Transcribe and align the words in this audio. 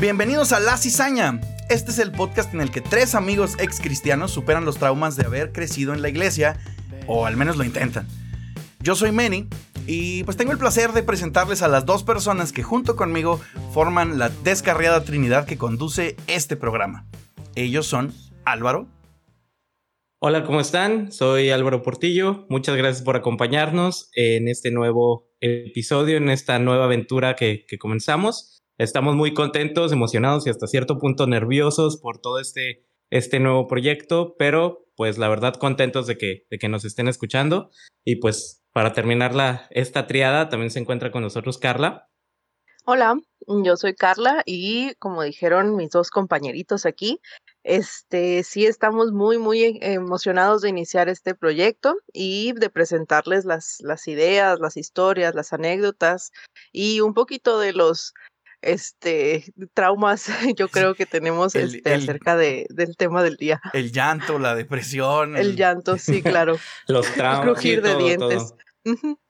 Bienvenidos 0.00 0.52
a 0.52 0.60
La 0.60 0.78
Cizaña. 0.78 1.42
Este 1.68 1.90
es 1.90 1.98
el 1.98 2.10
podcast 2.10 2.54
en 2.54 2.62
el 2.62 2.70
que 2.70 2.80
tres 2.80 3.14
amigos 3.14 3.56
ex 3.58 3.82
cristianos 3.82 4.30
superan 4.30 4.64
los 4.64 4.78
traumas 4.78 5.14
de 5.14 5.26
haber 5.26 5.52
crecido 5.52 5.92
en 5.92 6.00
la 6.00 6.08
iglesia, 6.08 6.58
o 7.06 7.26
al 7.26 7.36
menos 7.36 7.58
lo 7.58 7.64
intentan. 7.64 8.08
Yo 8.78 8.94
soy 8.94 9.12
Manny 9.12 9.46
y 9.86 10.24
pues 10.24 10.38
tengo 10.38 10.52
el 10.52 10.58
placer 10.58 10.92
de 10.92 11.02
presentarles 11.02 11.60
a 11.60 11.68
las 11.68 11.84
dos 11.84 12.02
personas 12.02 12.54
que 12.54 12.62
junto 12.62 12.96
conmigo 12.96 13.42
forman 13.74 14.18
la 14.18 14.30
descarriada 14.30 15.04
trinidad 15.04 15.44
que 15.44 15.58
conduce 15.58 16.16
este 16.28 16.56
programa. 16.56 17.06
Ellos 17.54 17.86
son 17.86 18.14
Álvaro. 18.46 18.88
Hola, 20.18 20.44
¿cómo 20.44 20.60
están? 20.60 21.12
Soy 21.12 21.50
Álvaro 21.50 21.82
Portillo. 21.82 22.46
Muchas 22.48 22.74
gracias 22.76 23.04
por 23.04 23.16
acompañarnos 23.16 24.08
en 24.14 24.48
este 24.48 24.70
nuevo 24.70 25.28
episodio, 25.40 26.16
en 26.16 26.30
esta 26.30 26.58
nueva 26.58 26.86
aventura 26.86 27.36
que, 27.36 27.66
comenzamos. 27.78 28.59
Estamos 28.80 29.14
muy 29.14 29.34
contentos, 29.34 29.92
emocionados 29.92 30.46
y 30.46 30.50
hasta 30.50 30.66
cierto 30.66 30.96
punto 30.98 31.26
nerviosos 31.26 31.98
por 31.98 32.18
todo 32.18 32.40
este, 32.40 32.82
este 33.10 33.38
nuevo 33.38 33.66
proyecto, 33.66 34.36
pero 34.38 34.86
pues 34.96 35.18
la 35.18 35.28
verdad 35.28 35.52
contentos 35.56 36.06
de 36.06 36.16
que, 36.16 36.46
de 36.48 36.58
que 36.58 36.70
nos 36.70 36.86
estén 36.86 37.06
escuchando. 37.06 37.70
Y 38.06 38.16
pues 38.16 38.62
para 38.72 38.94
terminar 38.94 39.34
la, 39.34 39.66
esta 39.68 40.06
triada 40.06 40.48
también 40.48 40.70
se 40.70 40.78
encuentra 40.78 41.10
con 41.10 41.20
nosotros 41.22 41.58
Carla. 41.58 42.08
Hola, 42.86 43.20
yo 43.46 43.76
soy 43.76 43.94
Carla 43.94 44.42
y 44.46 44.94
como 44.94 45.24
dijeron 45.24 45.76
mis 45.76 45.90
dos 45.90 46.08
compañeritos 46.08 46.86
aquí, 46.86 47.20
este 47.62 48.42
sí 48.42 48.64
estamos 48.64 49.12
muy 49.12 49.36
muy 49.36 49.78
emocionados 49.82 50.62
de 50.62 50.70
iniciar 50.70 51.10
este 51.10 51.34
proyecto 51.34 51.96
y 52.14 52.54
de 52.54 52.70
presentarles 52.70 53.44
las, 53.44 53.76
las 53.80 54.08
ideas, 54.08 54.58
las 54.58 54.78
historias, 54.78 55.34
las 55.34 55.52
anécdotas 55.52 56.32
y 56.72 57.00
un 57.00 57.12
poquito 57.12 57.58
de 57.58 57.74
los 57.74 58.14
este 58.62 59.52
traumas 59.74 60.28
yo 60.56 60.68
creo 60.68 60.94
que 60.94 61.06
tenemos 61.06 61.54
este, 61.54 61.92
acerca 61.92 62.36
de, 62.36 62.66
del 62.70 62.96
tema 62.96 63.22
del 63.22 63.36
día. 63.36 63.60
El 63.72 63.92
llanto, 63.92 64.38
la 64.38 64.54
depresión. 64.54 65.36
El, 65.36 65.56
llanto, 65.56 65.98
sí, 65.98 66.22
claro. 66.22 66.58
Los 66.86 67.06
traumas. 67.12 67.42
crujir 67.42 67.82
de 67.82 67.96
dientes. 67.96 68.54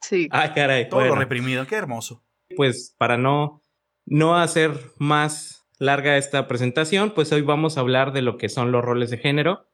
sí. 0.00 0.28
Ah, 0.30 0.52
caray. 0.54 0.88
Todo 0.88 1.04
lo 1.04 1.14
reprimido, 1.14 1.66
qué 1.66 1.76
hermoso. 1.76 2.24
Pues 2.56 2.94
para 2.98 3.16
no, 3.16 3.62
no 4.06 4.36
hacer 4.36 4.72
más 4.98 5.66
larga 5.78 6.16
esta 6.16 6.46
presentación, 6.46 7.12
pues 7.12 7.32
hoy 7.32 7.42
vamos 7.42 7.76
a 7.76 7.80
hablar 7.80 8.12
de 8.12 8.22
lo 8.22 8.36
que 8.36 8.48
son 8.48 8.72
los 8.72 8.84
roles 8.84 9.10
de 9.10 9.18
género. 9.18 9.66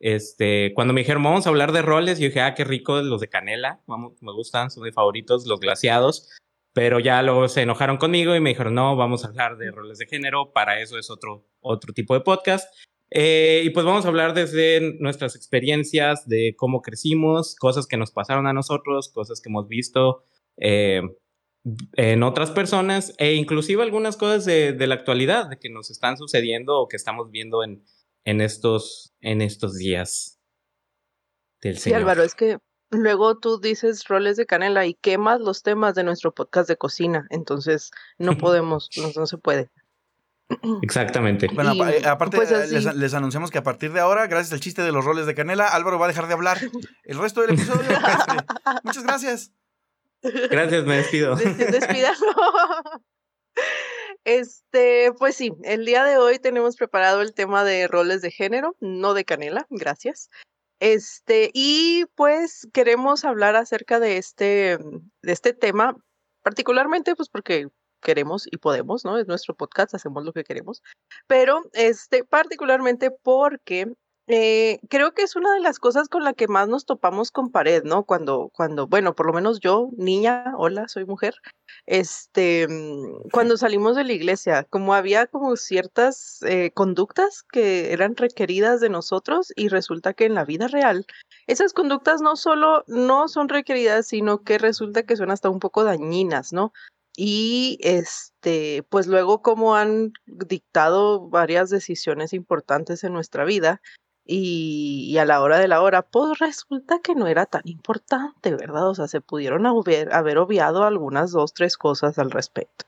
Este, 0.00 0.72
cuando 0.74 0.92
me 0.92 1.00
dijeron, 1.00 1.22
vamos 1.22 1.46
a 1.46 1.50
hablar 1.50 1.72
de 1.72 1.80
roles, 1.80 2.18
yo 2.18 2.26
dije, 2.26 2.40
ah, 2.40 2.54
qué 2.54 2.64
rico 2.64 3.00
los 3.00 3.20
de 3.20 3.28
canela, 3.28 3.80
vamos, 3.86 4.20
me 4.20 4.32
gustan, 4.32 4.70
son 4.70 4.82
mis 4.82 4.92
favoritos, 4.92 5.46
los 5.46 5.60
glaciados. 5.60 6.28
Pero 6.74 7.00
ya 7.00 7.22
luego 7.22 7.48
se 7.48 7.62
enojaron 7.62 7.96
conmigo 7.96 8.34
y 8.34 8.40
me 8.40 8.50
dijeron, 8.50 8.74
no, 8.74 8.96
vamos 8.96 9.24
a 9.24 9.28
hablar 9.28 9.56
de 9.56 9.70
roles 9.70 9.96
de 9.98 10.06
género, 10.06 10.52
para 10.52 10.80
eso 10.80 10.98
es 10.98 11.08
otro, 11.08 11.46
otro 11.60 11.94
tipo 11.94 12.14
de 12.14 12.20
podcast. 12.20 12.68
Eh, 13.10 13.62
y 13.64 13.70
pues 13.70 13.86
vamos 13.86 14.04
a 14.04 14.08
hablar 14.08 14.34
desde 14.34 14.96
nuestras 14.98 15.36
experiencias, 15.36 16.28
de 16.28 16.54
cómo 16.56 16.82
crecimos, 16.82 17.54
cosas 17.54 17.86
que 17.86 17.96
nos 17.96 18.10
pasaron 18.10 18.48
a 18.48 18.52
nosotros, 18.52 19.08
cosas 19.08 19.40
que 19.40 19.50
hemos 19.50 19.68
visto 19.68 20.24
eh, 20.56 21.00
en 21.92 22.22
otras 22.22 22.50
personas 22.50 23.14
e 23.18 23.34
inclusive 23.34 23.82
algunas 23.82 24.16
cosas 24.16 24.44
de, 24.44 24.72
de, 24.72 24.86
la 24.88 24.96
actualidad, 24.96 25.58
que 25.60 25.70
nos 25.70 25.90
están 25.90 26.16
sucediendo 26.16 26.78
o 26.78 26.88
que 26.88 26.96
estamos 26.96 27.30
viendo 27.30 27.62
en, 27.62 27.84
en, 28.24 28.40
estos, 28.40 29.14
en 29.20 29.40
estos 29.42 29.76
días 29.76 30.40
del 31.62 31.78
Señor. 31.78 31.98
Sí, 31.98 32.02
Álvaro, 32.02 32.22
es 32.24 32.34
que 32.34 32.58
luego 32.90 33.38
tú 33.38 33.60
dices 33.60 34.06
roles 34.08 34.36
de 34.36 34.46
canela 34.46 34.86
y 34.86 34.94
quemas 34.94 35.40
los 35.40 35.62
temas 35.62 35.94
de 35.94 36.04
nuestro 36.04 36.32
podcast 36.32 36.68
de 36.68 36.76
cocina, 36.76 37.26
entonces 37.30 37.90
no 38.18 38.36
podemos, 38.38 38.90
no, 39.16 39.26
se 39.26 39.38
puede. 39.38 39.70
Exactamente. 40.82 41.48
Bueno, 41.52 41.72
eh, 41.88 42.02
aparte 42.06 42.36
pues 42.36 42.70
les, 42.94 43.14
anunciamos 43.14 43.50
que 43.50 43.58
a 43.58 43.62
partir 43.62 43.92
de 43.92 44.00
ahora, 44.00 44.26
gracias 44.26 44.52
al 44.52 44.60
chiste 44.60 44.82
de 44.82 44.92
los 44.92 45.04
roles 45.04 45.26
de 45.26 45.34
canela, 45.34 45.68
Álvaro 45.68 45.98
va 45.98 46.06
a 46.06 46.08
dejar 46.08 46.26
de 46.26 46.34
hablar 46.34 46.58
el 47.04 47.18
resto 47.18 47.40
del 47.40 47.54
episodio. 47.54 47.82
Este, 47.90 48.80
muchas 48.82 49.04
gracias. 49.04 49.52
Gracias, 50.22 50.84
me 50.84 50.96
despido. 50.96 51.36
Despídalo. 51.36 52.16
Este, 54.24 55.12
pues 55.18 55.36
sí, 55.36 55.52
el 55.64 55.84
día 55.84 56.02
de 56.02 56.16
hoy 56.16 56.38
tenemos 56.38 56.76
preparado 56.76 57.20
el 57.20 57.34
tema 57.34 57.62
de 57.62 57.86
roles 57.86 58.22
de 58.22 58.30
género, 58.30 58.74
no 58.80 59.12
de 59.12 59.26
canela, 59.26 59.66
gracias. 59.68 60.30
Este, 60.84 61.50
y 61.54 62.04
pues 62.14 62.68
queremos 62.74 63.24
hablar 63.24 63.56
acerca 63.56 64.00
de 64.00 64.18
este, 64.18 64.76
de 64.76 65.32
este 65.32 65.54
tema, 65.54 65.96
particularmente 66.42 67.16
pues 67.16 67.30
porque 67.30 67.68
queremos 68.02 68.46
y 68.50 68.58
podemos, 68.58 69.02
¿no? 69.02 69.16
Es 69.16 69.26
nuestro 69.26 69.54
podcast, 69.54 69.94
hacemos 69.94 70.26
lo 70.26 70.34
que 70.34 70.44
queremos, 70.44 70.82
pero 71.26 71.62
este, 71.72 72.22
particularmente 72.22 73.10
porque 73.10 73.94
eh, 74.26 74.80
creo 74.88 75.12
que 75.12 75.22
es 75.22 75.36
una 75.36 75.52
de 75.52 75.60
las 75.60 75.78
cosas 75.78 76.08
con 76.08 76.24
la 76.24 76.32
que 76.32 76.48
más 76.48 76.68
nos 76.68 76.86
topamos 76.86 77.30
con 77.30 77.50
pared, 77.50 77.84
¿no? 77.84 78.04
Cuando, 78.04 78.50
cuando, 78.54 78.86
bueno, 78.86 79.14
por 79.14 79.26
lo 79.26 79.34
menos 79.34 79.60
yo, 79.60 79.90
niña, 79.96 80.54
hola, 80.56 80.88
soy 80.88 81.04
mujer, 81.04 81.34
este, 81.86 82.66
mm, 82.68 83.28
cuando 83.32 83.58
salimos 83.58 83.96
de 83.96 84.04
la 84.04 84.12
iglesia, 84.14 84.64
como 84.64 84.94
había 84.94 85.26
como 85.26 85.56
ciertas 85.56 86.40
eh, 86.42 86.70
conductas 86.72 87.42
que 87.42 87.92
eran 87.92 88.16
requeridas 88.16 88.80
de 88.80 88.88
nosotros 88.88 89.52
y 89.56 89.68
resulta 89.68 90.14
que 90.14 90.24
en 90.24 90.34
la 90.34 90.46
vida 90.46 90.68
real 90.68 91.06
esas 91.46 91.74
conductas 91.74 92.22
no 92.22 92.36
solo 92.36 92.84
no 92.86 93.28
son 93.28 93.50
requeridas, 93.50 94.06
sino 94.06 94.42
que 94.42 94.56
resulta 94.56 95.02
que 95.02 95.16
son 95.16 95.30
hasta 95.30 95.50
un 95.50 95.60
poco 95.60 95.84
dañinas, 95.84 96.52
¿no? 96.52 96.72
Y 97.16 97.78
este, 97.82 98.84
pues 98.88 99.06
luego 99.06 99.42
como 99.42 99.76
han 99.76 100.12
dictado 100.26 101.28
varias 101.28 101.70
decisiones 101.70 102.32
importantes 102.32 103.04
en 103.04 103.12
nuestra 103.12 103.44
vida, 103.44 103.80
y, 104.26 105.16
a 105.18 105.24
la 105.24 105.40
hora 105.40 105.58
de 105.58 105.68
la 105.68 105.82
hora, 105.82 106.02
pues 106.02 106.38
resulta 106.38 107.00
que 107.02 107.14
no 107.14 107.26
era 107.26 107.46
tan 107.46 107.62
importante, 107.64 108.54
¿verdad? 108.54 108.88
O 108.88 108.94
sea, 108.94 109.06
se 109.06 109.20
pudieron 109.20 109.66
haber, 109.66 110.14
haber 110.14 110.38
obviado 110.38 110.84
algunas 110.84 111.30
dos, 111.30 111.52
tres 111.52 111.76
cosas 111.76 112.18
al 112.18 112.30
respecto. 112.30 112.86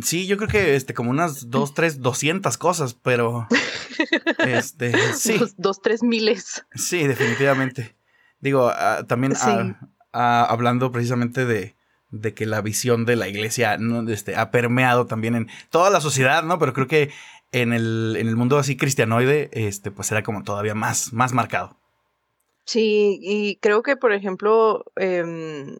Sí, 0.00 0.26
yo 0.26 0.36
creo 0.36 0.48
que 0.48 0.76
este, 0.76 0.94
como 0.94 1.10
unas 1.10 1.50
dos, 1.50 1.74
tres, 1.74 2.00
doscientas 2.00 2.58
cosas, 2.58 2.94
pero. 2.94 3.46
este, 4.38 4.92
sí. 5.14 5.40
Dos, 5.56 5.80
tres 5.80 6.02
miles. 6.02 6.64
Sí, 6.74 7.06
definitivamente. 7.06 7.96
Digo, 8.40 8.70
ah, 8.74 9.04
también 9.06 9.34
ah, 9.40 9.78
ah, 10.12 10.46
hablando 10.48 10.90
precisamente 10.92 11.46
de, 11.46 11.76
de 12.10 12.34
que 12.34 12.44
la 12.44 12.60
visión 12.60 13.04
de 13.06 13.16
la 13.16 13.28
iglesia 13.28 13.78
¿no? 13.78 14.08
este, 14.10 14.36
ha 14.36 14.50
permeado 14.50 15.06
también 15.06 15.34
en 15.34 15.48
toda 15.70 15.90
la 15.90 16.00
sociedad, 16.00 16.42
¿no? 16.42 16.58
Pero 16.58 16.72
creo 16.72 16.86
que 16.86 17.10
en 17.52 17.72
el, 17.72 18.16
en 18.18 18.28
el 18.28 18.36
mundo 18.36 18.58
así 18.58 18.76
cristianoide, 18.76 19.50
este, 19.52 19.90
pues 19.90 20.10
era 20.10 20.22
como 20.22 20.42
todavía 20.42 20.74
más, 20.74 21.12
más 21.12 21.32
marcado. 21.32 21.78
Sí, 22.64 23.18
y 23.20 23.56
creo 23.56 23.82
que, 23.82 23.96
por 23.96 24.12
ejemplo, 24.12 24.84
em, 24.96 25.76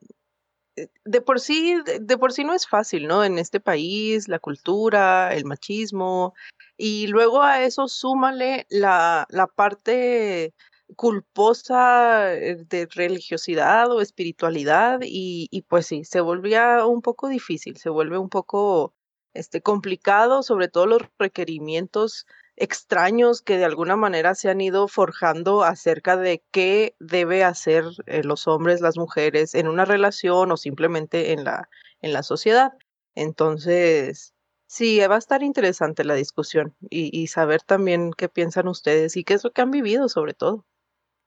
de 1.05 1.21
por 1.21 1.41
sí, 1.41 1.77
de, 2.01 2.19
por 2.19 2.33
sí 2.33 2.45
no 2.45 2.55
es 2.55 2.67
fácil, 2.67 3.07
¿no? 3.07 3.25
En 3.25 3.39
este 3.39 3.61
país, 3.61 4.29
la 4.29 4.39
cultura, 4.39 5.35
el 5.35 5.45
machismo, 5.45 6.35
y 6.77 7.07
luego 7.07 7.43
a 7.43 7.63
eso 7.63 7.89
súmale 7.89 8.67
la, 8.71 9.27
la 9.31 9.47
parte 9.47 10.55
culposa 10.97 12.35
eh, 12.35 12.57
de 12.69 12.87
religiosidad 12.91 13.91
o 13.91 14.01
espiritualidad, 14.01 15.01
y, 15.03 15.49
y 15.51 15.63
pues 15.63 15.87
sí, 15.87 16.05
se 16.05 16.21
volvía 16.21 16.85
un 16.87 17.03
poco 17.03 17.29
difícil, 17.29 17.77
se 17.77 17.89
vuelve 17.91 18.19
un 18.19 18.29
poco 18.29 18.95
este, 19.35 19.63
complicado, 19.63 20.43
sobre 20.43 20.69
todo 20.69 20.87
los 20.87 21.03
requerimientos 21.19 22.27
extraños 22.57 23.43
que 23.43 23.57
de 23.57 23.65
alguna 23.65 23.97
manera 23.97 24.35
se 24.35 24.51
han 24.51 24.61
ido 24.61 24.89
forjando 24.89 25.63
acerca 25.65 26.17
de 26.17 26.43
qué 26.51 26.95
debe 27.01 27.45
hacer 27.45 27.85
eh, 28.07 28.23
los 28.25 28.47
hombres, 28.47 28.81
las 28.81 28.97
mujeres 28.99 29.55
en 29.55 29.69
una 29.69 29.85
relación 29.85 30.53
o 30.53 30.57
simplemente 30.57 31.33
en 31.33 31.45
la, 31.45 31.69
en 32.03 32.13
la 32.13 32.23
sociedad. 32.23 32.73
Entonces, 33.15 34.35
sí, 34.67 34.99
va 35.01 35.17
a 35.17 35.19
estar 35.19 35.43
interesante 35.43 36.05
la 36.05 36.15
discusión 36.15 36.75
y, 36.91 37.11
y 37.19 37.29
saber 37.29 37.63
también 37.63 38.13
qué 38.17 38.29
piensan 38.29 38.69
ustedes 38.69 39.17
y 39.17 39.25
qué 39.25 39.35
es 39.35 39.45
lo 39.45 39.53
que 39.53 39.63
han 39.63 39.71
vivido 39.71 40.09
sobre 40.09 40.35
todo. 40.35 40.65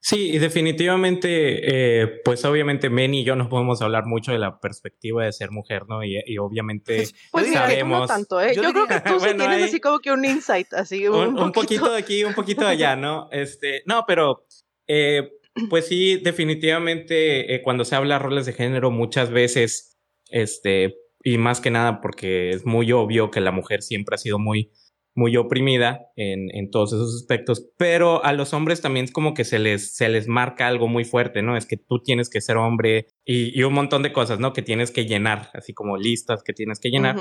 Sí, 0.07 0.33
y 0.33 0.37
definitivamente, 0.37 2.03
eh, 2.03 2.21
pues 2.23 2.45
obviamente 2.45 2.91
Meni 2.91 3.21
y 3.21 3.23
yo 3.23 3.35
no 3.35 3.49
podemos 3.49 3.81
hablar 3.81 4.05
mucho 4.05 4.31
de 4.31 4.37
la 4.37 4.59
perspectiva 4.59 5.25
de 5.25 5.33
ser 5.33 5.49
mujer, 5.49 5.87
¿no? 5.87 6.03
Y, 6.03 6.37
obviamente 6.37 6.97
pues, 6.97 7.15
pues 7.31 7.51
sabemos... 7.51 8.01
no 8.01 8.05
tanto, 8.05 8.39
¿eh? 8.39 8.53
Yo, 8.55 8.61
creo 8.71 8.85
que 8.85 9.01
tú 9.01 9.19
sí 9.19 9.35
tienes 9.35 9.63
así 9.63 9.79
como 9.79 9.97
que 9.97 10.11
un 10.11 10.23
insight, 10.23 10.71
así 10.75 11.07
un, 11.07 11.39
un, 11.39 11.51
poquito. 11.51 11.91
de 11.91 11.97
aquí, 11.97 12.23
un 12.23 12.35
poquito 12.35 12.61
de 12.61 12.67
allá, 12.67 12.95
¿no? 12.95 13.29
Este, 13.31 13.81
no, 13.87 14.03
pero 14.05 14.45
eh, 14.85 15.31
pues 15.71 15.87
sí, 15.87 16.17
definitivamente 16.17 17.55
eh, 17.55 17.63
cuando 17.63 17.83
se 17.83 17.95
habla 17.95 18.19
de 18.19 18.25
roles 18.25 18.45
de 18.45 18.53
género 18.53 18.91
muchas 18.91 19.31
veces, 19.31 19.97
este, 20.29 20.99
y 21.23 21.39
más 21.39 21.61
que 21.61 21.71
nada 21.71 21.99
porque 22.01 22.51
es 22.51 22.63
muy 22.63 22.91
obvio 22.91 23.31
que 23.31 23.41
la 23.41 23.51
mujer 23.51 23.81
siempre 23.81 24.13
ha 24.13 24.19
sido 24.19 24.37
muy 24.37 24.71
muy 25.15 25.37
oprimida 25.37 26.11
en, 26.17 26.53
en, 26.53 26.69
todos 26.69 26.91
esos 26.91 27.15
aspectos, 27.15 27.69
pero 27.77 28.23
a 28.25 28.33
los 28.33 28.53
hombres 28.53 28.81
también 28.81 29.05
es 29.05 29.11
como 29.11 29.33
que 29.33 29.45
se 29.45 29.59
les, 29.59 29.95
se 29.95 30.09
les 30.09 30.27
marca 30.27 30.67
algo 30.67 30.89
muy 30.89 31.05
fuerte, 31.05 31.41
¿no? 31.41 31.55
Es 31.55 31.65
que 31.65 31.77
tú 31.77 32.03
tienes 32.03 32.29
que 32.29 32.41
ser 32.41 32.57
hombre 32.57 33.07
y, 33.23 33.57
y 33.57 33.63
un 33.63 33.73
montón 33.73 34.03
de 34.03 34.11
cosas, 34.11 34.39
¿no? 34.39 34.51
Que 34.51 34.61
tienes 34.61 34.91
que 34.91 35.05
llenar, 35.05 35.49
así 35.53 35.73
como 35.73 35.95
listas 35.95 36.43
que 36.43 36.53
tienes 36.53 36.79
que 36.79 36.89
llenar. 36.89 37.15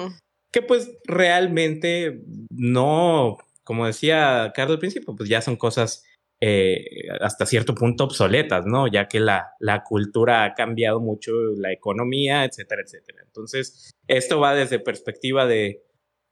que 0.53 0.61
pues 0.63 0.99
realmente 1.05 2.23
no, 2.51 3.39
como 3.63 3.87
decía 3.87 4.53
Carlos 4.55 4.77
al 4.77 4.81
principio, 4.81 5.15
pues 5.17 5.29
ya 5.29 5.41
son 5.41 5.57
cosas 5.57 6.05
eh, 6.41 6.85
hasta 7.21 7.47
cierto 7.47 7.77
punto 7.77 8.05
obsoletas, 8.05 8.67
¿no? 8.67 8.89
Ya 8.89 9.07
que 9.07 9.21
la, 9.21 9.53
la 9.61 9.85
cultura 9.85 10.45
ha 10.45 10.55
cambiado 10.55 11.01
mucho, 11.01 11.33
la 11.57 11.73
economía, 11.73 12.45
etcétera, 12.45 12.83
etcétera. 12.85 13.23
Entonces, 13.25 13.93
esto 14.09 14.41
va 14.41 14.55
desde 14.55 14.81
perspectiva 14.81 15.47
de, 15.47 15.85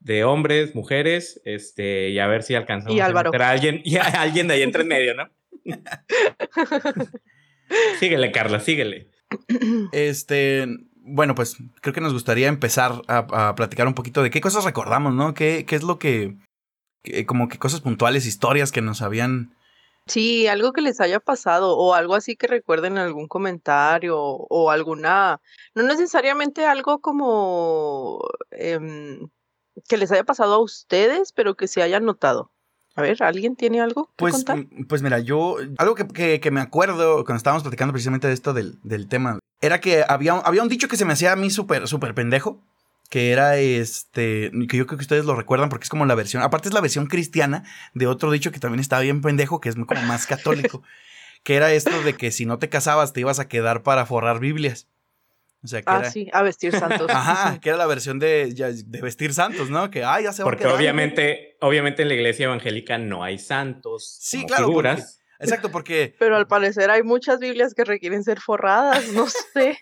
de 0.03 0.25
hombres, 0.25 0.75
mujeres, 0.75 1.41
este, 1.45 2.09
y 2.09 2.19
a 2.19 2.27
ver 2.27 2.43
si 2.43 2.55
alcanzamos 2.55 2.99
a 2.99 3.09
meter 3.09 3.41
a 3.41 3.49
alguien, 3.49 3.81
y 3.83 3.97
a 3.97 4.03
alguien 4.03 4.47
de 4.47 4.55
ahí 4.55 4.61
entre 4.61 4.83
medio, 4.83 5.15
¿no? 5.15 5.29
síguele, 7.99 8.31
Carla, 8.31 8.59
síguele. 8.59 9.09
Este, 9.93 10.67
bueno, 10.95 11.35
pues 11.35 11.57
creo 11.81 11.93
que 11.93 12.01
nos 12.01 12.13
gustaría 12.13 12.49
empezar 12.49 13.01
a, 13.07 13.55
platicar 13.55 13.87
un 13.87 13.93
poquito 13.93 14.21
de 14.21 14.29
qué 14.29 14.41
cosas 14.41 14.65
recordamos, 14.65 15.13
¿no? 15.13 15.33
¿Qué, 15.33 15.65
qué 15.65 15.77
es 15.77 15.83
lo 15.83 15.99
que, 15.99 16.35
como 17.25 17.47
que 17.47 17.57
cosas 17.57 17.79
puntuales, 17.79 18.25
historias 18.25 18.71
que 18.71 18.81
nos 18.81 19.01
habían... 19.01 19.55
Sí, 20.05 20.47
algo 20.47 20.73
que 20.73 20.81
les 20.81 20.99
haya 20.99 21.21
pasado 21.21 21.77
o 21.77 21.93
algo 21.93 22.15
así 22.15 22.35
que 22.35 22.47
recuerden 22.47 22.93
en 22.93 22.99
algún 22.99 23.29
comentario 23.29 24.19
o, 24.19 24.69
alguna, 24.69 25.39
no 25.75 25.83
necesariamente 25.83 26.65
algo 26.65 26.99
como 26.99 28.19
em, 28.51 29.29
que 29.87 29.97
les 29.97 30.11
haya 30.11 30.23
pasado 30.23 30.53
a 30.53 30.61
ustedes, 30.61 31.31
pero 31.31 31.55
que 31.55 31.67
se 31.67 31.81
hayan 31.81 32.05
notado. 32.05 32.51
A 32.95 33.01
ver, 33.01 33.23
¿alguien 33.23 33.55
tiene 33.55 33.81
algo 33.81 34.05
que 34.05 34.13
pues, 34.17 34.33
contar? 34.35 34.57
Mm, 34.57 34.85
pues 34.87 35.01
mira, 35.01 35.19
yo, 35.19 35.57
algo 35.77 35.95
que, 35.95 36.39
que, 36.39 36.51
me 36.51 36.61
acuerdo 36.61 37.25
cuando 37.25 37.37
estábamos 37.37 37.63
platicando 37.63 37.91
precisamente 37.91 38.27
de 38.27 38.33
esto 38.33 38.53
del, 38.53 38.77
del 38.83 39.07
tema, 39.07 39.39
era 39.61 39.79
que 39.79 40.05
había, 40.07 40.33
había 40.33 40.61
un 40.61 40.69
dicho 40.69 40.87
que 40.87 40.97
se 40.97 41.05
me 41.05 41.13
hacía 41.13 41.31
a 41.31 41.35
mí 41.35 41.49
súper, 41.49 41.87
súper 41.87 42.13
pendejo, 42.13 42.61
que 43.09 43.31
era 43.31 43.57
este, 43.57 44.51
que 44.67 44.77
yo 44.77 44.85
creo 44.85 44.97
que 44.97 45.03
ustedes 45.03 45.25
lo 45.25 45.35
recuerdan 45.35 45.69
porque 45.69 45.83
es 45.83 45.89
como 45.89 46.05
la 46.05 46.15
versión, 46.15 46.43
aparte 46.43 46.69
es 46.69 46.73
la 46.73 46.81
versión 46.81 47.07
cristiana 47.07 47.63
de 47.93 48.07
otro 48.07 48.31
dicho 48.31 48.51
que 48.51 48.59
también 48.59 48.79
estaba 48.79 49.01
bien 49.01 49.21
pendejo, 49.21 49.61
que 49.61 49.69
es 49.69 49.75
como 49.75 50.01
más 50.03 50.27
católico, 50.27 50.83
que 51.43 51.55
era 51.55 51.71
esto 51.73 52.01
de 52.03 52.13
que 52.13 52.31
si 52.31 52.45
no 52.45 52.59
te 52.59 52.69
casabas 52.69 53.13
te 53.13 53.21
ibas 53.21 53.39
a 53.39 53.47
quedar 53.47 53.83
para 53.83 54.05
forrar 54.05 54.39
Biblias. 54.39 54.87
O 55.63 55.67
sea, 55.67 55.81
que 55.81 55.89
ah, 55.89 56.03
sí, 56.11 56.29
a 56.33 56.41
vestir 56.41 56.77
santos. 56.77 57.09
Ajá, 57.09 57.59
que 57.61 57.69
era 57.69 57.77
la 57.77 57.85
versión 57.85 58.19
de, 58.19 58.53
de 58.53 59.01
vestir 59.01 59.33
santos, 59.33 59.69
¿no? 59.69 59.89
Que, 59.89 60.03
ah, 60.03 60.19
ya 60.19 60.33
se 60.33 60.43
va 60.43 60.49
Porque 60.49 60.67
obviamente, 60.67 61.57
obviamente 61.61 62.01
en 62.01 62.09
la 62.09 62.15
iglesia 62.15 62.45
evangélica 62.45 62.97
no 62.97 63.23
hay 63.23 63.39
santos. 63.39 64.17
Sí, 64.19 64.45
claro. 64.45 64.67
Figuras. 64.67 65.21
exacto, 65.39 65.71
porque. 65.71 66.15
Pero 66.19 66.35
al 66.35 66.47
parecer 66.47 66.89
hay 66.89 67.03
muchas 67.03 67.39
Biblias 67.39 67.73
que 67.73 67.85
requieren 67.85 68.23
ser 68.25 68.41
forradas, 68.41 69.07
no 69.13 69.27
sé. 69.27 69.77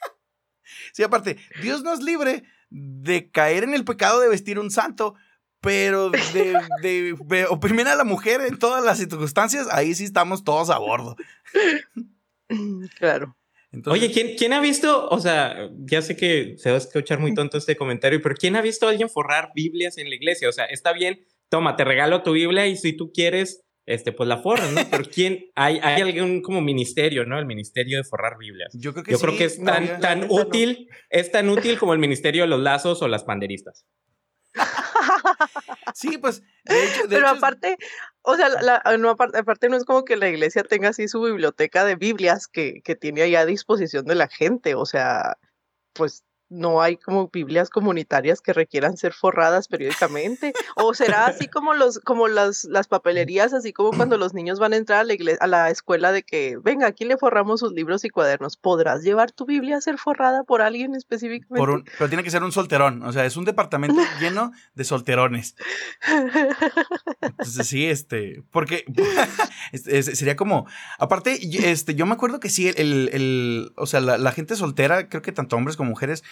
sí, 0.94 1.02
aparte, 1.02 1.38
Dios 1.64 1.82
nos 1.82 2.04
libre 2.04 2.44
de 2.70 3.32
caer 3.32 3.64
en 3.64 3.74
el 3.74 3.84
pecado 3.84 4.20
de 4.20 4.30
vestir 4.30 4.60
un 4.60 4.70
santo, 4.70 5.16
pero 5.62 6.12
de, 6.12 6.58
de, 6.84 7.16
de 7.26 7.46
oprimir 7.46 7.88
a 7.88 7.96
la 7.96 8.04
mujer 8.04 8.42
en 8.42 8.60
todas 8.60 8.84
las 8.84 9.00
circunstancias, 9.00 9.68
ahí 9.72 9.96
sí 9.96 10.04
estamos 10.04 10.44
todos 10.44 10.70
a 10.70 10.78
bordo. 10.78 11.16
Claro. 13.00 13.38
Oye, 13.86 14.12
¿quién, 14.12 14.36
¿quién 14.38 14.52
ha 14.52 14.60
visto? 14.60 15.08
O 15.10 15.20
sea, 15.20 15.70
ya 15.86 16.02
sé 16.02 16.18
que 16.18 16.56
se 16.58 16.70
va 16.70 16.76
a 16.76 16.80
escuchar 16.80 17.20
muy 17.20 17.34
tonto 17.34 17.58
este 17.58 17.78
comentario, 17.78 18.22
pero 18.22 18.36
¿quién 18.36 18.58
ha 18.58 18.62
visto 18.62 18.86
a 18.86 18.90
alguien 18.90 19.10
forrar 19.10 19.52
Biblias 19.56 19.98
en 19.98 20.10
la 20.10 20.16
iglesia? 20.16 20.50
O 20.50 20.52
sea, 20.52 20.66
está 20.66 20.92
bien, 20.92 21.26
toma, 21.50 21.78
te 21.78 21.86
regalo 21.86 22.22
tu 22.22 22.34
Biblia 22.34 22.68
y 22.68 22.76
si 22.76 22.92
tú 22.92 23.14
quieres, 23.14 23.64
este, 23.86 24.12
pues 24.12 24.28
la 24.28 24.38
forras, 24.40 24.72
¿no? 24.74 24.82
Pero 24.92 25.06
¿quién? 25.06 25.46
Hay, 25.56 25.80
hay 25.82 26.02
algún 26.02 26.42
como 26.42 26.60
ministerio, 26.60 27.26
¿no? 27.26 27.40
El 27.40 27.46
ministerio 27.46 27.98
de 27.98 28.04
forrar 28.04 28.38
Biblias. 28.38 28.74
Yo 28.78 28.92
creo 28.92 29.06
que, 29.06 29.12
Yo 29.14 29.20
creo 29.20 29.38
que 29.38 29.46
es 29.46 29.64
tan, 29.64 30.02
tan 30.02 30.26
útil, 30.30 30.90
es 31.10 31.32
tan 31.32 31.48
útil 31.48 31.80
como 31.80 31.94
el 31.94 32.00
ministerio 32.00 32.44
de 32.44 32.50
los 32.50 32.60
lazos 32.60 33.02
o 33.02 33.08
las 33.08 33.24
panderistas. 33.24 33.86
sí, 35.96 36.18
pues. 36.18 36.44
Pero 37.10 37.30
aparte, 37.30 37.78
o 38.24 38.36
sea, 38.36 38.50
no, 38.98 39.10
aparte, 39.10 39.70
no 39.70 39.78
es 39.78 39.86
como 39.86 40.06
que 40.06 40.16
la 40.16 40.30
iglesia 40.30 40.64
tenga 40.64 40.90
así 40.90 41.08
su 41.08 41.22
biblioteca 41.22 41.86
de 41.86 41.96
Biblias 41.96 42.48
que, 42.48 42.82
que 42.84 42.96
tiene 42.96 43.24
ahí 43.24 43.36
a 43.36 43.46
disposición 43.46 44.06
de 44.06 44.16
la 44.16 44.28
gente. 44.28 44.76
O 44.76 44.86
sea, 44.86 45.38
pues 45.94 46.24
no 46.52 46.82
hay 46.82 46.98
como 46.98 47.30
Biblias 47.30 47.70
comunitarias 47.70 48.42
que 48.42 48.52
requieran 48.52 48.98
ser 48.98 49.14
forradas 49.14 49.70
periódicamente. 49.70 50.54
O 50.76 50.94
será 50.94 51.26
así 51.26 51.48
como 51.48 51.74
los, 51.74 52.00
como 52.00 52.28
las, 52.28 52.66
las 52.66 52.88
papelerías, 52.88 53.54
así 53.54 53.72
como 53.72 53.92
cuando 53.92 54.18
los 54.18 54.34
niños 54.34 54.60
van 54.60 54.74
a 54.74 54.76
entrar 54.76 55.00
a 55.00 55.04
la, 55.06 55.16
a 55.40 55.48
la 55.48 55.70
escuela 55.70 56.12
de 56.12 56.24
que, 56.24 56.58
venga, 56.62 56.88
aquí 56.88 57.06
le 57.06 57.18
forramos 57.18 57.62
sus 57.62 57.72
libros 57.72 58.04
y 58.04 58.10
cuadernos. 58.10 58.58
¿Podrás 58.58 59.02
llevar 59.02 59.32
tu 59.32 59.46
Biblia 59.46 59.78
a 59.78 59.82
ser 59.82 59.98
forrada 59.98 60.44
por 60.44 60.62
alguien 60.62 60.94
específicamente? 60.94 61.92
pero 61.98 62.10
tiene 62.10 62.24
que 62.24 62.32
ser 62.32 62.44
un 62.44 62.52
solterón. 62.52 63.04
O 63.04 63.14
sea, 63.14 63.26
es 63.26 63.38
un 63.38 63.46
departamento 63.46 64.02
lleno 64.20 64.52
de 64.76 64.84
solterones. 64.84 65.56
Entonces, 67.22 67.68
sí, 67.68 67.86
este. 67.86 68.44
Porque 68.52 68.84
sería 69.74 70.36
como. 70.36 70.68
Aparte, 71.00 71.40
este, 71.70 71.96
yo 71.96 72.06
me 72.06 72.14
acuerdo 72.14 72.42
que 72.42 72.50
sí, 72.50 72.68
el, 72.68 73.10
el, 73.14 73.72
o 73.78 73.86
sea, 73.86 74.02
la 74.02 74.32
gente 74.34 74.58
soltera, 74.58 75.08
creo 75.08 75.22
que 75.22 75.32
tanto 75.32 75.56
hombres 75.56 75.78
como 75.78 75.92
mujeres 75.92 76.24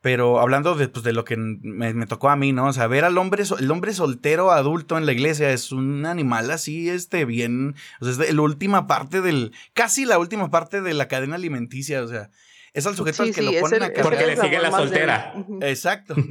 pero 0.00 0.40
hablando 0.40 0.74
de, 0.74 0.88
pues, 0.88 1.04
de 1.04 1.12
lo 1.12 1.24
que 1.24 1.36
me, 1.36 2.06
tocó 2.06 2.30
a 2.30 2.36
mí, 2.36 2.52
¿no? 2.52 2.68
O 2.68 2.72
sea, 2.72 2.86
ver 2.86 3.04
al 3.04 3.18
hombre, 3.18 3.44
el 3.58 3.70
hombre 3.70 3.92
soltero 3.92 4.50
adulto 4.50 4.96
en 4.96 5.04
la 5.04 5.12
iglesia 5.12 5.50
es 5.52 5.72
un 5.72 6.06
animal 6.06 6.50
así, 6.50 6.88
este, 6.88 7.26
bien. 7.26 7.74
O 8.00 8.06
sea, 8.06 8.24
es 8.24 8.34
la 8.34 8.42
última 8.42 8.86
parte 8.86 9.20
del. 9.20 9.52
Casi 9.74 10.06
la 10.06 10.18
última 10.18 10.50
parte 10.50 10.80
de 10.80 10.94
la 10.94 11.08
cadena 11.08 11.36
alimenticia. 11.36 12.02
O 12.02 12.08
sea, 12.08 12.30
es 12.72 12.86
al 12.86 12.96
sujeto 12.96 13.24
al 13.24 13.34
que 13.34 13.42
lo 13.42 13.52
ponen 13.60 13.82
acá. 13.82 14.02
Porque 14.02 14.26
le 14.26 14.36
sigue 14.36 14.58
la 14.58 14.70
soltera. 14.70 15.34
Exacto. 15.60 16.14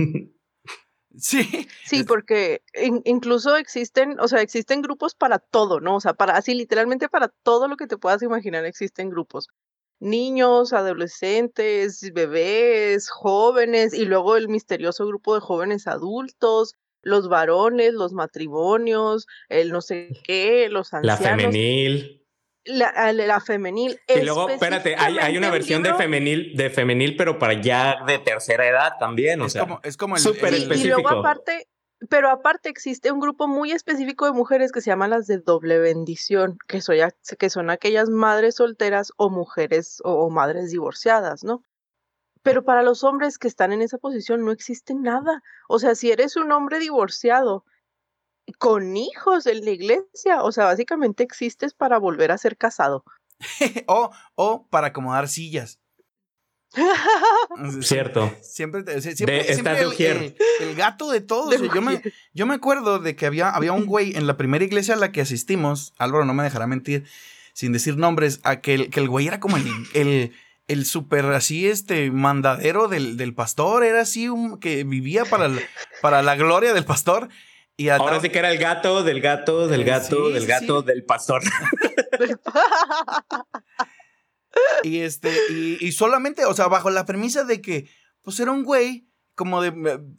Sí. 1.17 1.67
Sí, 1.85 2.03
porque 2.03 2.61
incluso 3.03 3.57
existen, 3.57 4.19
o 4.19 4.27
sea, 4.27 4.41
existen 4.41 4.81
grupos 4.81 5.15
para 5.15 5.39
todo, 5.39 5.81
¿no? 5.81 5.95
O 5.95 5.99
sea, 5.99 6.13
para 6.13 6.37
así 6.37 6.53
literalmente 6.53 7.09
para 7.09 7.29
todo 7.43 7.67
lo 7.67 7.77
que 7.77 7.87
te 7.87 7.97
puedas 7.97 8.21
imaginar 8.21 8.63
existen 8.63 9.09
grupos 9.09 9.49
niños, 9.99 10.73
adolescentes, 10.73 12.11
bebés, 12.13 13.09
jóvenes 13.09 13.93
y 13.93 14.05
luego 14.05 14.37
el 14.37 14.47
misterioso 14.47 15.05
grupo 15.05 15.35
de 15.35 15.41
jóvenes 15.41 15.87
adultos, 15.87 16.75
los 17.01 17.29
varones, 17.29 17.93
los 17.93 18.13
matrimonios, 18.13 19.27
el 19.47 19.71
no 19.71 19.81
sé 19.81 20.09
qué, 20.23 20.69
los 20.69 20.93
ancianos. 20.93 21.21
La 21.21 21.37
femenil. 21.37 22.15
La, 22.65 23.13
la 23.13 23.39
femenil. 23.39 23.99
Y 24.07 24.21
luego, 24.21 24.49
espérate, 24.49 24.95
hay, 24.95 25.17
hay 25.17 25.37
una 25.37 25.49
versión 25.49 25.81
de 25.81 25.93
femenil, 25.95 26.55
de 26.55 26.69
femenil, 26.69 27.15
pero 27.15 27.39
para 27.39 27.59
ya 27.59 28.03
de 28.05 28.19
tercera 28.19 28.67
edad 28.67 28.93
también. 28.99 29.41
O 29.41 29.45
es 29.45 29.53
sea, 29.53 29.61
como, 29.61 29.79
es 29.83 29.97
como 29.97 30.15
el, 30.17 30.21
súper 30.21 30.53
específico. 30.53 30.99
Y 30.99 31.01
luego 31.01 31.19
aparte, 31.19 31.67
pero 32.07 32.29
aparte 32.29 32.69
existe 32.69 33.11
un 33.11 33.19
grupo 33.19 33.47
muy 33.47 33.71
específico 33.71 34.25
de 34.25 34.31
mujeres 34.31 34.71
que 34.71 34.79
se 34.79 34.89
llaman 34.89 35.09
las 35.09 35.27
de 35.27 35.39
doble 35.39 35.79
bendición, 35.79 36.57
que, 36.67 36.81
que 37.37 37.49
son 37.49 37.69
aquellas 37.69 38.09
madres 38.09 38.55
solteras 38.55 39.11
o 39.17 39.29
mujeres 39.29 39.99
o, 40.05 40.29
madres 40.29 40.71
divorciadas, 40.71 41.43
¿no? 41.43 41.61
Pero 42.41 42.63
para 42.63 42.83
los 42.83 43.03
hombres 43.03 43.37
que 43.37 43.49
están 43.49 43.73
en 43.73 43.81
esa 43.81 43.97
posición 43.97 44.45
no 44.45 44.51
existe 44.51 44.93
nada. 44.95 45.43
O 45.67 45.77
sea, 45.77 45.93
si 45.93 46.09
eres 46.09 46.37
un 46.37 46.53
hombre 46.53 46.79
divorciado 46.79 47.65
con 48.57 48.95
hijos 48.95 49.45
en 49.45 49.65
la 49.65 49.71
iglesia, 49.71 50.41
o 50.43 50.53
sea, 50.53 50.65
básicamente 50.65 51.23
existes 51.23 51.73
para 51.73 51.99
volver 51.99 52.31
a 52.31 52.37
ser 52.37 52.55
casado. 52.55 53.03
o, 53.87 54.09
o 54.35 54.67
para 54.69 54.87
acomodar 54.87 55.27
sillas. 55.27 55.79
Cierto. 57.81 58.31
Siempre, 58.41 59.01
siempre, 59.01 59.51
el, 60.59 60.75
gato 60.75 61.09
de 61.09 61.21
todos. 61.21 61.59
yo, 61.73 61.81
me, 61.81 62.01
yo 62.33 62.45
me 62.45 62.55
acuerdo 62.55 62.99
de 62.99 63.15
que 63.15 63.25
había, 63.25 63.49
había 63.49 63.71
un 63.71 63.85
güey 63.85 64.15
en 64.15 64.27
la 64.27 64.37
primera 64.37 64.63
iglesia 64.63 64.93
a 64.93 64.97
la 64.97 65.11
que 65.11 65.21
asistimos, 65.21 65.93
Álvaro 65.97 66.25
no 66.25 66.33
me 66.33 66.43
dejará 66.43 66.67
mentir, 66.67 67.05
sin 67.53 67.71
decir 67.71 67.97
nombres, 67.97 68.39
a 68.43 68.61
que 68.61 68.75
el, 68.75 68.89
que 68.89 68.99
el 68.99 69.09
güey 69.09 69.27
era 69.27 69.39
como 69.39 69.57
el, 69.57 69.65
el, 69.93 70.31
el 70.67 70.85
super 70.85 71.25
así, 71.25 71.67
este, 71.67 72.11
mandadero 72.11 72.87
del, 72.87 73.17
del 73.17 73.33
pastor, 73.33 73.83
era 73.83 74.01
así 74.01 74.29
un, 74.29 74.59
que 74.59 74.83
vivía 74.83 75.25
para, 75.25 75.49
para 76.01 76.21
la 76.21 76.35
gloria 76.35 76.73
del 76.73 76.85
pastor. 76.85 77.29
Y 77.77 77.89
Ahora 77.89 78.19
sí 78.19 78.29
que 78.29 78.39
era 78.39 78.51
el 78.51 78.57
gato 78.57 79.03
del 79.03 79.21
gato 79.21 79.69
del 79.69 79.85
gato 79.85 80.29
del 80.29 80.45
gato 80.45 80.81
del 80.81 81.05
pastor. 81.05 81.41
Y 84.83 84.99
este, 84.99 85.31
y, 85.79 85.91
solamente, 85.91 86.45
o 86.45 86.53
sea, 86.53 86.67
bajo 86.67 86.89
la 86.89 87.05
premisa 87.05 87.43
de 87.43 87.61
que, 87.61 87.89
pues 88.21 88.39
era 88.39 88.51
un 88.51 88.63
güey 88.63 89.07
como 89.35 89.61
de 89.61 89.71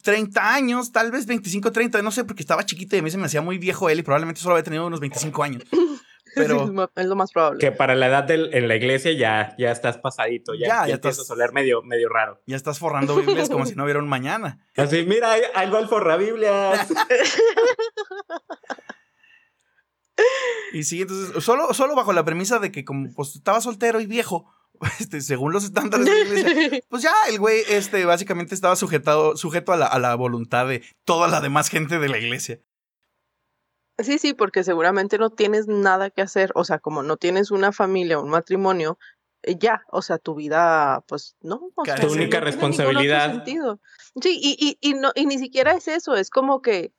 30 0.02 0.40
eh, 0.40 0.44
años, 0.44 0.92
tal 0.92 1.10
vez 1.10 1.26
25, 1.26 1.72
30, 1.72 2.02
no 2.02 2.10
sé, 2.10 2.24
porque 2.24 2.42
estaba 2.42 2.64
chiquito 2.64 2.96
y 2.96 3.00
a 3.00 3.02
mí 3.02 3.10
se 3.10 3.18
me 3.18 3.26
hacía 3.26 3.42
muy 3.42 3.58
viejo 3.58 3.90
él 3.90 3.98
y 3.98 4.02
probablemente 4.02 4.40
solo 4.40 4.54
había 4.54 4.64
tenido 4.64 4.86
unos 4.86 5.00
25 5.00 5.42
años. 5.42 5.62
Pero 6.34 6.88
es 6.94 7.06
lo 7.06 7.16
más 7.16 7.32
probable. 7.32 7.58
Que 7.58 7.72
para 7.72 7.94
la 7.94 8.06
edad 8.06 8.24
del, 8.24 8.54
en 8.54 8.68
la 8.68 8.76
iglesia 8.76 9.12
ya, 9.12 9.54
ya 9.58 9.72
estás 9.72 9.98
pasadito, 9.98 10.54
ya, 10.54 10.86
ya, 10.86 10.94
empiezas 10.94 11.20
a 11.20 11.24
soler 11.24 11.52
medio, 11.52 11.82
medio 11.82 12.08
raro. 12.08 12.40
Ya 12.46 12.56
estás 12.56 12.78
forrando 12.78 13.16
Biblias 13.16 13.50
como 13.50 13.66
si 13.66 13.74
no 13.74 13.84
hubiera 13.84 13.98
un 13.98 14.08
mañana. 14.08 14.64
Así, 14.76 15.04
mira, 15.04 15.34
algo 15.54 15.76
al 15.76 15.88
forra 15.88 16.16
Biblias. 16.16 16.88
Y 20.72 20.84
sí, 20.84 21.02
entonces, 21.02 21.42
solo, 21.42 21.74
solo 21.74 21.96
bajo 21.96 22.12
la 22.12 22.24
premisa 22.24 22.60
de 22.60 22.70
que 22.70 22.84
como 22.84 23.12
pues 23.14 23.34
estaba 23.34 23.60
soltero 23.60 24.00
y 24.00 24.06
viejo, 24.06 24.52
este, 25.00 25.20
según 25.20 25.52
los 25.52 25.64
estándares 25.64 26.06
de 26.06 26.12
la 26.12 26.20
iglesia, 26.20 26.80
pues 26.88 27.02
ya 27.02 27.12
el 27.28 27.38
güey 27.38 27.62
este, 27.68 28.04
básicamente 28.04 28.54
estaba 28.54 28.76
sujetado, 28.76 29.36
sujeto 29.36 29.72
a 29.72 29.76
la, 29.76 29.86
a 29.86 29.98
la 29.98 30.14
voluntad 30.14 30.68
de 30.68 30.84
toda 31.04 31.28
la 31.28 31.40
demás 31.40 31.68
gente 31.68 31.98
de 31.98 32.08
la 32.08 32.18
iglesia. 32.18 32.60
Sí, 33.98 34.18
sí, 34.18 34.32
porque 34.32 34.64
seguramente 34.64 35.18
no 35.18 35.30
tienes 35.30 35.66
nada 35.66 36.10
que 36.10 36.22
hacer, 36.22 36.52
o 36.54 36.64
sea, 36.64 36.78
como 36.78 37.02
no 37.02 37.16
tienes 37.16 37.50
una 37.50 37.72
familia, 37.72 38.18
un 38.18 38.30
matrimonio, 38.30 38.98
eh, 39.42 39.56
ya, 39.58 39.82
o 39.90 40.02
sea, 40.02 40.18
tu 40.18 40.34
vida, 40.34 41.04
pues 41.06 41.36
no, 41.40 41.70
o 41.74 41.84
sea, 41.84 41.96
Tu 41.96 42.10
única 42.10 42.40
responsabilidad. 42.40 43.44
Sí, 43.44 44.38
y, 44.40 44.56
y, 44.58 44.90
y, 44.90 44.94
no, 44.94 45.12
y 45.14 45.26
ni 45.26 45.38
siquiera 45.38 45.72
es 45.72 45.88
eso, 45.88 46.14
es 46.14 46.30
como 46.30 46.62
que 46.62 46.92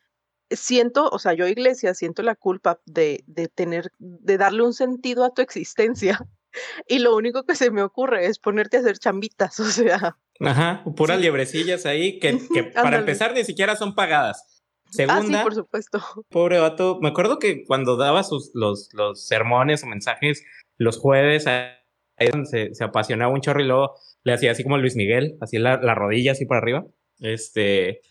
siento, 0.56 1.10
o 1.10 1.20
sea, 1.20 1.34
yo 1.34 1.48
iglesia 1.48 1.94
siento 1.94 2.22
la 2.24 2.36
culpa 2.36 2.80
de, 2.86 3.24
de 3.28 3.48
tener, 3.48 3.92
de 4.00 4.38
darle 4.38 4.64
un 4.64 4.74
sentido 4.74 5.24
a 5.24 5.34
tu 5.34 5.42
existencia. 5.42 6.20
Y 6.86 7.00
lo 7.00 7.16
único 7.16 7.44
que 7.46 7.56
se 7.56 7.72
me 7.72 7.82
ocurre 7.82 8.26
es 8.26 8.38
ponerte 8.38 8.76
a 8.76 8.82
hacer 8.82 8.98
chambitas, 9.00 9.58
o 9.62 9.64
sea. 9.64 10.18
Ajá, 10.42 10.84
puras 10.98 11.16
Sí. 11.16 11.22
liebrecillas 11.22 11.86
ahí 11.86 12.20
que, 12.20 12.38
que 12.54 12.64
para 12.66 12.98
empezar 12.98 13.34
ni 13.34 13.46
siquiera 13.46 13.78
son 13.78 13.96
pagadas. 13.96 14.44
Ah, 14.50 14.90
sí, 14.92 14.98
Segunda, 14.98 15.44
por 15.44 15.56
supuesto. 15.56 16.04
pobre 16.30 16.60
vato, 16.60 17.00
me 17.02 17.08
acuerdo 17.08 17.40
que 17.40 17.64
cuando 17.64 17.96
daba 17.96 18.24
sus, 18.24 18.52
los, 18.54 18.90
los 18.92 19.26
sermones 19.26 19.82
o 19.84 19.88
mensajes 19.88 20.44
los 20.78 20.98
jueves, 20.98 21.48
ahí 21.48 22.28
se, 22.44 22.76
se 22.76 22.84
apasionaba 22.84 23.32
un 23.32 23.40
chorro 23.40 23.62
y 23.62 23.68
luego 23.68 23.96
le 24.24 24.34
hacía 24.34 24.52
así 24.52 24.64
como 24.64 24.78
Luis 24.78 24.98
Miguel, 24.98 25.38
así 25.40 25.58
la, 25.58 25.78
la 25.82 25.96
rodilla 25.96 26.34
así 26.34 26.46
para 26.46 26.60
arriba. 26.60 26.86
Este, 27.20 28.02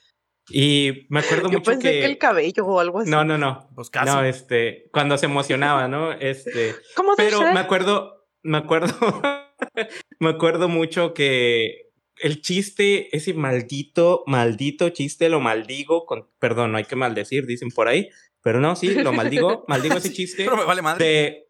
y 0.51 1.07
me 1.09 1.21
acuerdo 1.21 1.51
Yo 1.51 1.59
mucho 1.59 1.71
pensé 1.71 1.91
que... 1.91 2.05
el 2.05 2.19
cabello 2.19 2.67
o 2.67 2.81
algo 2.81 3.01
así. 3.01 3.11
No, 3.11 3.25
no, 3.25 3.39
no. 3.39 3.69
Pues 3.75 3.91
casi. 3.91 4.07
No, 4.07 4.25
este, 4.25 4.89
cuando 4.93 5.17
se 5.19 5.27
emocionaba, 5.27 5.89
¿no? 5.89 6.13
Este, 6.13 6.75
¿Cómo 6.97 7.15
de 7.15 7.17
pero 7.17 7.39
ser? 7.39 7.55
me 7.55 7.61
acuerdo, 7.61 8.27
me 8.43 8.59
acuerdo, 8.59 8.93
me 10.21 10.31
acuerdo 10.31 10.69
mucho 10.69 11.15
que 11.15 11.91
el 12.21 12.43
chiste, 12.43 13.15
ese 13.17 13.35
maldito, 13.35 14.25
maldito 14.27 14.91
chiste, 14.91 15.29
lo 15.29 15.41
maldigo 15.41 16.05
con, 16.07 16.29
perdón, 16.39 16.73
no 16.73 16.79
hay 16.79 16.85
que 16.85 16.97
maldecir, 16.97 17.47
dicen 17.47 17.71
por 17.71 17.89
ahí, 17.89 18.11
pero 18.43 18.61
no, 18.61 18.77
sí, 18.77 18.95
lo 18.95 19.13
maldigo, 19.13 19.65
maldigo 19.69 19.97
ese 19.97 20.13
chiste 20.13 20.45
Pero 20.45 20.57
me 20.57 20.65
vale 20.65 20.83
madre. 20.83 21.05
de, 21.05 21.49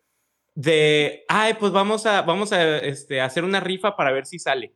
de, 0.55 1.25
ay, 1.29 1.55
pues 1.55 1.73
vamos 1.73 2.07
a, 2.07 2.23
vamos 2.23 2.53
a, 2.53 2.79
este, 2.79 3.21
hacer 3.21 3.45
una 3.45 3.61
rifa 3.61 3.97
para 3.97 4.13
ver 4.13 4.27
si 4.27 4.39
sale. 4.39 4.75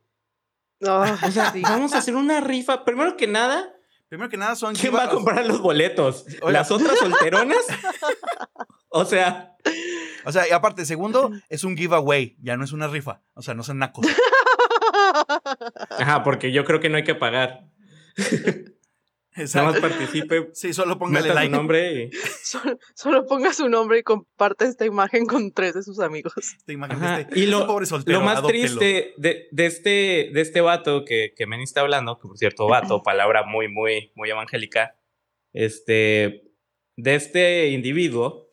Ah, 0.85 1.17
O 1.25 1.31
sea, 1.31 1.51
sí. 1.51 1.61
vamos 1.61 1.93
a 1.93 1.99
hacer 1.99 2.15
una 2.15 2.41
rifa, 2.41 2.83
primero 2.83 3.15
que 3.15 3.27
nada, 3.27 3.74
Primero 4.07 4.29
que 4.29 4.37
nada 4.37 4.55
son 4.55 4.75
¿quién 4.75 4.93
va 4.93 5.05
a 5.05 5.09
comprar 5.09 5.45
los 5.45 5.61
boletos? 5.61 6.25
¿Las 6.47 6.71
otras 6.71 6.97
solteronas? 6.99 7.57
o 8.89 9.05
sea, 9.05 9.55
O 10.25 10.31
sea, 10.31 10.47
y 10.47 10.51
aparte, 10.51 10.85
segundo, 10.85 11.31
es 11.49 11.63
un 11.63 11.77
giveaway, 11.77 12.35
ya 12.41 12.57
no 12.57 12.63
es 12.65 12.71
una 12.71 12.87
rifa. 12.87 13.21
O 13.33 13.41
sea, 13.41 13.53
no 13.53 13.63
son 13.63 13.79
nacos. 13.79 14.05
ajá, 15.97 16.23
porque 16.23 16.51
yo 16.51 16.65
creo 16.65 16.79
que 16.79 16.89
no 16.89 16.97
hay 16.97 17.03
que 17.03 17.15
pagar. 17.15 17.65
Nada 19.35 19.65
más 19.67 19.75
Exacto. 19.75 19.81
participe, 19.81 20.49
Sí, 20.53 20.73
solo 20.73 20.97
póngale 20.97 21.23
meta 21.23 21.33
su 21.33 21.35
like. 21.39 21.51
nombre 21.55 22.03
y... 22.03 22.09
Solo, 22.43 22.77
solo 22.93 23.25
ponga 23.25 23.53
su 23.53 23.67
nombre 23.67 23.99
y 23.99 24.03
comparte 24.03 24.65
esta 24.65 24.85
imagen 24.85 25.25
con 25.25 25.51
tres 25.51 25.73
de 25.73 25.83
sus 25.83 25.99
amigos. 25.99 26.33
Esta 26.37 26.71
imagen 26.71 26.99
de 26.99 27.21
este- 27.21 27.39
y 27.39 27.45
lo- 27.47 27.57
este 27.57 27.67
pobre 27.67 27.85
soltero, 27.85 28.19
Lo 28.19 28.25
más 28.25 28.37
adóptelo. 28.37 28.77
triste 28.79 29.13
de, 29.17 29.47
de 29.51 29.65
este, 29.65 30.29
de 30.33 30.41
este 30.41 30.61
vato 30.61 31.03
que, 31.05 31.33
que 31.35 31.45
Meni 31.47 31.63
está 31.63 31.81
hablando, 31.81 32.17
que 32.19 32.27
por 32.27 32.37
cierto, 32.37 32.67
vato, 32.67 33.03
palabra 33.03 33.43
muy, 33.43 33.67
muy, 33.67 34.11
muy 34.15 34.29
evangélica, 34.29 34.95
este, 35.53 36.51
de 36.97 37.15
este 37.15 37.69
individuo, 37.69 38.47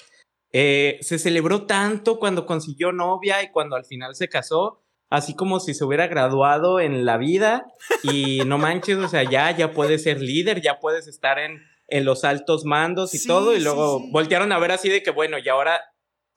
eh, 0.53 0.99
se 1.01 1.19
celebró 1.19 1.67
tanto 1.67 2.19
cuando 2.19 2.45
consiguió 2.47 2.93
novia 2.93 3.43
y 3.43 3.51
cuando 3.51 3.77
al 3.77 3.85
final 3.85 4.15
se 4.15 4.29
casó, 4.29 4.82
así 5.13 5.35
como 5.35 5.61
si 5.61 5.75
se 5.75 5.85
hubiera 5.85 6.07
graduado 6.07 6.81
en 6.81 7.05
la 7.05 7.19
vida 7.19 7.67
y 8.03 8.41
no 8.47 8.57
manches, 8.57 8.97
o 8.97 9.09
sea, 9.09 9.23
ya, 9.23 9.51
ya 9.55 9.73
puedes 9.73 10.03
ser 10.05 10.21
líder, 10.23 10.63
ya 10.63 10.81
puedes 10.81 11.07
estar 11.07 11.39
en, 11.39 11.63
en 11.89 12.05
los 12.07 12.25
altos 12.25 12.65
mandos 12.65 13.15
y 13.15 13.19
Sí, 13.19 13.29
todo, 13.29 13.53
y 13.53 13.59
sí, 13.59 13.65
luego 13.65 13.99
sí. 14.01 14.09
voltearon 14.11 14.53
a 14.53 14.59
ver 14.59 14.73
así 14.73 14.89
de 14.89 15.03
que, 15.03 15.11
bueno, 15.11 15.37
y 15.39 15.47
ahora 15.51 15.81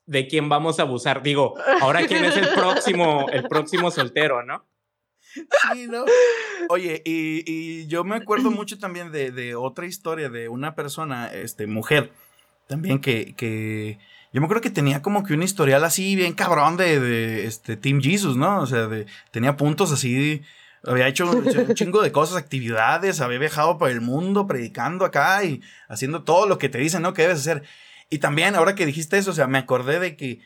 de 0.04 0.28
quién 0.28 0.50
vamos 0.50 0.78
a 0.78 0.82
abusar. 0.82 1.22
Digo, 1.22 1.54
ahora 1.80 2.06
quién 2.06 2.24
es 2.26 2.36
el 2.36 2.48
próximo, 2.54 3.26
el 3.32 3.44
próximo 3.48 3.90
soltero, 3.90 4.42
¿no? 4.44 4.66
Sí, 5.72 5.86
¿no? 5.88 6.04
Oye, 6.68 7.02
y, 7.04 7.42
y 7.50 7.86
yo 7.88 8.04
me 8.04 8.16
acuerdo 8.16 8.50
mucho 8.50 8.78
también 8.78 9.10
de, 9.10 9.30
de 9.32 9.54
otra 9.54 9.86
historia 9.86 10.28
de 10.28 10.48
una 10.50 10.74
persona, 10.74 11.32
este, 11.32 11.66
mujer, 11.66 12.12
también 12.68 13.00
que, 13.00 13.34
que 13.36 13.98
yo 14.36 14.42
me 14.42 14.48
acuerdo 14.48 14.60
que 14.60 14.68
tenía 14.68 15.00
como 15.00 15.24
que 15.24 15.32
un 15.32 15.42
historial 15.42 15.82
así 15.82 16.14
bien 16.14 16.34
cabrón 16.34 16.76
de, 16.76 17.00
de 17.00 17.46
este, 17.46 17.78
Team 17.78 18.02
Jesus, 18.02 18.36
¿no? 18.36 18.60
O 18.60 18.66
sea, 18.66 18.86
de, 18.86 19.06
tenía 19.30 19.56
puntos 19.56 19.92
así, 19.92 20.42
había 20.84 21.08
hecho 21.08 21.24
un 21.30 21.72
chingo 21.74 22.02
de 22.02 22.12
cosas, 22.12 22.36
actividades, 22.36 23.22
había 23.22 23.38
viajado 23.38 23.78
por 23.78 23.88
el 23.88 24.02
mundo 24.02 24.46
predicando 24.46 25.06
acá 25.06 25.42
y 25.42 25.62
haciendo 25.88 26.22
todo 26.22 26.46
lo 26.46 26.58
que 26.58 26.68
te 26.68 26.76
dicen, 26.76 27.00
¿no? 27.00 27.14
Que 27.14 27.22
debes 27.22 27.38
hacer. 27.38 27.62
Y 28.10 28.18
también, 28.18 28.56
ahora 28.56 28.74
que 28.74 28.84
dijiste 28.84 29.16
eso, 29.16 29.30
o 29.30 29.34
sea, 29.34 29.46
me 29.46 29.56
acordé 29.56 30.00
de 30.00 30.18
que 30.18 30.40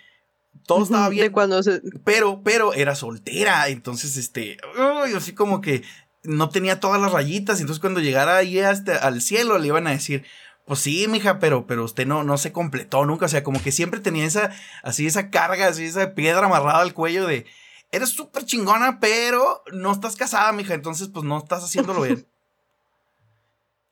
todo 0.67 0.85
estaba 0.85 1.09
bien, 1.09 1.25
De 1.25 1.33
cuando 1.33 1.61
se, 1.65 1.83
pero, 2.05 2.43
pero 2.45 2.73
era 2.75 2.95
soltera, 2.95 3.67
entonces, 3.71 4.17
este, 4.17 4.59
uy, 4.79 5.15
así 5.17 5.33
como 5.33 5.61
que 5.61 5.83
no 6.23 6.49
tenía 6.49 6.79
todas 6.79 7.03
las 7.03 7.11
rayitas, 7.11 7.59
entonces 7.59 7.81
cuando 7.81 7.99
llegara 7.99 8.37
ahí 8.37 8.61
hasta 8.61 8.99
al 8.99 9.21
cielo 9.21 9.59
le 9.59 9.67
iban 9.67 9.89
a 9.89 9.91
decir, 9.91 10.25
pues 10.67 10.81
sí, 10.81 11.07
mija, 11.09 11.39
pero, 11.39 11.67
pero 11.67 11.85
usted 11.85 12.07
no, 12.07 12.23
no 12.25 12.39
se 12.39 12.53
completó 12.53 13.05
nunca, 13.07 13.27
o 13.27 13.29
sea, 13.29 13.43
como 13.43 13.63
que 13.63 13.73
siempre 13.73 14.01
tenía 14.01 14.25
esa, 14.25 14.53
así 14.83 15.07
esa 15.07 15.31
carga, 15.31 15.67
así 15.69 15.85
esa 15.85 16.15
piedra 16.15 16.47
amarrada 16.47 16.81
al 16.81 16.95
cuello 16.95 17.27
de, 17.27 17.47
eres 17.93 18.11
súper 18.11 18.45
chingona, 18.45 19.01
pero 19.01 19.63
no 19.73 19.91
estás 19.93 20.15
casada, 20.17 20.53
mija, 20.53 20.75
entonces 20.75 21.09
pues 21.09 21.25
no 21.25 21.39
estás 21.39 21.65
haciéndolo 21.65 22.03
bien. 22.03 22.27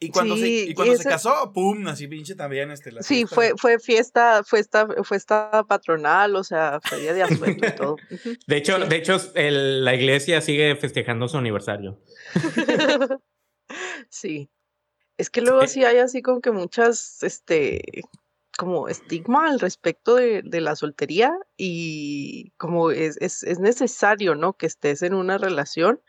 Y 0.01 0.11
cuando, 0.11 0.37
Sí, 0.37 0.43
se, 0.43 0.49
y 0.49 0.71
y 0.71 0.75
cuando 0.75 0.95
se 0.95 1.03
casó, 1.09 1.53
pum, 1.53 1.89
así 1.89 2.07
pinche 2.07 2.37
también, 2.37 2.71
este, 2.71 2.93
la 2.93 3.03
Sí, 3.03 3.17
fiesta. 3.27 3.35
fue, 3.35 3.53
fue 3.57 3.79
fiesta, 3.81 4.45
fue 4.45 4.61
esta, 4.61 4.87
fue 5.03 5.17
esta 5.17 5.65
patronal, 5.69 6.37
o 6.37 6.45
sea, 6.45 6.79
fue 6.85 7.01
día 7.01 7.15
de 7.15 7.25
asueto 7.25 7.67
y 7.67 7.73
todo. 7.75 7.97
De 8.47 8.57
hecho, 8.59 8.77
Sí. 8.81 8.89
de 8.89 8.97
hecho 8.97 9.21
el- 9.35 9.85
la 9.85 9.97
iglesia 9.97 10.41
sigue 10.41 10.77
festejando 10.77 11.27
su 11.27 11.37
aniversario. 11.37 11.99
Sí. 14.09 14.49
Es 15.19 15.29
que 15.31 15.43
luego 15.43 15.63
Eh. 15.63 15.69
sí 15.69 15.85
hay 15.85 15.99
así 15.99 16.23
como 16.23 16.41
que 16.41 16.53
muchas, 16.53 17.23
este, 17.23 18.03
como 18.57 18.89
estigma 18.89 19.49
al 19.49 19.61
respecto 19.61 20.15
de, 20.15 20.43
de 20.43 20.61
la 20.61 20.75
soltería 20.77 21.37
y 21.57 22.53
como 22.57 22.91
es, 22.91 23.19
es, 23.21 23.43
es 23.43 23.59
necesario, 23.59 24.35
¿no? 24.35 24.55
Que 24.55 24.67
estés 24.67 25.03
en 25.03 25.15
una 25.15 25.37
relación 25.37 26.01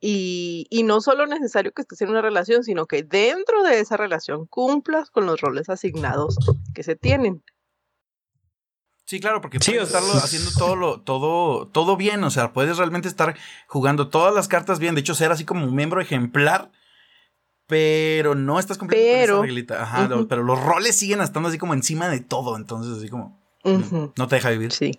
y, 0.00 0.66
y 0.70 0.82
no 0.82 1.00
solo 1.00 1.26
necesario 1.26 1.72
que 1.72 1.82
estés 1.82 2.02
en 2.02 2.10
una 2.10 2.20
relación, 2.20 2.64
sino 2.64 2.86
que 2.86 3.02
dentro 3.02 3.62
de 3.62 3.80
esa 3.80 3.96
relación 3.96 4.46
cumplas 4.46 5.10
con 5.10 5.24
los 5.24 5.40
roles 5.40 5.68
asignados 5.68 6.36
que 6.74 6.82
se 6.82 6.96
tienen. 6.96 7.42
Sí, 9.06 9.20
claro, 9.20 9.42
porque 9.42 9.58
puedes 9.58 9.82
estarlo 9.82 10.12
haciendo 10.14 10.50
todo 10.58 10.76
lo, 10.76 11.00
todo, 11.02 11.68
todo 11.68 11.96
bien. 11.96 12.24
O 12.24 12.30
sea, 12.30 12.54
puedes 12.54 12.78
realmente 12.78 13.08
estar 13.08 13.36
jugando 13.66 14.08
todas 14.08 14.34
las 14.34 14.48
cartas 14.48 14.78
bien. 14.78 14.94
De 14.94 15.02
hecho, 15.02 15.14
ser 15.14 15.30
así 15.30 15.44
como 15.44 15.66
un 15.66 15.74
miembro 15.74 16.00
ejemplar. 16.00 16.70
Pero 17.74 18.36
no 18.36 18.60
estás 18.60 18.78
cumpliendo 18.78 19.08
con 19.10 19.20
Pero- 19.20 19.34
esa 19.34 19.42
reglita. 19.42 19.82
Ajá, 19.82 20.08
lo- 20.08 20.16
Ujú. 20.18 20.28
pero 20.28 20.42
los 20.44 20.62
roles 20.62 20.94
siguen 20.96 21.20
estando 21.20 21.48
así 21.48 21.58
como 21.58 21.74
encima 21.74 22.08
de 22.08 22.20
todo. 22.20 22.56
Entonces, 22.56 22.98
así 22.98 23.08
como. 23.08 23.42
Ujú, 23.64 24.12
No 24.16 24.28
te 24.28 24.36
deja 24.36 24.50
vivir. 24.50 24.70
Sí. 24.70 24.92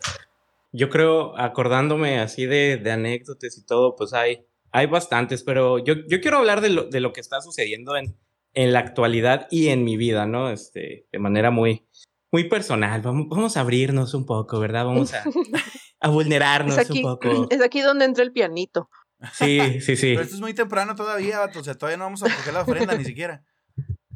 Yo 0.74 0.90
creo, 0.90 1.38
acordándome 1.40 2.20
así 2.20 2.46
de, 2.46 2.76
de 2.78 2.92
anécdotas 2.92 3.58
y 3.58 3.66
todo, 3.66 3.96
pues 3.96 4.12
hay, 4.14 4.46
hay 4.72 4.88
bastantes, 4.88 5.42
pero 5.44 5.80
yo, 5.80 5.94
yo 6.10 6.20
quiero 6.20 6.38
hablar 6.40 6.60
de 6.60 6.70
lo, 6.70 6.84
de 6.84 7.00
lo 7.00 7.14
que 7.14 7.22
está 7.22 7.40
sucediendo 7.40 7.96
en, 7.96 8.18
en 8.54 8.74
la 8.74 8.80
actualidad 8.80 9.48
y 9.50 9.70
en 9.70 9.86
mi 9.86 9.96
vida, 9.96 10.26
¿no? 10.26 10.50
Este, 10.50 11.08
de 11.14 11.20
manera 11.20 11.50
muy, 11.50 11.86
muy 12.30 12.44
personal. 12.50 13.02
Vamos, 13.02 13.28
vamos 13.30 13.56
a 13.56 13.62
abrirnos 13.62 14.14
un 14.16 14.26
poco, 14.26 14.60
¿verdad? 14.60 14.84
Vamos 14.86 15.14
a, 15.14 15.24
a 16.02 16.10
vulnerarnos 16.10 16.78
aquí, 16.78 16.98
un 17.04 17.04
poco. 17.14 17.48
es 17.50 17.62
aquí 17.62 17.80
donde 17.80 18.04
entra 18.04 18.24
el 18.26 18.34
pianito. 18.34 18.90
Sí, 19.34 19.82
sí, 19.82 19.96
sí. 19.96 20.12
Pero 20.14 20.22
esto 20.22 20.36
es 20.36 20.42
muy 20.42 20.54
temprano 20.54 20.96
todavía, 20.96 21.40
vato. 21.40 21.60
O 21.60 21.64
sea, 21.64 21.76
todavía 21.76 21.98
no 21.98 22.04
vamos 22.06 22.24
a 22.24 22.26
coger 22.26 22.54
la 22.54 22.62
ofrenda 22.62 22.96
ni 22.96 23.06
siquiera. 23.06 23.44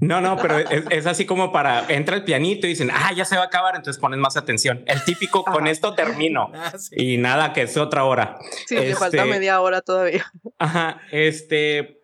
No, 0.01 0.21
no, 0.21 0.37
pero 0.37 0.57
es, 0.59 0.85
es 0.91 1.05
así 1.07 1.25
como 1.25 1.51
para, 1.51 1.85
entra 1.89 2.15
el 2.15 2.23
pianito 2.23 2.65
y 2.67 2.69
dicen, 2.69 2.89
ah, 2.93 3.11
ya 3.13 3.25
se 3.25 3.35
va 3.35 3.41
a 3.43 3.45
acabar, 3.47 3.75
entonces 3.75 3.99
pones 3.99 4.17
más 4.17 4.37
atención. 4.37 4.81
El 4.87 5.03
típico, 5.03 5.43
con 5.43 5.67
esto 5.67 5.93
termino. 5.93 6.51
Ah, 6.53 6.71
sí. 6.77 6.95
Y 6.97 7.17
nada, 7.17 7.51
que 7.51 7.63
es 7.63 7.75
otra 7.75 8.05
hora. 8.05 8.37
Sí, 8.65 8.75
le 8.75 8.95
falta 8.95 9.17
Este- 9.17 9.29
media 9.29 9.59
hora 9.59 9.81
todavía. 9.81 10.25
Ajá, 10.57 11.01
este, 11.11 12.01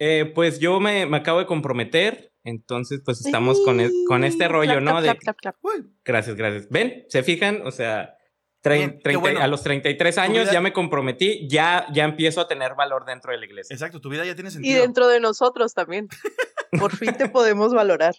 eh, 0.00 0.32
pues 0.34 0.58
yo 0.58 0.80
me, 0.80 1.06
me 1.06 1.18
acabo 1.18 1.38
de 1.38 1.46
comprometer, 1.46 2.32
entonces 2.42 3.00
pues 3.04 3.24
estamos 3.24 3.60
con, 3.64 3.78
e- 3.78 3.90
con 4.08 4.24
este 4.24 4.48
rollo, 4.48 4.72
Clap, 4.72 4.82
¿no? 4.82 4.90
clap, 4.90 5.02
De, 5.02 5.08
clap, 5.20 5.36
clap, 5.36 5.36
clap. 5.38 5.56
Uy, 5.80 5.92
gracias, 6.04 6.34
gracias. 6.34 6.68
¿Ven? 6.70 7.04
¿Se 7.08 7.22
fijan? 7.22 7.62
O 7.64 7.70
sea, 7.70 8.16
trein- 8.62 8.78
Bien, 8.78 8.90
qué 8.92 9.02
30 9.02 9.20
bueno. 9.20 9.40
a 9.40 9.46
los 9.48 9.62
33 9.62 10.18
años 10.18 10.44
vida- 10.44 10.52
ya 10.52 10.60
me 10.60 10.72
comprometí, 10.72 11.46
ya, 11.48 11.86
ya 11.92 12.04
empiezo 12.04 12.40
a 12.40 12.48
tener 12.48 12.74
valor 12.74 13.04
dentro 13.04 13.32
de 13.32 13.38
la 13.38 13.44
iglesia. 13.46 13.74
exacto, 13.74 14.00
tu 14.00 14.08
vida 14.08 14.24
ya 14.24 14.34
tiene 14.34 14.50
Y 14.50 14.52
sentido. 14.52 14.82
dentro 14.82 15.08
de 15.08 15.20
nosotros 15.20 15.74
también. 15.74 16.08
Por 16.72 16.96
fin 16.96 17.12
te 17.14 17.28
podemos 17.28 17.74
valorar. 17.74 18.14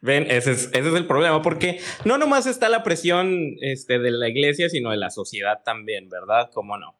Ven, 0.00 0.26
ese 0.30 0.52
es, 0.52 0.66
ese 0.72 0.88
es 0.88 0.94
el 0.94 1.06
problema, 1.06 1.42
porque 1.42 1.80
no 2.04 2.16
nomás 2.18 2.46
está 2.46 2.68
la 2.68 2.82
presión 2.82 3.54
este, 3.60 3.98
de 3.98 4.10
la 4.10 4.28
iglesia, 4.28 4.68
sino 4.68 4.90
de 4.90 4.96
la 4.96 5.10
sociedad 5.10 5.60
también, 5.64 6.08
¿verdad? 6.08 6.50
¿Cómo 6.52 6.76
no? 6.78 6.98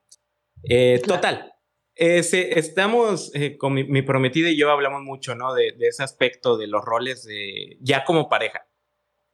Eh, 0.68 1.00
Total. 1.06 1.50
Ese, 1.96 2.58
estamos, 2.58 3.30
eh, 3.34 3.56
con 3.56 3.72
mi, 3.72 3.84
mi, 3.84 4.02
prometida 4.02 4.48
y 4.50 4.58
yo 4.58 4.70
hablamos 4.70 5.02
mucho, 5.02 5.34
¿no? 5.36 5.54
De, 5.54 5.72
de, 5.78 5.86
ese 5.88 6.02
aspecto 6.02 6.56
de 6.56 6.66
los 6.66 6.84
roles 6.84 7.24
de, 7.24 7.76
ya 7.80 8.04
como 8.04 8.28
pareja. 8.28 8.66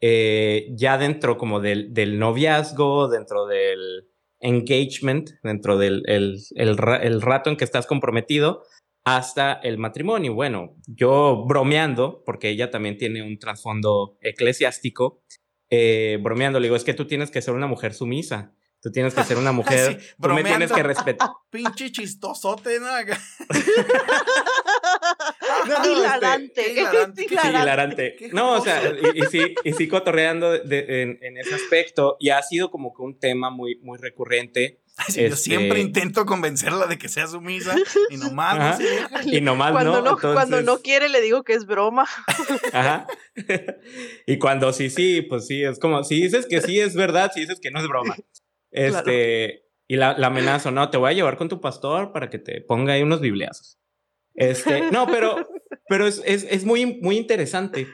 Eh, 0.01 0.69
ya 0.75 0.97
dentro 0.97 1.37
como 1.37 1.61
del, 1.61 1.93
del, 1.93 2.19
noviazgo, 2.19 3.09
dentro 3.09 3.47
del 3.47 4.09
engagement, 4.41 5.31
dentro 5.43 5.77
del 5.77 6.03
el, 6.07 6.39
el, 6.55 6.77
el 7.03 7.21
rato 7.21 7.51
en 7.51 7.57
que 7.57 7.65
estás 7.65 7.87
comprometido, 7.87 8.63
hasta 9.05 9.53
el 9.53 9.79
matrimonio. 9.79 10.35
Bueno, 10.35 10.77
yo 10.87 11.45
bromeando, 11.47 12.23
porque 12.25 12.49
ella 12.49 12.71
también 12.71 12.97
tiene 12.97 13.23
un 13.23 13.39
trasfondo 13.39 14.17
eclesiástico, 14.21 15.23
eh, 15.71 16.19
bromeando, 16.21 16.59
le 16.59 16.67
digo, 16.67 16.77
es 16.77 16.85
que 16.85 16.95
tú 16.95 17.07
tienes 17.07 17.31
que 17.31 17.43
ser 17.43 17.55
una 17.55 17.67
mujer 17.67 17.95
sumisa. 17.95 18.55
Tú 18.83 18.91
tienes 18.91 19.15
que 19.15 19.23
ser 19.25 19.37
una 19.37 19.53
mujer. 19.61 20.01
sí, 20.01 20.07
tú 20.21 20.29
me 20.31 20.43
tienes 20.43 20.73
que 20.73 20.83
respetar. 20.83 21.29
Pinche 21.51 21.93
chistosote, 21.93 22.81
¿no? 22.81 22.89
hilarante. 25.67 26.61
Este, 26.61 26.81
hilarante. 26.81 27.23
Sí, 27.29 27.35
hilarante. 27.35 28.17
No, 28.33 28.53
o 28.53 28.61
sea, 28.61 28.83
y, 29.15 29.19
y, 29.19 29.23
sí, 29.27 29.55
y 29.65 29.73
sí 29.73 29.89
cotorreando 29.89 30.53
de, 30.53 31.03
en, 31.03 31.19
en, 31.23 31.37
ese 31.39 31.55
aspecto. 31.55 32.17
Y 32.21 32.31
ha 32.31 32.43
sido 32.43 32.71
como 32.71 32.95
que 32.95 33.03
un 33.03 33.19
tema 33.19 33.51
muy, 33.51 33.77
muy 33.83 33.99
recurrente. 33.99 34.81
Sí, 35.09 35.21
este... 35.25 35.31
Yo 35.31 35.37
siempre 35.37 35.81
intento 35.81 36.27
convencerla 36.27 36.87
de 36.87 36.99
que 36.99 37.09
sea 37.09 37.27
sumisa 37.27 37.75
y 38.11 38.19
nomás 38.19 38.55
Ajá. 38.55 38.79
no 39.13 39.23
se. 39.23 39.37
Y 39.37 39.41
nomás 39.41 39.73
cuando 39.73 39.93
no. 39.93 40.03
no 40.03 40.11
entonces... 40.11 40.35
Cuando 40.35 40.61
no 40.61 40.83
quiere 40.83 41.09
le 41.09 41.23
digo 41.23 41.43
que 41.43 41.55
es 41.55 41.65
broma. 41.65 42.07
Ajá. 42.75 43.07
Y 44.27 44.39
cuando 44.39 44.75
sí, 44.75 44.91
sí, 44.91 45.23
pues 45.23 45.47
sí, 45.47 45.63
es 45.63 45.79
como, 45.79 46.05
si 46.05 46.21
dices 46.21 46.47
que 46.47 46.61
sí 46.61 46.79
es 46.79 46.95
verdad, 46.95 47.31
si 47.33 47.41
dices 47.41 47.61
que 47.61 47.71
no 47.71 47.81
es 47.81 47.89
broma. 47.89 48.15
Este, 48.73 49.47
claro. 49.49 49.69
y 49.89 49.97
la, 49.97 50.19
la, 50.19 50.27
amenazo, 50.27 50.71
no, 50.71 50.91
te 50.91 50.99
voy 50.99 51.11
a 51.11 51.15
llevar 51.15 51.39
con 51.39 51.49
tu 51.49 51.63
pastor 51.63 52.13
para 52.13 52.29
que 52.29 52.39
te 52.39 52.61
ponga 52.61 52.93
ahí 52.93 53.03
unos 53.03 53.23
bibliazos. 53.23 53.80
Este, 54.41 54.91
no, 54.91 55.07
pero, 55.07 55.49
pero 55.89 56.07
es, 56.07 56.23
es, 56.25 56.45
es 56.51 56.65
muy, 56.65 56.99
muy 57.01 57.19
interesante 57.19 57.87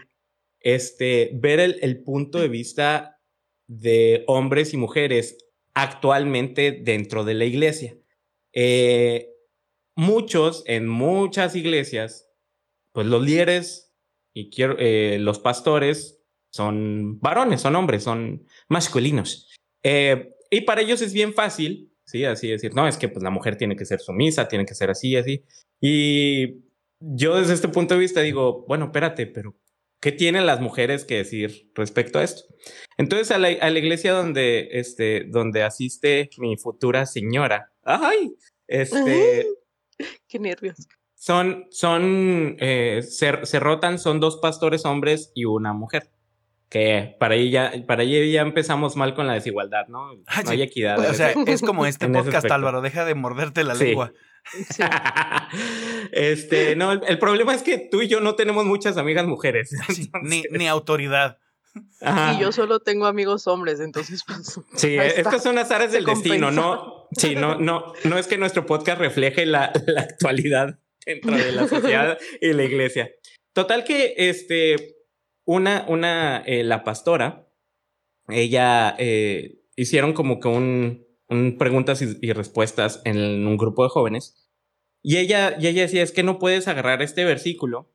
este, 0.61 1.31
ver 1.35 1.61
el, 1.61 1.79
el 1.83 2.03
punto 2.03 2.39
de 2.39 2.49
vista 2.49 3.21
de 3.67 4.23
hombres 4.29 4.73
y 4.73 4.77
mujeres 4.77 5.39
actualmente 5.75 6.73
dentro 6.73 7.25
de 7.25 7.35
la 7.35 7.45
iglesia. 7.45 7.97
Eh, 8.53 9.29
muchos, 9.97 10.63
en 10.67 10.89
muchas 10.89 11.57
iglesias, 11.57 12.31
pues 12.93 13.07
los 13.07 13.23
líderes 13.23 13.93
y 14.33 14.49
quiero, 14.51 14.77
eh, 14.79 15.19
los 15.21 15.41
pastores 15.41 16.23
son 16.51 17.19
varones, 17.21 17.61
son 17.61 17.75
hombres, 17.75 18.05
son 18.05 18.47
masculinos. 18.69 19.51
Eh, 19.83 20.33
y 20.51 20.61
para 20.61 20.81
ellos 20.81 21.03
es 21.03 21.13
bien 21.13 21.35
fácil, 21.35 21.93
¿sí? 22.05 22.25
Así 22.25 22.49
decir, 22.49 22.73
no, 22.75 22.87
es 22.87 22.97
que 22.97 23.09
pues 23.09 23.23
la 23.23 23.31
mujer 23.31 23.57
tiene 23.57 23.77
que 23.77 23.85
ser 23.85 24.01
sumisa, 24.01 24.49
tiene 24.49 24.65
que 24.65 24.75
ser 24.75 24.91
así, 24.91 25.17
así. 25.17 25.45
Y 25.81 26.65
yo 27.01 27.37
desde 27.39 27.55
este 27.55 27.69
punto 27.69 27.95
de 27.95 28.01
vista 28.01 28.21
digo, 28.21 28.65
bueno, 28.69 28.87
espérate, 28.87 29.27
pero 29.27 29.55
¿qué 30.01 30.13
tienen 30.13 30.47
las 30.47 30.61
mujeres 30.61 31.05
que 31.05 31.17
decir 31.17 31.71
respecto 31.75 32.19
a 32.19 32.25
esto? 32.25 32.43
Entonces 32.99 33.31
a 33.31 33.39
la, 33.39 33.49
a 33.49 33.71
la 33.71 33.79
iglesia 33.79 34.13
donde, 34.13 34.69
este, 34.73 35.25
donde 35.29 35.63
asiste 35.63 36.31
mi 36.39 36.57
futura 36.57 37.07
señora, 37.07 37.73
¡ay! 37.83 38.35
Este... 38.67 39.47
Qué 40.29 40.39
nervios. 40.39 40.89
Son, 41.15 41.67
son, 41.71 42.57
eh, 42.61 43.01
se, 43.03 43.45
se 43.47 43.61
rotan, 43.61 43.99
son 43.99 44.21
dos 44.21 44.37
pastores 44.39 44.85
hombres 44.85 45.33
y 45.35 45.45
una 45.47 45.73
mujer 45.73 46.11
que 46.69 47.17
para 47.21 47.37
ella, 47.37 47.73
para 47.87 48.03
ella 48.03 48.25
ya 48.31 48.41
empezamos 48.43 48.97
mal 48.97 49.15
con 49.15 49.27
la 49.27 49.35
desigualdad, 49.35 49.87
¿no? 49.89 50.15
No 50.15 50.23
Ah, 50.27 50.43
sí. 50.45 50.53
hay 50.53 50.63
equidad. 50.63 50.99
O 50.99 51.15
sea, 51.15 51.33
es 51.47 51.63
como 51.63 51.87
este 51.87 52.09
podcast, 52.09 52.51
Álvaro, 52.51 52.81
deja 52.83 53.05
de 53.05 53.15
morderte 53.15 53.63
la 53.65 53.75
Sí. 53.77 53.85
lengua. 53.85 54.13
Sí. 54.53 54.83
este, 56.13 56.77
no, 56.77 56.93
el, 56.93 57.01
el, 57.07 57.19
problema 57.19 57.55
es 57.55 57.63
que 57.63 57.79
tú 57.79 58.03
y 58.03 58.09
yo 58.09 58.21
no 58.21 58.35
tenemos 58.35 58.65
muchas 58.65 58.97
amigas 58.97 59.27
mujeres. 59.27 59.71
Sí, 59.89 60.11
ni, 60.23 60.43
ni, 60.51 60.69
autoridad. 60.69 61.39
Ajá. 62.01 62.35
Y 62.35 62.41
yo 62.41 62.53
solo 62.53 62.81
tengo 62.81 63.07
amigos 63.07 63.47
hombres, 63.47 63.81
entonces 63.81 64.23
pues. 64.27 64.61
Sí, 64.75 64.97
estas 64.97 65.43
son 65.43 65.57
las 65.57 65.71
áreas 65.71 65.93
del 65.93 66.05
Se 66.05 66.11
destino, 66.11 66.47
compensa. 66.49 66.61
¿no? 66.61 67.09
Sí, 67.13 67.35
no, 67.35 67.59
no, 67.59 67.93
no 68.05 68.19
es 68.19 68.27
que 68.27 68.39
nuestro 68.39 68.67
podcast 68.67 69.01
refleje 69.01 69.47
la, 69.47 69.73
la 69.87 70.03
actualidad 70.03 70.79
dentro 71.05 71.37
de 71.37 71.53
la 71.53 71.69
sociedad 71.69 72.19
y 72.41 72.53
la 72.53 72.65
iglesia. 72.65 73.11
Total 73.53 73.85
que 73.85 74.15
este, 74.17 74.97
una, 75.45 75.87
una, 75.89 76.43
eh, 76.45 76.65
la 76.65 76.85
pastora, 76.85 77.49
ella 78.29 78.95
eh, 78.99 79.61
hicieron 79.77 80.13
como 80.13 80.41
que 80.41 80.49
un, 80.49 81.06
un 81.29 81.59
preguntas 81.59 82.03
y, 82.03 82.19
y, 82.21 82.33
respuestas 82.33 83.03
en 83.05 83.47
un 83.47 83.57
grupo 83.57 83.83
de 83.83 83.91
jóvenes. 83.91 84.49
Y 85.03 85.19
ella, 85.19 85.57
y 85.61 85.67
ella 85.67 85.83
decía, 85.83 86.03
es 86.03 86.13
que 86.13 86.23
no 86.23 86.39
puedes 86.39 86.69
agarrar 86.69 87.03
este 87.03 87.25
versículo 87.25 87.93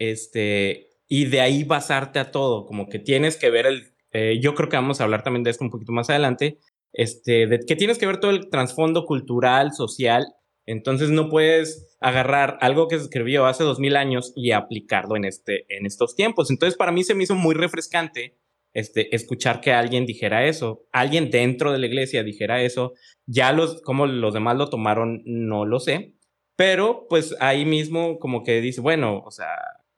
este, 0.00 0.88
y 1.08 1.26
de 1.26 1.40
ahí 1.40 1.62
basarte 1.62 2.18
a 2.18 2.32
todo, 2.32 2.66
como 2.66 2.88
que 2.88 2.98
tienes 2.98 3.36
que 3.36 3.50
ver 3.50 3.66
el, 3.66 3.94
eh, 4.12 4.40
yo 4.40 4.54
creo 4.54 4.68
que 4.68 4.76
vamos 4.76 5.00
a 5.00 5.04
hablar 5.04 5.22
también 5.22 5.44
de 5.44 5.50
esto 5.50 5.62
un 5.62 5.70
poquito 5.70 5.92
más 5.92 6.10
adelante, 6.10 6.58
este, 6.92 7.46
de 7.46 7.60
que 7.60 7.76
tienes 7.76 7.98
que 7.98 8.06
ver 8.06 8.18
todo 8.18 8.30
el 8.30 8.48
trasfondo 8.48 9.04
cultural, 9.04 9.72
social, 9.72 10.26
entonces 10.66 11.10
no 11.10 11.28
puedes 11.28 11.96
agarrar 12.00 12.58
algo 12.60 12.88
que 12.88 12.96
se 12.96 13.04
escribió 13.04 13.46
hace 13.46 13.62
dos 13.62 13.78
mil 13.78 13.96
años 13.96 14.32
y 14.34 14.52
aplicarlo 14.52 15.16
en, 15.16 15.24
este, 15.24 15.66
en 15.68 15.84
estos 15.84 16.14
tiempos. 16.14 16.50
Entonces 16.50 16.76
para 16.76 16.92
mí 16.92 17.04
se 17.04 17.14
me 17.14 17.24
hizo 17.24 17.34
muy 17.34 17.54
refrescante 17.54 18.38
este, 18.72 19.14
escuchar 19.14 19.60
que 19.60 19.72
alguien 19.72 20.06
dijera 20.06 20.46
eso, 20.46 20.84
alguien 20.92 21.30
dentro 21.30 21.72
de 21.72 21.78
la 21.78 21.86
iglesia 21.86 22.22
dijera 22.22 22.62
eso, 22.62 22.92
ya 23.26 23.52
los, 23.52 23.82
como 23.82 24.06
los 24.06 24.34
demás 24.34 24.56
lo 24.56 24.70
tomaron, 24.70 25.22
no 25.24 25.64
lo 25.66 25.80
sé, 25.80 26.14
pero 26.56 27.06
pues 27.08 27.34
ahí 27.40 27.64
mismo 27.64 28.18
como 28.18 28.42
que 28.42 28.60
dice, 28.60 28.80
bueno, 28.80 29.22
o 29.24 29.30
sea, 29.30 29.48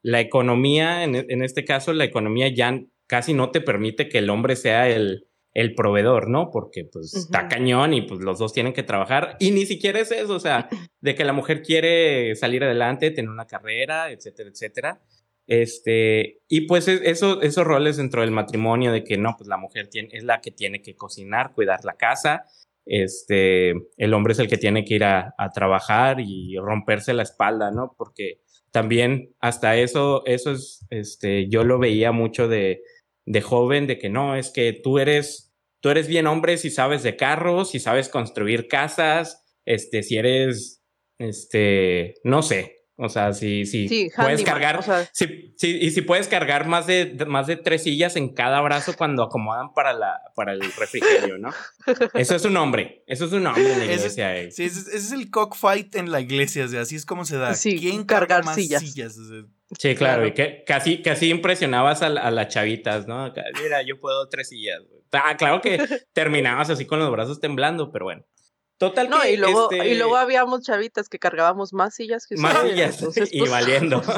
la 0.02 0.20
economía, 0.20 1.04
en, 1.04 1.14
en 1.14 1.42
este 1.42 1.64
caso, 1.64 1.92
la 1.92 2.04
economía 2.04 2.48
ya 2.48 2.80
casi 3.06 3.34
no 3.34 3.50
te 3.50 3.60
permite 3.60 4.08
que 4.08 4.18
el 4.18 4.30
hombre 4.30 4.56
sea 4.56 4.88
el, 4.88 5.26
el 5.54 5.74
proveedor, 5.74 6.28
¿no? 6.28 6.50
Porque 6.50 6.84
pues 6.90 7.12
uh 7.12 7.16
-huh. 7.18 7.20
está 7.20 7.48
cañón 7.48 7.92
y 7.94 8.02
pues 8.02 8.20
los 8.20 8.38
dos 8.38 8.52
tienen 8.52 8.72
que 8.72 8.82
trabajar 8.82 9.36
y 9.38 9.50
ni 9.50 9.66
siquiera 9.66 10.00
es 10.00 10.10
eso, 10.10 10.34
o 10.34 10.40
sea, 10.40 10.68
de 11.00 11.14
que 11.14 11.24
la 11.24 11.32
mujer 11.32 11.62
quiere 11.62 12.34
salir 12.36 12.64
adelante, 12.64 13.10
tener 13.10 13.30
una 13.30 13.46
carrera, 13.46 14.10
etcétera, 14.10 14.48
etcétera. 14.50 15.00
Este, 15.46 16.40
y 16.48 16.62
pues 16.62 16.88
eso, 16.88 17.42
esos 17.42 17.64
roles 17.64 17.96
dentro 17.96 18.20
del 18.20 18.30
matrimonio 18.30 18.92
de 18.92 19.04
que 19.04 19.18
no, 19.18 19.34
pues 19.36 19.48
la 19.48 19.56
mujer 19.56 19.88
tiene, 19.88 20.08
es 20.12 20.24
la 20.24 20.40
que 20.40 20.50
tiene 20.50 20.82
que 20.82 20.94
cocinar, 20.94 21.52
cuidar 21.52 21.84
la 21.84 21.94
casa, 21.94 22.44
este, 22.86 23.70
el 23.96 24.14
hombre 24.14 24.32
es 24.32 24.38
el 24.38 24.48
que 24.48 24.56
tiene 24.56 24.84
que 24.84 24.94
ir 24.94 25.04
a, 25.04 25.34
a 25.38 25.50
trabajar 25.50 26.18
y 26.20 26.56
romperse 26.58 27.12
la 27.14 27.22
espalda, 27.22 27.70
¿no? 27.70 27.94
Porque 27.96 28.40
también 28.72 29.34
hasta 29.40 29.76
eso, 29.76 30.24
eso 30.26 30.52
es, 30.52 30.84
este, 30.90 31.48
yo 31.48 31.62
lo 31.62 31.78
veía 31.78 32.10
mucho 32.10 32.48
de, 32.48 32.82
de 33.26 33.40
joven, 33.40 33.86
de 33.86 33.98
que 33.98 34.08
no, 34.08 34.34
es 34.34 34.50
que 34.50 34.72
tú 34.72 34.98
eres, 34.98 35.52
tú 35.80 35.90
eres 35.90 36.08
bien 36.08 36.26
hombre 36.26 36.56
si 36.56 36.70
sabes 36.70 37.02
de 37.02 37.16
carros, 37.16 37.70
si 37.70 37.78
sabes 37.78 38.08
construir 38.08 38.68
casas, 38.68 39.44
este, 39.64 40.02
si 40.02 40.16
eres, 40.16 40.82
este, 41.18 42.14
no 42.24 42.42
sé, 42.42 42.81
o 43.02 43.08
sea, 43.08 43.32
si, 43.32 43.66
si 43.66 43.88
sí, 43.88 44.10
puedes 44.14 44.40
handyman, 44.40 44.44
cargar, 44.44 44.78
o 44.78 44.82
sea. 44.82 45.08
si, 45.12 45.54
si, 45.56 45.76
y 45.76 45.90
si 45.90 46.02
puedes 46.02 46.28
cargar 46.28 46.66
más 46.66 46.86
de, 46.86 47.06
de, 47.06 47.24
más 47.24 47.46
de 47.46 47.56
tres 47.56 47.82
sillas 47.82 48.16
en 48.16 48.32
cada 48.32 48.60
brazo 48.60 48.94
cuando 48.96 49.22
acomodan 49.22 49.74
para, 49.74 49.92
la, 49.92 50.20
para 50.34 50.52
el 50.52 50.60
refrigerio, 50.60 51.38
¿no? 51.38 51.50
Eso 52.14 52.36
es 52.36 52.44
un 52.44 52.56
hombre, 52.56 53.02
eso 53.06 53.24
es 53.24 53.32
un 53.32 53.46
hombre 53.46 53.72
en 53.72 53.78
la 53.78 53.84
iglesia. 53.84 54.36
Ese 54.36 54.48
es, 54.48 54.56
sí, 54.56 54.64
ese, 54.64 54.80
ese 54.80 54.96
es 54.96 55.12
el 55.12 55.30
cockfight 55.30 55.94
en 55.96 56.12
la 56.12 56.20
iglesia, 56.20 56.64
o 56.64 56.68
sea, 56.68 56.82
así 56.82 56.96
es 56.96 57.04
como 57.04 57.24
se 57.24 57.36
da. 57.36 57.54
Sí, 57.54 57.78
¿Quién 57.78 58.04
cargar 58.04 58.44
más 58.44 58.54
sillas? 58.54 58.82
sillas? 58.82 59.18
O 59.18 59.28
sea, 59.28 59.42
Sí, 59.78 59.94
claro, 59.94 60.22
claro, 60.22 60.26
y 60.26 60.32
que 60.34 60.64
casi, 60.66 61.00
casi 61.00 61.30
impresionabas 61.30 62.02
a, 62.02 62.06
a, 62.06 62.30
las 62.30 62.48
chavitas, 62.48 63.06
¿no? 63.06 63.32
Mira, 63.62 63.82
yo 63.82 63.98
puedo 63.98 64.28
tres 64.28 64.50
sillas. 64.50 64.82
Ah, 65.12 65.36
claro 65.36 65.60
que 65.60 65.78
terminabas 66.12 66.68
así 66.68 66.84
con 66.84 66.98
los 66.98 67.10
brazos 67.10 67.40
temblando, 67.40 67.90
pero 67.90 68.04
bueno. 68.04 68.24
Total 68.78 69.08
no, 69.08 69.20
que, 69.20 69.32
y 69.32 69.36
luego, 69.36 69.70
este... 69.70 69.88
y 69.88 69.94
luego 69.96 70.16
habíamos 70.16 70.62
chavitas 70.62 71.08
que 71.08 71.18
cargábamos 71.18 71.72
más 71.72 71.94
sillas 71.94 72.26
que 72.26 72.36
Más 72.36 72.62
sillas, 72.62 72.98
Entonces, 72.98 73.32
y 73.32 73.38
pues... 73.38 73.50
valiendo. 73.50 74.02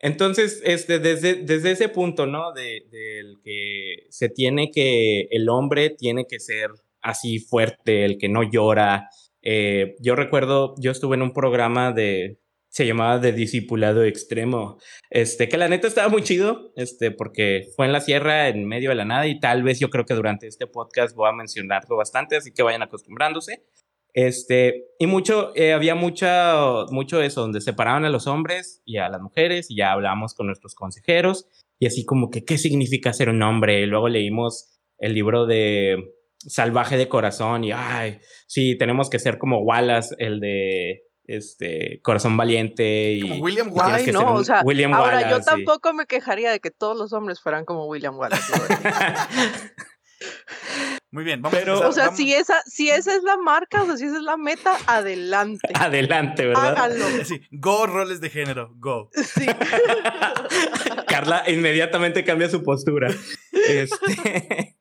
Entonces, 0.00 0.60
este, 0.64 0.98
desde, 0.98 1.36
desde 1.36 1.70
ese 1.70 1.88
punto, 1.88 2.26
¿no? 2.26 2.52
Del 2.52 2.90
de, 2.90 3.36
que 3.44 4.06
se 4.10 4.28
tiene 4.28 4.72
que, 4.72 5.28
el 5.30 5.48
hombre 5.48 5.90
tiene 5.90 6.26
que 6.26 6.40
ser 6.40 6.70
así 7.00 7.38
fuerte, 7.38 8.04
el 8.04 8.18
que 8.18 8.28
no 8.28 8.42
llora. 8.42 9.08
Eh, 9.42 9.94
yo 10.00 10.16
recuerdo, 10.16 10.74
yo 10.78 10.90
estuve 10.90 11.14
en 11.14 11.22
un 11.22 11.32
programa 11.32 11.92
de, 11.92 12.41
se 12.72 12.86
llamaba 12.86 13.18
de 13.18 13.32
discipulado 13.32 14.02
extremo, 14.02 14.78
este, 15.10 15.46
que 15.46 15.58
la 15.58 15.68
neta 15.68 15.86
estaba 15.86 16.08
muy 16.08 16.22
chido, 16.22 16.72
este, 16.74 17.10
porque 17.10 17.68
fue 17.76 17.84
en 17.84 17.92
la 17.92 18.00
sierra, 18.00 18.48
en 18.48 18.66
medio 18.66 18.88
de 18.88 18.94
la 18.94 19.04
nada, 19.04 19.26
y 19.26 19.38
tal 19.38 19.62
vez 19.62 19.78
yo 19.78 19.90
creo 19.90 20.06
que 20.06 20.14
durante 20.14 20.46
este 20.46 20.66
podcast 20.66 21.14
voy 21.14 21.28
a 21.28 21.32
mencionarlo 21.32 21.98
bastante, 21.98 22.34
así 22.36 22.50
que 22.50 22.62
vayan 22.62 22.80
acostumbrándose. 22.80 23.62
Este, 24.14 24.86
y 24.98 25.06
mucho, 25.06 25.54
eh, 25.54 25.74
había 25.74 25.94
mucha, 25.94 26.86
mucho 26.90 27.20
eso, 27.20 27.42
donde 27.42 27.60
separaban 27.60 28.06
a 28.06 28.10
los 28.10 28.26
hombres 28.26 28.80
y 28.86 28.96
a 28.96 29.10
las 29.10 29.20
mujeres, 29.20 29.70
y 29.70 29.76
ya 29.76 29.92
hablábamos 29.92 30.32
con 30.32 30.46
nuestros 30.46 30.74
consejeros, 30.74 31.46
y 31.78 31.86
así 31.86 32.06
como 32.06 32.30
que, 32.30 32.42
¿qué 32.42 32.56
significa 32.56 33.12
ser 33.12 33.28
un 33.28 33.42
hombre? 33.42 33.82
Y 33.82 33.86
luego 33.86 34.08
leímos 34.08 34.80
el 34.96 35.12
libro 35.12 35.44
de 35.44 36.14
Salvaje 36.38 36.96
de 36.96 37.08
Corazón, 37.08 37.64
y, 37.64 37.72
ay, 37.72 38.18
sí, 38.46 38.78
tenemos 38.78 39.10
que 39.10 39.18
ser 39.18 39.36
como 39.36 39.60
Wallace, 39.60 40.14
el 40.16 40.40
de 40.40 41.02
este 41.24 42.00
Corazón 42.02 42.36
Valiente 42.36 43.12
y 43.12 43.40
William 43.40 43.72
Wallace. 43.72 44.12
no, 44.12 44.34
o 44.34 44.44
sea, 44.44 44.60
ahora 44.60 45.30
yo 45.30 45.40
tampoco 45.40 45.92
me 45.92 46.06
quejaría 46.06 46.50
de 46.50 46.60
que 46.60 46.70
todos 46.70 46.96
los 46.96 47.12
hombres 47.12 47.40
fueran 47.40 47.64
como 47.64 47.86
William 47.86 48.18
Wallace. 48.18 48.52
Muy 51.10 51.24
bien, 51.24 51.42
vamos 51.42 51.58
Pero, 51.58 51.86
O 51.86 51.92
sea, 51.92 52.10
si 52.12 52.32
esa, 52.32 52.62
si 52.64 52.88
esa 52.88 53.14
es 53.14 53.22
la 53.22 53.36
marca, 53.36 53.82
o 53.82 53.86
sea, 53.86 53.98
si 53.98 54.06
esa 54.06 54.16
es 54.16 54.22
la 54.22 54.38
meta, 54.38 54.78
adelante. 54.86 55.68
Adelante, 55.74 56.46
¿verdad? 56.46 56.70
Háganlo. 56.70 57.04
Sí, 57.24 57.42
go 57.50 57.86
roles 57.86 58.20
de 58.20 58.30
género, 58.30 58.72
go. 58.76 59.10
Sí. 59.12 59.46
Carla 61.08 61.44
inmediatamente 61.48 62.24
cambia 62.24 62.48
su 62.48 62.62
postura. 62.62 63.10
Este... 63.68 64.71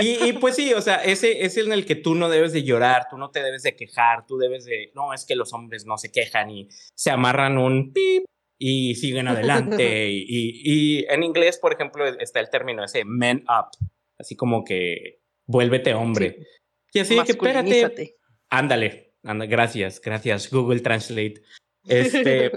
Y, 0.00 0.32
pues 0.34 0.56
sí, 0.56 0.72
o 0.74 0.80
sea, 0.80 0.96
ese 0.96 1.44
es 1.44 1.56
en 1.56 1.72
el 1.72 1.86
que 1.86 1.96
tú 1.96 2.14
no 2.14 2.28
debes 2.28 2.52
de 2.52 2.62
llorar, 2.62 3.06
tú 3.10 3.16
no 3.16 3.30
te 3.30 3.42
debes 3.42 3.62
de 3.62 3.76
quejar, 3.76 4.26
tú 4.26 4.38
debes 4.38 4.64
de, 4.64 4.90
no, 4.94 5.12
es 5.12 5.24
que 5.24 5.36
los 5.36 5.52
hombres 5.52 5.86
no 5.86 5.98
se 5.98 6.10
quejan 6.10 6.50
y 6.50 6.68
se 6.94 7.10
amarran 7.10 7.58
un 7.58 7.92
pip 7.92 8.24
y 8.58 8.94
siguen 8.94 9.28
adelante. 9.28 10.08
y, 10.10 10.26
y, 10.28 11.06
en 11.08 11.22
inglés, 11.22 11.58
por 11.58 11.72
ejemplo, 11.72 12.06
está 12.06 12.40
el 12.40 12.50
término 12.50 12.84
ese, 12.84 13.04
men 13.04 13.44
up, 13.48 13.70
así 14.18 14.36
como 14.36 14.64
que 14.64 15.20
vuélvete 15.46 15.94
hombre. 15.94 16.46
Y 16.92 16.98
así 17.00 17.16
que 17.24 17.32
espérate. 17.32 18.16
Ándale, 18.50 19.14
gracias, 19.22 20.00
gracias, 20.00 20.50
Google 20.50 20.80
Translate. 20.80 21.42
Este, 21.88 22.52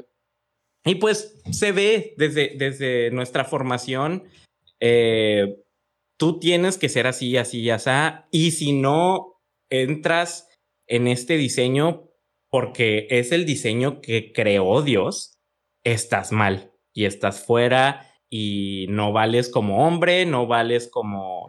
y 0.84 0.96
pues 0.96 1.42
se 1.50 1.72
ve 1.72 2.14
desde, 2.18 2.56
desde 2.58 3.10
nuestra 3.12 3.46
formación. 3.46 4.26
Eh, 4.82 5.63
tú 6.24 6.40
tienes 6.40 6.78
que 6.78 6.88
ser 6.88 7.06
así, 7.06 7.36
así, 7.36 7.70
así. 7.70 7.90
Y 8.32 8.52
si 8.52 8.72
no 8.72 9.42
entras 9.70 10.48
en 10.88 11.10
este 11.10 11.36
diseño 11.36 12.12
porque 12.50 13.08
es 13.10 13.34
el 13.34 13.46
diseño 13.46 14.00
que 14.00 14.32
creó 14.32 14.82
Dios, 14.84 15.38
estás 15.84 16.32
mal 16.32 16.72
y 16.94 17.04
estás 17.04 17.44
fuera 17.44 18.10
y 18.30 18.86
no 18.88 19.12
vales 19.12 19.50
como 19.50 19.86
hombre, 19.86 20.26
no 20.26 20.48
vales 20.48 20.88
como 20.88 21.46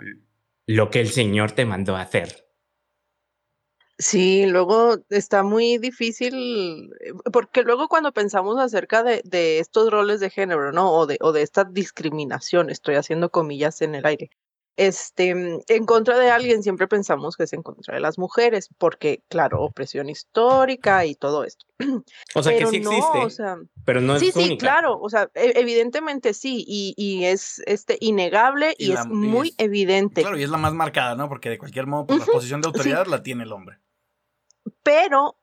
lo 0.67 0.91
que 0.91 0.99
el 0.99 1.11
Señor 1.11 1.53
te 1.53 1.67
mandó 1.67 1.95
a 1.95 2.01
hacer. 2.01 2.49
Sí, 3.97 4.45
luego 4.47 4.97
está 5.09 5.45
muy 5.45 5.79
difícil, 5.79 6.91
porque 7.33 7.63
luego 7.63 7.87
cuando 7.87 8.11
pensamos 8.11 8.59
acerca 8.59 9.05
de, 9.05 9.23
de 9.25 9.61
estos 9.61 9.89
roles 9.89 10.19
de 10.19 10.31
género, 10.31 10.73
¿no? 10.73 10.91
O 10.91 11.07
de, 11.07 11.17
o 11.21 11.31
de 11.31 11.43
esta 11.43 11.63
discriminación, 11.63 12.71
estoy 12.71 12.97
haciendo 12.97 13.31
comillas 13.31 13.83
en 13.83 13.95
el 13.95 14.05
aire, 14.05 14.31
este, 14.77 15.35
mm, 15.35 15.61
en 15.69 15.87
contra 15.87 16.19
de 16.19 16.31
alguien 16.31 16.63
siempre 16.63 16.89
pensamos 16.89 17.37
que 17.37 17.45
es 17.45 17.53
en 17.53 17.63
contra 17.63 17.95
de 17.95 18.01
las 18.01 18.19
mujeres, 18.19 18.69
porque, 18.79 19.23
claro, 19.29 19.63
opresión 19.63 20.09
histórica 20.09 21.05
y 21.07 21.15
todo 21.15 21.45
esto. 21.45 21.67
O 22.35 22.43
sea, 22.43 22.57
que 22.59 22.67
sí 22.67 22.77
existe, 22.77 23.45
pero 23.85 24.01
no 24.01 24.17
es 24.17 24.21
Sí, 24.21 24.33
sí, 24.33 24.57
claro, 24.59 24.99
o 25.01 25.09
sea, 25.09 25.31
e, 25.35 25.53
evidentemente 25.57 26.35
sí, 26.35 26.65
y, 26.67 26.95
y 26.97 27.25
es 27.25 27.63
este, 27.67 27.97
innegable 28.01 28.75
y, 28.77 28.93
es 28.93 29.07
muy 29.07 29.55
evidente. 29.59 30.23
Claro, 30.23 30.39
y 30.39 30.43
es 30.43 30.51
la 30.51 30.59
más 30.59 30.75
marcada, 30.75 31.15
¿no? 31.15 31.29
Porque 31.29 31.51
de 31.51 31.59
cualquier 31.59 31.87
modo, 31.87 32.07
pues, 32.07 32.21
la 32.21 32.27
posición 32.27 32.61
de 32.61 32.69
autoridad 32.69 33.07
la 33.07 33.23
tiene 33.23 33.45
el 33.45 33.53
hombre. 33.53 33.79
Pero 34.83 35.37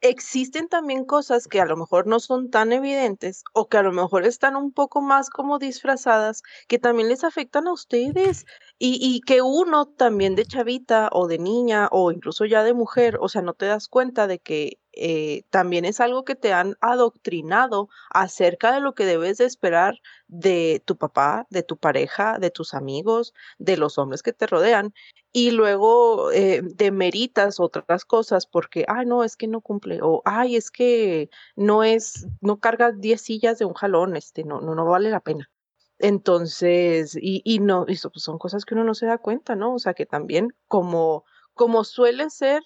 existen 0.00 0.68
también 0.68 1.04
cosas 1.04 1.48
que 1.48 1.60
a 1.60 1.66
lo 1.66 1.76
mejor 1.76 2.06
no 2.06 2.20
son 2.20 2.50
tan 2.50 2.72
evidentes 2.72 3.42
o 3.52 3.68
que 3.68 3.78
a 3.78 3.82
lo 3.82 3.92
mejor 3.92 4.24
están 4.24 4.56
un 4.56 4.72
poco 4.72 5.00
más 5.00 5.30
como 5.30 5.58
disfrazadas 5.58 6.42
que 6.68 6.78
también 6.78 7.08
les 7.08 7.24
afectan 7.24 7.66
a 7.66 7.72
ustedes 7.72 8.46
y, 8.78 8.98
y, 9.00 9.20
que 9.22 9.42
uno 9.42 9.86
también 9.86 10.36
de 10.36 10.46
chavita 10.46 11.08
o 11.12 11.26
de 11.26 11.38
niña 11.38 11.88
o 11.90 12.12
incluso 12.12 12.44
ya 12.44 12.62
de 12.62 12.74
mujer, 12.74 13.18
o 13.20 13.28
sea, 13.28 13.42
no 13.42 13.54
te 13.54 13.66
das 13.66 13.88
cuenta 13.88 14.28
de 14.28 14.38
que 14.38 14.78
eh, 15.00 15.42
también 15.50 15.84
es 15.84 16.00
algo 16.00 16.24
que 16.24 16.34
te 16.34 16.52
han 16.52 16.74
adoctrinado 16.80 17.88
acerca 18.10 18.72
de 18.72 18.80
lo 18.80 18.94
que 18.94 19.04
debes 19.04 19.38
de 19.38 19.44
esperar 19.44 20.00
de 20.26 20.82
tu 20.84 20.96
papá, 20.96 21.46
de 21.50 21.62
tu 21.62 21.76
pareja, 21.76 22.38
de 22.40 22.50
tus 22.50 22.74
amigos, 22.74 23.32
de 23.58 23.76
los 23.76 23.98
hombres 23.98 24.22
que 24.22 24.32
te 24.32 24.46
rodean 24.48 24.92
y 25.32 25.50
luego 25.50 26.32
eh, 26.32 26.62
demeritas 26.62 27.60
otras 27.60 28.04
cosas 28.04 28.46
porque, 28.46 28.84
ay, 28.88 29.06
no, 29.06 29.24
es 29.24 29.36
que 29.36 29.46
no 29.46 29.60
cumple, 29.60 30.00
o 30.02 30.22
ay, 30.24 30.56
es 30.56 30.70
que 30.70 31.30
no 31.56 31.84
es, 31.84 32.26
no 32.40 32.58
carga 32.60 32.92
10 32.92 33.20
sillas 33.20 33.58
de 33.58 33.64
un 33.66 33.74
jalón, 33.74 34.16
este, 34.16 34.44
no, 34.44 34.60
no, 34.60 34.74
no 34.74 34.86
vale 34.86 35.10
la 35.10 35.20
pena. 35.20 35.50
Entonces, 35.98 37.16
y, 37.20 37.42
y 37.44 37.58
no, 37.60 37.84
eso 37.88 38.10
pues 38.10 38.22
son 38.22 38.38
cosas 38.38 38.64
que 38.64 38.74
uno 38.74 38.84
no 38.84 38.94
se 38.94 39.06
da 39.06 39.18
cuenta, 39.18 39.56
¿no? 39.56 39.74
O 39.74 39.78
sea, 39.78 39.94
que 39.94 40.06
también 40.06 40.54
como, 40.68 41.24
como 41.54 41.84
suele 41.84 42.30
ser 42.30 42.62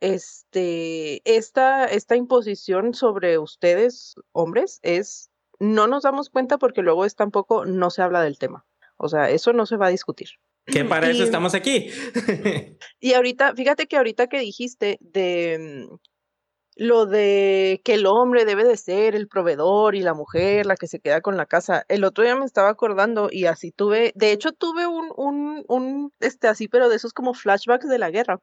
este, 0.00 1.22
esta, 1.24 1.86
esta 1.86 2.16
imposición 2.16 2.94
sobre 2.94 3.38
ustedes, 3.38 4.16
hombres, 4.32 4.80
es, 4.82 5.30
no 5.60 5.86
nos 5.86 6.02
damos 6.02 6.30
cuenta 6.30 6.58
porque 6.58 6.82
luego 6.82 7.04
es 7.04 7.16
tampoco, 7.16 7.64
no 7.64 7.90
se 7.90 8.02
habla 8.02 8.22
del 8.22 8.38
tema. 8.38 8.66
O 8.96 9.08
sea, 9.08 9.30
eso 9.30 9.52
no 9.52 9.66
se 9.66 9.76
va 9.76 9.86
a 9.86 9.90
discutir. 9.90 10.28
Que 10.66 10.84
para 10.84 11.10
eso 11.10 11.24
estamos 11.24 11.54
aquí. 11.54 11.90
y 13.00 13.12
ahorita, 13.14 13.54
fíjate 13.54 13.86
que 13.86 13.96
ahorita 13.96 14.26
que 14.26 14.40
dijiste 14.40 14.98
de 15.00 15.88
mm, 15.90 15.94
lo 16.76 17.06
de 17.06 17.80
que 17.84 17.94
el 17.94 18.06
hombre 18.06 18.44
debe 18.44 18.64
de 18.64 18.76
ser 18.76 19.14
el 19.14 19.28
proveedor 19.28 19.94
y 19.94 20.00
la 20.00 20.14
mujer 20.14 20.66
la 20.66 20.76
que 20.76 20.88
se 20.88 21.00
queda 21.00 21.20
con 21.20 21.36
la 21.36 21.46
casa. 21.46 21.84
El 21.88 22.04
otro 22.04 22.24
día 22.24 22.36
me 22.36 22.44
estaba 22.44 22.68
acordando 22.68 23.28
y 23.30 23.46
así 23.46 23.70
tuve, 23.70 24.12
de 24.14 24.32
hecho 24.32 24.52
tuve 24.52 24.86
un, 24.86 25.12
un, 25.16 25.64
un, 25.68 26.12
este, 26.20 26.48
así, 26.48 26.68
pero 26.68 26.88
de 26.88 26.96
esos 26.96 27.12
como 27.12 27.34
flashbacks 27.34 27.88
de 27.88 27.98
la 27.98 28.10
guerra, 28.10 28.40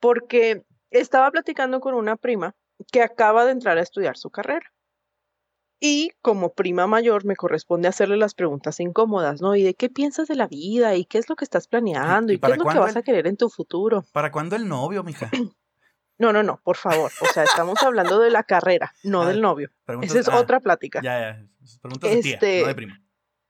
porque 0.00 0.62
estaba 0.90 1.30
platicando 1.30 1.80
con 1.80 1.94
una 1.94 2.16
prima 2.16 2.54
que 2.92 3.02
acaba 3.02 3.44
de 3.44 3.52
entrar 3.52 3.78
a 3.78 3.82
estudiar 3.82 4.16
su 4.16 4.30
carrera. 4.30 4.66
Y 5.78 6.10
como 6.22 6.54
prima 6.54 6.86
mayor 6.86 7.24
me 7.24 7.36
corresponde 7.36 7.88
hacerle 7.88 8.16
las 8.16 8.34
preguntas 8.34 8.80
incómodas, 8.80 9.42
¿no? 9.42 9.56
¿Y 9.56 9.62
de 9.62 9.74
qué 9.74 9.90
piensas 9.90 10.26
de 10.26 10.34
la 10.34 10.46
vida? 10.46 10.94
¿Y 10.94 11.04
qué 11.04 11.18
es 11.18 11.28
lo 11.28 11.36
que 11.36 11.44
estás 11.44 11.68
planeando? 11.68 12.32
¿Y, 12.32 12.38
qué 12.38 12.52
es 12.52 12.58
lo 12.58 12.64
que 12.64 12.78
vas 12.78 12.96
a 12.96 13.02
querer 13.02 13.26
en 13.26 13.36
tu 13.36 13.50
futuro? 13.50 14.04
¿Para 14.12 14.32
cuándo 14.32 14.56
el 14.56 14.68
novio, 14.68 15.02
mija? 15.02 15.30
No, 16.18 16.32
no, 16.32 16.42
no, 16.42 16.62
por 16.64 16.78
favor. 16.78 17.12
O 17.20 17.26
sea, 17.26 17.44
estamos 17.44 17.82
hablando 17.82 18.18
de 18.18 18.30
la 18.30 18.42
carrera, 18.42 18.94
no 19.02 19.20
ah, 19.20 19.28
del 19.28 19.42
novio. 19.42 19.70
Esa 20.00 20.20
es 20.20 20.28
ah, 20.28 20.38
otra 20.38 20.60
plática. 20.60 21.02
Ya, 21.02 21.20
ya. 21.20 21.46
Preguntas 21.82 22.10
de 22.10 22.22
tía, 22.22 22.38
no 22.40 22.46
de 22.46 22.60
este, 22.60 22.74
prima. 22.74 23.02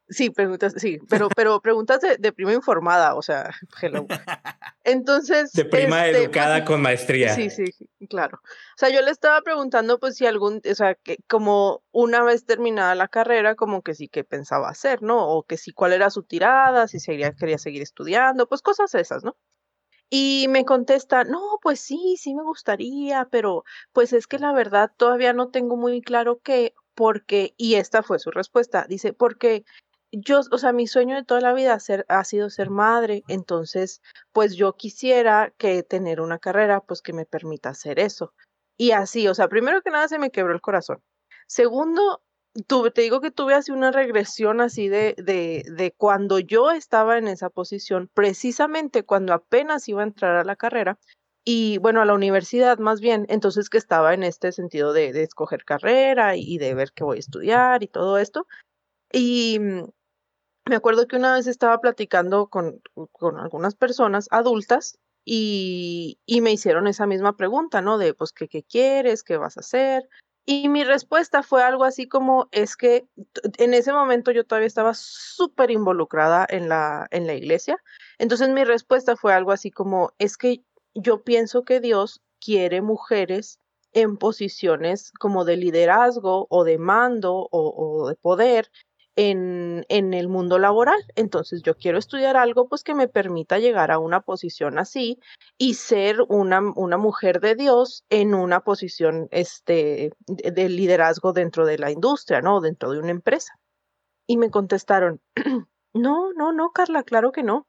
Sí, 0.09 0.31
preguntas, 0.31 0.75
sí, 0.77 0.99
pero, 1.09 1.29
pero 1.29 1.61
preguntas 1.61 2.01
de, 2.01 2.33
prima 2.33 2.53
informada, 2.53 3.17
o 3.17 3.23
sea, 3.23 3.51
hello. 3.83 4.07
Entonces. 4.85 5.53
De 5.53 5.65
prima 5.65 6.07
este, 6.07 6.23
educada 6.23 6.59
pues, 6.59 6.67
con 6.67 6.83
maestría. 6.83 7.35
Sí, 7.35 7.51
sí, 7.51 7.65
claro. 8.09 8.41
O 8.45 8.79
sea, 8.79 8.89
yo 8.89 9.03
le 9.03 9.11
estaba 9.11 9.41
preguntando, 9.43 9.99
pues, 9.99 10.17
si 10.17 10.25
algún, 10.27 10.63
o 10.71 10.75
sea, 10.75 10.95
que 10.95 11.19
como 11.29 11.83
una 11.91 12.23
vez 12.23 12.45
terminada 12.45 12.95
la 12.95 13.09
carrera, 13.09 13.57
como 13.57 13.83
que 13.83 13.95
sí 13.95 14.09
que 14.09 14.23
pensaba 14.23 14.69
hacer, 14.69 15.03
¿no? 15.03 15.29
O 15.29 15.43
que 15.43 15.57
sí, 15.57 15.73
cuál 15.73 15.93
era 15.93 16.11
su 16.11 16.23
tirada, 16.23 16.87
si 16.87 17.01
seguía, 17.01 17.33
quería 17.33 17.59
seguir 17.59 17.83
estudiando, 17.83 18.49
pues 18.49 18.63
cosas 18.63 18.95
esas, 18.95 19.25
¿no? 19.25 19.37
Y 20.09 20.47
me 20.51 20.65
contesta, 20.65 21.25
no, 21.25 21.59
pues 21.63 21.81
sí, 21.81 22.17
sí 22.17 22.33
me 22.35 22.45
gustaría, 22.45 23.27
pero 23.29 23.65
pues 23.93 24.13
es 24.13 24.29
que 24.29 24.39
la 24.39 24.53
verdad 24.53 24.93
todavía 24.97 25.33
no 25.33 25.49
tengo 25.49 25.77
muy 25.77 26.01
claro 26.01 26.39
qué, 26.45 26.75
porque, 26.95 27.55
y 27.57 27.75
esta 27.75 28.03
fue 28.03 28.19
su 28.21 28.31
respuesta, 28.31 28.87
dice, 28.89 29.13
porque 29.13 29.65
yo, 30.19 30.41
o 30.51 30.59
sea, 30.59 30.73
mi 30.73 30.87
sueño 30.87 31.15
de 31.15 31.25
toda 31.25 31.41
la 31.41 31.53
vida 31.53 31.79
ha 32.09 32.25
sido 32.25 32.51
ser 32.51 32.71
madre, 32.71 33.23
entonces, 33.29 34.01
pues 34.33 34.55
yo 34.57 34.73
quisiera 34.75 35.53
que 35.59 35.83
tener 35.83 36.21
una 36.21 36.39
carrera, 36.39 36.81
pues 36.81 37.03
que 37.03 37.13
me 37.13 37.27
permita 37.27 37.71
hacer 37.71 37.99
eso. 37.99 38.33
Y 38.79 38.93
así, 38.93 39.29
o 39.29 39.35
sea, 39.35 39.49
primero 39.49 39.83
que 39.83 39.91
nada 39.91 40.09
se 40.09 40.19
me 40.19 40.31
quebró 40.31 40.55
el 40.55 40.61
corazón. 40.61 41.03
Segundo, 41.47 42.23
tuve, 42.67 42.91
te 42.91 43.03
digo 43.03 43.21
que 43.21 43.31
tuve 43.31 43.55
así 43.55 43.73
una 43.73 43.91
regresión 43.91 44.61
así 44.61 44.89
de, 44.89 45.15
de, 45.19 45.65
de 45.71 45.93
cuando 45.93 46.39
yo 46.39 46.71
estaba 46.71 47.19
en 47.19 47.29
esa 47.29 47.51
posición, 47.51 48.11
precisamente 48.15 49.05
cuando 49.05 49.35
apenas 49.35 49.89
iba 49.89 50.03
a 50.03 50.07
entrar 50.07 50.37
a 50.37 50.45
la 50.45 50.57
carrera, 50.57 50.99
y 51.49 51.79
bueno, 51.79 52.01
a 52.03 52.05
la 52.05 52.15
universidad 52.15 52.79
más 52.79 53.01
bien, 53.01 53.25
entonces 53.29 53.71
que 53.71 53.79
estaba 53.79 54.15
en 54.15 54.25
este 54.25 54.51
sentido 54.51 54.93
de, 54.93 55.13
de 55.13 55.23
escoger 55.23 55.65
carrera 55.65 56.35
y, 56.37 56.59
de 56.59 56.75
ver 56.75 56.91
qué 56.93 57.05
voy 57.05 57.19
a 57.19 57.21
estudiar 57.21 57.85
y 57.85 57.87
todo 57.87 58.19
esto. 58.19 58.49
Y 59.13 59.59
mm, 59.61 59.85
me 60.69 60.77
acuerdo 60.77 61.07
que 61.07 61.17
una 61.17 61.35
vez 61.35 61.47
estaba 61.47 61.81
platicando 61.81 62.49
con, 62.49 62.81
con 63.13 63.39
algunas 63.39 63.75
personas 63.75 64.29
adultas 64.31 64.99
y, 65.25 66.19
y, 66.27 66.41
me 66.41 66.53
hicieron 66.53 66.87
esa 66.87 67.07
misma 67.07 67.37
pregunta, 67.37 67.83
¿no? 67.83 67.99
De, 67.99 68.15
pues, 68.15 68.33
¿qué, 68.33 68.47
qué 68.49 68.63
quieres? 68.63 69.25
¿Qué 69.25 69.37
vas 69.37 69.57
a 69.57 69.61
hacer? 69.61 70.09
Y 70.49 70.69
mi 70.69 70.85
respuesta 70.85 71.43
fue 71.43 71.65
algo 71.65 71.83
así 71.83 72.07
como, 72.07 72.49
es 72.53 72.77
que 72.77 73.09
en 73.59 73.75
ese 73.75 73.93
momento 73.93 74.31
yo 74.31 74.45
todavía 74.45 74.69
estaba 74.69 74.95
súper 74.95 75.73
involucrada 75.73 76.47
en 76.49 76.69
la, 76.69 77.09
en 77.11 77.27
la 77.27 77.35
iglesia. 77.35 77.83
Entonces 78.19 78.51
mi 78.51 78.63
respuesta 78.63 79.17
fue 79.17 79.33
algo 79.35 79.51
así 79.51 79.73
como, 79.73 80.13
es 80.19 80.37
que 80.37 80.63
yo 80.95 81.25
pienso 81.25 81.65
que 81.65 81.81
Dios 81.81 82.23
quiere 82.41 82.81
mujeres 82.81 83.59
en 83.93 84.19
posiciones 84.19 85.11
como 85.19 85.45
de 85.45 85.57
liderazgo 85.57 86.47
o 86.49 86.63
de 86.63 86.79
mando 86.79 87.49
o, 87.51 88.09
de 88.09 88.15
poder 88.15 88.71
en, 89.17 89.85
en, 89.89 90.15
el 90.15 90.29
mundo 90.29 90.59
laboral. 90.59 91.03
Entonces 91.15 91.63
yo 91.63 91.75
quiero 91.75 91.99
estudiar 91.99 92.37
algo 92.37 92.69
pues 92.69 92.85
que 92.85 92.95
me 92.95 93.09
permita 93.09 93.59
llegar 93.59 93.91
a 93.91 93.99
una 93.99 94.21
posición 94.21 94.79
así 94.79 95.19
y 95.59 95.75
ser 95.75 96.21
una, 96.29 96.61
una 96.75 96.99
mujer 96.99 97.41
de 97.41 97.55
Dios 97.55 98.05
en 98.11 98.35
una 98.35 98.61
posición 98.61 99.29
este, 99.31 100.13
de, 100.27 100.51
de 100.51 100.69
liderazgo 100.69 101.33
dentro 101.33 101.67
de 101.67 101.79
la 101.79 101.91
industria, 101.91 102.43
¿no? 102.43 102.61
Dentro 102.61 102.93
de 102.93 103.01
una 103.01 103.11
empresa. 103.11 103.59
Y 104.27 104.37
me 104.37 104.51
contestaron, 104.51 105.21
no, 105.95 106.33
no, 106.35 106.53
no, 106.53 106.71
Carla, 106.73 107.03
claro 107.03 107.33
que 107.33 107.43
no. 107.43 107.67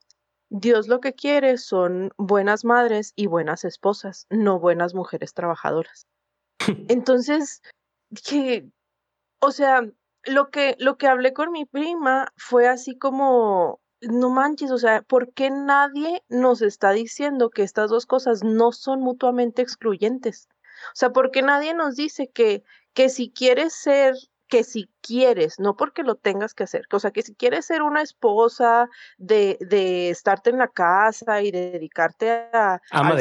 Dios 0.50 0.88
lo 0.88 1.02
que 1.02 1.14
quiere 1.14 1.58
son 1.58 2.12
buenas 2.18 2.64
madres 2.64 3.12
y 3.16 3.28
buenas 3.28 3.66
esposas, 3.66 4.28
no 4.30 4.60
buenas 4.60 4.94
mujeres 4.94 5.34
trabajadoras. 5.34 6.08
Entonces, 6.90 7.62
que, 8.28 8.70
o 9.40 9.52
sea, 9.52 9.82
lo 10.28 10.50
que, 10.50 10.76
lo 10.80 10.98
que 10.98 11.08
hablé 11.08 11.34
con 11.34 11.52
mi 11.52 11.66
prima 11.66 12.32
fue 12.36 12.68
así 12.68 12.98
como, 12.98 13.80
no 14.02 14.30
manches, 14.30 14.72
o 14.72 14.78
sea, 14.78 15.02
¿por 15.02 15.34
qué 15.34 15.50
nadie 15.50 16.24
nos 16.30 16.62
está 16.62 16.92
diciendo 16.92 17.50
que 17.50 17.64
estas 17.64 17.90
dos 17.90 18.06
cosas 18.06 18.44
no 18.44 18.72
son 18.72 19.02
mutuamente 19.02 19.62
excluyentes? 19.62 20.50
O 20.88 20.96
sea, 20.96 21.12
¿por 21.12 21.32
qué 21.32 21.42
nadie 21.42 21.74
nos 21.74 21.96
dice 21.96 22.30
que, 22.30 22.64
que 22.94 23.10
si 23.10 23.32
quieres 23.32 23.74
ser 23.74 24.16
que 24.48 24.64
si 24.64 24.90
quieres, 25.02 25.60
no 25.60 25.76
porque 25.76 26.04
lo 26.04 26.16
tengas 26.16 26.54
que 26.54 26.64
hacer, 26.64 26.86
o 26.92 27.00
sea, 27.00 27.12
que 27.12 27.22
si 27.22 27.36
quieres 27.36 27.66
ser 27.66 27.82
una 27.82 28.02
esposa 28.02 28.90
de, 29.18 29.58
de 29.60 30.10
estarte 30.10 30.50
en 30.50 30.58
la 30.58 30.70
casa 30.70 31.42
y 31.42 31.52
dedicarte 31.52 32.32
a 32.54 32.82
ama 32.92 33.16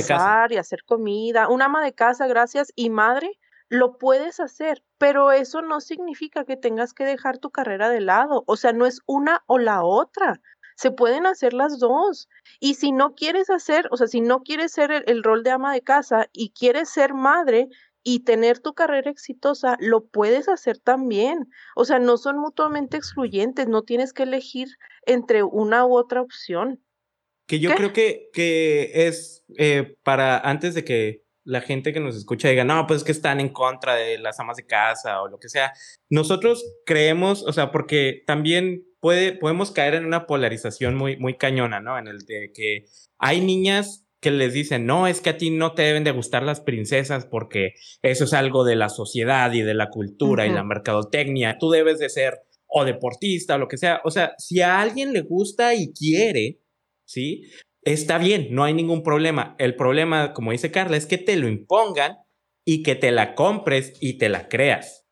y 0.50 0.56
hacer 0.56 0.84
comida, 0.84 1.48
una 1.48 1.64
ama 1.64 1.84
de 1.84 1.92
casa, 1.92 2.28
gracias, 2.28 2.72
y 2.76 2.90
madre, 2.90 3.38
lo 3.68 3.98
puedes 3.98 4.40
hacer, 4.40 4.82
pero 4.98 5.32
eso 5.32 5.62
no 5.62 5.80
significa 5.80 6.44
que 6.44 6.56
tengas 6.56 6.92
que 6.92 7.04
dejar 7.04 7.38
tu 7.38 7.50
carrera 7.50 7.88
de 7.88 8.00
lado, 8.00 8.44
o 8.46 8.56
sea, 8.56 8.72
no 8.72 8.86
es 8.86 9.00
una 9.06 9.42
o 9.46 9.58
la 9.58 9.82
otra. 9.82 10.40
Se 10.76 10.90
pueden 10.90 11.24
hacer 11.24 11.54
las 11.54 11.78
dos. 11.78 12.28
Y 12.60 12.74
si 12.74 12.92
no 12.92 13.14
quieres 13.14 13.48
hacer, 13.48 13.88
o 13.90 13.96
sea, 13.96 14.08
si 14.08 14.20
no 14.20 14.42
quieres 14.42 14.72
ser 14.72 15.04
el 15.06 15.22
rol 15.22 15.42
de 15.42 15.50
ama 15.50 15.72
de 15.72 15.80
casa 15.80 16.28
y 16.32 16.50
quieres 16.50 16.90
ser 16.90 17.14
madre, 17.14 17.70
y 18.08 18.20
tener 18.20 18.60
tu 18.60 18.72
carrera 18.72 19.10
exitosa, 19.10 19.76
lo 19.80 20.06
puedes 20.06 20.48
hacer 20.48 20.78
también. 20.78 21.50
O 21.74 21.84
sea, 21.84 21.98
no 21.98 22.18
son 22.18 22.38
mutuamente 22.38 22.96
excluyentes, 22.96 23.66
no 23.66 23.82
tienes 23.82 24.12
que 24.12 24.22
elegir 24.22 24.68
entre 25.06 25.42
una 25.42 25.84
u 25.84 25.96
otra 25.96 26.22
opción. 26.22 26.80
Que 27.48 27.58
yo 27.58 27.74
creo 27.74 27.92
que, 27.92 28.30
que 28.32 29.08
es 29.08 29.44
eh, 29.58 29.96
para 30.04 30.38
antes 30.38 30.76
de 30.76 30.84
que 30.84 31.24
la 31.46 31.60
gente 31.60 31.92
que 31.92 32.00
nos 32.00 32.16
escucha 32.16 32.48
diga, 32.48 32.64
no, 32.64 32.86
pues 32.86 32.98
es 32.98 33.04
que 33.04 33.12
están 33.12 33.40
en 33.40 33.50
contra 33.50 33.94
de 33.94 34.18
las 34.18 34.38
amas 34.40 34.56
de 34.56 34.66
casa 34.66 35.22
o 35.22 35.28
lo 35.28 35.38
que 35.38 35.48
sea. 35.48 35.72
Nosotros 36.10 36.64
creemos, 36.84 37.44
o 37.44 37.52
sea, 37.52 37.70
porque 37.70 38.22
también 38.26 38.84
puede, 39.00 39.32
podemos 39.32 39.70
caer 39.70 39.94
en 39.94 40.04
una 40.04 40.26
polarización 40.26 40.96
muy, 40.96 41.16
muy 41.16 41.36
cañona, 41.36 41.80
¿no? 41.80 41.98
En 41.98 42.08
el 42.08 42.18
de 42.26 42.50
que 42.52 42.86
hay 43.18 43.40
niñas 43.40 44.04
que 44.20 44.32
les 44.32 44.52
dicen, 44.52 44.86
no, 44.86 45.06
es 45.06 45.20
que 45.20 45.30
a 45.30 45.38
ti 45.38 45.50
no 45.50 45.74
te 45.74 45.82
deben 45.82 46.02
de 46.02 46.10
gustar 46.10 46.42
las 46.42 46.60
princesas 46.60 47.26
porque 47.26 47.74
eso 48.02 48.24
es 48.24 48.32
algo 48.32 48.64
de 48.64 48.74
la 48.74 48.88
sociedad 48.88 49.52
y 49.52 49.62
de 49.62 49.74
la 49.74 49.88
cultura 49.88 50.46
y 50.46 50.50
la 50.50 50.64
mercadotecnia, 50.64 51.58
tú 51.58 51.70
debes 51.70 52.00
de 52.00 52.08
ser 52.08 52.40
o 52.66 52.84
deportista 52.84 53.54
o 53.54 53.58
lo 53.58 53.68
que 53.68 53.76
sea. 53.76 54.00
O 54.04 54.10
sea, 54.10 54.34
si 54.38 54.60
a 54.60 54.80
alguien 54.80 55.12
le 55.12 55.20
gusta 55.20 55.74
y 55.74 55.92
quiere, 55.92 56.60
¿sí? 57.04 57.44
Está 57.86 58.18
bien, 58.18 58.48
no 58.50 58.64
hay 58.64 58.74
ningún 58.74 59.04
problema. 59.04 59.54
El 59.58 59.76
problema, 59.76 60.32
como 60.32 60.50
dice 60.50 60.72
Carla, 60.72 60.96
es 60.96 61.06
que 61.06 61.18
te 61.18 61.36
lo 61.36 61.46
impongan 61.46 62.16
y 62.64 62.82
que 62.82 62.96
te 62.96 63.12
la 63.12 63.36
compres 63.36 63.92
y 64.00 64.18
te 64.18 64.28
la 64.28 64.48
creas. 64.48 65.04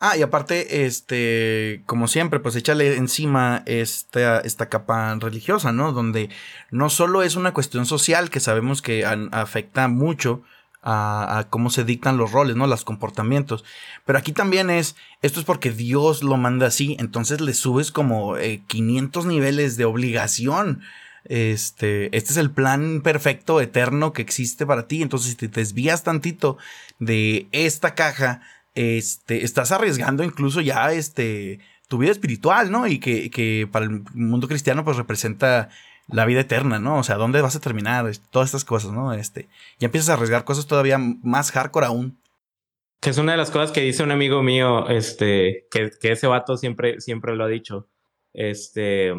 Ah, 0.00 0.16
y 0.16 0.22
aparte, 0.22 0.84
este, 0.84 1.84
como 1.86 2.08
siempre, 2.08 2.40
pues 2.40 2.56
échale 2.56 2.96
encima 2.96 3.62
esta, 3.66 4.40
esta 4.40 4.68
capa 4.68 5.16
religiosa, 5.20 5.70
¿no? 5.70 5.92
Donde 5.92 6.28
no 6.72 6.90
solo 6.90 7.22
es 7.22 7.36
una 7.36 7.54
cuestión 7.54 7.86
social 7.86 8.30
que 8.30 8.40
sabemos 8.40 8.82
que 8.82 9.04
afecta 9.30 9.86
mucho 9.86 10.42
a, 10.82 11.46
cómo 11.50 11.70
se 11.70 11.84
dictan 11.84 12.16
los 12.16 12.32
roles, 12.32 12.56
¿no? 12.56 12.66
Los 12.66 12.84
comportamientos. 12.84 13.64
Pero 14.04 14.18
aquí 14.18 14.32
también 14.32 14.70
es, 14.70 14.96
esto 15.22 15.38
es 15.38 15.46
porque 15.46 15.70
Dios 15.70 16.24
lo 16.24 16.36
manda 16.36 16.66
así, 16.66 16.96
entonces 16.98 17.40
le 17.40 17.54
subes 17.54 17.92
como 17.92 18.34
500 18.66 19.24
eh, 19.24 19.28
niveles 19.28 19.76
de 19.76 19.84
obligación. 19.84 20.82
Este, 21.24 22.16
este 22.16 22.32
es 22.32 22.36
el 22.36 22.50
plan 22.50 23.02
perfecto, 23.02 23.60
eterno 23.60 24.12
que 24.12 24.22
existe 24.22 24.66
para 24.66 24.86
ti. 24.86 25.02
Entonces, 25.02 25.30
si 25.30 25.36
te 25.36 25.48
desvías 25.48 26.04
tantito 26.04 26.58
de 26.98 27.48
esta 27.52 27.94
caja, 27.94 28.42
este, 28.74 29.44
estás 29.44 29.72
arriesgando 29.72 30.22
incluso 30.22 30.60
ya 30.60 30.92
este, 30.92 31.60
tu 31.88 31.98
vida 31.98 32.12
espiritual, 32.12 32.70
¿no? 32.70 32.86
Y 32.86 33.00
que, 33.00 33.68
para 33.70 33.86
el 33.86 34.02
mundo 34.14 34.46
cristiano 34.46 34.84
pues 34.84 34.96
representa 34.96 35.70
la 36.06 36.24
vida 36.24 36.40
eterna, 36.40 36.78
¿no? 36.78 36.98
O 36.98 37.02
sea, 37.02 37.16
¿dónde 37.16 37.40
vas 37.40 37.56
a 37.56 37.60
terminar? 37.60 38.10
Todas 38.30 38.48
estas 38.48 38.64
cosas, 38.64 38.92
¿no? 38.92 39.12
Este, 39.12 39.48
ya 39.78 39.86
empiezas 39.86 40.10
a 40.10 40.14
arriesgar 40.14 40.44
cosas 40.44 40.66
todavía 40.66 40.98
más 40.98 41.50
hardcore 41.50 41.86
aún. 41.86 42.18
Que 43.00 43.10
es 43.10 43.18
una 43.18 43.32
de 43.32 43.38
las 43.38 43.50
cosas 43.50 43.70
que 43.72 43.80
dice 43.80 44.02
un 44.02 44.10
amigo 44.10 44.42
mío, 44.42 44.88
este, 44.88 45.66
que, 45.70 45.90
que 46.00 46.12
ese 46.12 46.26
vato 46.26 46.56
siempre, 46.56 47.00
siempre 47.00 47.36
lo 47.36 47.44
ha 47.44 47.48
dicho, 47.48 47.88
este, 48.32 49.12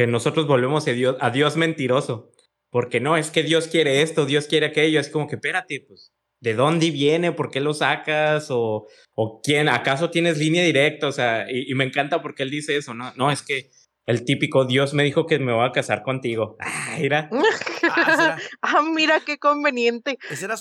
que 0.00 0.06
nosotros 0.06 0.46
volvemos 0.46 0.88
a 0.88 0.92
Dios, 0.92 1.16
a 1.20 1.28
Dios 1.28 1.58
mentiroso, 1.58 2.32
porque 2.70 3.00
no, 3.00 3.18
es 3.18 3.30
que 3.30 3.42
Dios 3.42 3.68
quiere 3.68 4.00
esto, 4.00 4.24
Dios 4.24 4.46
quiere 4.46 4.64
aquello, 4.64 4.98
es 4.98 5.10
como 5.10 5.26
que 5.26 5.34
espérate, 5.34 5.84
pues 5.86 6.14
de 6.40 6.54
dónde 6.54 6.90
viene, 6.90 7.32
por 7.32 7.50
qué 7.50 7.60
lo 7.60 7.74
sacas, 7.74 8.46
o, 8.48 8.86
o 9.14 9.42
quién, 9.42 9.68
acaso 9.68 10.08
tienes 10.10 10.38
línea 10.38 10.64
directa, 10.64 11.06
o 11.06 11.12
sea, 11.12 11.44
y, 11.50 11.74
me 11.74 11.84
encanta 11.84 12.22
porque 12.22 12.44
él 12.44 12.50
dice 12.50 12.78
eso, 12.78 12.94
¿no? 12.94 13.12
No, 13.16 13.30
es 13.30 13.42
que 13.42 13.68
el 14.06 14.24
típico 14.24 14.64
Dios 14.64 14.94
me 14.94 15.04
dijo 15.04 15.26
que 15.26 15.38
me 15.38 15.52
voy 15.52 15.66
a 15.66 15.72
casar 15.72 16.02
contigo. 16.02 16.56
Ah, 16.90 16.96
mira. 16.98 17.28
ah, 17.90 18.38
ah, 18.62 18.82
mira 18.82 19.20
qué 19.20 19.38
conveniente. 19.38 20.18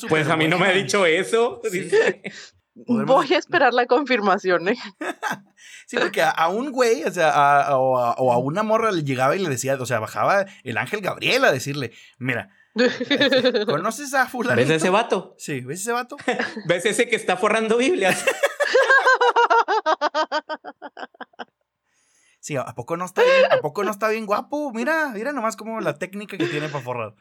pues 0.10 0.28
a 0.28 0.36
mí 0.36 0.50
no 0.50 0.60
me 0.60 0.68
ha 0.68 0.74
dicho 0.74 1.06
eso. 1.06 1.62
Voy 2.86 3.34
a 3.34 3.38
esperar 3.38 3.74
la 3.74 3.86
confirmación, 3.86 4.70
¿eh? 4.70 4.78
sí, 5.88 5.98
porque 5.98 6.22
a, 6.22 6.48
un 6.50 6.72
güey, 6.72 7.04
o 7.04 7.12
sea, 7.12 7.78
o, 7.78 7.98
a, 7.98 8.14
o, 8.14 8.32
a, 8.32 8.38
una 8.38 8.64
morra 8.64 8.92
le 8.92 9.04
llegaba 9.04 9.36
y 9.36 9.40
le 9.40 9.50
decía, 9.50 9.76
o 9.80 9.86
sea, 9.86 10.00
bajaba 10.00 10.46
el 10.64 10.78
ángel 10.78 11.02
Gabriel 11.02 11.46
a 11.46 11.52
decirle, 11.52 11.92
mira, 12.18 12.52
¿Conoces 13.66 14.14
a 14.14 14.28
fulano? 14.28 14.56
¿Ves 14.56 14.70
ese 14.70 14.90
vato? 14.90 15.36
Sí, 15.38 15.62
¿ves 15.62 15.82
ese 15.82 15.92
vato? 15.92 16.18
¿Ves 16.68 16.86
ese 16.86 17.08
que 17.08 17.16
está 17.16 17.38
forrando 17.38 17.78
Biblias? 17.78 18.26
Sí, 22.40 22.56
¿a 22.56 22.74
poco 22.74 22.96
no 22.96 23.06
está 23.06 23.22
bien, 23.22 23.52
¿a 23.52 23.58
poco 23.58 23.84
no 23.84 23.92
está 23.92 24.08
bien 24.10 24.26
guapo? 24.26 24.72
Mira, 24.74 25.10
mira 25.14 25.34
nomás 25.34 25.56
como 25.56 25.82
la 25.82 25.98
técnica 25.98 26.38
que 26.38 26.48
tiene 26.48 26.70
para 26.70 26.84
forrar. 26.84 27.16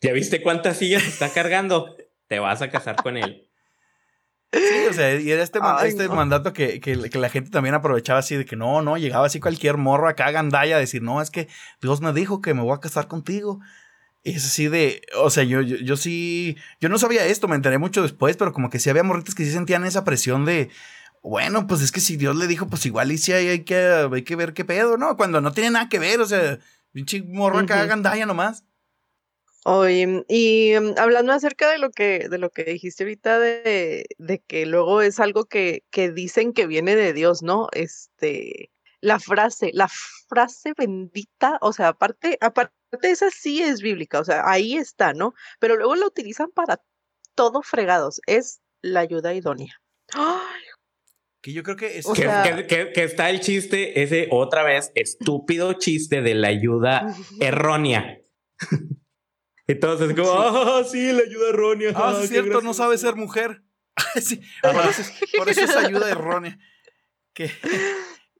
¿Ya 0.00 0.12
viste 0.12 0.40
cuántas 0.40 0.78
sillas 0.78 1.02
está 1.02 1.30
cargando? 1.30 1.96
Te 2.32 2.38
vas 2.38 2.62
a 2.62 2.70
casar 2.70 2.96
con 2.96 3.18
él. 3.18 3.46
Sí, 4.54 4.86
o 4.88 4.92
sea, 4.94 5.20
y 5.20 5.30
era 5.30 5.42
este, 5.42 5.58
este 5.84 6.08
mandato 6.08 6.54
que, 6.54 6.80
la 7.12 7.28
gente 7.28 7.50
también 7.50 7.74
aprovechaba 7.74 8.20
así 8.20 8.36
de 8.36 8.46
que 8.46 8.56
no, 8.56 8.80
no, 8.80 8.96
llegaba 8.96 9.26
así 9.26 9.38
cualquier 9.38 9.76
morro 9.76 10.08
acá 10.08 10.28
a 10.28 10.30
Gandaya 10.30 10.76
a 10.76 10.78
decir, 10.78 11.02
no, 11.02 11.20
es 11.20 11.28
que 11.28 11.48
Dios 11.82 12.00
me 12.00 12.10
dijo 12.14 12.40
que 12.40 12.54
me 12.54 12.62
voy 12.62 12.74
a 12.74 12.80
casar 12.80 13.06
contigo. 13.06 13.60
Y 14.22 14.30
es 14.30 14.46
así 14.46 14.68
de, 14.68 15.02
o 15.18 15.28
sea, 15.28 15.44
yo, 15.44 15.60
yo, 15.60 15.94
sí, 15.98 16.56
yo 16.80 16.88
no 16.88 16.96
sabía 16.96 17.26
esto, 17.26 17.48
me 17.48 17.56
enteré 17.56 17.76
mucho 17.76 18.00
después, 18.00 18.38
pero 18.38 18.54
como 18.54 18.70
que 18.70 18.78
sí 18.78 18.88
había 18.88 19.02
morritos 19.02 19.34
que 19.34 19.44
sí 19.44 19.52
sentían 19.52 19.84
esa 19.84 20.04
presión 20.04 20.46
de, 20.46 20.70
bueno, 21.22 21.66
pues 21.66 21.82
es 21.82 21.92
que 21.92 22.00
si 22.00 22.16
Dios 22.16 22.34
le 22.34 22.46
dijo, 22.46 22.66
pues 22.66 22.86
igual 22.86 23.12
y 23.12 23.18
sí 23.18 23.34
hay, 23.34 23.62
que, 23.64 24.08
hay 24.10 24.22
que 24.22 24.36
ver 24.36 24.54
qué 24.54 24.64
pedo, 24.64 24.96
¿no? 24.96 25.18
Cuando 25.18 25.42
no 25.42 25.52
tiene 25.52 25.68
nada 25.68 25.90
que 25.90 25.98
ver, 25.98 26.18
o 26.22 26.26
sea, 26.26 26.58
pinche 26.92 27.22
morro 27.24 27.58
acá 27.58 27.82
a 27.82 27.84
Gandaya 27.84 28.24
nomás. 28.24 28.64
Oye, 29.64 30.24
y 30.28 30.72
mm, 30.78 30.98
hablando 30.98 31.32
acerca 31.32 31.70
de 31.70 31.78
lo 31.78 31.90
que, 31.90 32.28
de 32.28 32.38
lo 32.38 32.50
que 32.50 32.64
dijiste 32.64 33.04
ahorita 33.04 33.38
de, 33.38 34.06
de 34.18 34.38
que 34.40 34.66
luego 34.66 35.02
es 35.02 35.20
algo 35.20 35.44
que, 35.44 35.84
que 35.90 36.10
dicen 36.10 36.52
que 36.52 36.66
viene 36.66 36.96
de 36.96 37.12
Dios, 37.12 37.42
¿no? 37.42 37.68
Este, 37.72 38.70
la 39.00 39.20
frase, 39.20 39.70
la 39.72 39.88
frase 40.28 40.72
bendita, 40.76 41.58
o 41.60 41.72
sea, 41.72 41.88
aparte, 41.88 42.38
aparte 42.40 42.72
esa 43.02 43.30
sí 43.30 43.62
es 43.62 43.82
bíblica, 43.82 44.20
o 44.20 44.24
sea, 44.24 44.50
ahí 44.50 44.76
está, 44.76 45.12
¿no? 45.12 45.34
Pero 45.60 45.76
luego 45.76 45.94
la 45.94 46.06
utilizan 46.06 46.50
para 46.50 46.80
todo 47.34 47.62
fregados, 47.62 48.20
es 48.26 48.60
la 48.80 49.00
ayuda 49.00 49.34
idónea. 49.34 49.80
¡Ay! 50.14 50.62
Que 51.40 51.52
yo 51.52 51.64
creo 51.64 51.76
que 51.76 51.98
es. 51.98 52.06
que, 52.06 52.92
que, 52.94 53.02
está 53.02 53.28
el 53.28 53.40
chiste, 53.40 54.00
ese 54.02 54.28
otra 54.30 54.62
vez 54.62 54.92
estúpido 54.94 55.72
chiste 55.72 56.22
de 56.22 56.34
la 56.34 56.48
ayuda 56.48 57.04
errónea. 57.40 58.20
Entonces, 59.66 60.14
como, 60.14 60.32
ah, 60.32 60.82
sí, 60.84 61.12
la 61.12 61.22
ayuda 61.22 61.50
errónea. 61.50 61.92
Ah, 61.94 62.18
es 62.22 62.28
cierto, 62.28 62.60
no 62.60 62.74
sabe 62.74 62.98
ser 62.98 63.16
mujer. 63.16 63.62
sí, 64.20 64.40
por, 64.62 65.48
eso, 65.48 65.62
es 65.62 65.76
ayuda 65.76 66.10
errónea. 66.10 66.58
Que, 67.34 67.50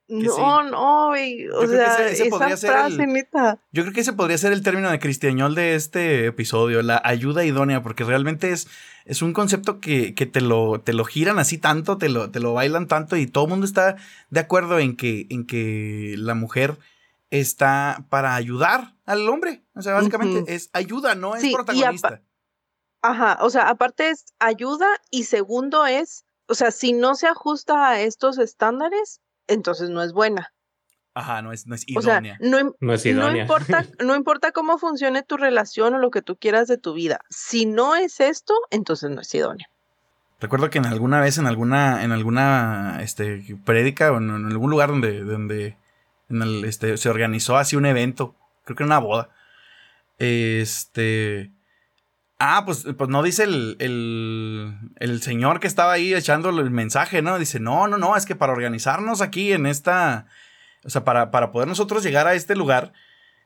No, 0.09 0.63
no, 0.63 1.09
güey. 1.09 1.49
O 1.49 1.67
sea, 1.67 2.09
esa 2.09 2.25
frase, 2.57 3.07
neta. 3.07 3.61
Yo 3.71 3.83
creo 3.83 3.95
que 3.95 4.01
ese 4.01 4.13
podría 4.13 4.37
ser 4.37 4.53
el 4.53 4.63
término 4.63 4.91
de 4.91 4.99
cristiañol 4.99 5.55
de 5.55 5.75
este 5.75 6.27
episodio, 6.27 6.83
la 6.83 7.01
ayuda 7.05 7.45
idónea, 7.45 7.83
porque 7.83 8.05
realmente 8.05 8.51
es, 8.51 8.69
es 9.05 9.23
un 9.23 9.33
concepto 9.33 9.81
que, 9.81 10.15
que, 10.15 10.27
te, 10.27 10.41
lo, 10.41 10.81
te 10.81 10.93
lo 10.93 11.05
giran 11.05 11.39
así 11.39 11.57
tanto, 11.57 11.99
te 11.99 12.09
lo, 12.09 12.31
te 12.31 12.41
lo 12.41 12.53
bailan 12.53 12.89
tanto 12.89 13.17
y 13.17 13.27
todo 13.27 13.45
el 13.45 13.51
mundo 13.51 13.67
está 13.67 13.97
de 14.31 14.41
acuerdo 14.41 14.79
en 14.81 14.97
que, 14.97 15.27
en 15.31 15.47
que 15.47 16.15
la 16.19 16.35
mujer 16.35 16.77
está 17.33 18.05
para 18.11 18.35
ayudar 18.35 18.95
al 19.07 19.29
hombre. 19.29 19.64
O 19.75 19.83
sea, 19.83 19.95
básicamente 19.95 20.55
es 20.55 20.68
ayuda, 20.73 21.14
no 21.14 21.35
es 21.35 21.53
protagonista. 21.53 22.23
Ajá, 23.01 23.38
o 23.40 23.51
sea, 23.51 23.68
aparte 23.68 24.11
es 24.11 24.27
ayuda 24.38 24.87
y 25.11 25.25
segundo 25.25 25.87
es, 25.87 26.25
o 26.47 26.55
sea, 26.55 26.71
si 26.71 26.92
no 26.92 27.16
se 27.16 27.27
ajusta 27.27 27.88
a 27.88 28.01
estos 28.01 28.38
estándares, 28.38 29.21
entonces 29.49 29.90
no 29.90 30.03
es 30.03 30.12
buena. 30.12 30.53
Ajá, 31.14 31.42
no 31.42 31.53
es, 31.53 31.66
no 31.66 31.75
es 31.75 31.85
idónea. 31.88 32.38
O 32.40 32.45
sea, 32.45 32.62
no, 32.81 32.92
es 32.92 33.07
idónea. 33.07 33.33
No 33.33 33.40
importa, 33.40 33.87
no 34.05 34.14
importa 34.14 34.53
cómo 34.53 34.79
funcione 34.79 35.23
tu 35.23 35.37
relación 35.37 35.95
o 35.95 35.99
lo 35.99 36.11
que 36.11 36.23
tú 36.23 36.37
quieras 36.37 36.68
de 36.68 36.79
tu 36.79 36.92
vida. 36.92 37.21
Si 37.29 37.66
no 37.66 37.97
es 37.97 38.21
esto, 38.21 38.55
entonces 38.71 39.11
no 39.11 39.23
es 39.23 39.35
idónea. 39.35 39.66
Recuerdo 40.38 40.71
que 40.71 40.79
en 40.79 40.87
alguna 40.87 41.21
vez, 41.21 41.38
en 41.38 41.47
alguna, 41.47 42.05
en 42.05 42.12
alguna 42.12 42.99
este, 43.01 43.57
prédica 43.64 44.12
o 44.12 44.18
en, 44.18 44.31
algún 44.31 44.71
lugar 44.71 44.90
donde, 44.90 45.23
donde 45.23 45.77
este, 46.64 46.97
se 46.97 47.09
organizó 47.09 47.57
así 47.57 47.77
un 47.77 47.87
evento, 47.87 48.35
creo 48.64 48.77
que 48.77 48.83
era 48.83 48.88
una 48.88 48.99
boda. 48.99 49.31
Este 50.18 51.53
Ah, 52.45 52.64
pues, 52.66 52.85
pues 52.99 53.09
no 53.09 53.23
dice 53.23 53.45
el, 53.45 53.77
el, 54.99 55.23
señor 55.23 55.61
que 55.61 55.68
estaba 55.68 55.92
ahí 55.92 56.12
echándole 56.12 56.61
el 56.62 56.73
mensaje, 56.73 57.23
¿no? 57.23 57.38
Dice, 57.38 57.61
no, 57.61 57.87
no, 57.87 57.99
no, 57.99 58.16
es 58.16 58.27
que 58.27 58.35
para 58.35 58.53
organizarnos 58.53 59.21
aquí 59.21 59.53
en 59.53 59.64
esta, 59.64 60.27
o 60.83 60.90
sea, 60.90 61.05
para, 61.05 61.31
para 61.31 61.53
poder 61.53 61.68
nosotros 61.68 62.03
llegar 62.03 62.27
a 62.27 62.35
este 62.35 62.57
lugar, 62.57 62.95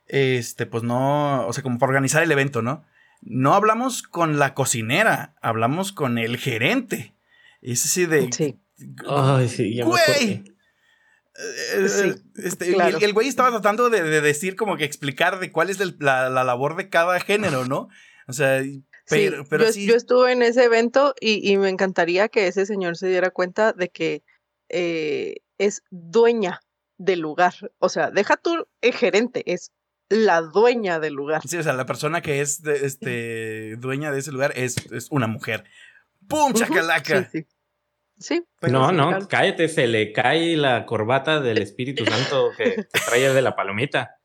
este, 0.07 0.65
pues 0.65 0.83
no, 0.83 1.47
o 1.47 1.53
sea, 1.53 1.63
como 1.63 1.79
para 1.79 1.91
organizar 1.91 2.23
el 2.23 2.33
evento, 2.33 2.63
¿no? 2.63 2.87
No 3.21 3.53
hablamos 3.53 4.03
con 4.03 4.39
la 4.39 4.55
cocinera, 4.55 5.35
hablamos 5.43 5.93
con 5.93 6.17
el 6.17 6.39
gerente. 6.39 7.13
Y 7.61 7.73
es 7.73 7.85
así 7.85 8.07
de... 8.07 8.33
Sí. 8.33 8.59
Ay, 9.07 9.51
sí, 9.51 9.75
ya 9.75 9.85
güey. 9.85 10.56
Eh, 11.39 11.87
eh, 12.05 12.15
este, 12.37 12.77
el, 13.05 13.13
güey 13.13 13.29
estaba 13.29 13.51
tratando 13.51 13.91
de, 13.91 14.03
decir, 14.21 14.57
como 14.57 14.77
que 14.77 14.85
explicar 14.85 15.39
de 15.39 15.53
cuál 15.53 15.71
es 15.71 15.79
la, 16.01 16.31
la, 16.31 16.45
labor 16.45 16.77
de 16.77 16.89
cada 16.89 17.21
género, 17.21 17.67
¿no? 17.67 17.89
O 18.27 18.33
sea, 18.33 18.63
pero, 19.09 19.43
sí, 19.43 19.47
pero 19.51 19.67
yo, 19.67 19.73
sí. 19.73 19.87
yo, 19.87 19.95
estuve 19.95 20.33
en 20.33 20.43
ese 20.43 20.65
evento 20.65 21.15
y, 21.21 21.49
y, 21.49 21.59
me 21.59 21.69
encantaría 21.69 22.29
que 22.29 22.47
ese 22.47 22.67
señor 22.67 22.97
se 22.97 23.09
diera 23.09 23.31
cuenta 23.31 23.73
de 23.73 23.89
que 23.89 24.25
eh, 24.69 25.37
es 25.59 25.83
dueña 25.91 26.61
del 26.99 27.21
lugar. 27.21 27.55
O 27.79 27.89
sea, 27.89 28.11
deja 28.11 28.37
tu 28.37 28.67
gerente, 28.83 29.43
es 29.53 29.73
la 30.09 30.41
dueña 30.41 30.99
del 30.99 31.15
lugar. 31.15 31.43
Sí, 31.47 31.57
o 31.57 31.63
sea, 31.63 31.73
la 31.73 31.87
persona 31.87 32.23
que 32.23 32.41
es 32.41 32.65
este, 32.65 33.77
dueña 33.77 34.11
de 34.11 34.21
ese 34.21 34.33
lugar 34.33 34.53
es, 34.57 34.77
es 34.91 35.09
una 35.11 35.27
mujer. 35.27 35.65
¡Pum! 36.29 36.53
¡Chacalaca! 36.53 37.29
Sí, 37.31 37.47
sí. 38.19 38.45
no, 38.63 38.93
no, 38.93 39.27
cállate, 39.29 39.69
se 39.69 39.87
le 39.87 40.13
cae 40.13 40.57
la 40.57 40.87
corbata 40.87 41.41
del 41.41 41.59
Espíritu 41.59 42.05
Santo 42.07 42.51
que 42.57 42.87
trae 43.07 43.33
de 43.33 43.43
la 43.43 43.57
palomita. 43.57 44.17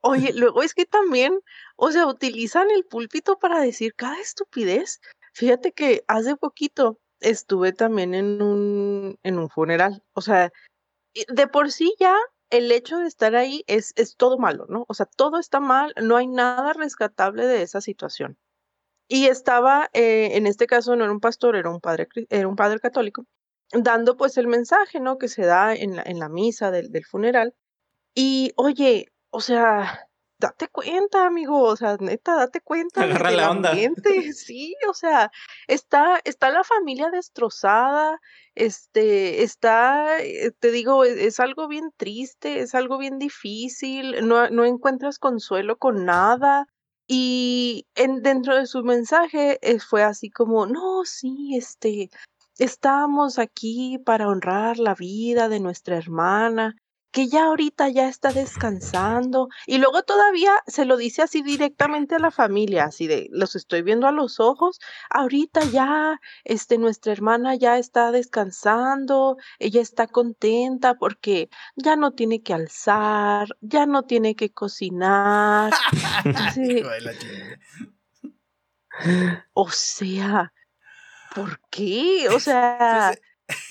Oye, 0.00 0.32
luego 0.34 0.62
es 0.62 0.74
que 0.74 0.84
también, 0.84 1.40
o 1.76 1.90
sea, 1.90 2.06
utilizan 2.06 2.70
el 2.70 2.84
púlpito 2.84 3.38
para 3.38 3.60
decir 3.60 3.94
cada 3.94 4.20
estupidez. 4.20 5.00
Fíjate 5.32 5.72
que 5.72 6.04
hace 6.08 6.36
poquito 6.36 6.98
estuve 7.20 7.72
también 7.72 8.14
en 8.14 8.42
un, 8.42 9.18
en 9.22 9.38
un 9.38 9.48
funeral. 9.48 10.02
O 10.12 10.20
sea, 10.20 10.52
de 11.28 11.46
por 11.46 11.72
sí 11.72 11.94
ya 11.98 12.16
el 12.50 12.70
hecho 12.70 12.98
de 12.98 13.06
estar 13.06 13.34
ahí 13.34 13.64
es, 13.66 13.92
es 13.96 14.16
todo 14.16 14.38
malo, 14.38 14.66
¿no? 14.68 14.84
O 14.88 14.94
sea, 14.94 15.06
todo 15.06 15.38
está 15.38 15.60
mal, 15.60 15.94
no 16.00 16.16
hay 16.16 16.26
nada 16.26 16.72
rescatable 16.72 17.46
de 17.46 17.62
esa 17.62 17.80
situación. 17.80 18.36
Y 19.08 19.26
estaba, 19.26 19.90
eh, 19.92 20.30
en 20.36 20.46
este 20.46 20.66
caso 20.66 20.96
no 20.96 21.04
era 21.04 21.12
un 21.12 21.20
pastor, 21.20 21.56
era 21.56 21.70
un 21.70 21.80
padre, 21.80 22.08
era 22.30 22.48
un 22.48 22.56
padre 22.56 22.80
católico, 22.80 23.26
dando 23.74 24.16
pues 24.16 24.36
el 24.38 24.46
mensaje, 24.46 25.00
¿no? 25.00 25.18
Que 25.18 25.28
se 25.28 25.44
da 25.44 25.74
en 25.74 25.96
la, 25.96 26.02
en 26.02 26.18
la 26.18 26.28
misa 26.28 26.70
del, 26.70 26.90
del 26.90 27.04
funeral. 27.04 27.54
Y 28.14 28.52
oye, 28.56 29.12
o 29.30 29.40
sea, 29.40 30.08
date 30.38 30.68
cuenta, 30.68 31.26
amigo, 31.26 31.62
o 31.62 31.76
sea, 31.76 31.96
neta, 31.98 32.36
date 32.36 32.60
cuenta. 32.60 33.02
Agarra 33.02 33.30
la 33.30 33.50
onda. 33.50 33.72
Sí, 34.34 34.74
o 34.88 34.94
sea, 34.94 35.30
está, 35.66 36.20
está 36.24 36.50
la 36.50 36.64
familia 36.64 37.10
destrozada, 37.10 38.20
este, 38.54 39.42
está, 39.42 40.18
eh, 40.20 40.52
te 40.58 40.70
digo, 40.70 41.04
e, 41.04 41.26
es, 41.26 41.40
algo 41.40 41.68
bien 41.68 41.92
triste, 41.96 42.60
es 42.60 42.74
algo 42.74 42.98
bien 42.98 43.18
difícil, 43.18 44.26
no, 44.26 44.48
no 44.50 44.64
encuentras 44.64 45.18
consuelo 45.18 45.78
con 45.78 46.04
nada. 46.04 46.66
Y 47.06 47.86
en, 47.94 48.22
dentro 48.22 48.56
de 48.56 48.66
su 48.66 48.82
mensaje 48.82 49.58
eh, 49.60 49.78
fue 49.78 50.02
así 50.02 50.30
como, 50.30 50.66
no, 50.66 51.04
sí, 51.04 51.54
este, 51.56 52.10
estamos 52.58 53.38
aquí 53.38 53.98
para 53.98 54.28
honrar 54.28 54.78
la 54.78 54.94
vida 54.94 55.48
de 55.48 55.60
nuestra 55.60 55.96
hermana 55.96 56.76
que 57.14 57.28
ya 57.28 57.44
ahorita 57.44 57.88
ya 57.90 58.08
está 58.08 58.32
descansando 58.32 59.48
y 59.68 59.78
luego 59.78 60.02
todavía 60.02 60.50
se 60.66 60.84
lo 60.84 60.96
dice 60.96 61.22
así 61.22 61.42
directamente 61.42 62.16
a 62.16 62.18
la 62.18 62.32
familia, 62.32 62.86
así 62.86 63.06
de 63.06 63.28
los 63.30 63.54
estoy 63.54 63.82
viendo 63.82 64.08
a 64.08 64.12
los 64.12 64.40
ojos, 64.40 64.80
ahorita 65.10 65.62
ya 65.62 66.20
este 66.42 66.76
nuestra 66.76 67.12
hermana 67.12 67.54
ya 67.54 67.78
está 67.78 68.10
descansando, 68.10 69.36
ella 69.60 69.80
está 69.80 70.08
contenta 70.08 70.94
porque 70.94 71.50
ya 71.76 71.94
no 71.94 72.10
tiene 72.10 72.42
que 72.42 72.52
alzar, 72.52 73.46
ya 73.60 73.86
no 73.86 74.02
tiene 74.02 74.34
que 74.34 74.50
cocinar. 74.50 75.72
o 79.52 79.70
sea, 79.70 80.52
¿por 81.34 81.60
qué? 81.70 82.28
O 82.30 82.40
sea, 82.40 83.14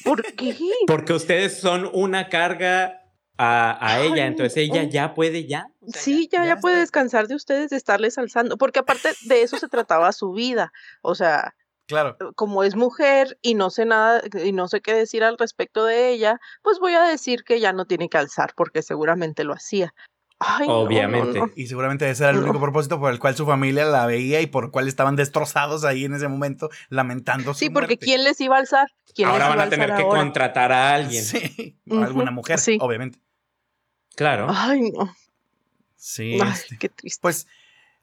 ¿por 0.03 0.23
qué? 0.35 0.55
Porque 0.87 1.13
ustedes 1.13 1.59
son 1.59 1.89
una 1.93 2.29
carga 2.29 2.99
a, 3.37 3.99
ella, 4.01 4.27
entonces 4.27 4.55
ella 4.57 4.83
ya 4.83 5.13
puede 5.13 5.47
ya. 5.47 5.67
sí, 5.93 6.29
ya, 6.31 6.45
ya, 6.45 6.57
puede 6.57 6.77
descansar 6.77 7.27
de 7.27 7.35
ustedes, 7.35 7.71
de 7.71 7.77
estarles 7.77 8.17
alzando, 8.17 8.57
porque 8.57 8.79
aparte 8.79 9.09
de 9.25 9.41
eso 9.41 9.57
se 9.57 9.67
trataba 9.67 10.11
su 10.11 10.31
vida, 10.31 10.71
o 11.01 11.15
sea, 11.15 11.55
claro. 11.87 12.15
Eh, 12.19 12.31
como 12.35 12.63
es 12.63 12.75
mujer 12.75 13.37
y 13.41 13.55
no 13.55 13.69
sé 13.69 13.85
nada 13.85 14.21
y 14.43 14.51
no 14.51 14.67
sé 14.67 14.81
qué 14.81 14.93
decir 14.93 15.23
al 15.23 15.37
respecto 15.37 15.85
de 15.85 16.09
ella, 16.09 16.39
pues 16.61 16.79
voy 16.79 16.93
a 16.93 17.03
decir 17.03 17.43
que 17.43 17.59
ya 17.59 17.73
no 17.73 17.85
tiene 17.85 18.07
que 18.07 18.17
alzar, 18.17 18.53
porque 18.55 18.81
seguramente 18.81 19.43
lo 19.43 19.53
hacía. 19.53 19.93
Obviamente. 20.67 21.41
y 21.55 21.67
seguramente 21.67 22.09
ese 22.09 22.23
era 22.23 22.31
el 22.31 22.39
único 22.39 22.59
propósito 22.59 22.99
por 22.99 23.11
el 23.11 23.19
cual 23.19 23.35
su 23.35 23.45
familia 23.45 23.85
la 23.85 24.05
veía 24.05 24.41
y 24.41 24.47
por 24.47 24.65
el 24.65 24.71
cual 24.71 24.87
estaban 24.87 25.15
destrozados 25.15 25.83
ahí 25.83 26.05
en 26.05 26.13
ese 26.13 26.27
momento, 26.27 26.69
lamentando 26.89 27.53
Sí, 27.53 27.69
porque 27.69 27.97
¿quién 27.97 28.23
les 28.23 28.39
iba 28.41 28.55
a 28.55 28.59
alzar? 28.59 28.87
¿Quién 29.13 29.29
ahora 29.29 29.49
van 29.49 29.59
a, 29.61 29.69
tener 29.69 29.95
que 29.95 30.03
contratar 30.03 30.71
a 30.71 30.95
alguien. 30.95 31.23
Sí, 31.23 31.77
alguna 31.89 32.31
mujer, 32.31 32.59
obviamente. 32.79 33.19
Claro. 34.15 34.47
Ay, 34.49 34.91
no. 34.91 35.15
Sí. 35.95 36.37
Ay, 36.41 36.51
este, 36.51 36.77
qué 36.77 36.89
triste. 36.89 37.19
Pues, 37.21 37.47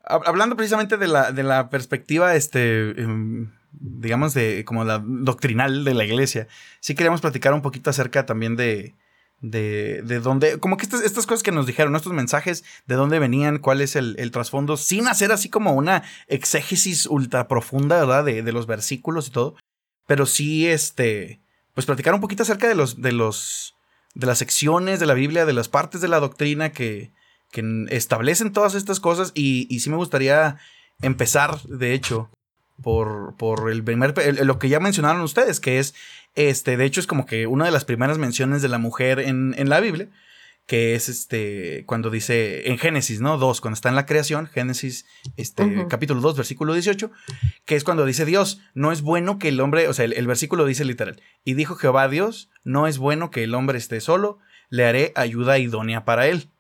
hablando 0.05 0.57
precisamente 0.57 0.97
de 0.97 1.09
la, 1.09 1.33
de 1.33 1.43
la 1.43 1.69
perspectiva, 1.71 2.35
este, 2.35 3.01
em, 3.01 3.53
digamos, 3.73 4.35
de 4.35 4.65
como 4.65 4.85
la 4.85 5.03
doctrinal 5.05 5.85
de 5.85 5.95
la 5.95 6.05
iglesia, 6.05 6.49
sí 6.81 6.95
queríamos 6.95 7.21
platicar 7.21 7.55
un 7.55 7.63
poquito 7.63 7.91
acerca 7.91 8.27
también 8.27 8.57
de, 8.57 8.95
de, 9.41 10.03
de 10.03 10.21
dónde, 10.21 10.59
como 10.59 10.77
que 10.77 10.85
estas, 10.85 11.03
estas 11.03 11.27
cosas 11.27 11.43
que 11.43 11.53
nos 11.53 11.67
dijeron, 11.67 11.97
estos 11.97 12.13
mensajes, 12.13 12.65
de 12.87 12.95
dónde 12.95 13.19
venían, 13.19 13.59
cuál 13.59 13.81
es 13.81 13.97
el, 13.97 14.17
el 14.19 14.31
trasfondo, 14.31 14.77
sin 14.77 15.09
hacer 15.09 15.33
así 15.33 15.49
como 15.49 15.73
una 15.73 16.03
exégesis 16.27 17.07
ultra 17.07 17.49
profunda, 17.49 17.99
¿verdad? 18.01 18.25
De, 18.25 18.43
de 18.43 18.53
los 18.53 18.67
versículos 18.67 19.29
y 19.29 19.31
todo, 19.31 19.57
pero 20.07 20.27
sí, 20.27 20.67
este, 20.67 21.41
pues 21.75 21.87
platicar 21.87 22.15
un 22.15 22.21
poquito 22.21 22.43
acerca 22.43 22.69
de 22.69 22.75
los, 22.75 23.01
de 23.01 23.13
los, 23.13 23.77
de 24.15 24.27
las 24.27 24.39
secciones 24.39 25.01
de 25.01 25.07
la 25.07 25.15
Biblia, 25.15 25.47
de 25.47 25.53
las 25.53 25.69
partes 25.69 26.01
de 26.01 26.09
la 26.09 26.21
doctrina 26.21 26.73
que, 26.73 27.13
establecen 27.89 28.53
todas 28.53 28.75
estas 28.75 29.01
cosas 29.01 29.33
y, 29.35 29.67
y, 29.75 29.81
sí 29.81 29.91
me 29.91 29.97
gustaría 29.97 30.59
empezar, 31.03 31.61
de 31.63 31.95
hecho, 31.95 32.31
por, 32.83 33.37
por 33.37 33.71
el 33.71 33.83
primer, 33.85 34.15
lo 34.45 34.59
que 34.59 34.69
ya 34.69 34.81
mencionaron 34.81 35.23
ustedes, 35.23 35.61
que 35.61 35.79
es, 35.79 35.95
este, 36.35 36.77
de 36.77 36.85
hecho 36.85 37.01
es 37.01 37.07
como 37.07 37.27
que 37.27 37.47
una 37.47 37.65
de 37.65 37.71
las 37.71 37.85
primeras 37.85 38.19
menciones 38.19 38.63
de 38.63 38.69
la 38.69 38.79
mujer 38.79 39.21
en, 39.21 39.55
en 39.59 39.69
la 39.69 39.81
Biblia, 39.81 40.09
que 40.71 40.95
es 40.95 41.09
este, 41.09 41.83
cuando 41.85 42.11
dice 42.11 42.69
en 42.71 42.79
Génesis, 42.79 43.21
¿no? 43.21 43.39
2, 43.39 43.61
cuando 43.61 43.75
está 43.75 43.89
en 43.89 43.97
la 43.97 44.07
creación, 44.07 44.47
Génesis, 44.47 45.05
este, 45.37 45.89
capítulo 45.89 46.21
2, 46.21 46.37
versículo 46.37 46.75
18, 46.75 47.11
que 47.65 47.75
es 47.75 47.83
cuando 47.83 48.07
dice 48.07 48.25
Dios, 48.25 48.61
no 48.73 48.93
es 48.93 49.03
bueno 49.03 49.41
que 49.41 49.49
el 49.49 49.59
hombre, 49.59 49.89
o 49.89 49.93
sea, 49.93 50.05
el, 50.05 50.27
versículo 50.29 50.65
dice 50.67 50.85
literal, 50.85 51.21
y 51.45 51.55
dijo 51.55 51.75
Jehová 51.75 52.07
Dios, 52.07 52.51
no 52.63 52.87
es 52.87 52.99
bueno 52.99 53.33
que 53.33 53.43
el 53.43 53.57
hombre 53.57 53.79
esté 53.79 54.01
solo, 54.01 54.39
le 54.69 54.85
haré 54.85 55.13
ayuda 55.17 55.59
idónea 55.59 56.05
para 56.05 56.29
él. 56.29 56.51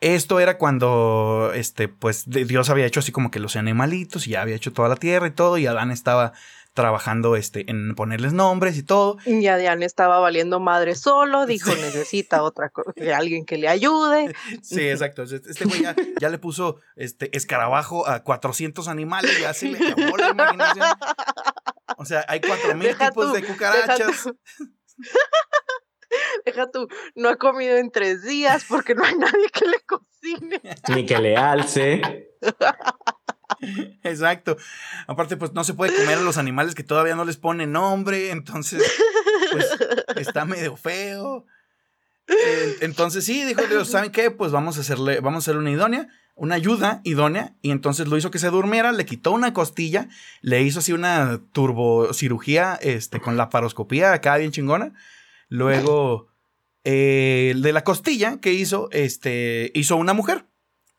Esto 0.00 0.38
era 0.38 0.58
cuando, 0.58 1.52
este, 1.54 1.88
pues 1.88 2.24
Dios 2.26 2.70
había 2.70 2.86
hecho 2.86 3.00
así 3.00 3.10
como 3.10 3.30
que 3.30 3.40
los 3.40 3.56
animalitos 3.56 4.26
y 4.26 4.30
ya 4.30 4.42
había 4.42 4.54
hecho 4.54 4.72
toda 4.72 4.88
la 4.88 4.96
tierra 4.96 5.26
y 5.26 5.32
todo, 5.32 5.58
y 5.58 5.66
Adán 5.66 5.90
estaba 5.90 6.32
trabajando 6.78 7.34
este, 7.34 7.68
en 7.68 7.96
ponerles 7.96 8.32
nombres 8.32 8.76
y 8.76 8.84
todo. 8.84 9.18
Y 9.26 9.48
Adrián 9.48 9.82
estaba 9.82 10.20
valiendo 10.20 10.60
madre 10.60 10.94
solo, 10.94 11.44
dijo, 11.44 11.74
necesita 11.74 12.44
otra 12.44 12.68
cosa, 12.68 12.92
alguien 13.16 13.44
que 13.44 13.58
le 13.58 13.66
ayude. 13.66 14.32
Sí, 14.62 14.88
exacto. 14.88 15.24
Este 15.24 15.64
güey 15.64 15.82
ya, 16.20 16.28
le 16.28 16.38
puso 16.38 16.80
este 16.94 17.36
escarabajo 17.36 18.08
a 18.08 18.22
400 18.22 18.86
animales, 18.86 19.40
ya 19.40 19.52
se 19.52 19.70
le 19.70 19.78
acabó 19.88 20.16
la 20.16 20.28
imaginación. 20.30 20.86
O 21.96 22.04
sea, 22.04 22.24
hay 22.28 22.40
4000 22.40 22.96
tipos 22.96 23.32
de 23.32 23.42
cucarachas. 23.42 24.30
Deja 26.44 26.70
tú, 26.70 26.88
no 27.14 27.28
ha 27.28 27.36
comido 27.36 27.76
en 27.76 27.90
tres 27.90 28.22
días 28.22 28.64
porque 28.68 28.94
no 28.94 29.04
hay 29.04 29.14
nadie 29.16 29.48
que 29.52 29.66
le 29.66 29.80
cocine. 29.80 30.60
Ni 30.88 31.06
que 31.06 31.18
le 31.18 31.36
alce. 31.36 32.28
Exacto. 34.02 34.56
Aparte, 35.06 35.36
pues 35.36 35.52
no 35.52 35.64
se 35.64 35.74
puede 35.74 35.94
comer 35.94 36.18
a 36.18 36.22
los 36.22 36.38
animales 36.38 36.74
que 36.74 36.84
todavía 36.84 37.14
no 37.14 37.24
les 37.24 37.36
pone 37.36 37.66
nombre, 37.66 38.30
entonces, 38.30 38.82
pues 39.52 39.66
está 40.16 40.44
medio 40.44 40.76
feo. 40.76 41.46
Entonces 42.80 43.24
sí, 43.24 43.44
dijo 43.44 43.62
Dios, 43.62 43.88
¿saben 43.88 44.12
qué? 44.12 44.30
Pues 44.30 44.52
vamos 44.52 44.76
a 44.76 44.82
hacerle, 44.82 45.20
vamos 45.20 45.36
a 45.36 45.50
hacer 45.50 45.56
una 45.56 45.70
idónea, 45.70 46.08
una 46.34 46.56
ayuda 46.56 47.00
idónea, 47.04 47.54
y 47.62 47.70
entonces 47.70 48.06
lo 48.06 48.16
hizo 48.16 48.30
que 48.30 48.38
se 48.38 48.50
durmiera, 48.50 48.92
le 48.92 49.06
quitó 49.06 49.32
una 49.32 49.54
costilla, 49.54 50.08
le 50.42 50.62
hizo 50.62 50.80
así 50.80 50.92
una 50.92 51.40
turbocirugía, 51.52 52.78
este, 52.82 53.20
con 53.20 53.36
la 53.36 53.48
paroscopía 53.48 54.12
acá 54.12 54.36
bien 54.36 54.52
chingona. 54.52 54.92
Luego, 55.48 56.28
eh, 56.84 57.54
de 57.56 57.72
la 57.72 57.84
costilla 57.84 58.40
que 58.40 58.52
hizo, 58.52 58.88
este, 58.92 59.70
hizo 59.74 59.96
una 59.96 60.14
mujer 60.14 60.46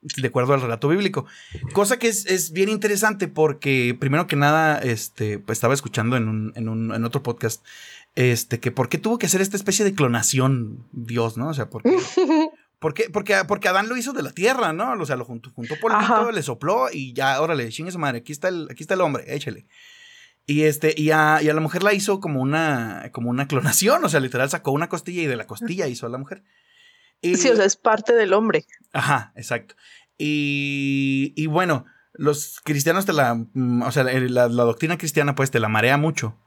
de 0.01 0.27
acuerdo 0.27 0.53
al 0.53 0.61
relato 0.61 0.87
bíblico. 0.87 1.25
Cosa 1.73 1.99
que 1.99 2.07
es, 2.07 2.51
bien 2.51 2.69
interesante 2.69 3.27
porque, 3.27 3.95
primero 3.99 4.27
que 4.27 4.35
nada, 4.35 4.79
este, 4.79 5.39
pues 5.39 5.57
estaba 5.57 5.73
escuchando 5.73 6.15
en, 6.15 6.27
un, 6.27 6.53
en, 6.55 6.69
un, 6.69 6.93
en 6.93 7.05
otro 7.05 7.21
podcast, 7.21 7.65
este, 8.15 8.59
que 8.59 8.71
por 8.71 8.89
qué 8.89 8.97
tuvo 8.97 9.17
que 9.17 9.25
hacer 9.25 9.41
esta 9.41 9.57
especie 9.57 9.85
de 9.85 9.93
clonación 9.93 10.87
Dios, 10.91 11.37
¿no? 11.37 11.49
O 11.49 11.53
sea, 11.53 11.69
porque... 11.69 11.97
Porque, 12.79 13.09
porque, 13.11 13.35
porque 13.45 13.67
Adán 13.67 13.89
lo 13.89 13.97
hizo 13.97 14.13
de 14.13 14.23
la 14.23 14.31
tierra, 14.31 14.71
¿no? 14.71 14.93
O 14.93 15.05
sea, 15.05 15.17
lo 15.17 15.25
juntó, 15.25 15.51
juntó 15.51 15.75
polvito, 15.81 16.31
le 16.31 16.41
sopló 16.41 16.87
y 16.89 17.11
ya, 17.11 17.41
órale, 17.41 17.67
chingue 17.67 17.91
su 17.91 17.99
madre, 17.99 18.19
aquí 18.19 18.31
está 18.31 18.47
el, 18.47 18.69
aquí 18.71 18.83
está 18.83 18.93
el 18.93 19.01
hombre, 19.01 19.25
échale. 19.27 19.65
Y 20.49 20.63
este, 20.63 20.93
y 20.97 21.11
a, 21.11 21.41
y 21.43 21.49
a 21.49 21.53
la 21.53 21.61
mujer 21.61 21.83
la 21.83 21.93
hizo 21.93 22.19
como 22.19 22.41
una, 22.41 23.09
como 23.11 23.29
una 23.29 23.47
clonación, 23.47 24.03
o 24.03 24.09
sea, 24.09 24.19
literal 24.19 24.49
sacó 24.49 24.71
una 24.71 24.89
costilla 24.89 25.21
y 25.21 25.27
de 25.27 25.35
la 25.35 25.45
costilla 25.45 25.87
hizo 25.87 26.05
a 26.05 26.09
la 26.09 26.17
mujer 26.17 26.43
sí, 27.21 27.49
o 27.49 27.55
sea, 27.55 27.65
es 27.65 27.75
parte 27.75 28.13
del 28.13 28.33
hombre. 28.33 28.65
Ajá, 28.93 29.33
exacto. 29.35 29.75
Y, 30.17 31.33
y 31.35 31.47
bueno, 31.47 31.85
los 32.13 32.59
cristianos 32.63 33.05
te 33.05 33.13
la, 33.13 33.35
mm, 33.35 33.81
o 33.83 33.91
sea, 33.91 34.03
la, 34.03 34.47
doctrina 34.47 34.97
cristiana 34.97 35.35
pues 35.35 35.51
te 35.51 35.59
la 35.59 35.69
marea 35.69 35.97
mucho. 35.97 36.37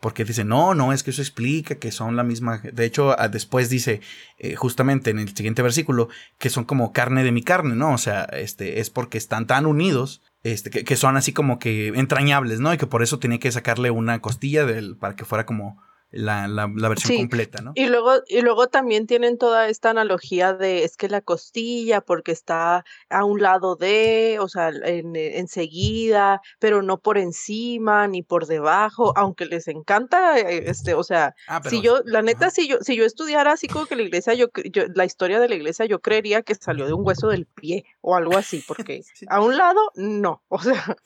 Porque 0.00 0.24
dice, 0.24 0.42
no, 0.42 0.74
no, 0.74 0.92
es 0.92 1.04
que 1.04 1.12
eso 1.12 1.22
explica 1.22 1.76
que 1.76 1.92
son 1.92 2.16
la 2.16 2.24
misma. 2.24 2.58
De 2.58 2.84
hecho, 2.84 3.14
después 3.30 3.70
dice, 3.70 4.00
eh, 4.38 4.56
justamente 4.56 5.10
en 5.10 5.20
el 5.20 5.32
siguiente 5.32 5.62
versículo, 5.62 6.08
que 6.38 6.50
son 6.50 6.64
como 6.64 6.92
carne 6.92 7.22
de 7.22 7.30
mi 7.30 7.44
carne, 7.44 7.76
¿no? 7.76 7.92
O 7.92 7.98
sea, 7.98 8.24
este, 8.24 8.80
es 8.80 8.90
porque 8.90 9.16
están 9.16 9.46
tan 9.46 9.64
unidos, 9.64 10.20
este, 10.42 10.70
que, 10.70 10.84
que 10.84 10.96
son 10.96 11.16
así 11.16 11.32
como 11.32 11.58
que 11.58 11.88
entrañables, 11.88 12.60
¿no? 12.60 12.72
Y 12.72 12.78
que 12.78 12.86
por 12.86 13.02
eso 13.02 13.18
tenía 13.18 13.38
que 13.38 13.52
sacarle 13.52 13.90
una 13.90 14.20
costilla 14.20 14.64
del, 14.66 14.96
para 14.96 15.16
que 15.16 15.24
fuera 15.24 15.46
como 15.46 15.82
la, 16.12 16.46
la, 16.46 16.66
versión 16.66 17.16
completa, 17.16 17.62
¿no? 17.62 17.72
Y 17.74 17.86
luego, 17.86 18.12
y 18.28 18.42
luego 18.42 18.68
también 18.68 19.06
tienen 19.06 19.38
toda 19.38 19.68
esta 19.68 19.90
analogía 19.90 20.52
de 20.52 20.84
es 20.84 20.96
que 20.96 21.08
la 21.08 21.22
costilla, 21.22 22.02
porque 22.02 22.32
está 22.32 22.84
a 23.08 23.24
un 23.24 23.40
lado 23.40 23.76
de, 23.76 24.36
o 24.38 24.48
sea, 24.48 24.68
en, 24.68 25.16
enseguida, 25.16 26.42
pero 26.58 26.82
no 26.82 26.98
por 26.98 27.16
encima 27.16 28.06
ni 28.08 28.22
por 28.22 28.46
debajo, 28.46 29.14
aunque 29.16 29.46
les 29.46 29.68
encanta, 29.68 30.38
eh, 30.38 30.64
este, 30.66 30.94
o 30.94 31.02
sea, 31.02 31.34
ah, 31.48 31.60
si 31.64 31.80
yo, 31.80 32.00
la 32.04 32.20
neta, 32.20 32.50
si 32.50 32.68
yo, 32.68 32.78
si 32.82 32.94
yo 32.94 33.04
estudiara 33.04 33.52
así 33.52 33.66
como 33.66 33.86
que 33.86 33.96
la 33.96 34.02
iglesia, 34.02 34.34
yo, 34.34 34.48
yo, 34.70 34.84
la 34.94 35.06
historia 35.06 35.40
de 35.40 35.48
la 35.48 35.54
iglesia, 35.54 35.86
yo 35.86 36.00
creería 36.00 36.42
que 36.42 36.54
salió 36.54 36.86
de 36.86 36.92
un 36.92 37.06
hueso 37.06 37.28
del 37.28 37.46
pie 37.46 37.84
o 38.02 38.16
algo 38.16 38.36
así, 38.36 38.62
porque 38.68 39.02
a 39.28 39.40
un 39.40 39.56
lado, 39.56 39.80
no, 39.94 40.42
o 40.48 40.60
sea, 40.60 40.96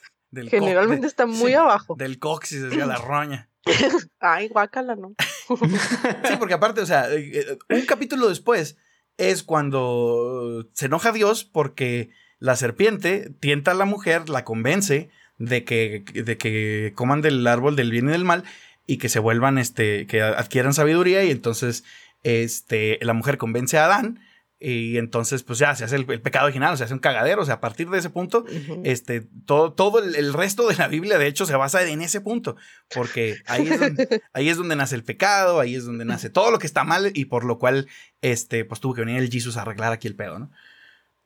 generalmente 0.48 1.06
está 1.06 1.26
muy 1.26 1.54
abajo. 1.54 1.94
Del 1.96 2.18
coxis, 2.18 2.62
decía 2.62 2.86
la 2.86 2.96
roña. 2.96 3.48
Ay, 4.20 4.48
guácala, 4.48 4.96
¿no? 4.96 5.14
sí, 5.48 6.36
porque 6.38 6.54
aparte, 6.54 6.80
o 6.80 6.86
sea, 6.86 7.12
eh, 7.12 7.30
eh, 7.34 7.58
un 7.68 7.86
capítulo 7.86 8.28
después 8.28 8.76
es 9.16 9.42
cuando 9.42 10.68
se 10.72 10.86
enoja 10.86 11.12
Dios 11.12 11.44
porque 11.44 12.10
la 12.38 12.56
serpiente 12.56 13.32
tienta 13.40 13.70
a 13.70 13.74
la 13.74 13.84
mujer, 13.84 14.28
la 14.28 14.44
convence 14.44 15.10
de 15.38 15.64
que, 15.64 16.04
de 16.12 16.36
que 16.38 16.92
coman 16.94 17.22
del 17.22 17.46
árbol 17.46 17.76
del 17.76 17.90
bien 17.90 18.08
y 18.08 18.12
del 18.12 18.24
mal 18.24 18.44
y 18.86 18.98
que 18.98 19.08
se 19.08 19.18
vuelvan, 19.18 19.58
este, 19.58 20.06
que 20.06 20.22
adquieran 20.22 20.74
sabiduría 20.74 21.24
y 21.24 21.30
entonces, 21.30 21.84
este, 22.22 22.98
la 23.02 23.14
mujer 23.14 23.38
convence 23.38 23.78
a 23.78 23.86
Adán 23.86 24.20
y 24.58 24.96
entonces, 24.96 25.42
pues 25.42 25.58
ya 25.58 25.74
se 25.74 25.84
hace 25.84 25.96
el, 25.96 26.06
pecado 26.06 26.46
original, 26.46 26.78
se 26.78 26.84
hace 26.84 26.94
un 26.94 27.00
cagadero. 27.00 27.42
O 27.42 27.44
sea, 27.44 27.56
a 27.56 27.60
partir 27.60 27.90
de 27.90 27.98
ese 27.98 28.08
punto, 28.08 28.46
este, 28.84 29.26
todo, 29.44 29.74
todo 29.74 30.02
el, 30.02 30.32
resto 30.32 30.66
de 30.66 30.76
la 30.76 30.88
Biblia, 30.88 31.18
de 31.18 31.26
hecho, 31.26 31.44
se 31.44 31.54
basa 31.56 31.86
en 31.86 32.00
ese 32.00 32.22
punto. 32.22 32.56
Porque 32.94 33.36
ahí 33.46 33.68
es, 33.68 33.80
donde, 33.80 34.22
ahí 34.32 34.48
es 34.48 34.56
donde 34.56 34.76
nace 34.76 34.94
el 34.94 35.04
pecado, 35.04 35.60
ahí 35.60 35.74
es 35.74 35.84
donde 35.84 36.06
nace 36.06 36.30
todo 36.30 36.50
lo 36.50 36.58
que 36.58 36.66
está 36.66 36.84
mal, 36.84 37.10
y 37.14 37.26
por 37.26 37.44
lo 37.44 37.58
cual, 37.58 37.86
este, 38.22 38.64
pues 38.64 38.80
tuvo 38.80 38.94
que 38.94 39.02
venir 39.02 39.20
el 39.20 39.30
Jesus 39.30 39.58
a 39.58 39.62
arreglar 39.62 39.92
aquí 39.92 40.08
el 40.08 40.16
pedo, 40.16 40.38
¿no? 40.38 40.50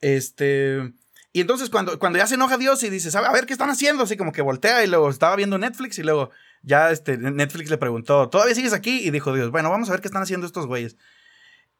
Este. 0.01 0.93
Y 1.33 1.41
entonces, 1.41 1.71
cuando, 1.71 2.01
cuando 2.01 2.19
ya 2.19 2.27
se 2.27 2.35
enoja 2.35 2.59
Dios 2.59 2.83
y 2.83 2.91
dice, 2.91 3.17
a 3.17 3.33
ver 3.33 3.47
qué 3.47 3.53
están 3.53 3.71
haciendo, 3.71 4.03
así 4.03 4.17
como 4.17 4.33
que 4.33 4.43
voltea 4.43 4.83
y 4.83 4.89
luego 4.89 5.09
estaba 5.09 5.37
viendo 5.37 5.57
Netflix 5.57 6.01
y 6.01 6.03
luego 6.03 6.31
ya 6.63 6.91
este, 6.91 7.17
Netflix 7.17 7.71
le 7.71 7.79
preguntó, 7.79 8.29
¿todavía 8.29 8.57
sigues 8.57 8.73
aquí? 8.73 9.07
Y 9.07 9.13
dijo 9.13 9.33
Dios, 9.33 9.53
bueno, 9.53 9.71
vamos 9.71 9.89
a 9.89 9.93
ver 9.93 10.01
qué 10.01 10.09
están 10.09 10.25
haciendo 10.25 10.49
estos 10.49 10.67
güeyes. 10.67 10.97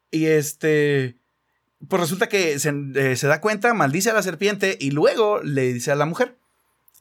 Y 0.09 0.27
este 0.27 1.20
pues 1.87 2.01
resulta 2.01 2.29
que 2.29 2.53
eh, 2.53 2.59
se, 3.15 3.27
da 3.27 3.41
cuenta, 3.41 3.73
maldice 3.73 4.09
a 4.09 4.13
la 4.13 4.23
serpiente 4.23 4.77
y 4.79 4.91
luego 4.91 5.41
le 5.41 5.73
dice 5.73 5.91
a 5.91 5.95
la 5.95 6.05
mujer, 6.05 6.35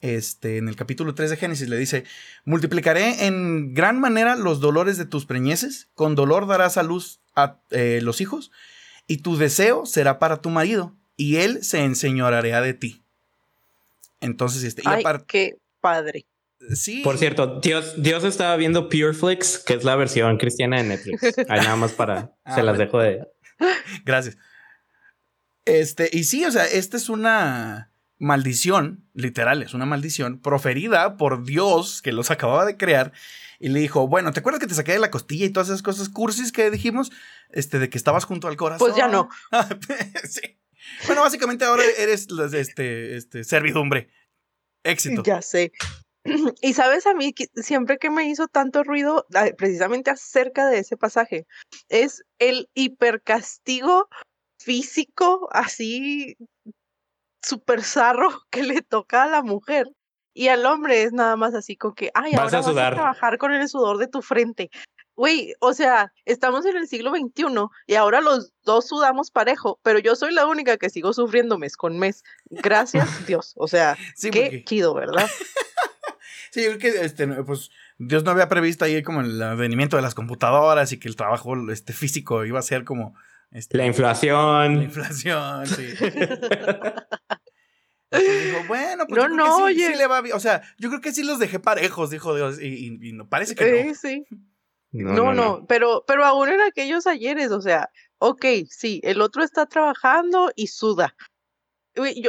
este, 0.00 0.56
en 0.56 0.68
el 0.68 0.76
capítulo 0.76 1.14
3 1.14 1.30
de 1.30 1.36
Génesis 1.36 1.68
le 1.68 1.76
dice, 1.76 2.04
multiplicaré 2.44 3.26
en 3.26 3.74
gran 3.74 4.00
manera 4.00 4.36
los 4.36 4.60
dolores 4.60 4.96
de 4.96 5.04
tus 5.04 5.26
preñeces, 5.26 5.88
con 5.94 6.14
dolor 6.14 6.46
darás 6.46 6.78
a 6.78 6.82
luz 6.82 7.20
a 7.36 7.60
eh, 7.70 8.00
los 8.02 8.20
hijos, 8.20 8.50
y 9.06 9.18
tu 9.18 9.36
deseo 9.36 9.84
será 9.86 10.18
para 10.18 10.40
tu 10.40 10.50
marido, 10.50 10.96
y 11.16 11.36
él 11.36 11.62
se 11.62 11.84
enseñoreará 11.84 12.62
de 12.62 12.74
ti. 12.74 13.02
Entonces, 14.20 14.64
este, 14.64 14.82
Ay, 14.86 15.02
qué 15.26 15.56
padre. 15.80 16.26
Sí. 16.74 17.00
Por 17.02 17.18
cierto, 17.18 17.60
Dios, 17.60 18.02
Dios 18.02 18.22
estaba 18.24 18.56
viendo 18.56 18.88
Pureflix, 18.88 19.58
que 19.58 19.74
es 19.74 19.84
la 19.84 19.96
versión 19.96 20.36
cristiana 20.36 20.76
de 20.76 20.84
Netflix. 20.84 21.38
Ahí 21.48 21.60
nada 21.60 21.76
más 21.76 21.92
para, 21.92 22.32
ah, 22.44 22.54
se 22.54 22.62
las 22.62 22.76
dejo 22.78 22.98
de... 22.98 23.26
Gracias. 24.04 24.36
Este, 25.64 26.08
y 26.12 26.24
sí, 26.24 26.44
o 26.44 26.50
sea, 26.50 26.66
esta 26.66 26.96
es 26.96 27.08
una 27.08 27.92
maldición, 28.18 29.08
literal, 29.14 29.62
es 29.62 29.74
una 29.74 29.86
maldición 29.86 30.40
proferida 30.40 31.16
por 31.16 31.44
Dios 31.44 32.02
que 32.02 32.12
los 32.12 32.30
acababa 32.30 32.64
de 32.64 32.76
crear. 32.76 33.12
Y 33.58 33.68
le 33.68 33.80
dijo, 33.80 34.06
bueno, 34.06 34.32
¿te 34.32 34.40
acuerdas 34.40 34.60
que 34.60 34.66
te 34.66 34.74
saqué 34.74 34.92
de 34.92 34.98
la 34.98 35.10
costilla 35.10 35.46
y 35.46 35.50
todas 35.50 35.68
esas 35.68 35.82
cosas 35.82 36.08
cursis 36.08 36.52
que 36.52 36.70
dijimos? 36.70 37.10
Este, 37.50 37.78
de 37.78 37.90
que 37.90 37.98
estabas 37.98 38.24
junto 38.24 38.48
al 38.48 38.56
corazón. 38.56 38.88
Pues 38.88 38.96
ya 38.96 39.08
no. 39.08 39.28
sí. 40.24 40.58
Bueno, 41.06 41.22
básicamente 41.22 41.64
ahora 41.64 41.82
eres 41.98 42.26
este, 42.52 43.16
este, 43.16 43.44
servidumbre. 43.44 44.08
Éxito. 44.82 45.22
Ya 45.24 45.42
sé. 45.42 45.72
Y 46.60 46.74
sabes 46.74 47.06
a 47.06 47.14
mí, 47.14 47.34
siempre 47.54 47.96
que 47.96 48.10
me 48.10 48.28
hizo 48.28 48.46
tanto 48.46 48.84
ruido, 48.84 49.26
precisamente 49.56 50.10
acerca 50.10 50.66
de 50.66 50.80
ese 50.80 50.98
pasaje, 50.98 51.46
es 51.88 52.22
el 52.38 52.68
hipercastigo 52.74 54.06
físico 54.60 55.48
así 55.52 56.36
súper 57.42 57.82
zarro 57.82 58.28
que 58.50 58.62
le 58.62 58.82
toca 58.82 59.24
a 59.24 59.28
la 59.28 59.42
mujer. 59.42 59.86
Y 60.32 60.46
al 60.48 60.64
hombre 60.64 61.02
es 61.02 61.12
nada 61.12 61.34
más 61.34 61.54
así 61.54 61.76
con 61.76 61.92
que, 61.92 62.12
ay, 62.14 62.32
ahora 62.34 62.60
vas 62.60 62.68
a 62.68 62.72
trabajar 62.72 63.36
con 63.36 63.52
el 63.52 63.68
sudor 63.68 63.98
de 63.98 64.06
tu 64.06 64.22
frente. 64.22 64.70
Güey, 65.16 65.54
o 65.60 65.74
sea, 65.74 66.12
estamos 66.24 66.64
en 66.66 66.76
el 66.76 66.86
siglo 66.86 67.10
XXI 67.10 67.44
y 67.88 67.96
ahora 67.96 68.20
los 68.20 68.52
dos 68.62 68.86
sudamos 68.86 69.32
parejo, 69.32 69.80
pero 69.82 69.98
yo 69.98 70.14
soy 70.14 70.32
la 70.32 70.46
única 70.46 70.76
que 70.76 70.88
sigo 70.88 71.12
sufriendo 71.12 71.58
mes 71.58 71.76
con 71.76 71.98
mes. 71.98 72.22
Gracias 72.48 73.08
Dios. 73.26 73.54
O 73.56 73.66
sea, 73.66 73.98
qué 74.30 74.62
chido, 74.64 74.94
¿verdad? 74.94 75.28
sí, 76.52 76.62
yo 76.62 76.78
creo 76.78 76.78
que 76.78 77.04
este, 77.04 77.26
pues, 77.42 77.70
Dios 77.98 78.22
no 78.22 78.30
había 78.30 78.48
previsto 78.48 78.84
ahí 78.84 79.02
como 79.02 79.20
el 79.20 79.42
advenimiento 79.42 79.96
de 79.96 80.02
las 80.02 80.14
computadoras 80.14 80.92
y 80.92 81.00
que 81.00 81.08
el 81.08 81.16
trabajo 81.16 81.54
este, 81.70 81.92
físico 81.92 82.44
iba 82.44 82.60
a 82.60 82.62
ser 82.62 82.84
como 82.84 83.14
este, 83.50 83.76
la 83.78 83.86
inflación. 83.86 84.76
La 84.76 84.84
inflación, 84.84 85.66
sí. 85.66 85.86
dijo, 88.10 88.58
bueno, 88.68 89.06
pues 89.08 89.22
no, 89.22 89.28
no, 89.28 89.68
sí, 89.68 89.74
sí, 89.74 89.94
le 89.96 90.06
va 90.06 90.20
bien. 90.20 90.36
O 90.36 90.40
sea, 90.40 90.62
yo 90.78 90.88
creo 90.88 91.00
que 91.00 91.12
sí 91.12 91.22
los 91.22 91.38
dejé 91.38 91.60
parejos, 91.60 92.10
dijo 92.10 92.34
Dios, 92.34 92.60
y, 92.60 92.98
y, 93.00 93.12
no, 93.12 93.28
parece 93.28 93.54
que 93.54 93.84
no. 93.84 93.94
Sí, 93.94 94.24
No 94.92 95.12
no, 95.12 95.34
no, 95.34 95.66
pero, 95.66 96.04
pero 96.06 96.24
aún 96.24 96.48
en 96.48 96.60
aquellos 96.60 97.06
ayeres, 97.06 97.52
o 97.52 97.60
sea, 97.60 97.90
ok, 98.18 98.44
sí, 98.68 99.00
el 99.04 99.20
otro 99.20 99.42
está 99.42 99.66
trabajando 99.66 100.50
y 100.56 100.68
suda. 100.68 101.14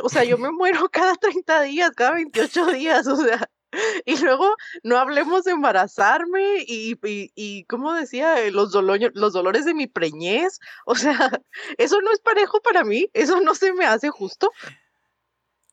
o 0.04 0.10
sea, 0.10 0.24
yo 0.24 0.38
me 0.38 0.52
muero 0.88 0.90
cada 0.90 1.16
30 1.16 1.62
días, 1.64 1.92
cada 1.92 2.14
28 2.14 2.68
días, 2.74 3.08
o 3.08 3.18
sea, 3.18 3.50
Y 4.06 4.18
luego 4.18 4.56
no 4.84 4.98
hablemos 4.98 5.44
de 5.44 5.52
embarazarme 5.52 6.64
y, 6.68 6.98
y, 7.04 7.32
y 7.36 7.64
¿cómo 7.66 7.94
decía? 7.94 8.36
Los, 8.52 8.72
dolores, 8.72 9.12
los 9.14 9.34
dolores 9.34 9.66
de 9.66 9.74
mi 9.74 9.88
preñez. 9.88 10.60
O 10.86 10.96
sea, 10.96 11.42
eso 11.78 12.02
no 12.02 12.12
es 12.12 12.20
parejo 12.20 12.60
para 12.62 12.84
mí, 12.84 13.10
eso 13.14 13.40
no 13.42 13.56
se 13.56 13.72
me 13.74 13.86
hace 13.86 14.10
justo. 14.10 14.52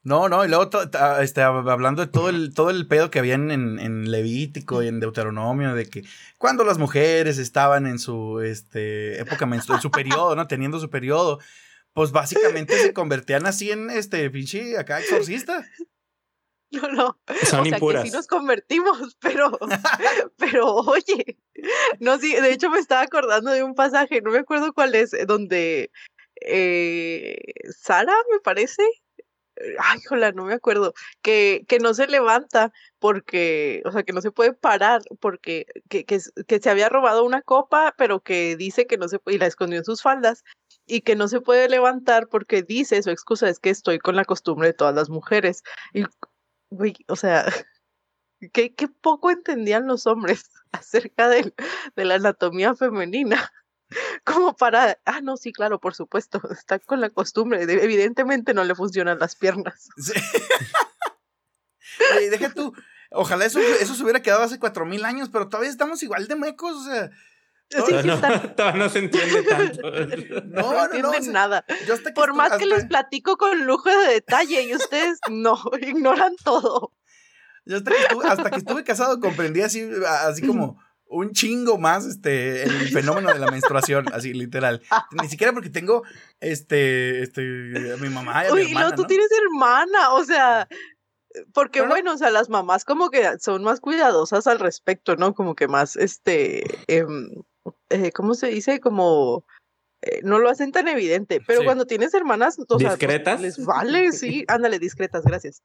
No, 0.05 0.29
no, 0.29 0.45
y 0.45 0.49
luego 0.49 0.71
este, 1.21 1.43
hablando 1.43 2.03
de 2.03 2.11
todo 2.11 2.29
el, 2.31 2.55
todo 2.55 2.71
el 2.71 2.87
pedo 2.87 3.11
que 3.11 3.19
había 3.19 3.35
en, 3.35 3.51
en, 3.51 4.11
Levítico 4.11 4.83
y 4.83 4.89
en 4.89 5.01
Deuteronomio, 5.01 5.75
de 5.75 5.87
que 5.87 6.05
cuando 6.39 6.65
las 6.65 6.79
mujeres 6.79 7.37
estaban 7.39 7.87
en 7.87 7.99
su 7.99 8.41
este, 8.41 9.21
época 9.21 9.45
menstrual, 9.45 9.79
en 9.79 9.83
su 9.83 9.91
periodo, 9.91 10.37
¿no? 10.37 10.47
Teniendo 10.47 10.79
su 10.79 10.89
periodo, 10.89 11.41
pues 11.93 12.13
básicamente 12.13 12.79
se 12.79 12.93
convertían 12.95 13.45
así 13.47 13.71
en 13.71 13.91
este 13.91 14.31
pinche 14.31 14.79
acá 14.79 15.01
exorcista. 15.01 15.67
No, 16.83 16.89
no. 16.89 17.19
Son 17.45 17.61
o 17.61 17.65
sea, 17.65 17.81
que 17.81 18.09
sí 18.09 18.11
nos 18.11 18.27
convertimos, 18.27 19.17
pero, 19.21 19.59
pero 20.37 20.75
oye, 20.75 21.39
no, 22.01 22.19
sí, 22.19 22.35
de 22.35 22.53
hecho 22.53 22.71
me 22.71 22.79
estaba 22.79 23.03
acordando 23.03 23.51
de 23.53 23.63
un 23.63 23.75
pasaje, 23.75 24.21
no 24.21 24.31
me 24.31 24.39
acuerdo 24.39 24.73
cuál 24.73 24.95
es, 24.95 25.13
donde 25.27 25.91
eh, 26.41 27.37
Sara, 27.71 28.15
me 28.31 28.41
parece, 28.41 28.83
ay, 29.79 30.01
hola, 30.11 30.33
no 30.33 30.45
me 30.45 30.55
acuerdo, 30.55 30.93
que, 31.23 31.65
que 31.69 31.79
no 31.79 31.95
se 31.95 32.07
levanta 32.07 32.73
porque, 32.99 33.83
o 33.87 33.93
sea, 33.93 34.03
que 34.03 34.13
no 34.13 34.21
se 34.21 34.31
puede 34.31 34.53
parar 34.53 35.01
porque 35.21 35.67
que, 35.89 36.05
que, 36.05 36.21
que, 36.47 36.59
se 36.61 36.71
había 36.71 36.89
robado 36.89 37.25
una 37.25 37.43
copa, 37.43 37.95
pero 37.97 38.21
que 38.21 38.57
dice 38.57 38.87
que 38.87 38.99
no 38.99 39.09
se 39.09 39.19
puede, 39.19 39.37
y 39.37 39.41
la 39.41 39.47
escondió 39.47 39.79
en 39.79 39.85
sus 39.85 40.03
faldas, 40.03 40.45
y 40.89 41.03
que 41.03 41.17
no 41.17 41.29
se 41.29 41.41
puede 41.41 41.69
levantar 41.69 42.29
porque 42.29 42.63
dice, 42.63 43.03
su 43.03 43.11
excusa 43.11 43.49
es 43.49 43.61
que 43.61 43.71
estoy 43.71 43.99
con 43.99 44.17
la 44.17 44.25
costumbre 44.25 44.69
de 44.69 44.75
todas 44.75 44.95
las 44.95 45.11
mujeres. 45.11 45.63
Y, 45.93 46.05
o 47.07 47.17
sea, 47.17 47.45
qué, 48.53 48.75
qué 48.75 48.89
poco 48.89 49.31
entendían 49.31 49.87
los 49.87 50.07
hombres 50.07 50.51
acerca 50.73 51.29
de, 51.29 51.55
de 51.97 52.05
la 52.05 52.17
anatomía 52.17 52.75
femenina 52.75 53.51
como 54.25 54.55
para, 54.57 54.99
ah, 55.05 55.21
no, 55.21 55.37
sí, 55.37 55.53
claro, 55.53 55.81
por 55.81 55.95
supuesto, 55.95 56.41
está 56.51 56.79
con 56.79 57.01
la 57.01 57.11
costumbre, 57.11 57.63
evidentemente 57.63 58.55
no 58.55 58.65
le 58.65 58.75
funcionan 58.75 59.19
las 59.19 59.37
piernas. 59.37 59.89
Sí. 59.97 60.13
Oye, 62.17 62.31
deja 62.31 62.53
tú, 62.53 62.75
ojalá 63.11 63.45
eso, 63.45 63.61
eso 63.61 63.95
se 63.95 64.03
hubiera 64.03 64.23
quedado 64.23 64.43
hace 64.43 64.59
cuatro 64.59 64.87
mil 64.87 65.05
años, 65.05 65.31
pero 65.31 65.49
todavía 65.49 65.71
estamos 65.71 66.03
igual 66.03 66.29
de 66.29 66.37
mecos, 66.37 66.77
o 66.77 66.85
sea. 66.85 67.11
Todavía, 67.69 68.03
no, 68.57 68.73
no, 68.77 68.89
se 68.89 68.99
entiende 69.01 69.43
tanto. 69.43 69.83
No, 70.47 70.73
no, 70.73 70.85
entienden 70.85 71.33
nada. 71.33 71.65
Por 72.15 72.35
más 72.35 72.53
que 72.59 72.67
les 72.67 72.87
platico 72.87 73.37
con 73.37 73.67
lujo 73.67 73.91
de 73.91 74.15
detalle 74.15 74.63
y 74.63 74.75
ustedes 74.75 75.19
no, 75.31 75.61
ignoran 75.81 76.35
todo. 76.43 76.93
Yo 77.67 77.77
hasta 77.77 77.91
que 77.91 77.99
estuve, 78.01 78.27
hasta 78.27 78.51
que 78.51 78.57
estuve 78.57 78.85
casado 78.85 79.21
comprendí 79.21 79.61
así, 79.61 79.87
así 80.25 80.47
como 80.47 80.79
un 81.11 81.33
chingo 81.33 81.79
más 81.79 82.07
este 82.07 82.63
el 82.63 82.89
fenómeno 82.89 83.33
de 83.33 83.39
la 83.39 83.51
menstruación, 83.51 84.07
así 84.13 84.33
literal. 84.33 84.83
Ni 85.21 85.29
siquiera 85.29 85.53
porque 85.53 85.71
tengo 85.71 86.03
este 86.41 87.23
este 87.23 87.43
a 87.93 87.97
mi 87.99 88.09
mamá 88.09 88.45
y 88.45 88.49
a 88.49 88.55
mi 88.55 88.63
hermana, 88.63 88.91
no, 88.91 88.95
tú 88.95 89.05
tienes 89.05 89.29
hermana, 89.31 90.15
o 90.15 90.25
sea, 90.25 90.69
porque 91.53 91.83
bueno, 91.83 92.15
o 92.15 92.17
sea, 92.17 92.31
las 92.31 92.49
mamás 92.49 92.85
como 92.85 93.11
que 93.11 93.39
son 93.39 93.63
más 93.63 93.81
cuidadosas 93.81 94.47
al 94.47 94.59
respecto, 94.59 95.17
¿no? 95.17 95.35
Como 95.35 95.55
que 95.55 95.69
más 95.69 95.97
este 95.97 96.65
em, 96.87 97.31
eh, 97.91 98.13
¿cómo 98.13 98.35
se 98.35 98.49
dice? 98.49 98.81
Como 98.81 99.45
eh, 100.03 100.21
no 100.23 100.39
lo 100.39 100.49
hacen 100.49 100.71
tan 100.71 100.87
evidente, 100.89 101.41
pero 101.45 101.65
cuando 101.65 101.87
tienes 101.87 102.15
hermanas, 102.15 102.59
o 102.59 102.65
pues, 102.67 102.85
discretas, 102.85 103.41
les 103.41 103.65
vale, 103.65 104.13
sí, 104.13 104.45
ándale, 104.49 104.79
discretas, 104.79 105.25
gracias. 105.25 105.63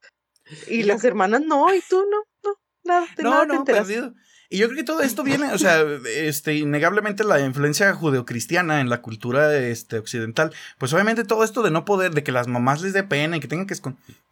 Y 0.68 0.82
las 0.82 1.04
hermanas 1.04 1.42
no, 1.42 1.72
y 1.72 1.80
tú 1.88 2.04
no, 2.10 2.24
no, 2.42 2.58
nada, 2.84 3.06
no, 3.22 3.44
no, 3.46 3.64
perdido. 3.64 4.12
Y 4.50 4.58
yo 4.58 4.66
creo 4.66 4.76
que 4.76 4.84
todo 4.84 5.00
esto 5.02 5.22
viene, 5.24 5.52
o 5.52 5.58
sea, 5.58 5.84
este, 6.16 6.54
innegablemente 6.54 7.24
la 7.24 7.40
influencia 7.40 7.92
judeocristiana 7.94 8.80
en 8.80 8.90
la 8.90 9.02
cultura 9.02 9.56
este, 9.56 9.98
occidental, 9.98 10.52
pues 10.78 10.92
obviamente 10.92 11.24
todo 11.24 11.44
esto 11.44 11.62
de 11.62 11.70
no 11.70 11.84
poder, 11.84 12.12
de 12.12 12.24
que 12.24 12.32
las 12.32 12.48
mamás 12.48 12.82
les 12.82 12.92
dé 12.92 13.04
pena 13.04 13.36
y 13.36 13.40
que 13.40 13.48
tengan 13.48 13.66
que 13.66 13.76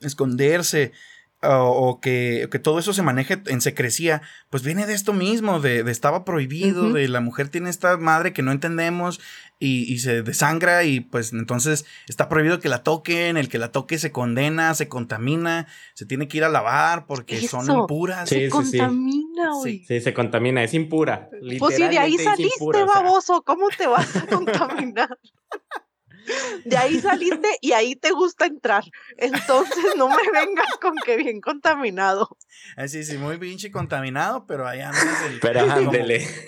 esconderse, 0.01 0.93
o, 1.43 2.01
que, 2.01 2.49
que, 2.51 2.59
todo 2.59 2.79
eso 2.79 2.93
se 2.93 3.03
maneje 3.03 3.43
en 3.47 3.61
secrecía, 3.61 4.23
pues 4.51 4.63
viene 4.63 4.87
de 4.87 4.95
esto 4.95 5.13
mismo, 5.13 5.61
de, 5.61 5.81
estaba 5.91 6.25
prohibido, 6.25 6.93
de 6.93 7.09
la 7.09 7.21
mujer 7.21 7.49
tiene 7.49 7.69
esta 7.69 7.97
madre 7.97 8.33
que 8.33 8.43
no 8.43 8.53
entendemos 8.53 9.21
y, 9.59 9.99
se 9.99 10.23
desangra 10.23 10.85
y 10.85 11.01
pues 11.01 11.33
entonces 11.33 11.85
está 12.09 12.29
prohibido 12.29 12.59
que 12.59 12.69
la 12.69 12.83
toquen, 12.83 13.37
el 13.37 13.49
que 13.49 13.59
la 13.59 13.71
toque 13.71 13.99
se 13.99 14.11
condena, 14.11 14.75
se 14.75 14.89
contamina, 14.89 15.69
se 15.95 16.05
tiene 16.07 16.29
que 16.29 16.39
ir 16.39 16.45
a 16.45 16.49
lavar 16.49 17.07
porque 17.07 17.47
son 17.47 17.71
impuras. 17.71 18.29
se 18.29 18.49
contamina, 18.49 19.51
sí. 19.63 19.85
sí. 19.87 20.01
se 20.01 20.15
contamina, 20.15 20.65
es 20.65 20.75
impura. 20.75 21.31
Pues 21.59 21.77
si 21.77 21.87
de 21.87 21.99
ahí 21.99 22.19
saliste, 22.19 22.85
baboso, 22.85 23.43
¿cómo 23.43 23.69
te 23.77 23.87
vas 23.87 24.17
a 24.17 24.27
contaminar? 24.27 25.19
De 26.65 26.77
ahí 26.77 27.01
saliste 27.01 27.49
y 27.61 27.73
ahí 27.73 27.97
te 27.97 28.11
gusta 28.11 28.47
entrar. 28.47 28.85
Entonces 29.17 29.85
no 29.97 30.09
me 30.09 30.23
vengas 30.33 30.77
con 30.81 30.95
que 31.05 31.17
bien 31.17 31.41
contaminado. 31.41 32.37
Así, 32.77 33.05
sí, 33.05 33.19
muy 33.19 33.39
pinche 33.39 33.71
contaminado, 33.71 34.47
pero 34.47 34.67
allá 34.67 34.89
andas 34.91 35.23
el, 35.27 35.41
pero 35.41 35.67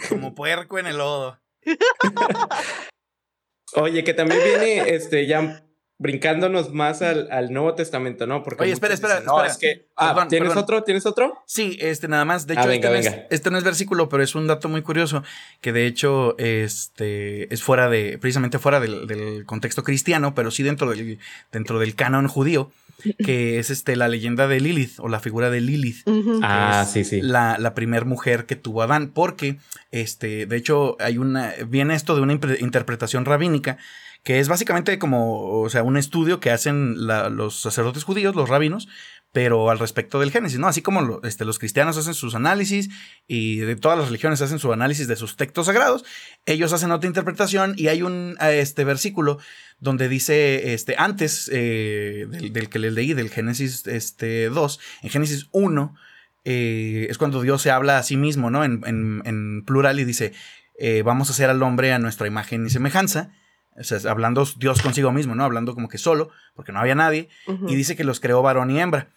como, 0.09 0.35
puerco 0.35 0.79
en 0.79 0.87
el 0.87 0.99
lodo. 0.99 1.41
Oye, 3.77 4.05
que 4.05 4.14
también 4.14 4.41
viene 4.45 4.95
este 4.95 5.27
ya 5.27 5.64
brincándonos 6.05 6.74
más 6.74 7.00
al, 7.00 7.28
al, 7.30 7.50
Nuevo 7.50 7.74
Testamento, 7.74 8.26
¿no? 8.26 8.42
Porque 8.42 8.64
Oye, 8.64 8.72
espera, 8.72 8.92
espera, 8.92 9.20
no, 9.20 9.42
es 9.42 9.57
que, 9.57 9.86
ah, 9.96 10.26
¿tienes 10.28 10.55
otro? 10.55 10.84
¿Tienes 10.84 11.07
otro? 11.07 11.42
Sí, 11.46 11.78
este 11.80 12.09
nada 12.09 12.26
más. 12.26 12.46
De 12.46 12.59
ah, 12.59 12.70
hecho, 12.70 12.92
este, 12.92 13.26
este, 13.30 13.50
no 13.50 13.57
es, 13.57 13.64
versículo, 13.64 14.11
pero 14.11 14.22
es 14.22 14.34
un 14.34 14.46
dato 14.46 14.68
muy 14.68 14.82
curioso 14.82 15.22
que 15.62 15.72
de 15.72 15.86
hecho 15.86 16.36
este 16.36 17.52
es 17.52 17.62
fuera 17.62 17.88
de, 17.88 18.18
precisamente 18.18 18.59
fuera 18.59 18.80
del, 18.80 19.07
del 19.07 19.46
contexto 19.46 19.82
cristiano, 19.82 20.34
pero 20.34 20.50
sí 20.50 20.62
dentro 20.62 20.90
del, 20.90 21.18
dentro 21.50 21.78
del 21.78 21.94
canon 21.94 22.28
judío, 22.28 22.70
que 23.24 23.59
es 23.59 23.70
este 23.70 23.96
la 23.96 24.09
leyenda 24.09 24.46
de 24.46 24.61
Lilith 24.61 25.00
o 25.00 25.09
la 25.09 25.20
figura 25.20 25.48
de 25.48 25.62
Lilith. 25.62 26.07
Ah, 26.42 26.86
sí, 26.86 27.05
sí. 27.05 27.22
La, 27.22 27.57
la 27.59 27.72
primer 27.72 28.05
mujer 28.05 28.44
que 28.44 28.57
tuvo 28.57 28.82
Adán, 28.82 29.09
porque 29.09 29.57
este, 29.90 30.44
de 30.44 30.57
hecho, 30.57 30.98
hay 31.00 31.16
una, 31.16 31.55
viene 31.66 31.94
esto 31.94 32.14
de 32.14 32.20
una 32.20 32.34
interpretación 32.34 33.24
rabínica 33.24 33.78
que 34.25 34.41
es 34.41 34.49
básicamente 34.49 34.99
como, 34.99 35.61
o 35.61 35.68
sea, 35.68 35.83
un 35.83 35.97
estudio 35.97 36.41
que 36.41 36.51
hacen 36.51 37.07
los 37.07 37.61
sacerdotes 37.61 38.05
judíos, 38.05 38.35
los 38.35 38.49
rabinos, 38.49 38.89
pero 39.33 39.68
al 39.68 39.79
respecto 39.79 40.18
del 40.18 40.31
Génesis, 40.31 40.59
¿no? 40.59 40.66
Así 40.68 40.81
como 40.81 41.20
este, 41.25 41.45
los 41.45 41.59
cristianos 41.59 41.99
hacen 41.99 42.14
sus 42.14 42.35
análisis 42.35 42.89
y 43.27 43.57
de 43.59 43.77
todas 43.77 43.99
las 43.99 44.07
religiones 44.07 44.41
hacen 44.41 44.59
su 44.59 44.72
análisis 44.72 45.09
de 45.09 45.16
sus 45.16 45.37
textos 45.37 45.66
sagrados, 45.66 46.05
ellos 46.47 46.72
hacen 46.72 46.91
otra 46.91 47.09
interpretación 47.09 47.75
y 47.77 47.89
hay 47.89 48.03
un 48.03 48.37
este, 48.41 48.85
versículo 48.85 49.39
donde 49.79 50.09
dice, 50.09 50.72
este, 50.72 50.95
antes 50.97 51.51
eh, 51.53 52.27
del, 52.29 52.68
que 52.70 52.79
les 52.79 52.93
leí, 52.93 53.12
del 53.12 53.29
Génesis 53.29 53.87
este, 53.87 54.49
2, 54.49 54.81
en 55.03 55.11
Génesis 55.11 55.49
1, 55.51 55.95
eh, 56.45 57.09
es 57.11 57.18
cuando 57.18 57.43
Dios 57.43 57.61
se 57.61 57.70
habla 57.70 57.99
a 57.99 58.03
sí 58.03 58.16
mismo, 58.16 58.51
¿no? 58.51 58.64
En, 58.64 59.64
plural 59.66 60.01
y 60.01 60.05
dice, 60.05 60.33
eh, 60.79 61.03
vamos 61.03 61.29
a 61.29 61.33
hacer 61.33 61.51
al 61.51 61.62
hombre 61.62 61.93
a 61.93 61.99
nuestra 61.99 62.27
imagen 62.27 62.66
y 62.66 62.70
semejanza. 62.70 63.33
O 63.77 63.83
sea, 63.83 63.99
hablando 64.11 64.47
Dios 64.57 64.83
consigo 64.83 65.12
mismo, 65.12 65.35
¿no? 65.35 65.45
Hablando 65.45 65.75
como 65.75 65.89
que 65.89 65.99
solo, 65.99 66.31
porque 66.55 66.72
no 66.72 66.81
había 66.81 66.95
nadie. 66.95 67.29
Y 67.68 67.75
dice 67.75 67.97
que 67.97 68.05
los 68.05 68.20
creó 68.20 68.43
varón 68.43 68.70
y 68.70 68.81
hembra. 68.81 69.09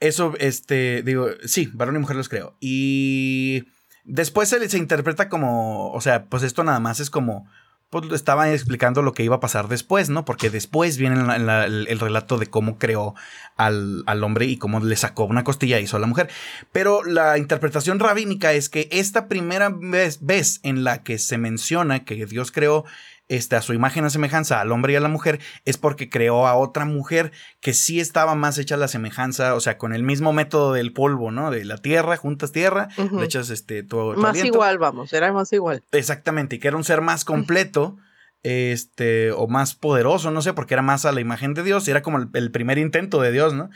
Eso, 0.00 0.34
este, 0.38 1.02
digo, 1.02 1.28
sí, 1.44 1.70
varón 1.72 1.96
y 1.96 1.98
mujer 1.98 2.16
los 2.16 2.28
creó. 2.28 2.56
Y 2.60 3.64
después 4.04 4.48
se, 4.48 4.68
se 4.68 4.78
interpreta 4.78 5.28
como, 5.28 5.90
o 5.92 6.00
sea, 6.00 6.26
pues 6.26 6.42
esto 6.42 6.64
nada 6.64 6.80
más 6.80 7.00
es 7.00 7.10
como, 7.10 7.48
pues 7.90 8.12
estaba 8.12 8.52
explicando 8.52 9.00
lo 9.00 9.14
que 9.14 9.22
iba 9.22 9.36
a 9.36 9.40
pasar 9.40 9.68
después, 9.68 10.10
¿no? 10.10 10.24
Porque 10.24 10.50
después 10.50 10.98
viene 10.98 11.16
el, 11.16 11.98
relato 11.98 12.36
de 12.36 12.48
cómo 12.48 12.78
creó 12.78 13.14
al, 13.56 14.02
al, 14.06 14.22
hombre 14.22 14.44
y 14.44 14.58
cómo 14.58 14.80
le 14.80 14.96
sacó 14.96 15.24
una 15.24 15.42
costilla 15.42 15.80
y 15.80 15.84
hizo 15.84 15.96
a 15.96 16.00
la 16.00 16.06
mujer. 16.06 16.28
Pero 16.70 17.02
la 17.02 17.38
interpretación 17.38 17.98
rabínica 17.98 18.52
es 18.52 18.68
que 18.68 18.88
esta 18.92 19.26
primera 19.26 19.70
vez, 19.70 20.18
vez 20.20 20.60
en 20.64 20.84
la 20.84 21.02
que 21.02 21.18
se 21.18 21.38
menciona 21.38 22.04
que 22.04 22.26
Dios 22.26 22.52
creó 22.52 22.84
este, 23.28 23.56
a 23.56 23.62
su 23.62 23.74
imagen 23.74 24.04
a 24.04 24.10
semejanza 24.10 24.60
al 24.60 24.72
hombre 24.72 24.94
y 24.94 24.96
a 24.96 25.00
la 25.00 25.08
mujer 25.08 25.40
es 25.64 25.76
porque 25.76 26.08
creó 26.08 26.46
a 26.46 26.54
otra 26.54 26.84
mujer 26.84 27.32
que 27.60 27.74
sí 27.74 28.00
estaba 28.00 28.34
más 28.34 28.58
hecha 28.58 28.76
la 28.76 28.88
semejanza, 28.88 29.54
o 29.54 29.60
sea, 29.60 29.78
con 29.78 29.92
el 29.92 30.02
mismo 30.02 30.32
método 30.32 30.72
del 30.72 30.92
polvo, 30.92 31.30
¿no? 31.30 31.50
De 31.50 31.64
la 31.64 31.76
tierra, 31.76 32.16
juntas 32.16 32.52
tierra, 32.52 32.88
le 32.96 33.24
echas 33.24 33.50
este. 33.50 33.86
Más 34.16 34.42
igual, 34.42 34.78
vamos, 34.78 35.12
era 35.12 35.32
más 35.32 35.52
igual. 35.52 35.84
Exactamente, 35.92 36.56
y 36.56 36.58
que 36.58 36.68
era 36.68 36.76
un 36.76 36.84
ser 36.84 37.00
más 37.00 37.24
completo. 37.24 37.96
Este, 38.44 39.32
o 39.32 39.48
más 39.48 39.74
poderoso, 39.74 40.30
no 40.30 40.42
sé, 40.42 40.52
porque 40.52 40.74
era 40.74 40.80
más 40.80 41.04
a 41.04 41.10
la 41.10 41.20
imagen 41.20 41.54
de 41.54 41.64
Dios, 41.64 41.86
y 41.86 41.90
era 41.90 42.02
como 42.02 42.18
el, 42.32 42.50
primer 42.52 42.78
intento 42.78 43.20
de 43.20 43.32
Dios, 43.32 43.52
¿no? 43.52 43.68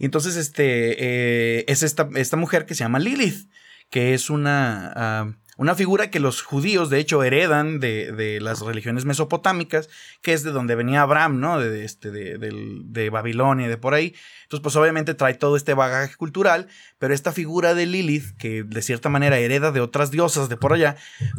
Entonces, 0.00 0.34
este, 0.34 0.96
eh, 0.98 1.64
es 1.68 1.84
esta, 1.84 2.08
esta 2.16 2.36
mujer 2.36 2.66
que 2.66 2.74
se 2.74 2.82
llama 2.82 2.98
Lilith, 2.98 3.48
que 3.90 4.14
es 4.14 4.28
una, 4.28 4.92
ah, 4.96 5.32
Una 5.58 5.74
figura 5.74 6.08
que 6.08 6.20
los 6.20 6.40
judíos, 6.40 6.88
de 6.88 7.00
hecho, 7.00 7.24
heredan 7.24 7.80
de, 7.80 8.38
las 8.40 8.60
religiones 8.60 9.04
mesopotámicas, 9.04 9.88
que 10.22 10.32
es 10.32 10.44
de 10.44 10.52
donde 10.52 10.76
venía 10.76 11.02
Abraham, 11.02 11.40
¿no? 11.40 11.58
De, 11.58 11.84
este, 11.84 12.12
de, 12.12 12.38
de 12.38 13.10
Babilonia 13.10 13.66
y 13.66 13.68
de 13.68 13.76
por 13.76 13.92
ahí. 13.92 14.14
Entonces, 14.44 14.62
pues 14.62 14.76
obviamente 14.76 15.14
trae 15.14 15.34
todo 15.34 15.56
este 15.56 15.74
bagaje 15.74 16.14
cultural, 16.14 16.68
pero 17.00 17.12
esta 17.12 17.32
figura 17.32 17.74
de 17.74 17.86
Lilith, 17.86 18.36
que 18.38 18.62
de 18.62 18.82
cierta 18.82 19.08
manera 19.08 19.36
hereda 19.38 19.72
de 19.72 19.80
otras 19.80 20.12
diosas 20.12 20.48
de 20.48 20.56
por 20.56 20.74
allá, 20.74 20.94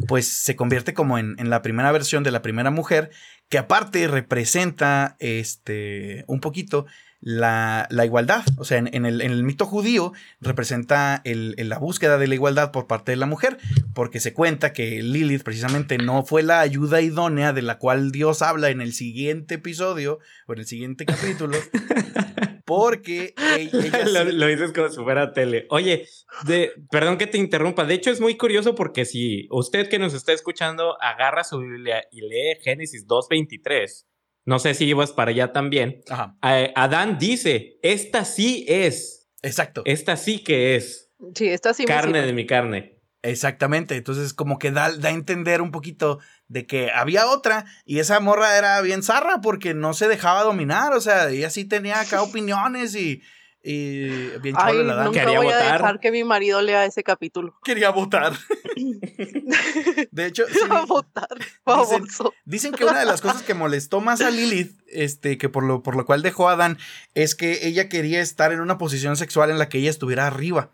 pues 0.06 0.28
se 0.28 0.54
convierte 0.54 0.92
como 0.92 1.16
en, 1.16 1.36
en 1.38 1.48
la 1.48 1.62
primera 1.62 1.90
versión 1.90 2.22
de 2.22 2.30
la 2.30 2.42
primera 2.42 2.70
mujer, 2.70 3.10
que 3.48 3.56
aparte 3.56 4.06
representa 4.06 5.16
este, 5.18 6.24
un 6.26 6.40
poquito 6.40 6.84
la, 7.20 7.86
igualdad. 8.04 8.44
O 8.58 8.64
sea, 8.64 8.78
en, 8.78 9.04
el, 9.04 9.44
mito 9.44 9.66
judío 9.66 10.12
representa 10.40 11.22
la 11.24 11.78
búsqueda 11.78 12.18
de 12.18 12.26
la 12.26 12.34
igualdad 12.34 12.72
por 12.72 12.86
parte 12.86 13.12
de 13.12 13.16
la 13.16 13.26
mujer, 13.26 13.58
porque 13.94 14.20
se 14.20 14.32
cuenta 14.32 14.72
que 14.72 15.02
Lilith 15.02 15.42
precisamente 15.42 15.98
no 15.98 16.24
fue 16.24 16.42
la 16.42 16.60
ayuda 16.60 17.00
idónea 17.00 17.52
de 17.52 17.62
la 17.62 17.78
cual 17.78 18.12
Dios 18.12 18.42
habla 18.42 18.70
en 18.70 18.80
el 18.80 18.92
siguiente 18.92 19.54
episodio 19.54 20.18
o 20.46 20.52
en 20.54 20.60
el 20.60 20.66
siguiente 20.66 21.04
capítulo. 21.04 21.58
Porque 22.64 23.34
ella, 23.58 24.04
lo, 24.32 24.46
dices 24.46 24.72
como 24.72 24.88
si 24.88 25.02
fuera 25.02 25.32
tele. 25.32 25.66
Oye, 25.70 26.06
de, 26.46 26.70
perdón 26.88 27.18
que 27.18 27.26
te 27.26 27.36
interrumpa. 27.36 27.84
De 27.84 27.94
hecho, 27.94 28.12
es 28.12 28.20
muy 28.20 28.36
curioso 28.36 28.76
porque 28.76 29.04
si 29.04 29.48
usted 29.50 29.88
que 29.88 29.98
nos 29.98 30.14
está 30.14 30.32
escuchando 30.32 30.96
agarra 31.02 31.42
su 31.42 31.58
Biblia 31.58 32.04
y 32.12 32.20
lee 32.20 32.60
Génesis 32.62 33.08
2.23, 33.08 34.04
no 34.50 34.58
sé 34.58 34.74
si 34.74 34.84
ibas 34.86 35.12
para 35.12 35.30
allá 35.30 35.52
también. 35.52 36.02
Adán 36.40 37.18
dice, 37.20 37.78
esta 37.84 38.24
sí 38.24 38.64
es. 38.66 39.28
Exacto. 39.42 39.82
Esta 39.84 40.16
sí 40.16 40.40
que 40.40 40.74
es. 40.74 41.12
Sí, 41.36 41.48
esta 41.50 41.72
sí. 41.72 41.84
Carne 41.84 42.22
de 42.22 42.32
mi 42.32 42.46
carne. 42.46 42.98
Exactamente, 43.22 43.94
entonces 43.96 44.34
como 44.34 44.58
que 44.58 44.72
da, 44.72 44.90
da, 44.96 45.10
a 45.10 45.12
entender 45.12 45.62
un 45.62 45.70
poquito 45.70 46.18
de 46.48 46.66
que 46.66 46.90
había 46.90 47.28
otra 47.28 47.66
y 47.84 47.98
esa 48.00 48.18
morra 48.18 48.56
era 48.56 48.80
bien 48.80 49.02
zarra 49.04 49.40
porque 49.40 49.72
no 49.72 49.92
se 49.94 50.08
dejaba 50.08 50.42
dominar, 50.42 50.94
o 50.94 51.00
sea, 51.00 51.28
ella 51.28 51.50
sí 51.50 51.64
tenía 51.64 52.00
acá 52.00 52.22
opiniones 52.22 52.96
y, 52.96 53.22
y 53.62 54.08
bien 54.38 54.54
Ay, 54.58 54.82
la 54.84 55.04
nunca 55.04 55.20
Quería 55.20 55.38
voy 55.38 55.46
votar. 55.46 55.68
a 55.68 55.72
dejar 55.72 56.00
que 56.00 56.10
mi 56.10 56.24
marido 56.24 56.62
lea 56.62 56.86
ese 56.86 57.02
capítulo. 57.02 57.58
Quería 57.62 57.90
votar. 57.90 58.32
de 60.10 60.26
hecho, 60.26 60.44
votar. 60.86 61.28
Dicen, 61.66 62.06
dicen, 62.44 62.72
que 62.72 62.84
una 62.84 63.00
de 63.00 63.06
las 63.06 63.20
cosas 63.20 63.42
que 63.42 63.54
molestó 63.54 64.00
más 64.00 64.20
a 64.22 64.30
Lilith, 64.30 64.80
este, 64.86 65.36
que 65.36 65.48
por 65.48 65.64
lo, 65.64 65.82
por 65.82 65.96
lo 65.96 66.06
cual 66.06 66.22
dejó 66.22 66.48
a 66.48 66.52
Adán, 66.52 66.78
es 67.14 67.34
que 67.34 67.66
ella 67.66 67.88
quería 67.88 68.20
estar 68.20 68.52
en 68.52 68.60
una 68.60 68.78
posición 68.78 69.16
sexual 69.16 69.50
en 69.50 69.58
la 69.58 69.68
que 69.68 69.78
ella 69.78 69.90
estuviera 69.90 70.26
arriba. 70.26 70.70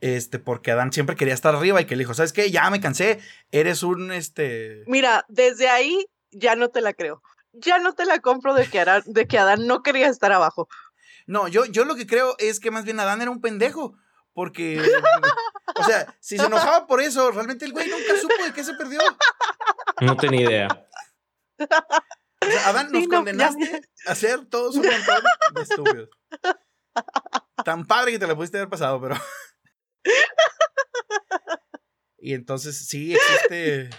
Este, 0.00 0.38
porque 0.38 0.70
Adán 0.70 0.92
siempre 0.92 1.16
quería 1.16 1.34
estar 1.34 1.54
arriba 1.54 1.80
y 1.80 1.84
que 1.84 1.96
le 1.96 2.02
dijo, 2.02 2.14
¿sabes 2.14 2.32
qué? 2.32 2.50
Ya 2.50 2.68
me 2.70 2.80
cansé, 2.80 3.20
eres 3.50 3.82
un, 3.82 4.12
este... 4.12 4.84
Mira, 4.86 5.24
desde 5.28 5.68
ahí 5.68 6.06
ya 6.30 6.56
no 6.56 6.68
te 6.68 6.80
la 6.80 6.92
creo. 6.94 7.22
Ya 7.52 7.78
no 7.78 7.94
te 7.94 8.04
la 8.04 8.20
compro 8.20 8.54
de 8.54 8.66
que, 8.66 8.78
Adán, 8.78 9.02
de 9.06 9.26
que 9.26 9.38
Adán 9.38 9.66
no 9.66 9.82
quería 9.82 10.08
estar 10.08 10.32
abajo. 10.32 10.68
No, 11.28 11.46
yo, 11.46 11.66
yo 11.66 11.84
lo 11.84 11.94
que 11.94 12.06
creo 12.06 12.34
es 12.38 12.58
que 12.58 12.70
más 12.70 12.84
bien 12.84 12.98
Adán 12.98 13.20
era 13.20 13.30
un 13.30 13.42
pendejo. 13.42 13.96
Porque, 14.32 14.80
o 15.74 15.84
sea, 15.84 16.16
si 16.20 16.38
se 16.38 16.46
enojaba 16.46 16.86
por 16.86 17.00
eso, 17.00 17.30
realmente 17.32 17.64
el 17.64 17.72
güey 17.72 17.88
nunca 17.88 18.16
supo 18.20 18.44
de 18.44 18.52
qué 18.52 18.64
se 18.64 18.74
perdió. 18.74 19.00
No 20.00 20.16
tenía 20.16 20.42
idea. 20.42 20.86
Adán, 22.66 22.92
nos 22.92 23.08
condenaste 23.08 23.82
a 24.06 24.12
hacer 24.12 24.46
todos 24.46 24.76
un 24.76 24.86
montón 24.86 25.22
de 25.54 25.62
estúpidos. 25.62 26.08
Tan 27.64 27.84
padre 27.84 28.12
que 28.12 28.18
te 28.20 28.26
la 28.26 28.36
pudiste 28.36 28.58
haber 28.58 28.70
pasado, 28.70 29.00
pero. 29.00 29.16
Y 32.18 32.34
entonces 32.34 32.86
sí 32.86 33.14
existe 33.14 33.90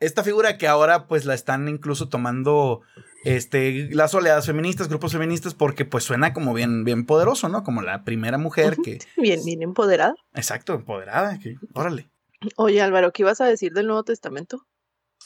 esta 0.00 0.24
figura 0.24 0.58
que 0.58 0.66
ahora 0.66 1.06
pues 1.06 1.24
la 1.24 1.34
están 1.34 1.68
incluso 1.68 2.08
tomando 2.08 2.80
este, 3.24 3.88
las 3.92 4.14
oleadas 4.14 4.46
feministas, 4.46 4.88
grupos 4.88 5.12
feministas, 5.12 5.54
porque 5.54 5.84
pues 5.84 6.04
suena 6.04 6.32
como 6.32 6.54
bien, 6.54 6.84
bien 6.84 7.06
poderoso, 7.06 7.48
¿no? 7.48 7.62
Como 7.62 7.82
la 7.82 8.04
primera 8.04 8.38
mujer 8.38 8.76
que... 8.82 8.98
Bien, 9.16 9.44
bien 9.44 9.62
empoderada. 9.62 10.14
Exacto, 10.34 10.74
empoderada, 10.74 11.38
que, 11.38 11.56
órale. 11.74 12.10
Oye 12.56 12.82
Álvaro, 12.82 13.12
¿qué 13.12 13.22
ibas 13.22 13.40
a 13.40 13.46
decir 13.46 13.72
del 13.72 13.86
Nuevo 13.86 14.02
Testamento? 14.02 14.66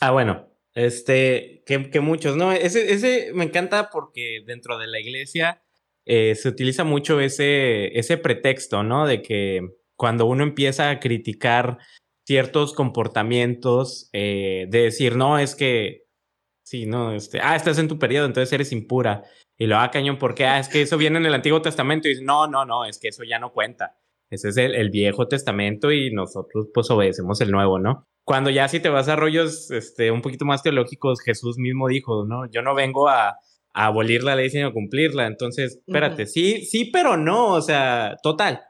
Ah, 0.01 0.11
bueno, 0.11 0.49
este, 0.75 1.63
que, 1.65 2.01
muchos, 2.01 2.37
¿no? 2.37 2.53
Ese, 2.53 2.93
ese 2.93 3.31
me 3.35 3.45
encanta 3.45 3.89
porque 3.91 4.43
dentro 4.47 4.79
de 4.79 4.87
la 4.87 5.01
iglesia 5.01 5.63
eh, 6.05 6.35
se 6.35 6.49
utiliza 6.49 6.85
mucho 6.85 7.21
ese, 7.21 7.99
ese 7.99 8.19
pretexto, 8.19 8.83
¿no? 8.83 9.07
De 9.07 9.23
que 9.23 9.63
cuando 9.97 10.27
uno 10.27 10.45
empieza 10.45 10.91
a 10.91 11.01
criticar 11.01 11.79
ciertos 12.27 12.75
comportamientos, 12.75 14.11
eh, 14.13 14.67
de 14.69 14.83
decir, 14.83 15.17
no, 15.17 15.39
es 15.39 15.55
que, 15.55 16.06
sí, 16.67 16.85
no, 16.85 17.13
este, 17.13 17.39
ah, 17.41 17.55
estás 17.55 17.79
en 17.79 17.87
tu 17.87 17.99
periodo, 17.99 18.27
entonces 18.27 18.53
eres 18.53 18.73
impura. 18.73 19.23
Y 19.57 19.67
lo, 19.67 19.79
ah, 19.79 19.91
cañón, 19.91 20.19
¿por 20.19 20.35
qué? 20.35 20.47
Ah, 20.47 20.59
es 20.59 20.69
que 20.69 20.83
eso 20.83 20.99
viene 20.99 21.19
en 21.19 21.27
el 21.27 21.35
Antiguo 21.35 21.63
Testamento. 21.63 22.09
Y 22.09 22.13
dice, 22.13 22.25
no, 22.25 22.49
no, 22.49 22.65
no, 22.65 22.85
es 22.85 22.99
que 22.99 23.09
eso 23.09 23.23
ya 23.23 23.39
no 23.39 23.53
cuenta. 23.53 23.97
Ese 24.29 24.49
es 24.49 24.57
el, 24.57 24.75
el, 24.75 24.91
Viejo 24.91 25.29
Testamento 25.29 25.93
y 25.93 26.13
nosotros 26.13 26.67
pues 26.75 26.91
obedecemos 26.91 27.41
el 27.41 27.53
Nuevo, 27.53 27.79
¿no? 27.79 28.09
Cuando 28.25 28.51
ya 28.51 28.67
si 28.67 28.81
te 28.81 28.89
vas 28.89 29.09
a 29.09 29.15
rollos 29.15 29.71
este, 29.71 30.11
un 30.11 30.21
poquito 30.21 30.45
más 30.45 30.65
teológicos, 30.65 31.21
Jesús 31.21 31.59
mismo 31.59 31.87
dijo, 31.87 32.27
¿no? 32.27 32.51
Yo 32.51 32.61
no 32.63 32.75
vengo 32.75 33.09
a, 33.09 33.39
abolir 33.73 34.25
la 34.25 34.35
ley 34.35 34.51
sino 34.51 34.69
a 34.69 34.73
cumplirla. 34.73 35.27
Entonces, 35.27 35.81
espérate, 35.87 36.27
sí, 36.27 36.65
sí, 36.65 36.87
pero 36.87 37.17
no, 37.17 37.53
o 37.53 37.63
sea, 37.63 38.17
total. 38.23 38.63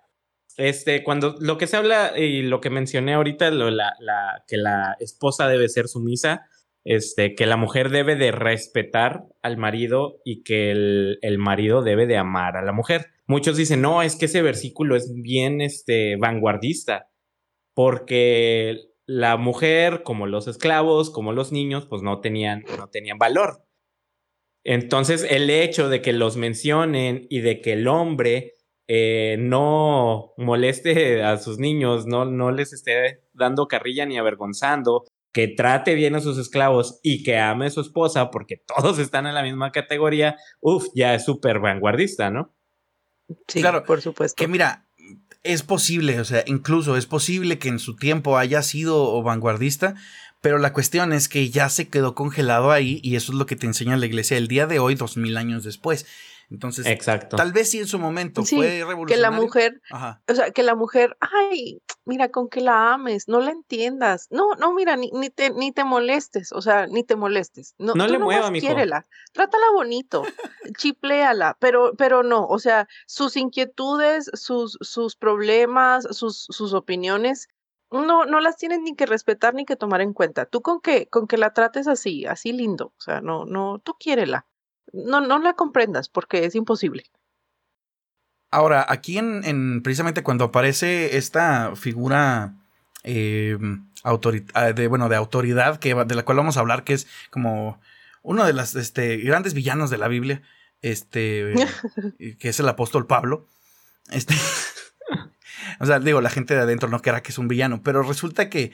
Este, 0.59 1.03
cuando 1.03 1.37
lo 1.41 1.57
que 1.57 1.67
se 1.67 1.77
habla 1.77 2.19
y 2.19 2.43
lo 2.43 2.61
que 2.61 2.71
mencioné 2.71 3.15
ahorita, 3.15 3.51
lo, 3.51 3.71
la, 3.71 3.95
la, 4.01 4.45
que 4.47 4.59
la 4.59 4.97
esposa 5.01 5.49
debe 5.49 5.69
ser 5.69 5.89
sumisa, 5.89 6.47
este, 6.87 7.35
que 7.35 7.47
la 7.47 7.57
mujer 7.57 7.91
debe 7.91 8.15
de 8.15 8.31
respetar 8.31 9.25
al 9.43 9.57
marido 9.57 10.21
y 10.25 10.45
que 10.45 10.71
el, 10.71 11.19
el, 11.21 11.37
marido 11.37 11.83
debe 11.83 12.07
de 12.07 12.17
amar 12.17 12.57
a 12.57 12.63
la 12.63 12.71
mujer. 12.71 13.07
Muchos 13.27 13.57
dicen, 13.57 13.83
no, 13.83 14.03
es 14.03 14.15
que 14.15 14.27
ese 14.27 14.41
versículo 14.41 14.95
es 14.95 15.13
bien 15.13 15.61
este, 15.61 16.15
vanguardista, 16.15 17.11
porque 17.75 18.93
la 19.05 19.37
mujer, 19.37 20.05
como 20.05 20.29
los 20.29 20.47
esclavos, 20.47 21.11
como 21.11 21.33
los 21.33 21.51
niños, 21.51 21.87
pues 21.87 22.03
no 22.03 22.21
tenían, 22.21 22.63
no 22.79 22.89
tenían 22.89 23.19
valor. 23.19 23.65
Entonces, 24.63 25.27
el 25.29 25.51
hecho 25.51 25.89
de 25.89 26.01
que 26.01 26.13
los 26.13 26.37
mencionen 26.37 27.27
y 27.29 27.41
de 27.41 27.61
que 27.61 27.73
el 27.73 27.89
hombre 27.89 28.55
eh, 28.87 29.39
no 29.41 30.35
moleste 30.37 31.25
a 31.25 31.37
sus 31.39 31.59
niños, 31.59 32.07
no, 32.07 32.27
no 32.27 32.53
les 32.53 32.73
esté 32.73 33.25
dando 33.33 33.67
carrilla 33.67 34.07
ni 34.07 34.19
avergonzando, 34.19 35.05
que 35.37 35.49
trate 35.49 35.95
bien 35.95 36.15
a 36.15 36.23
sus 36.23 36.39
esclavos 36.39 36.99
y 37.03 37.23
que 37.23 37.37
ame 37.37 37.67
a 37.67 37.71
su 37.71 37.83
esposa, 37.83 38.31
porque 38.31 38.57
todos 38.57 38.99
están 38.99 39.27
en 39.27 39.35
la 39.35 39.43
misma 39.43 39.71
categoría, 39.71 40.39
uff, 40.63 40.87
ya 40.95 41.15
es 41.15 41.27
súper 41.27 41.61
vanguardista, 41.61 42.31
¿no? 42.31 42.57
Sí, 43.47 43.61
claro, 43.61 43.85
por 43.85 44.01
supuesto. 44.01 44.35
Que 44.35 44.49
mira, 44.49 44.89
es 45.43 45.63
posible, 45.63 46.21
o 46.21 46.25
sea, 46.25 46.43
incluso 46.47 46.97
es 46.97 47.05
posible 47.05 47.59
que 47.59 47.69
en 47.69 47.79
su 47.81 47.97
tiempo 47.97 48.39
haya 48.39 48.63
sido 48.63 49.23
vanguardista, 49.23 49.95
pero 50.41 50.57
la 50.57 50.73
cuestión 50.73 51.13
es 51.13 51.29
que 51.29 51.51
ya 51.51 51.69
se 51.69 51.91
quedó 51.91 52.15
congelado 52.15 52.71
ahí 52.71 52.99
y 53.03 53.17
eso 53.17 53.33
es 53.33 53.39
lo 53.39 53.45
que 53.45 53.57
te 53.57 53.67
enseña 53.67 53.99
la 53.99 54.07
iglesia 54.07 54.39
el 54.39 54.49
día 54.49 54.67
de 54.67 54.79
hoy, 54.79 54.95
dos 54.95 55.19
mil 55.19 55.37
años 55.37 55.65
después. 55.65 56.07
Entonces, 56.51 56.87
Exacto. 56.87 57.37
tal 57.37 57.53
vez 57.53 57.71
sí 57.71 57.81
en 57.81 57.87
su 57.87 57.99
momento 57.99 58.45
fue 58.45 58.85
revolucionario. 58.85 59.07
Que 59.09 59.17
la 59.17 59.31
mujer, 59.31 59.83
o 60.29 60.35
sea, 60.35 60.51
que 60.53 60.63
la 60.63 60.75
mujer, 60.77 61.17
ay, 61.21 61.83
mira, 62.05 62.29
con 62.31 62.49
que 62.49 62.61
la 62.61 62.93
ames, 62.95 63.27
no 63.27 63.41
la 63.41 63.51
entiendas. 63.51 64.29
No, 64.31 64.55
no, 64.55 64.73
mira, 64.73 64.97
ni, 64.97 65.11
ni, 65.13 65.29
te, 65.31 65.51
ni 65.51 65.73
te 65.73 65.83
molestes, 65.83 66.53
o 66.53 66.63
sea, 66.63 66.87
ni 66.87 67.03
te 67.03 67.17
molestes. 67.17 67.75
No, 67.79 67.95
no 67.95 68.07
le 68.07 68.19
muevas, 68.19 68.51
quiérela, 68.53 69.07
trátala 69.33 69.67
bonito, 69.75 70.23
chipléala, 70.79 71.57
pero, 71.59 71.95
pero 71.97 72.23
no, 72.23 72.47
o 72.47 72.59
sea, 72.61 72.87
sus 73.07 73.37
inquietudes, 73.37 74.31
sus, 74.35 74.79
sus 74.81 75.17
problemas, 75.17 76.07
sus, 76.11 76.47
sus 76.49 76.75
opiniones, 76.75 77.49
no, 77.91 78.25
no 78.25 78.41
las 78.41 78.57
tienes 78.57 78.81
ni 78.81 78.95
que 78.95 79.07
respetar 79.07 79.55
ni 79.55 79.65
que 79.65 79.77
tomar 79.77 80.01
en 80.01 80.13
cuenta. 80.13 80.47
Tú 80.47 80.63
con 80.63 80.81
que, 80.81 81.09
con 81.09 81.27
que 81.27 81.39
la 81.39 81.53
trates 81.53 81.89
así, 81.89 82.25
así 82.27 82.53
lindo, 82.53 82.93
o 82.97 83.01
sea, 83.01 83.21
no, 83.21 83.45
no, 83.45 83.81
tú 83.81 83.95
quiérela. 83.99 84.47
No, 84.93 85.21
no 85.21 85.39
la 85.39 85.55
comprendas 85.55 86.09
porque 86.09 86.45
es 86.45 86.55
imposible. 86.55 87.05
Ahora, 88.51 88.87
aquí 88.89 89.19
en, 89.19 89.45
en 89.45 89.83
precisamente 89.83 90.23
cuando 90.23 90.45
aparece 90.45 91.17
esta 91.17 91.75
figura 91.77 92.55
eh, 93.07 93.57
ah, 94.03 94.73
de, 94.73 94.89
bueno, 94.89 95.09
de 95.09 95.17
autoridad 95.17 95.79
que, 95.79 95.95
de 95.95 96.15
la 96.15 96.25
cual 96.25 96.39
vamos 96.39 96.57
a 96.57 96.61
hablar, 96.61 96.85
que 96.85 96.93
es 96.93 97.07
como 97.31 97.81
uno 98.23 98.45
de 98.45 98.53
los 98.53 98.75
este, 98.75 99.19
grandes 99.19 99.55
villanos 99.55 99.91
de 99.91 99.99
la 99.99 100.09
Biblia, 100.09 100.43
este, 100.83 101.55
que 102.39 102.49
es 102.49 102.61
el 102.61 102.69
apóstol 102.69 103.07
Pablo. 103.07 103.47
Este, 104.11 104.35
o 105.81 105.87
sea, 105.87 106.01
digo, 106.01 106.21
la 106.21 106.31
gente 106.31 106.55
de 106.55 106.63
adentro 106.63 106.89
no 106.89 107.01
querrá 107.01 107.23
que 107.23 107.31
es 107.31 107.39
un 107.39 107.49
villano, 107.49 107.83
pero 107.83 108.03
resulta 108.03 108.51
que, 108.51 108.73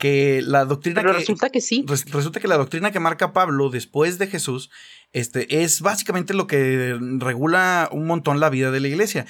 que 0.00 0.40
la 0.42 0.64
doctrina 0.64 1.02
pero 1.02 1.12
resulta 1.12 1.50
que 1.50 1.60
sí. 1.60 1.84
resulta 1.86 2.40
que 2.40 2.48
la 2.48 2.56
doctrina 2.56 2.90
que 2.90 2.98
marca 2.98 3.34
Pablo 3.34 3.68
después 3.68 4.18
de 4.18 4.26
Jesús 4.26 4.70
este, 5.12 5.62
es 5.62 5.82
básicamente 5.82 6.32
lo 6.32 6.46
que 6.46 6.98
regula 7.18 7.88
un 7.92 8.06
montón 8.06 8.40
la 8.40 8.48
vida 8.48 8.70
de 8.70 8.80
la 8.80 8.88
iglesia. 8.88 9.26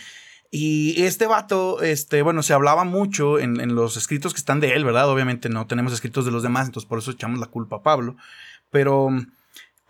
Y 0.52 1.02
este 1.02 1.26
vato, 1.26 1.82
este, 1.82 2.22
bueno, 2.22 2.42
se 2.44 2.52
hablaba 2.52 2.84
mucho 2.84 3.40
en, 3.40 3.74
los 3.74 3.96
escritos 3.96 4.32
que 4.32 4.38
están 4.38 4.60
de 4.60 4.74
él, 4.74 4.84
¿verdad? 4.84 5.10
Obviamente 5.10 5.48
no 5.48 5.66
tenemos 5.66 5.92
escritos 5.92 6.24
de 6.24 6.30
los 6.30 6.44
demás, 6.44 6.66
entonces 6.66 6.88
por 6.88 7.00
eso 7.00 7.10
echamos 7.10 7.40
la 7.40 7.46
culpa 7.46 7.76
a 7.76 7.82
Pablo. 7.82 8.16
Pero 8.70 9.10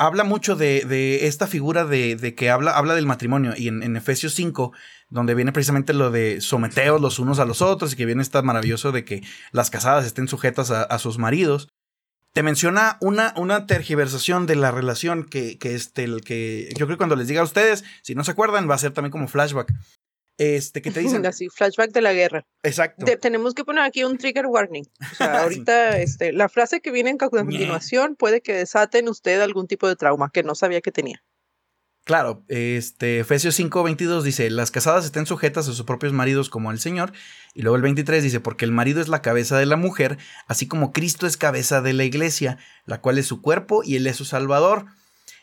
habla 0.01 0.25
mucho 0.25 0.57
de, 0.57 1.27
esta 1.27 1.47
figura 1.47 1.85
de, 1.85 2.35
que 2.35 2.49
habla, 2.49 2.73
habla 2.73 2.95
del 2.95 3.07
matrimonio. 3.07 3.53
Y 3.55 3.69
en, 3.69 3.97
Efesios 3.97 4.33
5, 4.33 4.73
donde 5.11 5.35
viene 5.35 5.53
precisamente 5.53 5.93
lo 5.93 6.11
de 6.11 6.41
someteos 6.41 7.03
los 7.03 7.19
unos 7.19 7.39
a 7.39 7.45
los 7.45 7.61
otros, 7.61 7.93
y 7.93 7.97
que 7.97 8.07
viene 8.07 8.23
esta 8.23 8.41
maravilloso 8.41 8.93
de 8.93 9.05
que 9.05 9.23
las 9.53 9.69
casadas 9.69 10.07
estén 10.07 10.27
sujetas 10.27 10.71
a, 10.71 10.99
sus 10.99 11.19
maridos. 11.19 11.69
Te 12.33 12.43
menciona 12.43 12.97
una, 13.01 13.35
una 13.37 13.67
tergiversación 13.67 14.47
de 14.47 14.57
la 14.57 14.71
relación 14.71 15.25
que, 15.25 15.59
que, 15.59 15.75
este, 15.75 16.05
el 16.05 16.23
que 16.23 16.71
yo 16.79 16.87
creo 16.87 16.97
que 16.97 16.97
cuando 16.97 17.17
les 17.17 17.29
diga 17.29 17.43
a 17.43 17.45
ustedes, 17.45 17.85
si 18.03 18.15
no 18.15 18.25
se 18.25 18.31
acuerdan, 18.31 18.71
va 18.71 18.77
a 18.77 18.79
ser 18.79 18.93
también 18.93 19.11
como 19.11 19.29
flashback. 19.29 19.71
Este, 20.41 20.81
que 20.81 20.91
te 20.91 21.01
dicen. 21.01 21.27
Así, 21.27 21.51
flashback 21.51 21.93
de 21.93 22.01
la 22.01 22.15
guerra. 22.15 22.47
Exacto. 22.63 23.05
tenemos 23.21 23.53
que 23.53 23.63
poner 23.63 23.85
aquí 23.85 24.05
un 24.05 24.17
trigger 24.17 24.47
warning. 24.47 24.85
O 25.13 25.15
sea, 25.15 25.43
ahorita, 25.43 25.99
este, 25.99 26.33
la 26.33 26.49
frase 26.49 26.81
que 26.81 26.91
viene 26.91 27.11
en 27.11 27.19
continuación 27.19 28.17
puede 28.17 28.41
que 28.41 28.55
desaten 28.55 29.11
usted 29.11 29.43
algún 29.43 29.67
tipo 29.67 29.87
de 29.87 29.97
trauma 29.97 30.31
que 30.33 30.43
no 30.43 30.55
sabía 30.55 30.81
que 30.81 30.93
tenía. 30.93 31.23
Claro, 32.05 32.43
este, 32.49 33.21
Efesios 33.21 33.61
5:22 33.61 34.23
dice, 34.23 34.49
las 34.49 34.71
casadas 34.71 35.05
estén 35.05 35.27
sujetas 35.27 35.69
a 35.69 35.75
sus 35.75 35.85
propios 35.85 36.15
maridos 36.15 36.49
como 36.49 36.71
al 36.71 36.81
Señor. 36.81 37.13
Y 37.53 37.61
luego 37.61 37.77
el 37.77 37.83
23 37.83 38.23
dice, 38.23 38.41
porque 38.41 38.65
el 38.65 38.73
marido 38.73 39.03
es 39.03 39.09
la 39.09 39.21
cabeza 39.21 39.59
de 39.59 39.67
la 39.67 39.77
mujer, 39.77 40.17
así 40.47 40.67
como 40.67 40.95
Cristo 40.95 41.27
es 41.27 41.37
cabeza 41.37 41.83
de 41.83 41.93
la 41.93 42.05
iglesia, 42.05 42.57
la 42.87 43.03
cual 43.03 43.19
es 43.19 43.27
su 43.27 43.43
cuerpo 43.43 43.83
y 43.85 43.97
él 43.97 44.07
es 44.07 44.17
su 44.17 44.25
salvador. 44.25 44.87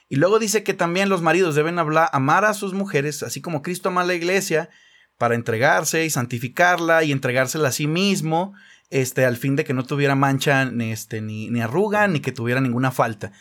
Y 0.09 0.15
luego 0.15 0.39
dice 0.39 0.63
que 0.63 0.73
también 0.73 1.07
los 1.07 1.21
maridos 1.21 1.53
deben 1.53 1.77
hablar, 1.77 2.09
amar 2.13 2.45
a 2.45 2.55
sus 2.55 2.73
mujeres, 2.73 3.21
así 3.21 3.41
como 3.41 3.61
Cristo 3.61 3.89
ama 3.89 4.01
a 4.01 4.05
la 4.05 4.15
iglesia, 4.15 4.71
para 5.18 5.36
entregarse 5.36 6.05
y 6.05 6.09
santificarla 6.09 7.03
y 7.03 7.11
entregársela 7.11 7.70
a 7.70 7.72
sí 7.72 7.88
mismo, 7.88 8.53
este, 8.89 9.26
al 9.26 9.38
fin 9.38 9.55
de 9.55 9.63
que 9.63 9.74
no 9.74 9.84
tuviera 9.84 10.15
mancha 10.15 10.63
este, 10.80 11.22
ni, 11.22 11.49
ni 11.49 11.61
arruga, 11.61 12.07
ni 12.07 12.20
que 12.20 12.32
tuviera 12.32 12.61
ninguna 12.61 12.91
falta. 12.91 13.32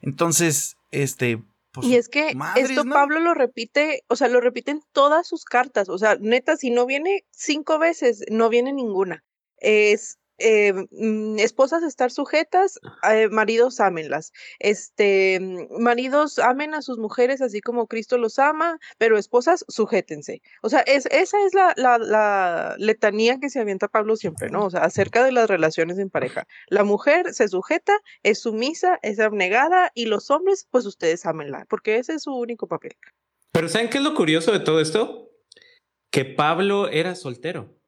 Entonces, 0.00 0.76
este, 0.90 1.42
pues, 1.72 1.86
y 1.86 1.96
es 1.96 2.08
que 2.08 2.36
esto 2.56 2.84
Pablo 2.84 3.20
lo 3.20 3.32
repite, 3.32 4.04
o 4.08 4.16
sea, 4.16 4.28
lo 4.28 4.40
repite 4.40 4.72
en 4.72 4.82
todas 4.92 5.26
sus 5.26 5.44
cartas. 5.44 5.88
O 5.88 5.96
sea, 5.96 6.16
neta, 6.20 6.56
si 6.56 6.70
no 6.70 6.84
viene 6.84 7.24
cinco 7.30 7.78
veces, 7.78 8.24
no 8.30 8.50
viene 8.50 8.72
ninguna. 8.72 9.24
Es 9.56 10.18
eh, 10.42 10.72
mm, 10.90 11.38
esposas 11.38 11.84
estar 11.84 12.10
sujetas, 12.10 12.80
eh, 13.08 13.28
maridos 13.28 13.78
ámenlas. 13.80 14.32
Este, 14.58 15.68
maridos 15.78 16.38
amen 16.38 16.74
a 16.74 16.82
sus 16.82 16.98
mujeres 16.98 17.40
así 17.40 17.60
como 17.60 17.86
Cristo 17.86 18.18
los 18.18 18.38
ama, 18.38 18.78
pero 18.98 19.18
esposas 19.18 19.64
sujétense. 19.68 20.42
O 20.62 20.68
sea, 20.68 20.80
es, 20.80 21.06
esa 21.06 21.36
es 21.46 21.54
la, 21.54 21.74
la, 21.76 22.74
letanía 22.78 23.38
que 23.38 23.50
se 23.50 23.60
avienta 23.60 23.88
Pablo 23.88 24.16
siempre, 24.16 24.50
¿no? 24.50 24.66
O 24.66 24.70
sea, 24.70 24.80
acerca 24.80 25.24
de 25.24 25.32
las 25.32 25.48
relaciones 25.48 25.98
en 25.98 26.10
pareja. 26.10 26.46
La 26.68 26.82
mujer 26.82 27.32
se 27.34 27.46
sujeta, 27.46 27.92
es 28.22 28.40
sumisa, 28.40 28.98
es 29.02 29.20
abnegada 29.20 29.92
y 29.94 30.06
los 30.06 30.30
hombres, 30.30 30.66
pues 30.70 30.86
ustedes 30.86 31.24
ámenla, 31.24 31.66
porque 31.68 31.98
ese 31.98 32.14
es 32.14 32.24
su 32.24 32.34
único 32.34 32.66
papel. 32.66 32.96
Pero 33.52 33.68
¿saben 33.68 33.90
qué 33.90 33.98
es 33.98 34.04
lo 34.04 34.14
curioso 34.14 34.50
de 34.50 34.60
todo 34.60 34.80
esto? 34.80 35.30
Que 36.10 36.24
Pablo 36.24 36.88
era 36.88 37.14
soltero. 37.14 37.81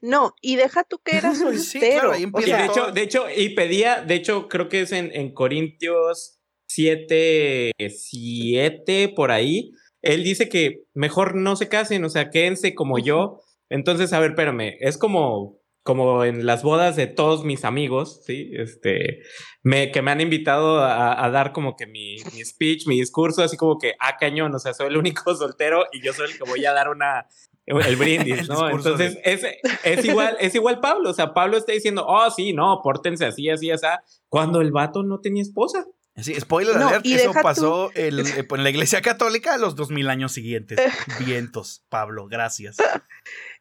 No, 0.00 0.34
y 0.40 0.56
deja 0.56 0.84
tú 0.84 0.98
que 1.04 1.16
era 1.16 1.34
soltero. 1.34 2.12
de 2.12 2.64
hecho, 2.64 2.92
de 2.92 3.02
hecho, 3.02 3.26
y 3.34 3.54
pedía, 3.54 4.02
de 4.02 4.14
hecho, 4.14 4.48
creo 4.48 4.68
que 4.68 4.82
es 4.82 4.92
en, 4.92 5.10
en 5.14 5.32
Corintios 5.32 6.38
7, 6.68 7.72
7, 7.88 9.12
por 9.14 9.30
ahí. 9.30 9.72
Él 10.00 10.24
dice 10.24 10.48
que 10.48 10.84
mejor 10.94 11.34
no 11.34 11.56
se 11.56 11.68
casen, 11.68 12.04
o 12.04 12.08
sea, 12.08 12.30
quédense 12.30 12.74
como 12.74 12.98
yo. 12.98 13.40
Entonces, 13.68 14.12
a 14.12 14.20
ver, 14.20 14.30
espérame, 14.30 14.76
es 14.80 14.98
como, 14.98 15.60
como 15.82 16.24
en 16.24 16.44
las 16.44 16.62
bodas 16.62 16.96
de 16.96 17.06
todos 17.06 17.44
mis 17.44 17.64
amigos, 17.64 18.22
¿sí? 18.24 18.50
Este, 18.54 19.20
me, 19.62 19.90
que 19.92 20.02
me 20.02 20.10
han 20.10 20.20
invitado 20.20 20.82
a, 20.82 21.28
dar 21.30 21.52
como 21.52 21.76
que 21.76 21.86
mi, 21.86 22.16
mi, 22.34 22.44
speech, 22.44 22.86
mi 22.86 22.98
discurso, 22.98 23.42
así 23.42 23.56
como 23.56 23.78
que, 23.78 23.94
ah, 24.00 24.16
cañón, 24.18 24.54
o 24.54 24.58
sea, 24.58 24.74
soy 24.74 24.88
el 24.88 24.96
único 24.96 25.34
soltero 25.36 25.84
y 25.92 26.02
yo 26.02 26.12
soy 26.12 26.30
el 26.30 26.36
que 26.36 26.44
voy 26.44 26.64
a 26.64 26.72
dar 26.72 26.88
una, 26.88 27.26
el 27.66 27.96
brindis, 27.96 28.48
¿no? 28.48 28.68
Entonces, 28.70 29.18
es, 29.24 29.42
es, 29.84 30.04
igual, 30.04 30.36
es 30.40 30.54
igual 30.54 30.80
Pablo, 30.80 31.10
o 31.10 31.14
sea, 31.14 31.32
Pablo 31.34 31.56
está 31.56 31.72
diciendo, 31.72 32.04
oh, 32.06 32.30
sí, 32.30 32.52
no, 32.52 32.80
pórtense 32.82 33.26
así, 33.26 33.48
así, 33.48 33.70
así, 33.70 33.86
cuando 34.28 34.60
el 34.60 34.72
vato 34.72 35.02
no 35.02 35.20
tenía 35.20 35.42
esposa. 35.42 35.86
Sí, 36.16 36.34
spoiler 36.38 36.76
alert, 36.76 37.06
eso 37.06 37.32
pasó 37.42 37.90
eh, 37.94 38.10
en 38.10 38.62
la 38.62 38.68
iglesia 38.68 39.00
católica 39.00 39.54
a 39.54 39.58
los 39.58 39.76
dos 39.76 39.90
mil 39.90 40.10
años 40.10 40.32
siguientes. 40.32 40.78
Vientos, 41.24 41.84
Pablo, 41.88 42.28
gracias. 42.28 42.76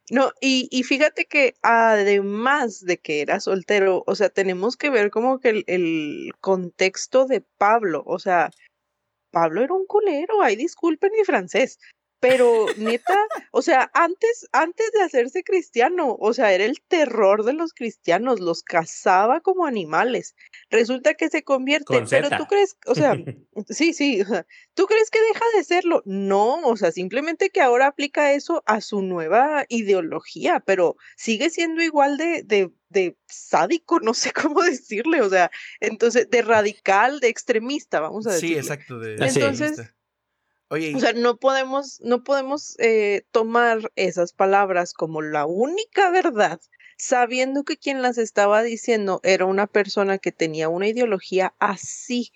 No, 0.09 0.33
y, 0.41 0.67
y, 0.71 0.83
fíjate 0.83 1.23
que 1.23 1.53
además 1.61 2.81
de 2.81 2.97
que 2.97 3.21
era 3.21 3.39
soltero, 3.39 4.03
o 4.05 4.15
sea, 4.15 4.27
tenemos 4.27 4.75
que 4.75 4.89
ver 4.89 5.09
como 5.09 5.39
que 5.39 5.49
el, 5.49 5.63
el 5.67 6.31
contexto 6.41 7.25
de 7.27 7.45
Pablo, 7.57 8.03
o 8.05 8.19
sea, 8.19 8.49
Pablo 9.31 9.63
era 9.63 9.73
un 9.73 9.85
culero, 9.85 10.41
ay, 10.41 10.57
disculpen 10.57 11.11
mi 11.17 11.23
francés, 11.23 11.79
pero 12.21 12.67
neta, 12.77 13.17
o 13.51 13.63
sea, 13.63 13.89
antes, 13.95 14.47
antes 14.51 14.91
de 14.91 15.01
hacerse 15.01 15.43
cristiano, 15.43 16.15
o 16.19 16.33
sea, 16.33 16.53
era 16.53 16.65
el 16.65 16.79
terror 16.87 17.43
de 17.43 17.53
los 17.53 17.73
cristianos, 17.73 18.39
los 18.39 18.61
cazaba 18.61 19.41
como 19.41 19.65
animales. 19.65 20.35
Resulta 20.69 21.15
que 21.15 21.29
se 21.29 21.43
convierte, 21.43 22.03
pero 22.11 22.29
tú 22.29 22.45
crees, 22.45 22.77
o 22.85 22.93
sea, 22.93 23.15
sí, 23.69 23.93
sí, 23.93 24.21
¿tú 24.75 24.85
crees 24.85 25.09
que 25.09 25.19
deja 25.33 25.45
de 25.57 25.63
serlo? 25.63 26.03
No, 26.05 26.61
o 26.61 26.77
sea, 26.77 26.91
simplemente 26.91 27.49
que 27.49 27.59
ahora 27.59 27.87
aplica 27.87 28.33
eso 28.33 28.61
a 28.67 28.81
su 28.81 29.01
nueva 29.01 29.65
ideología, 29.67 30.59
pero 30.59 30.97
sigue 31.17 31.49
siendo 31.49 31.81
igual 31.81 32.17
de, 32.17 32.43
de, 32.43 32.69
de 32.89 33.17
sádico, 33.25 33.99
no 33.99 34.13
sé 34.13 34.31
cómo 34.31 34.61
decirle, 34.61 35.23
o 35.23 35.29
sea, 35.29 35.49
entonces, 35.79 36.29
de 36.29 36.43
radical, 36.43 37.19
de 37.19 37.29
extremista, 37.29 37.99
vamos 37.99 38.27
a 38.27 38.33
decir. 38.33 38.49
Sí, 38.49 38.57
exacto. 38.57 38.99
De, 38.99 39.15
entonces, 39.15 39.91
o 40.71 40.99
sea, 40.99 41.13
no 41.13 41.37
podemos, 41.37 41.99
no 42.01 42.23
podemos 42.23 42.75
eh, 42.79 43.25
tomar 43.31 43.91
esas 43.95 44.31
palabras 44.31 44.93
como 44.93 45.21
la 45.21 45.45
única 45.45 46.09
verdad, 46.11 46.61
sabiendo 46.97 47.63
que 47.63 47.77
quien 47.77 48.01
las 48.01 48.17
estaba 48.17 48.63
diciendo 48.63 49.19
era 49.23 49.45
una 49.45 49.67
persona 49.67 50.17
que 50.17 50.31
tenía 50.31 50.69
una 50.69 50.87
ideología 50.87 51.53
así. 51.59 52.31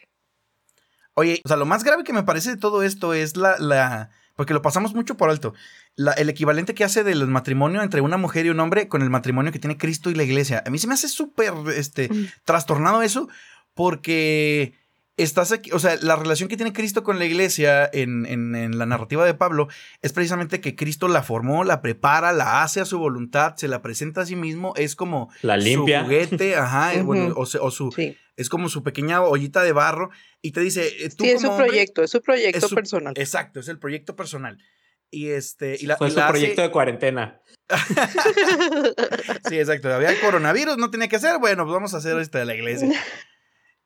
Oye, 1.13 1.41
o 1.45 1.47
sea, 1.47 1.55
lo 1.55 1.65
más 1.65 1.85
grave 1.85 2.03
que 2.03 2.11
me 2.11 2.23
parece 2.23 2.51
de 2.51 2.57
todo 2.57 2.83
esto 2.83 3.13
es 3.13 3.37
la, 3.37 3.57
la 3.57 4.11
porque 4.35 4.53
lo 4.53 4.61
pasamos 4.61 4.93
mucho 4.93 5.15
por 5.15 5.29
alto, 5.29 5.53
la, 5.95 6.11
el 6.11 6.27
equivalente 6.27 6.73
que 6.73 6.83
hace 6.83 7.05
del 7.05 7.25
matrimonio 7.27 7.81
entre 7.81 8.01
una 8.01 8.17
mujer 8.17 8.45
y 8.45 8.49
un 8.49 8.59
hombre 8.59 8.89
con 8.89 9.01
el 9.01 9.09
matrimonio 9.09 9.53
que 9.53 9.59
tiene 9.59 9.77
Cristo 9.77 10.09
y 10.09 10.15
la 10.15 10.23
iglesia. 10.23 10.61
A 10.65 10.69
mí 10.69 10.77
se 10.77 10.87
me 10.87 10.93
hace 10.93 11.07
súper, 11.07 11.53
este, 11.73 12.09
mm. 12.09 12.27
trastornado 12.43 13.01
eso, 13.01 13.29
porque 13.73 14.73
estás 15.17 15.51
aquí, 15.51 15.71
o 15.71 15.79
sea, 15.79 15.97
la 16.01 16.15
relación 16.15 16.49
que 16.49 16.57
tiene 16.57 16.73
Cristo 16.73 17.03
con 17.03 17.19
la 17.19 17.25
iglesia 17.25 17.89
en, 17.91 18.25
en, 18.25 18.77
la 18.77 18.85
narrativa 18.85 19.25
de 19.25 19.33
Pablo 19.33 19.67
es 20.01 20.11
precisamente 20.11 20.59
que 20.59 20.75
Cristo 20.75 21.07
la 21.07 21.23
formó, 21.23 21.63
la 21.63 21.81
prepara, 21.81 22.33
la 22.33 22.63
hace 22.63 22.81
a 22.81 22.85
su 22.85 22.99
voluntad, 22.99 23.55
se 23.55 23.67
la 23.67 23.81
presenta 23.81 24.21
a 24.21 24.25
sí 24.25 24.35
mismo, 24.35 24.73
es 24.75 24.95
como 24.95 25.29
la 25.41 25.57
limpia. 25.57 25.99
su 25.99 26.05
juguete, 26.05 26.55
ajá, 26.55 26.93
o, 27.35 27.45
su, 27.45 27.93
es 28.35 28.49
como 28.49 28.69
su 28.69 28.83
pequeña 28.83 29.21
ollita 29.21 29.63
de 29.63 29.71
barro 29.71 30.09
y 30.41 30.51
te 30.51 30.59
dice, 30.61 30.87
eh, 30.87 31.09
tú 31.15 31.23
sí, 31.23 31.31
es 31.31 31.41
su 31.41 31.55
proyecto, 31.55 32.03
es 32.03 32.11
su 32.11 32.21
proyecto 32.21 32.69
personal. 32.69 33.13
Exacto, 33.15 33.59
es 33.59 33.67
el 33.69 33.79
proyecto 33.79 34.15
personal. 34.15 34.57
Y 35.11 35.29
este, 35.29 35.77
y 35.79 35.85
la, 35.85 35.95
Fue 35.95 36.09
su 36.09 36.19
proyecto 36.19 36.61
de 36.61 36.71
cuarentena. 36.71 37.41
sí, 39.47 39.57
exacto. 39.57 39.93
Había 39.93 40.19
coronavirus, 40.19 40.77
no 40.77 40.91
tenía 40.91 41.07
que 41.07 41.15
hacer. 41.15 41.37
Bueno, 41.39 41.63
pues 41.63 41.73
vamos 41.73 41.93
a 41.93 41.97
hacer 41.97 42.17
este 42.19 42.39
de 42.39 42.45
la 42.45 42.55
iglesia. 42.55 42.89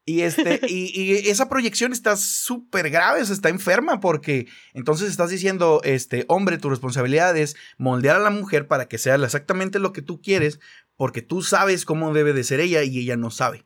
Y, 0.10 0.24
este, 0.24 0.60
y, 0.68 1.12
esa 1.30 1.49
proyección 1.49 1.93
está 1.93 2.18
súper 2.18 2.89
grave, 2.89 3.20
o 3.20 3.24
está 3.24 3.49
enferma, 3.49 3.99
porque 3.99 4.47
entonces 4.74 5.07
estás 5.12 5.30
diciendo, 5.30 5.82
este, 5.84 6.26
hombre, 6.28 6.57
tu 6.57 6.72
responsabilidad 6.72 7.38
es 7.38 7.55
moldear 7.78 8.16
a 8.16 8.20
la 8.20 8.32
mujer 8.32 8.68
para 8.68 8.88
que 8.88 8.97
sea 8.97 9.16
exactamente 9.16 9.78
lo 9.78 9.93
que 9.93 10.01
tú 10.01 10.20
quieres, 10.20 10.60
porque 10.95 11.22
tú 11.22 11.43
sabes 11.43 11.86
cómo 11.86 12.12
debe 12.12 12.34
de 12.34 12.43
ser 12.43 12.60
ella 12.60 12.82
y 12.84 12.97
ella 12.97 13.18
no 13.18 13.30
sabe. 13.30 13.66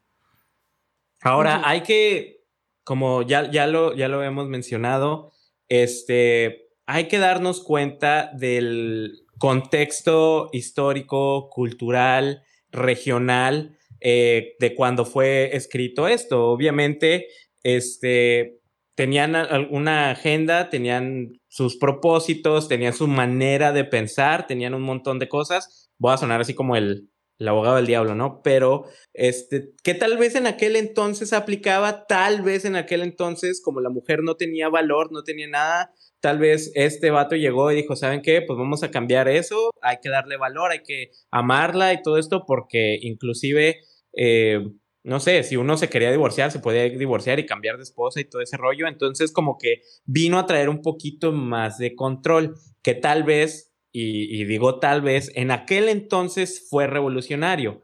Ahora, 1.21 1.61
hay 1.63 1.83
que, 1.83 2.43
como 2.83 3.21
ya, 3.21 3.49
ya, 3.49 3.65
lo, 3.65 3.95
ya 3.95 4.09
lo 4.09 4.21
hemos 4.21 4.49
mencionado, 4.49 5.31
este, 5.69 6.67
hay 6.85 7.07
que 7.07 7.19
darnos 7.19 7.61
cuenta 7.61 8.31
del 8.33 9.25
contexto 9.37 10.49
histórico, 10.51 11.49
cultural, 11.49 12.43
regional, 12.69 13.77
eh, 14.03 14.55
de 14.59 14.75
cuando 14.75 15.05
fue 15.05 15.55
escrito 15.55 16.07
esto. 16.07 16.47
Obviamente, 16.47 17.27
este, 17.63 18.59
tenían 18.95 19.35
alguna 19.35 20.11
agenda, 20.11 20.69
tenían 20.69 21.39
sus 21.47 21.77
propósitos, 21.77 22.67
tenían 22.67 22.93
su 22.93 23.07
manera 23.07 23.71
de 23.71 23.85
pensar, 23.85 24.45
tenían 24.45 24.73
un 24.73 24.83
montón 24.83 25.19
de 25.19 25.29
cosas. 25.29 25.89
Voy 25.97 26.13
a 26.13 26.17
sonar 26.17 26.41
así 26.41 26.53
como 26.53 26.75
el, 26.75 27.09
el 27.39 27.47
abogado 27.47 27.77
del 27.77 27.87
diablo, 27.87 28.13
¿no? 28.15 28.41
Pero, 28.43 28.85
este, 29.13 29.71
que 29.83 29.93
tal 29.93 30.17
vez 30.17 30.35
en 30.35 30.47
aquel 30.47 30.75
entonces 30.75 31.33
aplicaba, 31.33 32.05
tal 32.05 32.41
vez 32.41 32.65
en 32.65 32.75
aquel 32.75 33.01
entonces, 33.01 33.61
como 33.63 33.81
la 33.81 33.89
mujer 33.89 34.19
no 34.21 34.35
tenía 34.35 34.69
valor, 34.69 35.11
no 35.11 35.23
tenía 35.23 35.47
nada, 35.47 35.93
tal 36.19 36.39
vez 36.39 36.71
este 36.75 37.11
vato 37.11 37.35
llegó 37.35 37.71
y 37.71 37.75
dijo, 37.75 37.95
¿saben 37.95 38.21
qué? 38.21 38.41
Pues 38.41 38.57
vamos 38.57 38.83
a 38.83 38.91
cambiar 38.91 39.27
eso, 39.27 39.71
hay 39.81 39.97
que 40.01 40.09
darle 40.09 40.37
valor, 40.37 40.71
hay 40.71 40.81
que 40.83 41.11
amarla 41.31 41.91
y 41.93 42.01
todo 42.01 42.17
esto, 42.17 42.45
porque 42.47 42.97
inclusive, 43.01 43.81
eh, 44.15 44.65
no 45.03 45.19
sé, 45.19 45.43
si 45.43 45.57
uno 45.57 45.75
se 45.75 45.89
quería 45.89 46.11
divorciar, 46.11 46.51
se 46.51 46.59
podía 46.59 46.83
divorciar 46.83 47.39
y 47.39 47.45
cambiar 47.45 47.77
de 47.77 47.83
esposa 47.83 48.21
y 48.21 48.25
todo 48.25 48.41
ese 48.41 48.57
rollo, 48.57 48.87
entonces 48.87 49.31
como 49.31 49.57
que 49.57 49.81
vino 50.05 50.39
a 50.39 50.45
traer 50.45 50.69
un 50.69 50.81
poquito 50.81 51.31
más 51.31 51.77
de 51.77 51.95
control, 51.95 52.55
que 52.81 52.93
tal 52.93 53.23
vez 53.23 53.73
y, 53.95 54.43
digo 54.45 54.79
tal 54.79 55.01
vez, 55.01 55.31
en 55.35 55.51
aquel 55.51 55.87
entonces 55.87 56.67
fue 56.67 56.87
revolucionario. 56.87 57.83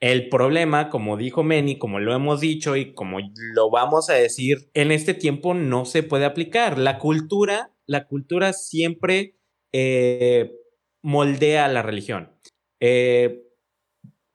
El 0.00 0.30
problema, 0.30 0.88
como 0.88 1.18
dijo 1.18 1.42
Meni, 1.42 1.76
como 1.76 2.00
lo 2.00 2.14
hemos 2.14 2.40
dicho 2.40 2.76
y 2.76 2.94
como 2.94 3.18
lo 3.54 3.70
vamos 3.70 4.08
a 4.08 4.14
decir, 4.14 4.70
en 4.72 4.90
este 4.90 5.12
tiempo 5.12 5.52
no 5.52 5.84
se 5.84 6.02
puede 6.02 6.24
aplicar. 6.24 6.78
La 6.78 6.98
cultura, 6.98 7.74
la 7.86 8.06
cultura 8.06 8.54
siempre 8.54 9.36
eh, 9.72 10.56
moldea 11.02 11.68
la 11.68 11.82
religión. 11.82 12.32
Eh, 12.80 13.42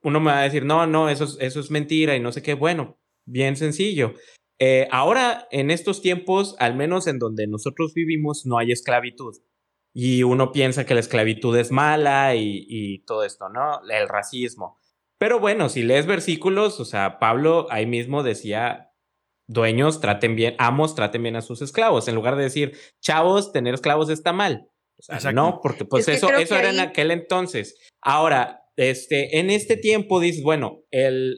uno 0.05 0.19
me 0.19 0.31
va 0.31 0.39
a 0.39 0.43
decir, 0.43 0.63
no, 0.63 0.87
no, 0.87 1.09
eso 1.09 1.25
es, 1.25 1.37
eso 1.41 1.59
es 1.59 1.71
mentira 1.71 2.15
y 2.15 2.19
no 2.19 2.31
sé 2.31 2.41
qué. 2.41 2.53
Bueno, 2.53 2.97
bien 3.25 3.57
sencillo. 3.57 4.13
Eh, 4.59 4.87
ahora, 4.91 5.47
en 5.51 5.71
estos 5.71 6.01
tiempos, 6.01 6.55
al 6.59 6.75
menos 6.75 7.07
en 7.07 7.19
donde 7.19 7.47
nosotros 7.47 7.93
vivimos, 7.93 8.45
no 8.45 8.57
hay 8.57 8.71
esclavitud 8.71 9.35
y 9.93 10.23
uno 10.23 10.51
piensa 10.51 10.85
que 10.85 10.93
la 10.93 10.99
esclavitud 10.99 11.57
es 11.57 11.71
mala 11.71 12.35
y, 12.35 13.03
todo 13.07 13.23
esto, 13.23 13.47
¿no? 13.47 13.79
El 13.89 14.09
racismo. 14.09 14.77
Pero 15.17 15.39
bueno, 15.39 15.69
si 15.69 15.83
lees 15.83 16.05
versículos, 16.05 16.81
o 16.81 16.85
sea, 16.85 17.17
Pablo 17.17 17.67
ahí 17.71 17.85
mismo 17.85 18.21
decía, 18.21 18.91
dueños 19.47 20.01
traten 20.01 20.35
bien, 20.35 20.55
amos 20.59 20.95
traten 20.95 21.23
bien 21.23 21.37
a 21.37 21.41
sus 21.41 21.61
esclavos, 21.61 22.09
en 22.09 22.15
lugar 22.15 22.35
de 22.35 22.43
decir, 22.43 22.77
chavos, 23.01 23.53
tener 23.53 23.73
esclavos 23.73 24.09
está 24.09 24.33
mal. 24.33 24.69
O 24.97 25.19
sea, 25.19 25.31
no, 25.31 25.61
porque 25.63 25.85
pues 25.85 26.07
eso, 26.09 26.29
eso 26.29 26.55
era 26.55 26.69
en 26.69 26.79
aquel 26.79 27.11
entonces. 27.11 27.77
Ahora, 28.01 28.64
este, 28.77 29.39
en 29.39 29.49
este 29.49 29.77
tiempo 29.77 30.19
dices, 30.19 30.43
bueno, 30.43 30.83
el, 30.91 31.37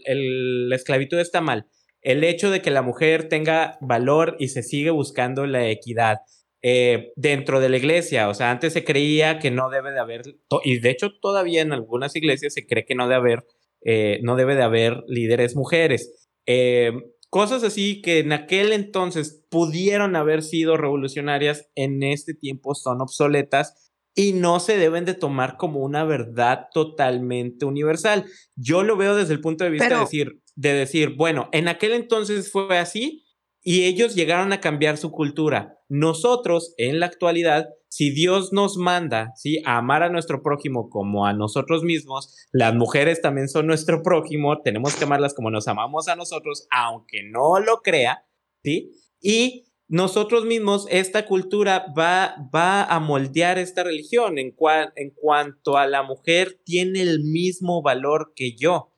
la 0.70 0.76
esclavitud 0.76 1.20
está 1.20 1.42
mal. 1.42 1.68
El 2.02 2.24
hecho 2.24 2.52
de 2.52 2.62
que 2.62 2.72
la 2.72 2.82
mujer 2.82 3.28
tenga 3.28 3.78
valor 3.82 4.36
y 4.40 4.50
se 4.50 4.64
sigue 4.64 4.92
buscando 4.92 5.46
la 5.46 5.70
equidad 5.70 6.18
eh, 6.62 7.12
dentro 7.16 7.60
de 7.60 7.70
la 7.70 7.78
iglesia. 7.78 8.30
O 8.30 8.34
sea, 8.34 8.52
antes 8.52 8.74
se 8.74 8.84
creía 8.84 9.40
que 9.40 9.52
no 9.52 9.70
debe 9.70 9.92
de 9.92 10.00
haber, 10.00 10.22
y 10.64 10.80
de 10.80 10.90
hecho 10.90 11.12
todavía 11.22 11.62
en 11.62 11.74
algunas 11.74 12.16
iglesias 12.16 12.54
se 12.54 12.66
cree 12.66 12.86
que 12.86 12.96
no 12.96 13.08
debe 13.08 13.16
haber, 13.16 13.46
eh, 13.84 14.20
no 14.24 14.36
debe 14.36 14.56
de 14.56 14.64
haber 14.64 15.04
líderes 15.08 15.56
mujeres. 15.56 16.30
Eh, 16.46 16.92
cosas 17.30 17.64
así 17.64 18.02
que 18.02 18.20
en 18.20 18.32
aquel 18.32 18.72
entonces 18.72 19.46
pudieron 19.50 20.16
haber 20.16 20.42
sido 20.42 20.78
revolucionarias, 20.78 21.70
en 21.76 22.02
este 22.04 22.34
tiempo 22.34 22.74
son 22.74 23.02
obsoletas 23.02 23.87
y 24.18 24.34
no 24.34 24.60
se 24.60 24.78
deben 24.78 25.06
de 25.06 25.14
tomar 25.14 25.58
como 25.58 25.80
una 25.82 26.04
verdad 26.04 26.70
totalmente 26.74 27.66
universal. 27.66 28.26
Yo 28.56 28.82
lo 28.82 28.98
veo 28.98 29.16
desde 29.16 29.34
el 29.34 29.42
punto 29.42 29.64
de 29.64 29.70
vista 29.70 29.90
de, 29.90 30.00
decir, 30.00 30.42
de 30.56 30.74
decir, 30.74 31.16
bueno, 31.16 31.50
en 31.52 31.68
aquel 31.68 31.94
entonces 31.94 32.52
fue 32.52 32.80
así, 32.80 33.26
y 33.62 33.84
ellos 33.84 34.16
llegaron 34.16 34.54
a 34.54 34.60
cambiar 34.60 34.98
su 34.98 35.12
cultura. 35.12 35.78
Nosotros, 35.88 36.74
en 36.78 37.00
la 37.00 37.06
actualidad, 37.06 37.68
si 37.90 38.10
Dios 38.10 38.54
nos 38.54 38.78
manda, 38.78 39.34
¿sí? 39.36 39.62
A 39.66 39.78
amar 39.78 40.02
a 40.02 40.10
nuestro 40.10 40.42
prójimo 40.42 40.90
como 40.90 41.28
a 41.28 41.34
nosotros 41.34 41.84
mismos, 41.84 42.36
las 42.52 42.74
mujeres 42.74 43.22
también 43.22 43.48
son 43.48 43.68
nuestro 43.68 44.02
prójimo, 44.02 44.62
tenemos 44.64 44.96
que 44.96 45.04
amarlas 45.04 45.36
como 45.36 45.52
nos 45.52 45.68
amamos 45.68 46.08
a 46.08 46.16
nosotros, 46.16 46.66
aunque 46.72 47.22
no 47.24 47.60
lo 47.60 47.82
crea, 47.84 48.26
¿sí? 48.64 48.94
Y 49.22 49.67
nosotros 49.90 50.46
mismos, 50.46 50.86
esta 50.90 51.26
cultura 51.26 51.86
va, 51.98 52.36
va 52.54 52.84
a 52.84 53.00
moldear 53.00 53.58
esta 53.58 53.84
religión 53.84 54.38
en, 54.38 54.56
en 54.96 55.12
cuanto 55.12 55.78
a 55.78 55.88
la 55.88 56.04
mujer 56.04 56.60
tiene 56.66 57.02
el 57.02 57.22
mismo 57.24 57.82
valor 57.82 58.34
que 58.36 58.56
yo. 58.56 58.94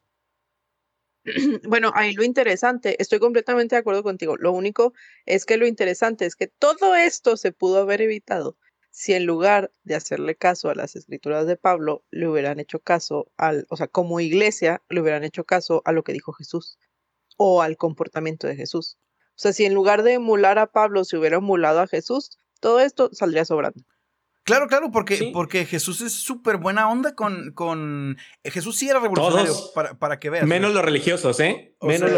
Bueno, 1.68 1.92
ahí 1.94 2.14
lo 2.14 2.24
interesante, 2.24 2.96
estoy 3.00 3.20
completamente 3.20 3.76
de 3.76 3.82
acuerdo 3.82 4.04
contigo. 4.04 4.36
Lo 4.38 4.52
único 4.52 4.94
es 5.26 5.46
que 5.46 5.58
lo 5.58 5.68
interesante 5.68 6.26
es 6.26 6.36
que 6.36 6.48
todo 6.48 6.96
esto 6.96 7.38
se 7.38 7.52
pudo 7.52 7.80
haber 7.80 8.02
evitado 8.02 8.58
si 8.92 9.14
en 9.14 9.26
lugar 9.26 9.72
de 9.84 9.96
hacerle 9.96 10.36
caso 10.36 10.70
a 10.70 10.76
las 10.76 10.96
escrituras 10.96 11.46
de 11.46 11.56
Pablo, 11.56 12.04
le 12.12 12.28
hubieran 12.28 12.60
hecho 12.60 12.80
caso 12.80 13.32
al, 13.38 13.66
o 13.70 13.78
sea, 13.78 13.88
como 13.88 14.20
iglesia, 14.20 14.84
le 14.90 15.02
hubieran 15.02 15.24
hecho 15.24 15.44
caso 15.46 15.82
a 15.86 15.92
lo 15.92 16.04
que 16.04 16.14
dijo 16.14 16.34
Jesús 16.34 16.78
o 17.38 17.62
al 17.62 17.78
comportamiento 17.78 18.48
de 18.48 18.56
Jesús. 18.56 18.98
O 19.40 19.42
sea, 19.42 19.54
si 19.54 19.64
en 19.64 19.74
lugar 19.74 20.04
de 20.04 20.16
emular 20.16 20.60
a 20.60 20.68
Pablo 20.68 21.06
se 21.06 21.16
hubiera 21.16 21.38
emulado 21.38 21.80
a 21.80 21.88
Jesús, 21.88 22.32
todo 22.60 22.82
esto 22.82 23.10
saldría 23.14 23.46
sobrando. 23.46 23.82
Claro, 24.44 24.68
claro, 24.68 24.92
porque, 24.92 25.30
porque 25.32 25.66
Jesús 25.66 26.02
es 26.02 26.12
súper 26.12 26.58
buena 26.58 26.92
onda 26.92 27.16
con, 27.16 27.54
con... 27.54 28.18
Jesús 28.44 28.76
sí 28.76 28.90
era 28.90 29.00
revolucionario, 29.00 29.56
para, 29.74 29.98
para, 29.98 30.20
que 30.20 30.30
veas. 30.30 30.46
Menos 30.46 30.74
los 30.74 30.84
religiosos, 30.84 31.40
¿eh? 31.40 31.74
Menos 31.82 32.12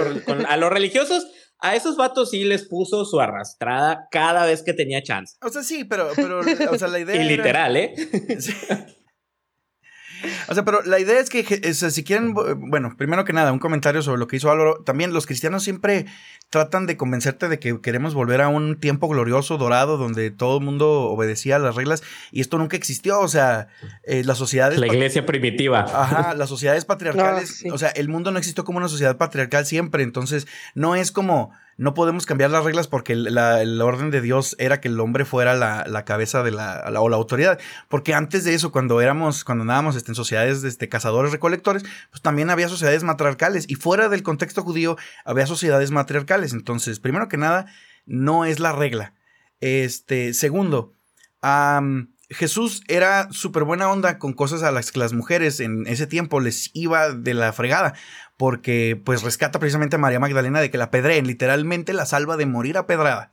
a 0.48 0.58
los 0.58 0.72
religiosos, 0.72 1.28
a 1.60 1.76
esos 1.76 1.96
vatos 1.96 2.32
sí 2.32 2.44
les 2.44 2.68
puso 2.68 3.06
su 3.06 3.20
arrastrada 3.20 4.08
cada 4.10 4.48
vez 4.48 4.64
que 4.64 4.74
tenía 4.74 5.04
chance. 5.04 5.38
O 5.44 5.50
sea, 5.50 5.62
sí, 5.62 5.84
pero, 5.84 6.10
pero 6.16 6.40
o 6.40 6.78
sea, 6.80 6.88
la 6.88 7.00
idea 7.02 7.22
Y 7.22 7.28
literal, 7.28 7.78
¿eh? 7.78 7.94
O 10.48 10.54
sea, 10.54 10.64
pero 10.64 10.82
la 10.84 11.00
idea 11.00 11.20
es 11.20 11.30
que, 11.30 11.74
si 11.74 12.04
quieren, 12.04 12.34
bueno, 12.34 12.96
primero 12.98 13.26
que 13.26 13.34
nada, 13.34 13.52
un 13.52 13.60
comentario 13.60 14.02
sobre 14.02 14.20
lo 14.20 14.28
que 14.28 14.38
hizo 14.38 14.52
Álvaro. 14.52 14.82
También 14.84 15.14
los 15.14 15.26
cristianos 15.26 15.64
siempre 15.64 16.06
tratan 16.50 16.86
de 16.86 16.98
convencerte 16.98 17.48
de 17.48 17.60
que 17.60 17.80
queremos 17.82 18.14
volver 18.14 18.42
a 18.42 18.50
un 18.50 18.80
tiempo 18.80 19.08
glorioso, 19.08 19.58
dorado, 19.58 19.98
donde 19.98 20.32
todo 20.32 20.58
el 20.58 20.64
mundo 20.64 21.04
obedecía 21.04 21.60
las 21.60 21.76
reglas 21.76 22.04
y 22.32 22.42
esto 22.42 22.58
nunca 22.58 22.76
existió. 22.78 23.20
O 23.20 23.28
sea, 23.28 23.68
eh, 24.04 24.24
las 24.24 24.38
sociedades. 24.38 24.80
La 24.80 24.88
iglesia 24.88 25.26
primitiva. 25.26 25.82
Ajá, 25.82 26.34
las 26.36 26.50
sociedades 26.50 26.86
patriarcales. 26.92 27.64
O 27.72 27.78
sea, 27.78 27.90
el 27.90 28.10
mundo 28.10 28.32
no 28.32 28.38
existió 28.38 28.64
como 28.64 28.78
una 28.78 28.90
sociedad 28.90 29.18
patriarcal 29.18 29.66
siempre. 29.66 30.04
Entonces, 30.04 30.48
no 30.76 30.96
es 30.96 31.12
como 31.12 31.52
no 31.82 31.96
podemos 31.96 32.28
cambiar 32.28 32.52
las 32.52 32.64
reglas 32.64 32.88
porque 32.88 33.14
el, 33.14 33.82
orden 33.82 34.12
de 34.12 34.22
Dios 34.22 34.56
era 34.60 34.80
que 34.80 34.88
el 34.88 35.00
hombre 35.00 35.26
fuera 35.26 35.56
la, 35.56 36.06
cabeza 36.06 36.44
de 36.44 36.52
la, 36.52 36.84
o 37.00 37.10
la 37.10 37.16
autoridad. 37.16 37.60
Porque 37.90 38.14
antes 38.14 38.44
de 38.44 38.54
eso, 38.54 38.72
cuando 38.72 39.02
éramos, 39.02 39.44
cuando 39.44 39.64
andábamos 39.64 39.96
este, 39.96 40.12
en 40.12 40.16
sociedades 40.16 40.62
de 40.62 40.70
este, 40.70 40.90
cazadores 40.90 41.32
recolectores, 41.32 41.82
pues 42.12 42.22
también 42.22 42.52
había 42.52 42.70
sociedades 42.70 43.02
matriarcales. 43.02 43.66
Y 43.68 43.76
fuera 43.76 44.10
del 44.10 44.22
contexto 44.22 44.62
judío 44.62 44.96
había 45.26 45.48
sociedades 45.48 45.90
matriarcales. 45.90 46.54
Entonces, 46.54 47.00
primero 47.00 47.28
que 47.28 47.38
nada, 47.38 47.66
no 48.06 48.46
es 48.46 48.60
la 48.60 48.74
regla. 48.74 49.16
Este, 49.60 50.36
segundo, 50.36 50.94
Jesús 52.32 52.82
era 52.88 53.28
súper 53.32 53.64
buena 53.64 53.92
onda 53.92 54.18
con 54.18 54.34
cosas 54.34 54.64
a 54.64 54.72
las 54.72 54.92
que 54.92 55.00
las 55.00 55.14
mujeres 55.14 55.60
en 55.60 55.86
ese 55.88 56.08
tiempo 56.08 56.40
les 56.40 56.72
iba 56.74 57.10
de 57.12 57.34
la 57.34 57.54
fregada 57.54 57.94
porque 58.42 59.00
pues 59.06 59.22
rescata 59.22 59.60
precisamente 59.60 59.98
a 59.98 60.00
María 60.00 60.20
Magdalena 60.20 60.62
de 60.62 60.72
que 60.72 60.80
la 60.80 60.90
pedreen, 60.90 61.28
literalmente 61.28 61.94
la 61.94 62.08
salva 62.08 62.38
de 62.38 62.48
morir 62.48 62.76
a 62.76 62.88
pedrada. 62.88 63.32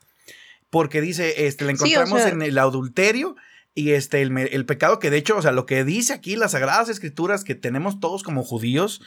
Porque 0.68 1.00
dice, 1.00 1.46
este, 1.46 1.64
la 1.64 1.72
encontramos 1.72 2.26
en 2.26 2.42
el 2.42 2.58
adulterio 2.58 3.34
y 3.74 3.92
este, 3.92 4.20
el, 4.20 4.66
pecado 4.66 4.98
que 4.98 5.08
de 5.08 5.16
hecho, 5.16 5.38
o 5.38 5.40
sea, 5.40 5.52
lo 5.52 5.64
que 5.64 5.82
dice 5.84 6.12
aquí 6.12 6.36
las 6.36 6.50
Sagradas 6.50 6.90
Escrituras 6.90 7.42
que 7.42 7.54
tenemos 7.54 8.00
todos 8.00 8.22
como 8.22 8.42
judíos 8.42 9.00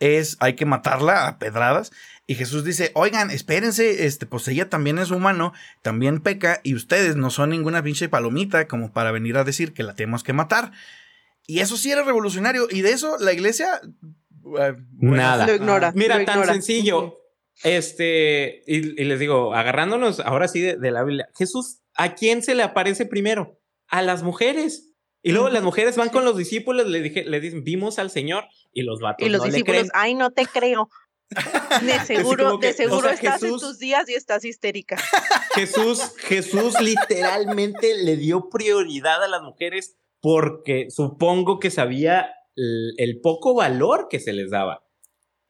es 0.00 0.36
hay 0.40 0.54
que 0.54 0.66
matarla 0.66 1.28
a 1.28 1.38
pedradas. 1.38 1.92
Y 2.26 2.36
Jesús 2.36 2.64
dice, 2.64 2.90
oigan, 2.94 3.30
espérense, 3.30 4.06
este, 4.06 4.24
pues 4.24 4.48
ella 4.48 4.70
también 4.70 4.98
es 4.98 5.10
humano, 5.10 5.52
también 5.82 6.20
peca 6.20 6.60
y 6.62 6.74
ustedes 6.74 7.16
no 7.16 7.28
son 7.30 7.50
ninguna 7.50 7.82
pinche 7.82 8.08
palomita 8.08 8.66
como 8.66 8.92
para 8.92 9.10
venir 9.10 9.36
a 9.36 9.44
decir 9.44 9.74
que 9.74 9.82
la 9.82 9.94
tenemos 9.94 10.22
que 10.22 10.32
matar. 10.32 10.72
Y 11.46 11.60
eso 11.60 11.76
sí 11.76 11.90
era 11.90 12.02
revolucionario. 12.02 12.66
Y 12.70 12.80
de 12.80 12.92
eso 12.92 13.18
la 13.18 13.34
iglesia 13.34 13.82
eh, 14.58 14.74
Nada. 14.98 15.46
Lo 15.46 15.54
ignora. 15.54 15.92
Mira, 15.94 16.24
tan 16.24 16.44
sencillo. 16.46 17.20
Este, 17.62 18.62
y, 18.66 18.80
les 19.04 19.20
digo, 19.20 19.54
agarrándonos 19.54 20.20
ahora 20.20 20.48
sí 20.48 20.60
de, 20.60 20.90
la 20.90 21.04
Biblia, 21.04 21.28
Jesús, 21.36 21.80
¿a 21.94 22.14
quién 22.14 22.42
se 22.42 22.54
le 22.54 22.62
aparece 22.62 23.06
primero? 23.06 23.60
A 23.86 24.02
las 24.02 24.22
mujeres. 24.22 24.90
Y 25.22 25.32
luego 25.32 25.48
las 25.48 25.62
mujeres 25.62 25.96
van 25.96 26.10
con 26.10 26.24
los 26.24 26.36
discípulos, 26.36 26.86
le, 26.86 27.00
dije, 27.00 27.24
le 27.24 27.40
dicen, 27.40 27.64
vimos 27.64 27.98
al 27.98 28.10
Señor, 28.10 28.44
y 28.72 28.82
los 28.82 29.00
vatos. 29.00 29.26
Y 29.26 29.30
los 29.30 29.42
discípulos, 29.42 29.88
ay, 29.94 30.14
no 30.14 30.30
te 30.30 30.44
creo. 30.44 30.90
De 31.82 32.00
seguro, 32.06 32.58
de 32.58 32.72
seguro 32.72 33.08
estás 33.10 33.42
en 33.42 33.58
tus 33.58 33.78
días 33.78 34.08
y 34.08 34.14
estás 34.14 34.44
histérica. 34.44 34.96
Jesús, 35.54 36.12
Jesús 36.18 36.80
literalmente 36.80 37.94
le 37.96 38.16
dio 38.16 38.48
prioridad 38.48 39.22
a 39.22 39.28
las 39.28 39.42
mujeres 39.42 39.96
porque 40.20 40.90
supongo 40.90 41.58
que 41.58 41.70
sabía 41.70 42.34
el, 42.56 43.20
poco 43.22 43.54
valor 43.54 44.08
que 44.08 44.20
se 44.20 44.32
les 44.32 44.50
daba. 44.50 44.84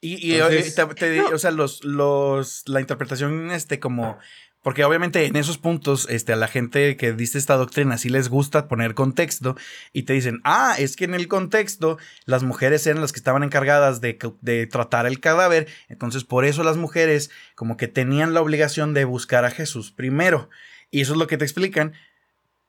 Y, 0.00 0.38
o 0.40 1.38
sea, 1.38 1.50
los, 1.50 1.82
los, 1.82 2.62
la 2.66 2.80
interpretación, 2.80 3.50
este, 3.50 3.80
como, 3.80 4.18
Porque 4.64 4.82
obviamente 4.82 5.26
en 5.26 5.36
esos 5.36 5.58
puntos, 5.58 6.08
este, 6.08 6.32
a 6.32 6.36
la 6.36 6.48
gente 6.48 6.96
que 6.96 7.12
dice 7.12 7.36
esta 7.36 7.56
doctrina 7.56 7.98
sí 7.98 8.08
les 8.08 8.30
gusta 8.30 8.66
poner 8.66 8.94
contexto 8.94 9.56
y 9.92 10.04
te 10.04 10.14
dicen, 10.14 10.40
ah, 10.42 10.74
es 10.78 10.96
que 10.96 11.04
en 11.04 11.12
el 11.12 11.28
contexto 11.28 11.98
las 12.24 12.44
mujeres 12.44 12.86
eran 12.86 13.02
las 13.02 13.12
que 13.12 13.18
estaban 13.18 13.42
encargadas 13.42 14.00
de, 14.00 14.18
de 14.40 14.66
tratar 14.66 15.04
el 15.04 15.20
cadáver, 15.20 15.68
entonces 15.90 16.24
por 16.24 16.46
eso 16.46 16.64
las 16.64 16.78
mujeres 16.78 17.30
como 17.54 17.76
que 17.76 17.88
tenían 17.88 18.32
la 18.32 18.40
obligación 18.40 18.94
de 18.94 19.04
buscar 19.04 19.44
a 19.44 19.50
Jesús 19.50 19.92
primero. 19.92 20.48
Y 20.90 21.02
eso 21.02 21.12
es 21.12 21.18
lo 21.18 21.26
que 21.26 21.36
te 21.36 21.44
explican. 21.44 21.92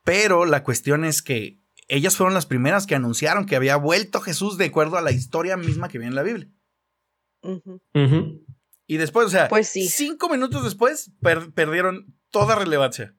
Pero 0.04 0.44
la 0.44 0.64
cuestión 0.64 1.06
es 1.06 1.22
que 1.22 1.62
ellas 1.88 2.18
fueron 2.18 2.34
las 2.34 2.46
primeras 2.46 2.88
que 2.88 2.96
anunciaron 2.96 3.46
que 3.46 3.56
había 3.56 3.78
vuelto 3.78 4.20
Jesús 4.20 4.58
de 4.58 4.66
acuerdo 4.66 4.98
a 4.98 5.02
la 5.02 5.14
historia 5.14 5.56
misma 5.56 5.88
que 5.88 5.98
viene 5.98 6.10
en 6.10 6.16
la 6.16 6.24
Biblia. 6.24 6.50
Y 8.88 8.98
después, 8.98 9.28
o 9.28 9.30
sea, 9.30 9.48
pues 9.48 9.68
sí. 9.68 9.88
cinco 9.88 10.30
minutos 10.30 10.64
después 10.64 11.12
perdieron 11.54 12.16
toda 12.30 12.56
relevancia. 12.56 13.16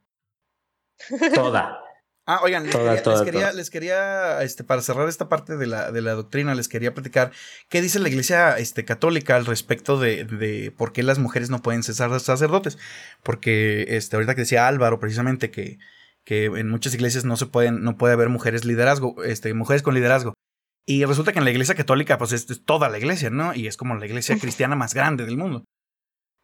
Toda. 1.35 1.81
Ah, 2.29 2.41
oigan, 2.43 2.67
les, 2.67 2.75
quería, 3.23 3.53
les, 3.53 3.71
quería, 3.71 4.43
este, 4.43 4.65
para 4.65 4.83
cerrar 4.83 5.09
esta 5.09 5.29
parte 5.29 5.57
de 5.57 5.69
la, 5.69 5.93
de 5.93 6.03
la 6.03 6.15
doctrina, 6.15 6.57
les 6.57 6.67
quería 6.67 6.93
platicar 6.93 7.31
qué 7.69 7.81
dice 7.81 8.01
la 8.01 8.09
iglesia 8.09 8.59
este, 8.59 8.85
católica 8.85 9.37
al 9.37 9.47
respecto 9.47 9.97
de, 10.01 10.25
de 10.25 10.73
por 10.77 10.93
qué 10.93 11.05
las 11.05 11.21
mujeres 11.21 11.51
no 11.51 11.63
pueden 11.63 11.85
ser 11.85 11.95
sacerdotes. 11.95 12.79
Porque 13.23 13.85
este, 13.91 14.17
ahorita 14.17 14.35
que 14.35 14.41
decía 14.41 14.67
Álvaro 14.67 14.99
precisamente 14.99 15.53
que, 15.53 15.79
que 16.25 16.47
en 16.47 16.69
muchas 16.69 16.95
iglesias 16.95 17.25
no 17.25 17.37
se 17.37 17.47
pueden, 17.47 17.85
no 17.85 17.97
puede 17.97 18.15
haber 18.15 18.29
mujeres 18.29 18.65
liderazgo, 18.65 19.23
este, 19.23 19.55
mujeres 19.55 19.85
con 19.85 19.95
liderazgo. 19.95 20.35
Y 20.87 21.05
resulta 21.05 21.33
que 21.33 21.39
en 21.41 21.45
la 21.45 21.51
iglesia 21.51 21.75
católica, 21.75 22.17
pues 22.17 22.33
es, 22.33 22.47
toda 22.65 22.89
la 22.89 22.99
iglesia, 22.99 23.29
¿no? 23.29 23.55
Y 23.55 23.67
es 23.67 23.77
como 23.77 23.97
la 23.97 24.07
iglesia 24.07 24.39
cristiana 24.39 24.77
más 24.77 24.95
grande 24.95 25.25
del 25.25 25.37
mundo. 25.37 25.65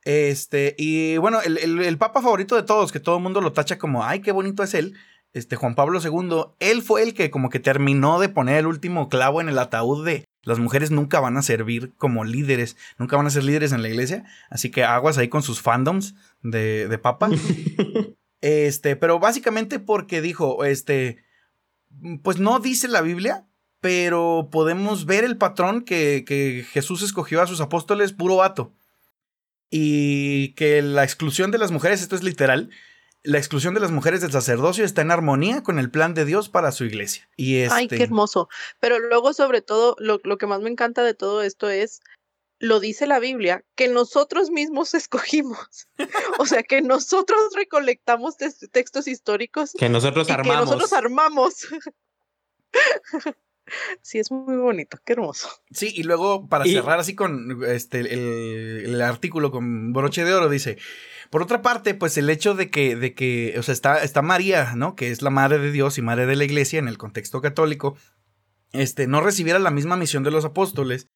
Este, 0.04 0.74
y 0.76 1.16
bueno, 1.18 1.40
el, 1.42 1.98
papa 1.98 2.22
favorito 2.22 2.56
de 2.56 2.64
todos, 2.64 2.90
que 2.90 2.98
todo 2.98 3.18
el 3.18 3.22
mundo 3.22 3.40
lo 3.40 3.52
tacha 3.52 3.78
como, 3.78 4.04
ay, 4.04 4.20
qué 4.20 4.32
bonito 4.32 4.64
es 4.64 4.74
él, 4.74 4.94
este 5.32 5.54
Juan 5.54 5.76
Pablo 5.76 6.00
II, 6.02 6.54
él 6.58 6.82
fue 6.82 7.04
el 7.04 7.14
que 7.14 7.30
como 7.30 7.50
que 7.50 7.60
terminó 7.60 8.18
de 8.18 8.28
poner 8.28 8.58
el 8.58 8.66
último 8.66 9.08
clavo 9.08 9.40
en 9.40 9.48
el 9.48 9.58
ataúd 9.58 10.04
de 10.04 10.24
las 10.44 10.58
mujeres 10.58 10.90
nunca 10.90 11.20
van 11.20 11.36
a 11.36 11.42
servir 11.42 11.94
como 11.96 12.24
líderes, 12.24 12.76
nunca 12.98 13.16
van 13.16 13.26
a 13.26 13.30
ser 13.30 13.44
líderes 13.44 13.72
en 13.72 13.82
la 13.82 13.88
iglesia, 13.88 14.24
así 14.50 14.70
que 14.70 14.82
aguas 14.82 15.16
ahí 15.18 15.28
con 15.28 15.42
sus 15.42 15.62
fandoms 15.62 16.14
de, 16.42 16.88
de 16.88 16.98
papa. 16.98 17.30
este, 18.40 18.96
pero 18.96 19.20
básicamente 19.20 19.78
porque 19.78 20.20
dijo, 20.20 20.64
este, 20.64 21.24
pues 22.24 22.38
no 22.40 22.58
dice 22.58 22.88
la 22.88 23.02
Biblia 23.02 23.46
pero 23.82 24.48
podemos 24.52 25.06
ver 25.06 25.24
el 25.24 25.36
patrón 25.36 25.82
que, 25.82 26.64
Jesús 26.70 27.02
escogió 27.02 27.42
a 27.42 27.48
sus 27.48 27.60
apóstoles 27.60 28.12
puro 28.12 28.36
vato. 28.36 28.72
Y 29.70 30.54
que 30.54 30.80
la 30.82 31.02
exclusión 31.02 31.50
de 31.50 31.58
las 31.58 31.72
mujeres, 31.72 32.00
esto 32.00 32.14
es 32.14 32.22
literal, 32.22 32.70
la 33.24 33.38
exclusión 33.38 33.74
de 33.74 33.80
las 33.80 33.90
mujeres 33.90 34.20
del 34.20 34.30
sacerdocio 34.30 34.84
está 34.84 35.02
en 35.02 35.10
armonía 35.10 35.64
con 35.64 35.80
el 35.80 35.90
plan 35.90 36.14
de 36.14 36.24
Dios 36.24 36.48
para 36.48 36.70
su 36.70 36.84
iglesia. 36.84 37.28
Y 37.36 37.56
este... 37.56 37.74
Ay, 37.74 37.88
qué 37.88 38.04
hermoso. 38.04 38.48
Pero 38.78 39.00
luego, 39.00 39.32
sobre 39.34 39.62
todo, 39.62 39.96
lo, 39.98 40.20
que 40.20 40.46
más 40.46 40.60
me 40.60 40.70
encanta 40.70 41.02
de 41.02 41.14
todo 41.14 41.42
esto 41.42 41.68
es, 41.68 42.02
lo 42.60 42.78
dice 42.78 43.08
la 43.08 43.18
Biblia, 43.18 43.64
que 43.74 43.88
nosotros 43.88 44.52
mismos 44.52 44.94
escogimos. 44.94 45.88
o 46.38 46.46
sea, 46.46 46.62
que 46.62 46.82
nosotros 46.82 47.40
recolectamos 47.56 48.36
textos 48.36 49.08
históricos. 49.08 49.72
Que 49.76 49.88
nosotros 49.88 50.30
armamos. 50.30 50.54
Que 50.54 50.66
nosotros 50.66 50.92
armamos. 50.92 51.66
Sí, 54.02 54.18
es 54.18 54.30
muy 54.30 54.56
bonito, 54.56 54.98
qué 55.04 55.14
hermoso. 55.14 55.48
Sí, 55.70 55.92
y 55.94 56.02
luego 56.02 56.48
para 56.48 56.64
cerrar 56.64 56.98
así 56.98 57.14
con 57.14 57.64
este 57.66 58.00
el, 58.00 59.00
artículo 59.02 59.50
con 59.50 59.92
broche 59.92 60.24
de 60.24 60.34
oro 60.34 60.48
dice, 60.48 60.78
por 61.30 61.42
otra 61.42 61.62
parte, 61.62 61.94
pues 61.94 62.16
el 62.18 62.28
hecho 62.30 62.54
de 62.54 62.70
que, 62.70 62.96
de 62.96 63.14
que, 63.14 63.54
o 63.58 63.62
sea, 63.62 63.72
está, 63.72 64.02
está 64.02 64.22
María, 64.22 64.74
¿no? 64.76 64.96
Que 64.96 65.10
es 65.10 65.22
la 65.22 65.30
madre 65.30 65.58
de 65.58 65.72
Dios 65.72 65.98
y 65.98 66.02
madre 66.02 66.26
de 66.26 66.36
la 66.36 66.44
iglesia 66.44 66.78
en 66.78 66.88
el 66.88 66.98
contexto 66.98 67.40
católico, 67.40 67.96
este, 68.72 69.06
no 69.06 69.20
recibiera 69.20 69.58
la 69.58 69.70
misma 69.70 69.96
misión 69.96 70.24
de 70.24 70.30
los 70.30 70.44
apóstoles, 70.44 71.08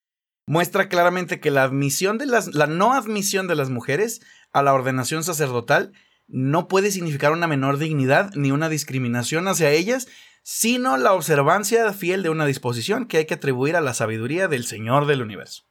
muestra 0.47 0.89
claramente 0.89 1.39
que 1.39 1.51
la 1.51 1.63
admisión 1.63 2.17
de 2.17 2.25
las, 2.25 2.53
la 2.53 2.67
no 2.67 2.93
admisión 2.93 3.47
de 3.47 3.55
las 3.55 3.69
mujeres 3.69 4.21
a 4.53 4.63
la 4.63 4.73
ordenación 4.73 5.23
sacerdotal 5.23 5.91
no 6.27 6.67
puede 6.67 6.91
significar 6.91 7.31
una 7.31 7.47
menor 7.47 7.77
dignidad 7.77 8.31
ni 8.35 8.51
una 8.51 8.69
discriminación 8.69 9.47
hacia 9.47 9.71
ellas, 9.71 10.07
sino 10.49 10.95
la 10.95 11.11
observancia 11.11 11.91
fiel 11.91 12.23
de 12.23 12.29
una 12.29 12.45
disposición 12.45 13.05
que 13.05 13.17
hay 13.17 13.25
que 13.25 13.33
atribuir 13.33 13.75
a 13.75 13.81
la 13.81 13.93
sabiduría 13.93 14.47
del 14.47 14.63
Señor 14.63 15.05
del 15.05 15.21
universo. 15.21 15.63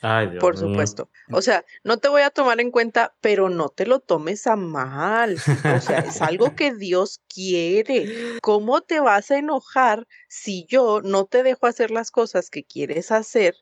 Ay, 0.00 0.26
Dios 0.26 0.40
Por 0.40 0.58
supuesto. 0.58 1.08
O 1.30 1.40
sea, 1.40 1.64
no 1.84 1.98
te 1.98 2.08
voy 2.08 2.22
a 2.22 2.30
tomar 2.30 2.60
en 2.60 2.72
cuenta, 2.72 3.14
pero 3.20 3.48
no 3.48 3.68
te 3.68 3.86
lo 3.86 4.00
tomes 4.00 4.48
a 4.48 4.56
mal. 4.56 5.36
O 5.36 5.80
sea, 5.80 6.00
es 6.00 6.20
algo 6.20 6.56
que 6.56 6.74
Dios 6.74 7.20
quiere. 7.32 8.40
¿Cómo 8.42 8.80
te 8.80 8.98
vas 8.98 9.30
a 9.30 9.38
enojar 9.38 10.08
si 10.28 10.66
yo 10.68 11.00
no 11.00 11.26
te 11.26 11.44
dejo 11.44 11.68
hacer 11.68 11.92
las 11.92 12.10
cosas 12.10 12.50
que 12.50 12.64
quieres 12.64 13.12
hacer 13.12 13.54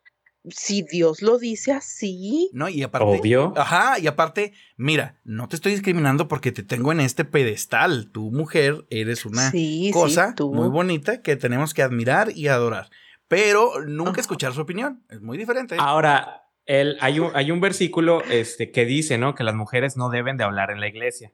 si 0.49 0.83
Dios 0.83 1.23
lo 1.23 1.39
dice 1.39 1.73
así. 1.73 2.51
No, 2.53 2.69
y 2.69 2.83
aparte. 2.83 3.07
Obvio. 3.07 3.53
Ajá, 3.57 3.99
y 3.99 4.07
aparte, 4.07 4.53
mira, 4.77 5.21
no 5.25 5.49
te 5.49 5.57
estoy 5.57 5.73
discriminando 5.73 6.29
porque 6.29 6.53
te 6.53 6.63
tengo 6.63 6.93
en 6.93 7.01
este 7.01 7.25
pedestal. 7.25 8.11
Tu 8.11 8.31
mujer 8.31 8.87
eres 8.91 9.27
una 9.27 9.53
cosa 9.93 10.35
muy 10.39 10.69
bonita 10.69 11.23
que 11.23 11.37
tenemos 11.37 11.75
que 11.75 11.83
admirar 11.83 12.33
y 12.35 12.49
adorar. 12.49 12.91
Pero 13.29 13.85
nunca 13.87 14.21
escuchar 14.21 14.53
su 14.55 14.63
opinión. 14.63 15.05
Es 15.09 15.21
muy 15.21 15.39
diferente. 15.39 15.77
Ahora, 15.79 16.43
el, 16.67 16.97
hay, 17.01 17.21
un, 17.21 17.31
hay 17.35 17.51
un 17.51 17.61
versículo 17.61 18.23
este, 18.25 18.73
que 18.73 18.85
dice, 18.85 19.19
¿no? 19.19 19.35
Que 19.35 19.45
las 19.45 19.55
mujeres 19.55 19.97
no 19.97 20.11
deben 20.11 20.37
de 20.37 20.45
hablar 20.45 20.71
en 20.71 20.81
la 20.81 20.89
iglesia. 20.89 21.33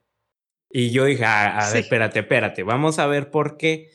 Y 0.68 0.90
yo 0.90 1.04
dije, 1.04 1.24
ah, 1.24 1.58
a, 1.58 1.70
ver, 1.70 1.82
espérate, 1.82 2.18
espérate, 2.20 2.62
vamos 2.64 2.98
a 2.98 3.06
ver 3.06 3.30
por 3.30 3.56
qué. 3.56 3.88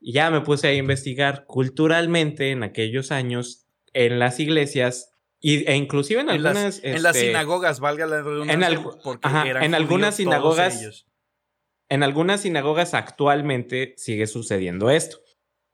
Y 0.00 0.12
ya 0.12 0.30
me 0.30 0.40
puse 0.40 0.68
a 0.68 0.74
investigar. 0.74 1.44
Culturalmente, 1.46 2.50
en 2.50 2.62
aquellos 2.62 3.10
años, 3.10 3.63
en 3.94 4.18
las 4.18 4.38
iglesias 4.40 5.12
y, 5.40 5.68
e 5.68 5.76
inclusive 5.76 6.20
en, 6.20 6.30
algunas... 6.30 6.82
en 6.84 7.02
las 7.02 7.16
este, 7.16 7.28
sinagogas, 7.28 7.80
valga 7.80 8.06
la 8.06 8.22
redundancia, 8.22 8.54
en, 9.22 9.62
en 9.62 9.74
algunas 9.74 10.16
sinagogas... 10.16 11.06
En 11.90 12.02
algunas 12.02 12.40
sinagogas 12.40 12.94
actualmente 12.94 13.92
sigue 13.98 14.26
sucediendo 14.26 14.88
esto. 14.88 15.18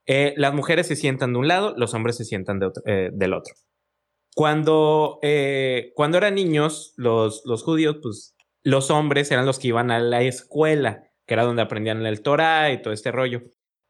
Eh, 0.05 0.33
las 0.35 0.53
mujeres 0.53 0.87
se 0.87 0.97
sientan 0.97 1.33
de 1.33 1.39
un 1.39 1.47
lado, 1.47 1.73
los 1.77 1.93
hombres 1.93 2.17
se 2.17 2.25
sientan 2.25 2.59
eh, 2.85 3.11
del 3.13 3.33
otro. 3.33 3.55
Cuando, 4.35 5.19
eh, 5.21 5.93
cuando 5.95 6.17
eran 6.17 6.35
niños, 6.35 6.93
los, 6.97 7.43
los 7.45 7.63
judíos, 7.63 7.97
pues 8.01 8.35
los 8.61 8.91
hombres 8.91 9.31
eran 9.31 9.45
los 9.45 9.57
que 9.57 9.69
iban 9.69 9.89
a 9.89 9.99
la 9.99 10.21
escuela, 10.21 11.03
que 11.25 11.33
era 11.33 11.43
donde 11.43 11.61
aprendían 11.61 12.05
el 12.05 12.21
Torah 12.21 12.71
y 12.71 12.81
todo 12.81 12.93
este 12.93 13.11
rollo. 13.11 13.41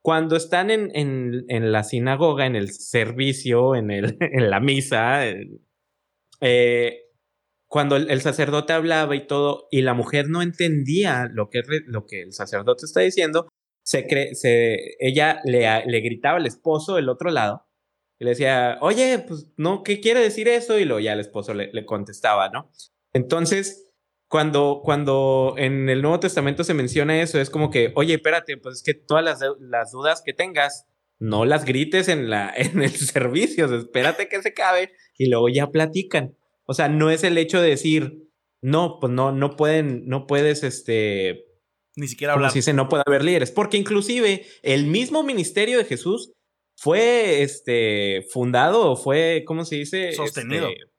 Cuando 0.04 0.36
están 0.36 0.72
en, 0.72 0.92
en, 0.94 1.72
la 1.72 1.84
sinagoga, 1.84 2.46
en 2.46 2.56
el 2.56 2.72
servicio, 2.72 3.76
en, 3.76 3.92
el, 3.92 4.18
en 4.20 4.50
la 4.50 4.60
misa, 4.60 5.22
eh, 6.42 7.02
cuando 7.68 7.96
el, 7.96 8.22
sacerdote 8.22 8.74
hablaba 8.74 9.16
y 9.16 9.28
todo, 9.28 9.68
y 9.72 9.82
la 9.82 9.94
mujer 9.94 10.28
no 10.28 10.42
entendía 10.42 11.30
lo 11.32 11.50
que, 11.50 11.62
lo 11.86 12.06
que 12.06 12.22
el 12.24 12.34
sacerdote 12.34 12.86
está 12.86 13.02
diciendo, 13.02 13.48
se 13.84 14.08
se, 14.36 14.96
ella 15.00 15.40
le, 15.46 15.86
le 15.86 16.00
gritaba 16.02 16.38
al 16.38 16.46
esposo 16.46 16.96
del 16.96 17.10
otro 17.10 17.32
lado 17.32 17.68
y 18.20 18.26
le 18.26 18.32
decía, 18.32 18.78
oye, 18.82 19.20
pues 19.28 19.48
no, 19.58 19.84
¿qué 19.84 20.00
quiere 20.00 20.20
decir 20.20 20.48
eso? 20.48 20.78
Y 20.78 20.86
luego 20.86 21.00
ya 21.00 21.14
el 21.14 21.20
esposo 21.20 21.54
le, 21.54 21.72
le 21.74 21.86
contestaba, 21.86 22.50
¿no? 22.50 22.72
Entonces, 23.14 23.91
cuando, 24.32 24.80
cuando 24.82 25.56
en 25.58 25.90
el 25.90 26.02
Nuevo 26.02 26.22
Testamento 26.22 26.64
se 26.64 26.74
menciona 26.74 27.22
eso, 27.22 27.38
es 27.42 27.50
como 27.50 27.70
que, 27.70 27.92
oye, 27.96 28.14
espérate, 28.14 28.56
pues 28.56 28.78
es 28.78 28.82
que 28.82 28.94
todas 28.94 29.26
las, 29.26 29.42
las 29.60 29.92
dudas 29.92 30.24
que 30.26 30.32
tengas, 30.32 30.88
no 31.20 31.44
las 31.44 31.66
grites 31.66 32.08
en, 32.08 32.30
la, 32.30 32.50
en 32.56 32.82
el 32.82 32.92
servicio, 32.92 33.66
espérate 33.76 34.30
que 34.30 34.42
se 34.42 34.54
cabe 34.54 34.94
y 35.18 35.28
luego 35.28 35.50
ya 35.50 35.68
platican. 35.68 36.38
O 36.64 36.74
sea, 36.74 36.88
no 36.88 37.10
es 37.10 37.26
el 37.26 37.38
hecho 37.38 37.62
de 37.62 37.72
decir, 37.72 38.30
no, 38.62 39.00
pues 39.02 39.12
no, 39.12 39.34
no 39.34 39.58
pueden, 39.58 40.08
no 40.08 40.28
puedes, 40.28 40.64
este... 40.64 41.44
Ni 41.98 42.08
siquiera 42.08 42.32
hablar. 42.32 42.52
Como 42.52 42.54
si 42.54 42.60
dice, 42.60 42.72
no 42.72 42.88
puede 42.88 43.04
haber 43.06 43.26
líderes, 43.26 43.52
porque 43.52 43.76
inclusive 43.76 44.46
el 44.62 44.86
mismo 44.86 45.24
ministerio 45.24 45.78
de 45.78 45.84
Jesús 45.84 46.32
fue, 46.78 47.44
este, 47.44 48.26
fundado, 48.32 48.96
fue, 48.96 49.44
¿cómo 49.46 49.66
se 49.66 49.76
dice? 49.76 50.14
Sostenido. 50.14 50.70
Este, 50.70 50.91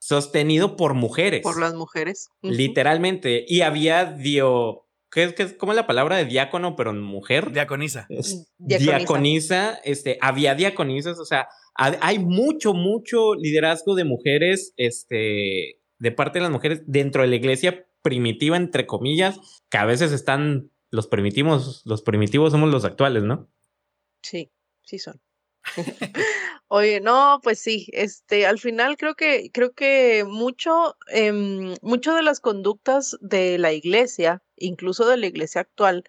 sostenido 0.00 0.76
por 0.76 0.94
mujeres. 0.94 1.42
Por 1.42 1.60
las 1.60 1.74
mujeres. 1.74 2.30
Literalmente. 2.42 3.44
Y 3.46 3.60
había 3.60 4.04
dio. 4.06 4.86
¿Qué 5.12 5.34
es, 5.36 5.54
¿Cómo 5.54 5.72
es 5.72 5.76
la 5.76 5.86
palabra 5.86 6.16
de 6.16 6.24
diácono, 6.24 6.74
pero 6.74 6.90
en 6.90 7.02
mujer? 7.02 7.52
Diaconisa. 7.52 8.08
diaconisa. 8.58 9.78
este, 9.84 10.18
había 10.20 10.54
diaconisas, 10.54 11.18
o 11.18 11.24
sea, 11.24 11.48
hay 11.74 12.20
mucho, 12.20 12.74
mucho 12.74 13.34
liderazgo 13.34 13.96
de 13.96 14.04
mujeres, 14.04 14.72
este, 14.76 15.80
de 15.98 16.12
parte 16.12 16.38
de 16.38 16.44
las 16.44 16.52
mujeres 16.52 16.82
dentro 16.86 17.22
de 17.22 17.28
la 17.28 17.36
iglesia 17.36 17.86
primitiva, 18.02 18.56
entre 18.56 18.86
comillas, 18.86 19.40
que 19.68 19.78
a 19.78 19.84
veces 19.84 20.12
están 20.12 20.70
los 20.90 21.08
primitivos, 21.08 21.82
los 21.84 22.02
primitivos 22.02 22.52
somos 22.52 22.70
los 22.70 22.84
actuales, 22.84 23.24
¿no? 23.24 23.48
Sí, 24.22 24.50
sí 24.84 24.98
son. 24.98 25.20
Oye, 26.68 27.00
no, 27.00 27.40
pues 27.42 27.58
sí, 27.58 27.88
este, 27.92 28.46
al 28.46 28.58
final 28.58 28.96
creo 28.96 29.14
que, 29.14 29.50
creo 29.52 29.72
que 29.72 30.24
mucho, 30.26 30.96
em, 31.08 31.74
mucho 31.82 32.14
de 32.14 32.22
las 32.22 32.40
conductas 32.40 33.16
de 33.20 33.58
la 33.58 33.72
iglesia, 33.72 34.42
incluso 34.56 35.06
de 35.08 35.16
la 35.16 35.26
iglesia 35.26 35.62
actual, 35.62 36.04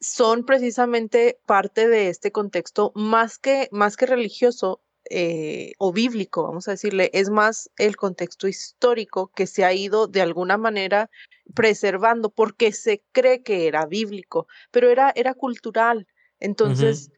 son 0.00 0.44
precisamente 0.44 1.38
parte 1.46 1.88
de 1.88 2.08
este 2.08 2.32
contexto 2.32 2.92
más 2.94 3.38
que, 3.38 3.68
más 3.72 3.96
que 3.96 4.06
religioso 4.06 4.82
eh, 5.08 5.72
o 5.78 5.92
bíblico, 5.92 6.42
vamos 6.42 6.66
a 6.66 6.72
decirle, 6.72 7.10
es 7.12 7.30
más 7.30 7.70
el 7.78 7.96
contexto 7.96 8.48
histórico 8.48 9.30
que 9.34 9.46
se 9.46 9.64
ha 9.64 9.72
ido 9.72 10.08
de 10.08 10.20
alguna 10.20 10.56
manera 10.56 11.10
preservando 11.54 12.30
porque 12.30 12.72
se 12.72 13.04
cree 13.12 13.42
que 13.42 13.68
era 13.68 13.86
bíblico, 13.86 14.48
pero 14.72 14.90
era, 14.90 15.12
era 15.14 15.34
cultural. 15.34 16.08
Entonces, 16.40 17.10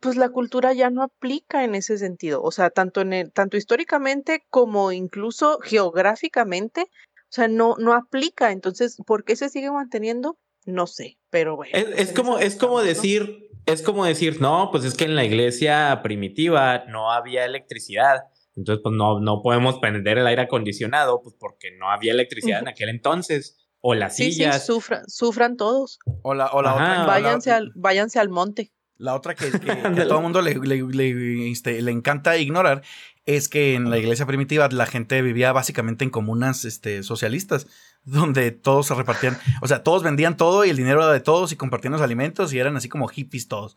pues 0.00 0.16
la 0.16 0.28
cultura 0.28 0.72
ya 0.72 0.90
no 0.90 1.02
aplica 1.02 1.64
en 1.64 1.74
ese 1.74 1.98
sentido, 1.98 2.42
o 2.42 2.50
sea, 2.50 2.70
tanto, 2.70 3.00
en 3.00 3.12
el, 3.12 3.32
tanto 3.32 3.56
históricamente 3.56 4.44
como 4.50 4.92
incluso 4.92 5.58
geográficamente, 5.60 6.82
o 6.82 7.34
sea, 7.34 7.48
no, 7.48 7.74
no 7.78 7.94
aplica. 7.94 8.52
Entonces, 8.52 8.96
¿por 9.06 9.24
qué 9.24 9.34
se 9.36 9.48
sigue 9.48 9.70
manteniendo? 9.70 10.38
No 10.66 10.86
sé, 10.86 11.18
pero 11.30 11.56
bueno. 11.56 11.72
Es, 11.76 11.84
pues, 11.84 12.12
como, 12.12 12.38
es 12.38 12.56
como 12.56 12.80
decir, 12.80 13.48
es 13.66 13.82
como 13.82 14.04
decir, 14.04 14.40
no, 14.40 14.68
pues 14.70 14.84
es 14.84 14.94
que 14.94 15.04
en 15.04 15.16
la 15.16 15.24
iglesia 15.24 16.00
primitiva 16.02 16.84
no 16.86 17.10
había 17.12 17.44
electricidad. 17.44 18.24
Entonces, 18.56 18.82
pues 18.82 18.94
no, 18.94 19.20
no 19.20 19.42
podemos 19.42 19.78
prender 19.78 20.18
el 20.18 20.26
aire 20.26 20.42
acondicionado, 20.42 21.20
pues 21.22 21.34
porque 21.38 21.76
no 21.76 21.90
había 21.90 22.12
electricidad 22.12 22.60
en 22.60 22.68
aquel 22.68 22.88
entonces. 22.88 23.58
O 23.86 23.94
las 23.94 24.16
sillas. 24.16 24.60
Sí, 24.60 24.66
sufran, 24.72 25.02
sufran 25.08 25.56
todos. 25.58 25.98
O 26.22 26.32
la, 26.32 26.46
o 26.52 26.62
la 26.62 26.72
otra. 26.74 27.04
Váyanse, 27.04 27.50
al, 27.50 27.72
váyanse 27.74 28.18
al 28.18 28.30
monte. 28.30 28.72
La 29.04 29.14
otra 29.14 29.34
que, 29.34 29.50
que, 29.50 29.70
a 29.70 30.08
todo 30.08 30.16
el 30.16 30.22
mundo 30.22 30.40
le, 30.40 30.54
le, 30.54 31.50
este, 31.50 31.80
le, 31.82 31.92
encanta 31.92 32.38
ignorar 32.38 32.82
es 33.26 33.50
que 33.50 33.74
en 33.74 33.90
la 33.90 33.98
iglesia 33.98 34.24
primitiva 34.24 34.66
la 34.70 34.86
gente 34.86 35.20
vivía 35.20 35.52
básicamente 35.52 36.04
en 36.04 36.10
comunas 36.10 36.64
este, 36.64 37.02
socialistas, 37.02 37.66
donde 38.04 38.50
todos 38.50 38.86
se 38.86 38.94
repartían, 38.94 39.38
o 39.60 39.68
sea, 39.68 39.82
todos 39.82 40.02
vendían 40.02 40.38
todo 40.38 40.64
y 40.64 40.70
el 40.70 40.76
dinero 40.76 41.02
era 41.02 41.12
de 41.12 41.20
todos 41.20 41.52
y 41.52 41.56
compartían 41.56 41.92
los 41.92 42.00
alimentos 42.00 42.52
y 42.54 42.58
eran 42.58 42.76
así 42.78 42.88
como 42.88 43.06
hippies 43.08 43.46
todos. 43.46 43.76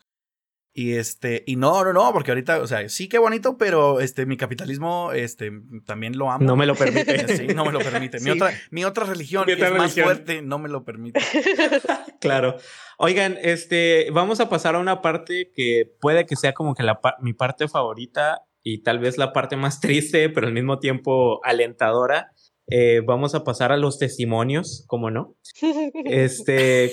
Y 0.78 0.94
este, 0.94 1.44
y 1.48 1.56
no, 1.56 1.84
no, 1.84 1.92
no, 1.92 2.14
porque 2.14 2.30
ahorita, 2.30 2.62
o 2.62 2.68
sea, 2.68 2.88
sí 2.88 3.10
qué 3.10 3.18
bonito, 3.18 3.58
pero 3.58 4.00
este, 4.00 4.28
mi 4.28 4.38
capitalismo, 4.38 5.12
este, 5.12 5.52
también 5.88 6.20
lo 6.20 6.30
amo. 6.30 6.46
No 6.46 6.56
me 6.56 6.68
lo 6.68 6.76
permite. 6.76 7.18
Sí, 7.36 7.48
no 7.48 7.66
me 7.66 7.72
lo 7.72 7.80
permite. 7.80 8.20
Mi, 8.20 8.30
otra, 8.30 8.52
mi 8.70 8.86
otra 8.86 9.06
religión, 9.06 9.46
que 9.46 9.54
es 9.54 9.72
más 9.72 9.96
fuerte, 9.96 10.44
no 10.44 10.60
me 10.60 10.70
lo 10.70 10.86
permite. 10.86 11.20
claro. 12.22 12.58
Oigan, 13.00 13.40
este, 13.42 14.10
vamos 14.12 14.40
a 14.40 14.50
pasar 14.50 14.76
a 14.76 14.80
una 14.80 15.02
parte 15.02 15.52
que 15.52 15.92
puede 16.00 16.28
que 16.28 16.36
sea 16.36 16.54
como 16.54 16.76
que 16.76 16.84
la, 16.84 17.00
mi 17.22 17.34
parte 17.34 17.68
favorita 17.68 18.44
y 18.62 18.84
tal 18.84 19.00
vez 19.00 19.18
la 19.18 19.34
parte 19.34 19.56
más 19.56 19.80
triste, 19.80 20.30
pero 20.30 20.46
al 20.46 20.54
mismo 20.54 20.78
tiempo 20.78 21.44
alentadora. 21.44 22.34
Eh, 22.68 23.02
vamos 23.04 23.34
a 23.34 23.44
pasar 23.44 23.72
a 23.72 23.78
los 23.78 23.98
testimonios, 23.98 24.84
¿cómo 24.86 25.10
no? 25.10 25.36
Este, 26.06 26.92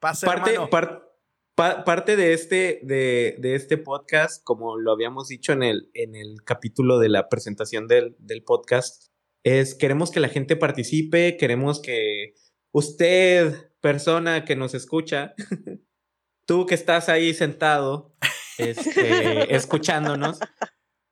Pase, 0.00 0.24
parte, 0.24 0.56
parte 0.70 1.07
parte 1.58 2.16
de 2.16 2.32
este, 2.34 2.80
de, 2.84 3.36
de, 3.38 3.56
este 3.56 3.78
podcast, 3.78 4.44
como 4.44 4.78
lo 4.78 4.92
habíamos 4.92 5.26
dicho 5.26 5.52
en 5.52 5.64
el, 5.64 5.90
en 5.92 6.14
el 6.14 6.44
capítulo 6.44 7.00
de 7.00 7.08
la 7.08 7.28
presentación 7.28 7.88
del, 7.88 8.14
del 8.20 8.44
podcast, 8.44 9.08
es 9.42 9.74
queremos 9.74 10.12
que 10.12 10.20
la 10.20 10.28
gente 10.28 10.54
participe, 10.54 11.36
queremos 11.36 11.82
que 11.82 12.34
usted, 12.72 13.72
persona 13.80 14.44
que 14.44 14.54
nos 14.54 14.74
escucha, 14.74 15.34
tú 16.46 16.64
que 16.66 16.76
estás 16.76 17.08
ahí 17.08 17.34
sentado, 17.34 18.14
este, 18.58 19.54
escuchándonos. 19.56 20.38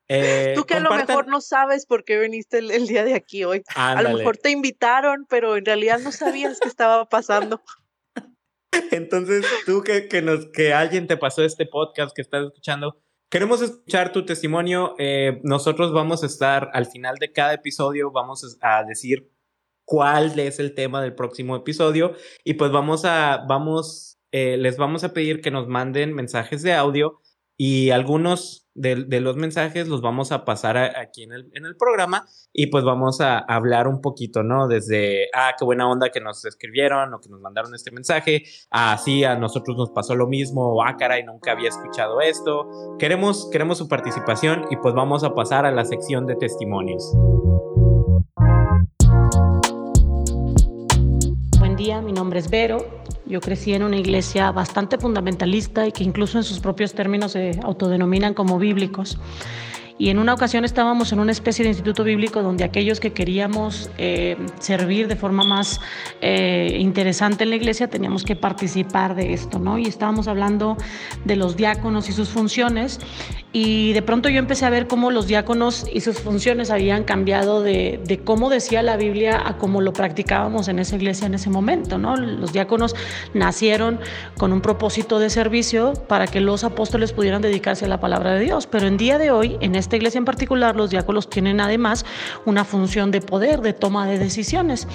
Eh, 0.09 0.53
tú 0.55 0.65
que 0.65 0.75
a 0.75 0.81
lo 0.81 0.95
mejor 0.95 1.27
no 1.27 1.41
sabes 1.41 1.87
por 1.87 2.05
qué 2.05 2.21
viniste 2.21 2.59
el, 2.59 2.71
el 2.71 2.87
día 2.87 3.05
de 3.05 3.15
aquí 3.15 3.43
hoy. 3.43 3.65
A 3.75 4.01
lo 4.01 4.17
mejor 4.17 4.37
te 4.37 4.51
invitaron, 4.51 5.27
pero 5.29 5.57
en 5.57 5.65
realidad 5.65 5.99
no 5.99 6.13
sabías 6.13 6.61
qué 6.61 6.69
estaba 6.69 7.09
pasando. 7.09 7.61
Entonces, 8.91 9.45
tú 9.65 9.83
que, 9.83 10.09
que, 10.09 10.23
nos, 10.23 10.47
que 10.47 10.73
alguien 10.73 11.07
te 11.07 11.17
pasó 11.17 11.45
este 11.45 11.67
podcast 11.67 12.15
que 12.15 12.23
estás 12.23 12.45
escuchando, 12.45 12.97
queremos 13.29 13.63
escuchar 13.63 14.13
tu 14.13 14.25
testimonio. 14.25 14.95
Eh, 14.99 15.41
nosotros 15.43 15.93
vamos 15.93 16.23
a 16.23 16.27
estar 16.27 16.71
al 16.73 16.87
final 16.87 17.17
de 17.17 17.33
cada 17.33 17.55
episodio, 17.55 18.11
vamos 18.11 18.59
a 18.61 18.85
decir 18.85 19.31
cuál 19.85 20.39
es 20.39 20.59
el 20.59 20.75
tema 20.75 21.01
del 21.01 21.15
próximo 21.15 21.57
episodio 21.57 22.15
y 22.45 22.55
pues 22.55 22.73
vamos 22.73 23.05
a, 23.05 23.45
vamos, 23.49 24.19
eh, 24.33 24.57
les 24.57 24.77
vamos 24.77 25.05
a 25.05 25.13
pedir 25.13 25.41
que 25.41 25.51
nos 25.51 25.69
manden 25.69 26.13
mensajes 26.13 26.63
de 26.63 26.75
audio 26.75 27.21
y 27.57 27.91
algunos 27.91 28.67
de, 28.75 29.21
los 29.21 29.37
mensajes 29.37 29.89
los 29.89 30.03
vamos 30.03 30.33
a 30.33 30.45
pasar 30.45 30.77
aquí 30.77 31.23
en 31.23 31.33
el, 31.33 31.51
en 31.55 31.65
el, 31.65 31.77
programa 31.77 32.27
y 32.53 32.67
pues 32.67 32.85
vamos 32.85 33.21
a 33.21 33.39
hablar 33.39 33.89
un 33.89 34.01
poquito, 34.01 34.43
¿no? 34.43 34.69
Desde, 34.69 35.29
ah, 35.35 35.53
qué 35.59 35.65
buena 35.65 35.89
onda 35.89 36.11
que 36.11 36.21
nos 36.21 36.45
escribieron 36.45 37.15
o 37.15 37.21
que 37.21 37.29
nos 37.29 37.41
mandaron 37.41 37.75
este 37.75 37.91
mensaje, 37.91 38.45
ah, 38.71 38.99
sí, 39.03 39.25
a 39.25 39.37
nosotros 39.37 39.77
nos 39.77 39.91
pasó 39.91 40.15
lo 40.15 40.27
mismo, 40.27 40.75
o 40.75 40.83
ah, 40.83 40.97
caray, 40.99 41.25
nunca 41.25 41.53
había 41.53 41.71
escuchado 41.71 42.21
esto. 42.21 42.97
Queremos, 42.99 43.49
queremos 43.51 43.79
su 43.79 43.89
participación 43.89 44.67
y 44.71 44.77
pues 44.77 44.95
vamos 44.95 45.25
a 45.25 45.35
pasar 45.35 45.65
a 45.65 45.73
la 45.73 45.85
sección 45.85 46.27
de 46.27 46.37
testimonios. 46.37 47.15
Nombre 52.17 52.41
es 52.41 52.51
Vero 52.51 52.85
yo 53.27 53.41
crecí 53.41 53.75
en 53.75 53.83
una 53.83 53.97
iglesia 53.97 54.53
bastante 54.53 54.99
fundamentalista 54.99 55.87
y 55.87 55.93
que 55.93 56.05
incluso 56.05 56.39
en 56.39 56.45
sus 56.45 56.61
propios 56.61 56.95
términos 56.95 57.33
se 57.33 57.59
autodenominan 57.63 58.35
como 58.35 58.59
bíblicos. 58.59 59.19
Y 59.99 60.11
en 60.11 60.19
una 60.19 60.35
ocasión 60.35 60.65
estábamos 60.65 61.13
en 61.13 61.21
una 61.21 61.33
especie 61.33 61.63
de 61.63 61.71
instituto 61.71 62.05
bíblico 62.05 62.43
donde 62.43 62.65
aquellos 62.65 63.01
que 63.01 63.13
queríamos 63.13 63.91
eh, 63.97 64.37
servir 64.59 65.09
de 65.09 65.17
forma 65.17 65.43
más 65.45 65.81
eh, 66.21 66.77
interesante 66.79 67.45
en 67.45 67.51
la 67.51 67.57
iglesia 67.57 67.89
teníamos 67.89 68.23
que 68.23 68.37
participar 68.37 69.15
de 69.15 69.33
esto, 69.33 69.59
¿no? 69.59 69.79
Y 69.79 69.87
estábamos 69.87 70.29
hablando 70.29 70.77
de 71.25 71.37
los 71.37 71.57
diáconos 71.57 72.11
y 72.11 72.13
sus 72.13 72.29
funciones. 72.29 73.01
Y 73.53 73.95
de 73.95 74.03
pronto 74.03 74.29
yo 74.29 74.39
empecé 74.39 74.67
a 74.67 74.71
ver 74.71 74.87
cómo 74.87 75.11
los 75.11 75.27
diáconos 75.29 75.87
y 75.91 76.03
sus 76.03 76.21
funciones 76.21 76.71
habían 76.71 77.05
cambiado 77.05 77.63
de, 77.63 77.99
de 78.05 78.19
cómo 78.19 78.51
decía 78.51 78.83
la 78.83 78.99
Biblia 78.99 79.43
a 79.47 79.57
cómo 79.57 79.81
lo 79.81 79.95
practicábamos 79.95 80.69
en 80.69 80.79
esa 80.79 80.97
iglesia 80.97 81.27
en 81.27 81.33
ese 81.33 81.49
momento, 81.49 81.97
¿no? 81.97 82.17
Los 82.17 82.53
diáconos 82.53 82.95
nacieron 83.33 83.99
con 84.37 84.53
un 84.53 84.61
propósito 84.61 85.19
de 85.19 85.31
servicio 85.31 85.95
para 86.07 86.27
que 86.27 86.41
los 86.41 86.65
apóstoles 86.65 87.15
pudieran 87.15 87.41
dedicarse 87.41 87.87
a 87.87 87.89
la 87.89 87.99
palabra 87.99 88.35
de 88.35 88.41
Dios. 88.41 88.67
Pero 88.67 88.89
en 88.89 88.99
día 88.99 89.17
de 89.17 89.31
hoy, 89.31 89.57
en 89.63 89.75
esta 89.87 89.97
iglesia 89.97 90.19
en 90.19 90.25
particular, 90.25 90.75
los 90.75 90.91
diáconos 90.91 91.31
tienen 91.31 91.61
además 91.61 92.05
una 92.45 92.65
función 92.65 93.13
de 93.13 93.21
poder, 93.21 93.61
de 93.61 93.73
toma 93.73 94.07
de 94.07 94.19
decisiones. 94.19 94.89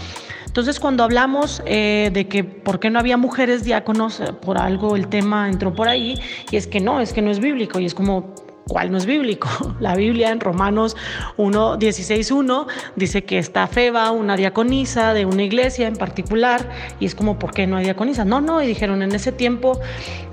Entonces, 0.45 0.81
cuando 0.81 1.05
hablamos 1.05 1.63
eh, 1.65 2.09
de 2.11 2.27
que 2.27 2.43
por 2.43 2.81
qué 2.81 2.89
no 2.89 2.99
había 2.99 3.15
mujeres 3.15 3.63
diáconos, 3.63 4.19
eh, 4.19 4.33
por 4.33 4.57
algo 4.57 4.97
el 4.97 5.07
tema 5.07 5.47
entró 5.47 5.73
por 5.73 5.87
ahí, 5.87 6.19
y 6.51 6.57
es 6.57 6.67
que 6.67 6.81
no, 6.81 6.99
es 6.99 7.13
que 7.13 7.21
no 7.21 7.31
es 7.31 7.39
bíblico, 7.39 7.79
y 7.79 7.85
es 7.85 7.95
como, 7.95 8.35
¿cuál 8.71 8.89
no 8.89 8.97
es 8.97 9.05
bíblico? 9.05 9.49
La 9.81 9.95
Biblia 9.95 10.31
en 10.31 10.39
Romanos 10.39 10.95
1, 11.35 11.75
16, 11.75 12.31
1 12.31 12.67
dice 12.95 13.25
que 13.25 13.37
está 13.37 13.67
Feba, 13.67 14.11
una 14.11 14.37
diaconisa 14.37 15.13
de 15.13 15.25
una 15.25 15.43
iglesia 15.43 15.89
en 15.89 15.97
particular, 15.97 16.69
y 16.97 17.05
es 17.05 17.13
como, 17.13 17.37
¿por 17.37 17.51
qué 17.51 17.67
no 17.67 17.75
hay 17.75 17.83
diaconisa? 17.83 18.23
No, 18.23 18.39
no, 18.39 18.63
y 18.63 18.67
dijeron, 18.67 19.01
en 19.01 19.13
ese 19.13 19.33
tiempo 19.33 19.77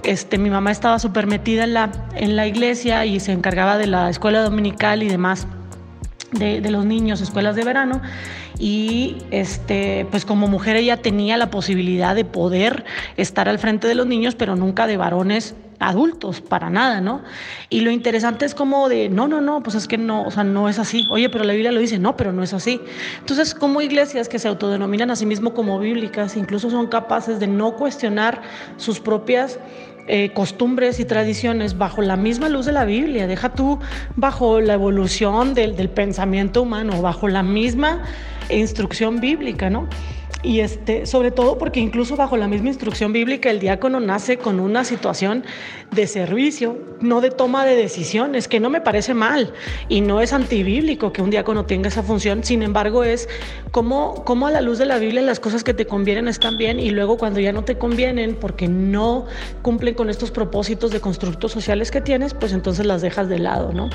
este, 0.05 0.39
mi 0.39 0.51
mamá 0.51 0.71
estaba 0.71 1.01
súper 1.01 1.27
metida 1.27 1.65
en 1.65 1.75
la, 1.75 1.91
en 2.15 2.37
la 2.37 2.47
iglesia 2.47 3.05
y 3.07 3.19
se 3.19 3.33
encargaba 3.33 3.77
de 3.77 3.89
la 3.89 4.09
escuela 4.09 4.41
dominical 4.43 5.03
y 5.03 5.09
demás 5.09 5.49
de, 6.33 6.61
de 6.61 6.71
los 6.71 6.85
niños, 6.85 7.21
escuelas 7.21 7.57
de 7.57 7.65
verano, 7.65 8.01
y 8.59 9.19
este, 9.31 10.07
pues 10.11 10.25
como 10.25 10.49
mujer 10.49 10.77
ella 10.77 10.97
tenía 10.97 11.37
la 11.37 11.51
posibilidad 11.51 12.15
de 12.15 12.25
poder 12.25 12.85
estar 13.17 13.49
al 13.49 13.59
frente 13.59 13.87
de 13.87 13.95
los 13.95 14.07
niños, 14.07 14.35
pero 14.35 14.57
nunca 14.57 14.87
de 14.87 14.97
varones 14.97 15.55
adultos, 15.79 16.41
para 16.41 16.71
nada, 16.71 17.01
¿no? 17.01 17.23
Y 17.71 17.81
lo 17.81 17.91
interesante 17.91 18.45
es 18.45 18.55
como 18.55 18.89
de, 18.89 19.09
no, 19.09 19.29
no, 19.29 19.41
no, 19.41 19.63
pues 19.63 19.77
es 19.77 19.87
que 19.87 19.97
no, 19.97 20.23
o 20.23 20.31
sea, 20.31 20.45
no 20.45 20.69
es 20.69 20.79
así. 20.79 21.07
Oye, 21.11 21.29
pero 21.31 21.45
la 21.45 21.53
Biblia 21.53 21.73
lo 21.73 21.81
dice, 21.81 21.99
no, 21.99 22.17
pero 22.17 22.33
no 22.33 22.43
es 22.43 22.53
así. 22.53 22.81
Entonces, 23.21 23.55
como 23.55 23.81
iglesias 23.81 24.29
que 24.29 24.39
se 24.39 24.49
autodenominan 24.49 25.11
a 25.11 25.17
sí 25.17 25.27
mismo 25.27 25.55
como 25.55 25.79
bíblicas, 25.79 26.37
incluso 26.37 26.71
son 26.71 26.89
capaces 26.89 27.39
de 27.39 27.47
no 27.47 27.77
cuestionar 27.77 28.43
sus 28.77 28.99
propias 28.99 29.59
eh, 30.09 30.31
costumbres 30.33 31.01
y 31.01 31.05
tradiciones 31.05 31.79
bajo 31.79 32.03
la 32.03 32.17
misma 32.17 32.49
luz 32.49 32.67
de 32.67 32.73
la 32.73 32.85
Biblia. 32.85 33.27
Deja 33.27 33.51
tú 33.51 33.79
bajo 34.17 34.61
la 34.61 34.75
evolución 34.75 35.55
del, 35.55 35.77
del 35.77 35.91
pensamiento 35.91 36.63
humano, 36.63 37.01
bajo 37.03 37.29
la 37.29 37.43
misma 37.43 38.03
instrucción 38.51 39.21
bíblica, 39.21 39.71
¿no? 39.71 39.87
Y 40.43 40.61
este, 40.61 41.05
sobre 41.07 41.33
todo 41.33 41.59
porque 41.59 41.81
incluso 41.81 42.15
bajo 42.15 42.37
la 42.37 42.47
misma 42.47 42.69
instrucción 42.69 43.13
bíblica 43.13 43.51
el 43.51 43.59
diácono 43.59 43.99
nace 43.99 44.39
con 44.39 44.61
una 44.61 44.85
situación 44.85 45.45
de 45.91 46.07
servicio, 46.07 46.79
no 47.01 47.21
de 47.21 47.31
toma 47.31 47.65
de 47.65 47.75
decisiones, 47.75 48.47
que 48.47 48.61
no 48.61 48.71
me 48.71 48.81
parece 48.81 49.15
mal 49.15 49.53
y 49.89 50.01
no 50.01 50.21
es 50.21 50.33
antibíblico 50.33 51.13
que 51.13 51.23
un 51.23 51.31
diácono 51.31 51.65
tenga 51.67 51.89
esa 51.89 52.05
función, 52.05 52.45
sin 52.45 52.63
embargo 52.63 53.03
es 53.03 53.29
como, 53.73 54.25
a 54.47 54.51
la 54.53 54.61
luz 54.61 54.79
de 54.79 54.87
la 54.87 54.99
Biblia 54.99 55.23
las 55.23 55.41
cosas 55.41 55.65
que 55.65 55.75
te 55.75 55.87
convienen 55.87 56.29
están 56.29 56.57
bien 56.57 56.79
y 56.79 56.91
luego 56.91 57.19
cuando 57.19 57.41
ya 57.41 57.53
no 57.53 57.65
te 57.65 57.77
convienen 57.77 58.37
porque 58.37 58.69
no 58.69 59.27
cumplen 59.63 59.95
con 59.95 60.09
estos 60.09 60.31
propósitos 60.31 60.93
de 60.93 61.01
constructos 61.01 61.51
sociales 61.51 61.91
que 61.91 62.01
tienes, 62.01 62.33
pues 62.35 62.53
entonces 62.53 62.87
las 62.87 63.03
dejas 63.03 63.29
de 63.29 63.41
lado, 63.41 63.73
¿no? 63.73 63.91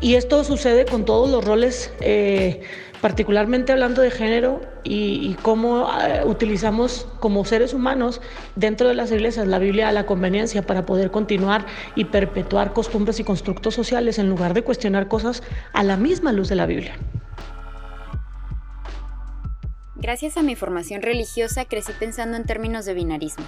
Y 0.00 0.14
esto 0.14 0.44
sucede 0.44 0.86
con 0.86 1.04
todos 1.04 1.30
los 1.30 1.44
roles. 1.44 1.92
Eh, 2.00 2.62
particularmente 3.04 3.70
hablando 3.70 4.00
de 4.00 4.10
género 4.10 4.62
y, 4.82 5.34
cómo 5.42 5.90
eh, 6.00 6.22
utilizamos 6.24 7.06
como 7.20 7.44
seres 7.44 7.74
humanos 7.74 8.22
dentro 8.56 8.88
de 8.88 8.94
las 8.94 9.12
iglesias 9.12 9.46
la 9.46 9.58
Biblia 9.58 9.90
a 9.90 9.92
la 9.92 10.06
conveniencia 10.06 10.62
para 10.62 10.86
poder 10.86 11.10
continuar 11.10 11.66
y 11.96 12.06
perpetuar 12.06 12.72
costumbres 12.72 13.20
y 13.20 13.24
constructos 13.24 13.74
sociales 13.74 14.18
en 14.18 14.30
lugar 14.30 14.54
de 14.54 14.62
cuestionar 14.62 15.06
cosas 15.06 15.42
a 15.74 15.82
la 15.82 15.98
misma 15.98 16.32
luz 16.32 16.48
de 16.48 16.54
la 16.54 16.64
Biblia. 16.64 16.96
Gracias 19.96 20.38
a 20.38 20.42
mi 20.42 20.56
formación 20.56 21.02
religiosa 21.02 21.66
crecí 21.66 21.92
pensando 22.00 22.38
en 22.38 22.44
términos 22.44 22.86
de 22.86 22.94
binarismo. 22.94 23.44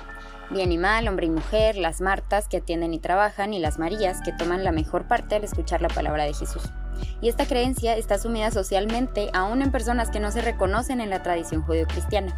Bien 0.50 0.70
y 0.70 0.76
mal, 0.76 1.08
hombre 1.08 1.28
y 1.28 1.30
mujer, 1.30 1.78
las 1.78 2.02
Martas 2.02 2.46
que 2.46 2.58
atienden 2.58 2.92
y 2.92 2.98
trabajan 2.98 3.54
y 3.54 3.58
las 3.58 3.78
Marías 3.78 4.18
que 4.22 4.32
toman 4.32 4.64
la 4.64 4.72
mejor 4.72 5.08
parte 5.08 5.36
al 5.36 5.44
escuchar 5.44 5.80
la 5.80 5.88
palabra 5.88 6.24
de 6.24 6.34
Jesús 6.34 6.60
y 7.20 7.28
esta 7.28 7.46
creencia 7.46 7.96
está 7.96 8.18
sumida 8.18 8.50
socialmente 8.50 9.30
aún 9.32 9.62
en 9.62 9.72
personas 9.72 10.10
que 10.10 10.20
no 10.20 10.30
se 10.30 10.42
reconocen 10.42 11.00
en 11.00 11.10
la 11.10 11.22
tradición 11.22 11.62
judeocristiana, 11.62 12.34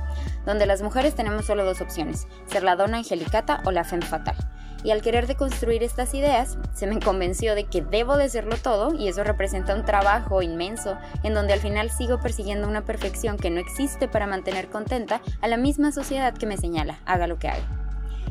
donde 0.46 0.66
las 0.66 0.82
mujeres 0.82 1.14
tenemos 1.14 1.46
solo 1.46 1.64
dos 1.64 1.80
opciones, 1.80 2.26
ser 2.46 2.62
la 2.62 2.76
dona 2.76 2.98
angelicata 2.98 3.60
o 3.64 3.70
la 3.70 3.84
femme 3.84 4.06
fatal. 4.06 4.36
Y 4.84 4.92
al 4.92 5.02
querer 5.02 5.26
deconstruir 5.26 5.82
estas 5.82 6.14
ideas, 6.14 6.56
se 6.72 6.86
me 6.86 7.00
convenció 7.00 7.54
de 7.56 7.64
que 7.64 7.82
debo 7.82 8.16
de 8.16 8.28
serlo 8.28 8.56
todo 8.56 8.94
y 8.94 9.08
eso 9.08 9.24
representa 9.24 9.74
un 9.74 9.84
trabajo 9.84 10.40
inmenso 10.40 10.96
en 11.24 11.34
donde 11.34 11.52
al 11.52 11.60
final 11.60 11.90
sigo 11.90 12.20
persiguiendo 12.20 12.68
una 12.68 12.84
perfección 12.84 13.38
que 13.38 13.50
no 13.50 13.58
existe 13.58 14.06
para 14.06 14.28
mantener 14.28 14.68
contenta 14.68 15.20
a 15.40 15.48
la 15.48 15.56
misma 15.56 15.90
sociedad 15.90 16.32
que 16.32 16.46
me 16.46 16.56
señala, 16.56 17.00
haga 17.06 17.26
lo 17.26 17.38
que 17.38 17.48
haga. 17.48 17.87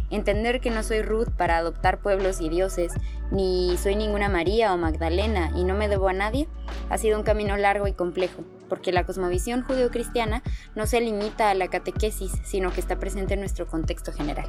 Entender 0.10 0.62
que 0.62 0.70
no 0.70 0.84
soy 0.84 1.02
Ruth 1.02 1.30
para 1.36 1.58
adoptar 1.58 2.00
pueblos 2.00 2.40
y 2.40 2.48
dioses, 2.48 2.94
ni 3.30 3.76
soy 3.78 3.96
ninguna 3.96 4.30
María 4.30 4.74
o 4.74 4.78
Magdalena 4.78 5.52
y 5.56 5.66
no 5.66 5.74
me 5.74 5.90
debo 5.90 6.08
a 6.08 6.14
nadie, 6.14 6.48
ha 6.90 6.98
sido 6.98 7.18
un 7.18 7.24
camino 7.24 7.58
largo 7.58 7.88
y 7.88 7.94
complejo, 7.94 8.44
porque 8.70 8.94
la 8.94 9.06
cosmovisión 9.06 9.64
judeocristiana 9.64 10.44
no 10.76 10.86
se 10.86 11.02
limita 11.02 11.50
a 11.50 11.56
la 11.56 11.68
catequesis, 11.68 12.32
sino 12.44 12.72
que 12.72 12.80
está 12.80 12.98
presente 12.98 13.34
en 13.34 13.42
nuestro 13.42 13.68
contexto 13.68 14.14
general. 14.14 14.48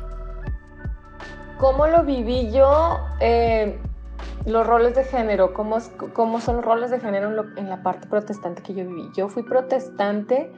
¿Cómo 1.59 1.89
lo 1.89 2.05
viví 2.05 2.52
yo? 2.52 3.01
Eh, 3.18 3.80
los 4.47 4.64
roles 4.64 4.94
de 4.94 5.02
género, 5.02 5.52
¿cómo, 5.55 5.78
¿cómo, 6.12 6.40
son 6.40 6.56
los 6.56 6.64
roles 6.64 6.93
de 6.93 7.01
género 7.01 7.30
en, 7.30 7.59
en 7.59 7.68
la 7.68 7.82
parte 7.82 8.06
protestante 8.06 8.62
que 8.62 8.74
yo 8.74 8.86
viví? 8.86 9.10
Yo 9.16 9.28
fui 9.28 9.43
protestante 9.43 10.52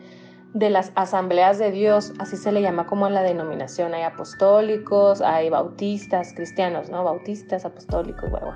de 0.52 0.68
las 0.68 0.90
asambleas 0.96 1.58
de 1.58 1.70
Dios, 1.70 2.12
así 2.18 2.36
se 2.36 2.50
le 2.50 2.60
llama 2.60 2.86
como 2.86 3.08
la 3.08 3.22
denominación. 3.22 3.94
Hay 3.94 4.02
apostólicos, 4.02 5.20
hay 5.20 5.48
bautistas, 5.48 6.32
cristianos, 6.34 6.90
¿no? 6.90 7.04
Bautistas, 7.04 7.64
apostólicos, 7.64 8.28
bueno. 8.30 8.54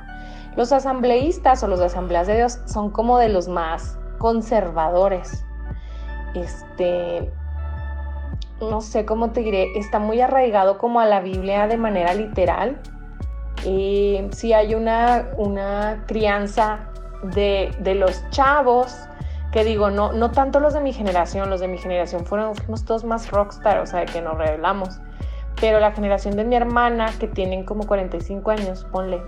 Los 0.57 0.73
asambleístas 0.73 1.63
o 1.63 1.69
los 1.69 1.81
asambleas 1.81 2.27
de 2.27 2.37
Dios 2.37 2.61
son 2.67 2.91
como 2.91 3.19
de 3.19 3.29
los 3.29 3.49
más 3.49 3.99
conservadores. 4.19 5.45
Este, 6.35 7.31
no 8.61 8.81
sé 8.81 9.05
cómo 9.05 9.31
te 9.31 9.41
diré, 9.41 9.79
está 9.79 10.01
muy 10.01 10.21
arraigado 10.21 10.79
como 10.79 10.99
a 11.01 11.07
la 11.07 11.21
Biblia 11.21 11.69
de 11.69 11.77
manera 11.77 12.15
literal. 12.15 12.81
y 13.65 14.21
sí 14.33 14.53
hay 14.53 14.75
una, 14.75 15.31
una 15.39 16.05
crianza 16.07 16.91
de, 17.23 17.75
de 17.79 17.95
los 17.95 18.29
chavos 18.31 19.09
que 19.55 19.63
digo, 19.63 19.89
no, 19.89 20.13
no 20.13 20.33
tanto 20.33 20.59
los 20.59 20.75
de 20.75 20.81
mi 20.81 20.93
generación, 20.93 21.49
los 21.49 21.61
de 21.61 21.69
mi 21.69 21.79
generación 21.79 22.27
fueron, 22.27 22.57
fuimos 22.57 22.85
todos 22.85 23.05
más 23.05 23.31
rockstar, 23.31 23.79
o 23.79 23.87
sea, 23.87 24.01
de 24.01 24.07
que 24.07 24.21
nos 24.21 24.37
revelamos. 24.37 24.99
Pero 25.61 25.79
la 25.79 25.93
generación 25.93 26.35
de 26.35 26.43
mi 26.43 26.57
hermana, 26.57 27.13
que 27.21 27.29
tienen 27.29 27.65
como 27.65 27.87
45 27.87 28.51
años, 28.51 28.85
ponle, 28.91 29.23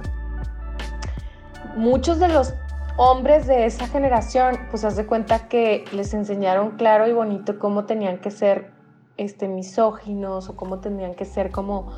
muchos 1.76 2.18
de 2.18 2.26
los 2.26 2.54
hombres 2.96 3.46
de 3.46 3.66
esa 3.66 3.86
generación, 3.86 4.58
pues 4.68 4.84
haz 4.84 4.96
de 4.96 5.06
cuenta 5.06 5.46
que 5.46 5.84
les 5.92 6.12
enseñaron 6.12 6.72
claro 6.72 7.06
y 7.06 7.12
bonito 7.12 7.60
cómo 7.60 7.84
tenían 7.84 8.18
que 8.18 8.32
ser 8.32 8.72
este, 9.18 9.46
misóginos 9.46 10.48
o 10.48 10.56
cómo 10.56 10.80
tenían 10.80 11.14
que 11.14 11.24
ser 11.24 11.52
como 11.52 11.92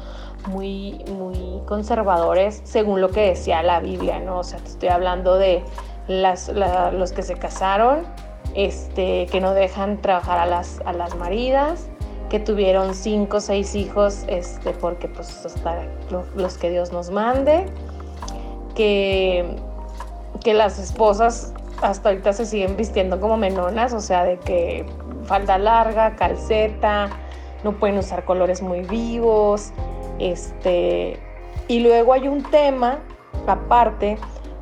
muy, 0.51 1.03
muy 1.17 1.63
conservadores 1.65 2.61
según 2.65 3.01
lo 3.01 3.09
que 3.09 3.23
decía 3.23 3.63
la 3.63 3.81
Biblia, 3.81 4.21
¿no? 4.21 4.41
O 4.41 4.45
sea, 4.45 4.59
te 4.59 4.69
estoy 4.69 4.91
hablando 4.91 5.39
de 5.39 5.65
las, 6.09 6.49
los 6.49 7.13
que 7.13 7.23
se 7.23 7.35
casaron, 7.35 8.05
este, 8.55 9.27
que 9.27 9.41
no 9.41 9.55
dejan 9.55 9.99
trabajar 9.99 10.39
a 10.39 10.47
las, 10.47 10.81
a 10.85 10.93
las 10.93 11.15
maridas, 11.15 11.89
que 12.29 12.41
tuvieron 12.41 12.95
cinco 12.95 13.39
o 13.39 13.41
seis 13.41 13.75
hijos, 13.75 14.25
este, 14.27 14.73
porque 14.73 15.09
pues 15.09 15.47
hasta 15.47 15.85
los 16.35 16.59
que 16.59 16.71
Dios 16.71 16.93
nos 16.93 17.11
mande, 17.11 17.67
que, 18.75 19.57
que 20.43 20.55
las 20.55 20.79
esposas 20.79 21.55
hasta 21.83 22.09
ahorita 22.11 22.33
se 22.33 22.45
siguen 22.45 22.77
vistiendo 22.77 23.21
como 23.21 23.37
menonas, 23.37 23.93
o 23.93 24.01
sea, 24.01 24.25
de 24.25 24.39
que 24.39 24.85
falda 25.25 25.59
larga, 25.59 26.17
calceta, 26.17 27.09
no 27.65 27.73
pueden 27.73 27.99
usar 27.99 28.25
colores 28.25 28.63
muy 28.63 28.83
vivos, 28.83 29.73
este, 30.19 31.19
y 31.69 31.81
luego 31.81 32.13
hay 32.13 32.29
un 32.29 32.43
tema 32.43 32.99
aparte 33.47 34.19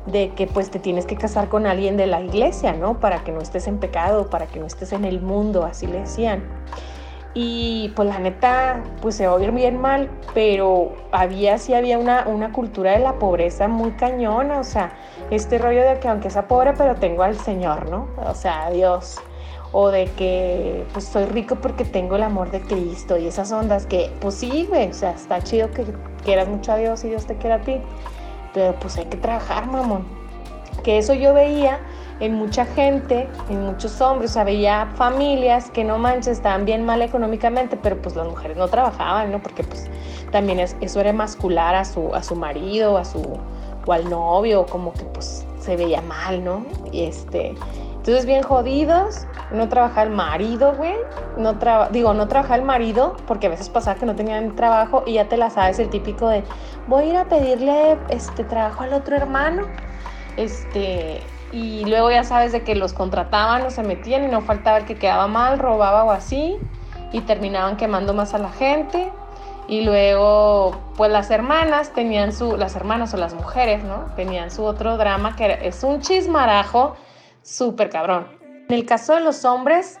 de 0.07 0.29
que 0.29 0.47
pues 0.47 0.71
te 0.71 0.79
tienes 0.79 1.05
que 1.05 1.15
casar 1.15 1.49
con 1.49 1.67
alguien 1.67 1.97
de 1.97 2.07
la 2.07 2.21
iglesia, 2.21 2.73
¿no? 2.73 2.99
Para 2.99 3.23
que 3.23 3.31
no 3.31 3.41
estés 3.41 3.67
en 3.67 3.77
pecado, 3.77 4.29
para 4.29 4.47
que 4.47 4.59
no 4.59 4.65
estés 4.65 4.93
en 4.93 5.05
el 5.05 5.21
mundo, 5.21 5.65
así 5.65 5.85
le 5.85 5.99
decían. 5.99 6.43
Y 7.33 7.93
pues 7.95 8.07
la 8.07 8.17
neta, 8.17 8.81
pues 9.01 9.15
se 9.15 9.27
oye 9.27 9.51
bien 9.51 9.79
mal, 9.79 10.09
pero 10.33 10.93
había, 11.11 11.57
sí 11.59 11.73
había 11.73 11.99
una, 11.99 12.25
una 12.27 12.51
cultura 12.51 12.93
de 12.93 12.99
la 12.99 13.19
pobreza 13.19 13.67
muy 13.67 13.91
cañona, 13.91 14.59
o 14.59 14.63
sea, 14.63 14.93
este 15.29 15.59
rollo 15.59 15.83
de 15.83 15.99
que 15.99 16.07
aunque 16.07 16.29
sea 16.29 16.47
pobre, 16.47 16.73
pero 16.73 16.95
tengo 16.95 17.21
al 17.21 17.37
Señor, 17.37 17.91
¿no? 17.91 18.07
O 18.25 18.33
sea, 18.33 18.71
Dios. 18.71 19.21
O 19.73 19.91
de 19.91 20.05
que 20.05 20.85
pues 20.93 21.05
soy 21.05 21.25
rico 21.25 21.57
porque 21.57 21.83
tengo 21.83 22.15
el 22.15 22.23
amor 22.23 22.49
de 22.49 22.61
Cristo 22.61 23.17
y 23.17 23.27
esas 23.27 23.51
ondas 23.51 23.85
que, 23.85 24.09
pues 24.21 24.35
sí, 24.35 24.65
güey, 24.67 24.89
o 24.89 24.93
sea, 24.93 25.11
está 25.11 25.41
chido 25.43 25.69
que 25.69 25.85
quieras 26.23 26.47
mucho 26.47 26.71
a 26.71 26.77
Dios 26.77 27.03
y 27.03 27.09
Dios 27.09 27.27
te 27.27 27.35
quiera 27.35 27.57
a 27.57 27.61
ti 27.61 27.81
pero 28.53 28.75
pues 28.79 28.97
hay 28.97 29.05
que 29.05 29.17
trabajar, 29.17 29.67
mamón. 29.67 30.05
Que 30.83 30.97
eso 30.97 31.13
yo 31.13 31.33
veía 31.33 31.79
en 32.19 32.33
mucha 32.33 32.65
gente, 32.65 33.27
en 33.49 33.65
muchos 33.65 34.01
hombres, 34.01 34.31
o 34.31 34.33
sea, 34.35 34.43
veía 34.43 34.87
familias 34.95 35.69
que 35.69 35.83
no 35.83 35.97
manches, 35.97 36.37
estaban 36.37 36.65
bien 36.65 36.85
mal 36.85 37.01
económicamente, 37.01 37.77
pero 37.77 38.01
pues 38.01 38.15
las 38.15 38.27
mujeres 38.27 38.57
no 38.57 38.67
trabajaban, 38.67 39.31
¿no? 39.31 39.41
Porque 39.41 39.63
pues 39.63 39.89
también 40.31 40.59
eso 40.59 40.99
era 40.99 41.13
mascular 41.13 41.75
a 41.75 41.85
su, 41.85 42.13
a 42.13 42.23
su 42.23 42.35
marido, 42.35 42.97
a 42.97 43.05
su, 43.05 43.21
o 43.85 43.93
al 43.93 44.09
novio, 44.09 44.65
como 44.65 44.93
que 44.93 45.03
pues 45.03 45.45
se 45.59 45.75
veía 45.75 46.01
mal, 46.01 46.43
¿no? 46.43 46.65
Y 46.91 47.03
este, 47.03 47.53
entonces 48.07 48.25
bien 48.25 48.41
jodidos, 48.41 49.27
no 49.51 49.67
trabajaba 49.67 50.03
el 50.03 50.11
marido, 50.11 50.73
güey, 50.75 50.95
no 51.35 51.57
digo, 51.91 52.13
no 52.13 52.29
trabajaba 52.29 52.55
el 52.55 52.61
marido, 52.61 53.17
porque 53.27 53.47
a 53.47 53.49
veces 53.49 53.67
pasaba 53.67 53.99
que 53.99 54.05
no 54.05 54.15
tenían 54.15 54.55
trabajo 54.55 55.03
y 55.05 55.15
ya 55.15 55.27
te 55.27 55.35
la 55.35 55.49
sabes, 55.49 55.77
el 55.79 55.89
típico 55.89 56.29
de, 56.29 56.45
voy 56.87 57.03
a 57.03 57.07
ir 57.07 57.17
a 57.17 57.25
pedirle 57.25 57.97
este 58.07 58.45
trabajo 58.45 58.83
al 58.83 58.93
otro 58.93 59.17
hermano. 59.17 59.63
Este, 60.37 61.21
y 61.51 61.83
luego 61.83 62.09
ya 62.09 62.23
sabes 62.23 62.53
de 62.53 62.63
que 62.63 62.75
los 62.75 62.93
contrataban 62.93 63.63
o 63.63 63.71
se 63.71 63.83
metían 63.83 64.23
y 64.23 64.29
no 64.29 64.39
faltaba 64.39 64.77
el 64.77 64.85
que 64.85 64.95
quedaba 64.95 65.27
mal, 65.27 65.59
robaba 65.59 66.05
o 66.05 66.11
así, 66.11 66.55
y 67.11 67.19
terminaban 67.21 67.75
quemando 67.75 68.13
más 68.13 68.33
a 68.33 68.37
la 68.37 68.51
gente. 68.51 69.11
Y 69.67 69.81
luego, 69.81 70.77
pues 70.95 71.11
las 71.11 71.29
hermanas 71.29 71.91
tenían 71.91 72.31
su, 72.31 72.55
las 72.55 72.77
hermanas 72.77 73.13
o 73.13 73.17
las 73.17 73.33
mujeres, 73.33 73.83
¿no? 73.83 74.05
Tenían 74.15 74.49
su 74.49 74.63
otro 74.63 74.95
drama 74.95 75.35
que 75.35 75.59
es 75.61 75.83
un 75.83 75.99
chismarajo 75.99 76.95
súper 77.47 77.89
cabrón. 77.89 78.27
En 78.67 78.75
el 78.75 78.85
caso 78.85 79.15
de 79.15 79.21
los 79.21 79.45
hombres, 79.45 79.99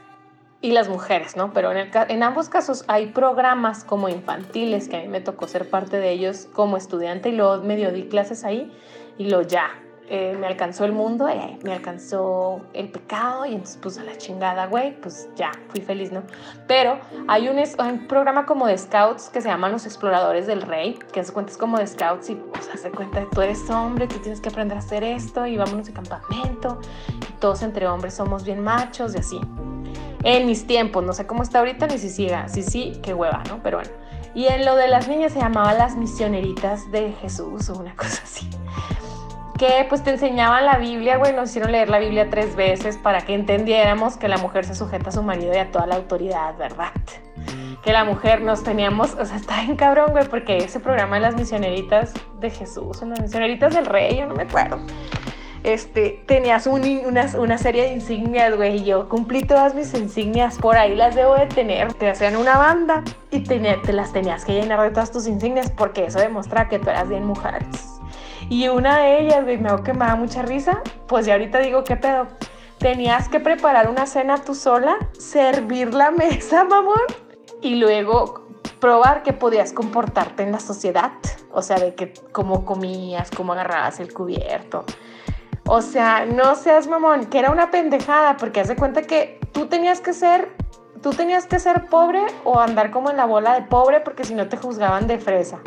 y 0.61 0.71
las 0.71 0.89
mujeres, 0.89 1.35
¿no? 1.35 1.53
Pero 1.53 1.71
en, 1.71 2.23
ambos 2.23 2.49
casos 2.49 2.83
hay 2.87 3.07
programas 3.07 3.83
como 3.83 4.09
infantiles, 4.09 4.89
que 4.89 4.97
a 4.97 5.01
mí 5.01 5.07
me 5.07 5.21
tocó 5.21 5.47
ser 5.47 5.69
parte 5.69 5.97
de 5.97 6.11
ellos 6.11 6.47
como 6.53 6.77
estudiante 6.77 7.29
y 7.29 7.33
luego 7.33 7.63
medio 7.63 7.91
di 7.91 8.07
clases 8.07 8.43
ahí 8.43 8.71
y 9.17 9.29
lo 9.29 9.43
ya. 9.43 9.69
Eh, 10.09 10.37
me 10.39 10.47
alcanzó 10.47 10.85
el 10.85 10.93
mundo, 10.93 11.27
eh, 11.27 11.59
me 11.63 11.73
alcanzó 11.73 12.61
el 12.73 12.89
pecado 12.89 13.45
y 13.45 13.49
entonces 13.49 13.77
pues 13.81 13.97
a 13.97 14.03
la 14.05 14.17
chingada, 14.17 14.67
güey, 14.67 14.95
pues 15.01 15.27
ya, 15.35 15.51
fui 15.67 15.81
feliz, 15.81 16.13
¿no? 16.13 16.23
Pero 16.65 16.97
hay 17.27 17.49
un, 17.49 18.07
programa 18.07 18.45
como 18.45 18.67
de 18.67 18.77
scouts 18.77 19.27
que 19.27 19.41
se 19.41 19.49
llaman 19.49 19.73
los 19.73 19.85
exploradores 19.85 20.47
del 20.47 20.61
rey, 20.61 20.97
que 21.11 21.21
se 21.25 21.33
cuenta 21.33 21.51
es 21.51 21.57
como 21.57 21.77
de 21.77 21.87
scouts 21.87 22.29
y 22.29 22.35
pues 22.35 22.69
hace 22.73 22.89
cuenta, 22.89 23.25
tú 23.29 23.41
eres 23.41 23.69
hombre, 23.69 24.07
tú 24.07 24.17
tienes 24.19 24.39
que 24.39 24.47
aprender 24.47 24.77
a 24.77 24.79
hacer 24.79 25.03
esto 25.03 25.45
y 25.45 25.57
vámonos 25.57 25.87
de 25.87 25.91
campamento, 25.91 26.79
y 27.09 27.33
todos 27.41 27.61
entre 27.61 27.85
hombres 27.85 28.13
somos 28.13 28.45
bien 28.45 28.63
machos 28.63 29.13
y 29.13 29.17
así. 29.17 29.41
En 30.23 30.45
mis 30.45 30.65
tiempos, 30.65 31.03
no 31.03 31.11
sé 31.11 31.27
cómo 31.27 31.43
está 31.43 31.59
ahorita 31.59 31.85
ni 31.87 31.97
si 31.97 32.09
siga. 32.09 32.47
Sí, 32.47 32.63
sí, 32.63 32.99
qué 33.03 33.13
hueva, 33.13 33.43
¿no? 33.49 33.61
Pero 33.61 33.77
bueno. 33.77 33.91
Y 34.33 34.47
en 34.47 34.65
lo 34.65 34.75
de 34.75 34.87
las 34.87 35.07
niñas 35.07 35.33
se 35.33 35.39
llamaba 35.39 35.73
las 35.73 35.95
misioneritas 35.95 36.91
de 36.91 37.11
Jesús 37.13 37.69
o 37.69 37.79
una 37.79 37.95
cosa 37.95 38.21
así. 38.23 38.49
Que 39.57 39.85
pues 39.89 40.03
te 40.03 40.11
enseñaban 40.11 40.65
la 40.65 40.77
Biblia, 40.77 41.17
güey, 41.17 41.33
nos 41.33 41.49
hicieron 41.49 41.71
leer 41.71 41.89
la 41.89 41.99
Biblia 41.99 42.29
tres 42.29 42.55
veces 42.55 42.97
para 42.97 43.21
que 43.21 43.33
entendiéramos 43.33 44.17
que 44.17 44.27
la 44.27 44.37
mujer 44.37 44.65
se 44.65 44.75
sujeta 44.75 45.09
a 45.09 45.11
su 45.11 45.23
marido 45.23 45.53
y 45.53 45.57
a 45.57 45.71
toda 45.71 45.87
la 45.87 45.95
autoridad, 45.95 46.55
¿verdad? 46.57 46.91
Que 47.83 47.91
la 47.91 48.03
mujer 48.03 48.41
nos 48.41 48.63
teníamos, 48.63 49.15
o 49.15 49.25
sea, 49.25 49.37
está 49.37 49.61
bien 49.61 49.75
cabrón, 49.75 50.11
güey, 50.11 50.27
porque 50.27 50.57
ese 50.57 50.79
programa 50.79 51.15
de 51.15 51.23
las 51.23 51.35
misioneritas 51.35 52.13
de 52.39 52.49
Jesús, 52.51 53.01
o 53.01 53.05
las 53.05 53.19
misioneritas 53.19 53.73
del 53.73 53.85
rey, 53.85 54.17
yo 54.17 54.27
no 54.27 54.35
me 54.35 54.43
acuerdo 54.43 54.79
este, 55.67 56.23
tenías 56.25 56.65
una, 56.65 57.57
serie 57.57 57.83
de 57.83 57.93
insignias, 57.93 58.55
güey, 58.55 58.77
y 58.77 58.85
yo 58.85 59.09
cumplí 59.09 59.43
todas 59.43 59.75
mis 59.75 59.93
insignias, 59.93 60.57
por 60.57 60.77
ahí 60.77 60.95
las 60.95 61.15
debo 61.15 61.35
de 61.35 61.47
tener. 61.47 61.93
Te 61.93 62.09
hacían 62.09 62.37
una 62.37 62.57
banda 62.57 63.03
y 63.31 63.41
te, 63.41 63.59
te 63.59 63.93
las 63.93 64.13
tenías 64.13 64.45
que 64.45 64.53
llenar 64.53 64.81
de 64.81 64.91
todas 64.91 65.11
tus 65.11 65.27
insignias 65.27 65.69
porque 65.71 66.05
eso 66.05 66.19
demostraba 66.19 66.69
que 66.69 66.79
tú 66.79 66.89
eras 66.89 67.09
bien 67.09 67.25
mujeres. 67.25 67.96
Y 68.49 68.67
una 68.69 68.99
de 68.99 69.21
ellas, 69.21 69.43
güey, 69.43 69.57
me 69.57 69.69
que 69.83 69.93
me 69.93 70.05
da 70.05 70.15
mucha 70.15 70.41
risa, 70.41 70.81
pues 71.07 71.25
ya 71.25 71.33
ahorita 71.33 71.59
digo, 71.59 71.83
¿qué 71.83 71.97
pedo? 71.97 72.27
Tenías 72.77 73.27
que 73.27 73.39
preparar 73.39 73.89
una 73.89 74.05
cena 74.05 74.37
tú 74.37 74.55
sola, 74.55 74.97
servir 75.17 75.93
la 75.93 76.11
mesa, 76.11 76.63
mamón, 76.69 77.01
y 77.61 77.75
luego 77.75 78.47
probar 78.79 79.23
que 79.23 79.33
podías 79.33 79.73
comportarte 79.73 80.43
en 80.43 80.51
la 80.51 80.59
sociedad. 80.59 81.11
O 81.51 81.61
sea, 81.61 81.77
de 81.77 81.95
que 81.95 82.13
cómo 82.31 82.65
comías, 82.65 83.31
cómo 83.31 83.53
agarrabas 83.53 83.99
el 83.99 84.13
cubierto, 84.13 84.85
o 85.69 85.81
sea, 85.81 86.25
no 86.25 86.55
seas 86.55 86.87
mamón, 86.87 87.25
que 87.25 87.39
era 87.39 87.51
una 87.51 87.71
pendejada, 87.71 88.37
porque 88.37 88.61
haz 88.61 88.69
de 88.69 88.77
cuenta 88.77 89.01
que 89.01 89.37
tú 89.51 89.67
tenías 89.67 89.99
que 89.99 90.13
ser, 90.13 90.55
tú 91.01 91.09
tenías 91.09 91.45
que 91.45 91.59
ser 91.59 91.87
pobre 91.87 92.25
o 92.45 92.57
andar 92.59 92.89
como 92.89 93.09
en 93.09 93.17
la 93.17 93.25
bola 93.25 93.53
de 93.55 93.63
pobre, 93.63 93.99
porque 93.99 94.23
si 94.23 94.33
no 94.33 94.47
te 94.47 94.55
juzgaban 94.55 95.07
de 95.07 95.19
fresa. 95.19 95.59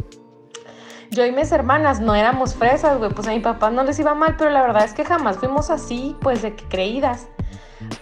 Yo 1.11 1.27
y 1.27 1.33
mis 1.33 1.51
hermanas 1.51 2.01
no 2.01 2.15
éramos 2.15 2.55
fresas, 2.55 2.97
güey, 2.99 3.11
pues 3.11 3.27
a 3.27 3.33
mi 3.33 3.41
papá 3.41 3.69
no 3.71 3.83
les 3.83 3.99
iba 3.99 4.15
mal, 4.15 4.37
pero 4.39 4.49
la 4.51 4.63
verdad 4.63 4.85
es 4.85 4.95
que 4.95 5.05
jamás 5.05 5.39
fuimos 5.39 5.69
así, 5.69 6.17
pues 6.21 6.41
de 6.41 6.55
que 6.55 6.65
creídas. 6.67 7.27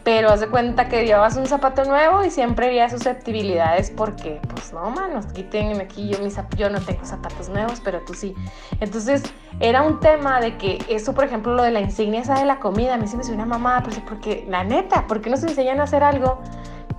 Pero 0.05 0.29
haz 0.29 0.41
de 0.41 0.49
cuenta 0.49 0.89
que 0.89 1.07
llevabas 1.07 1.39
un 1.39 1.47
zapato 1.47 1.85
nuevo 1.85 2.23
y 2.23 2.31
siempre 2.31 2.67
había 2.67 2.91
susceptibilidades 2.91 3.91
porque, 3.91 4.43
pues 4.53 4.75
no, 4.75 4.91
manos, 4.91 5.25
quiten 5.33 5.81
aquí 5.81 6.11
yo, 6.11 6.19
mis, 6.19 6.37
yo 6.59 6.69
no 6.69 6.81
tengo 6.81 7.03
zapatos 7.07 7.49
nuevos, 7.49 7.81
pero 7.83 8.01
tú 8.03 8.13
sí. 8.13 8.35
Entonces 8.79 9.23
era 9.59 9.81
un 9.81 10.01
tema 10.01 10.39
de 10.41 10.59
que 10.59 10.79
eso, 10.91 11.15
por 11.15 11.25
ejemplo, 11.25 11.55
lo 11.55 11.63
de 11.63 11.71
la 11.71 11.81
insignia 11.81 12.21
esa 12.21 12.35
de 12.35 12.45
la 12.45 12.61
comida, 12.61 12.95
a 12.95 12.97
mí 12.99 13.05
me 13.05 13.25
suena 13.25 13.45
una 13.45 13.47
mamada, 13.47 13.85
pues 13.85 13.99
porque 14.01 14.45
la 14.51 14.65
neta, 14.65 15.07
¿por 15.07 15.23
qué 15.23 15.31
nos 15.31 15.43
enseñan 15.45 15.81
a 15.81 15.85
hacer 15.85 16.03
algo? 16.05 16.43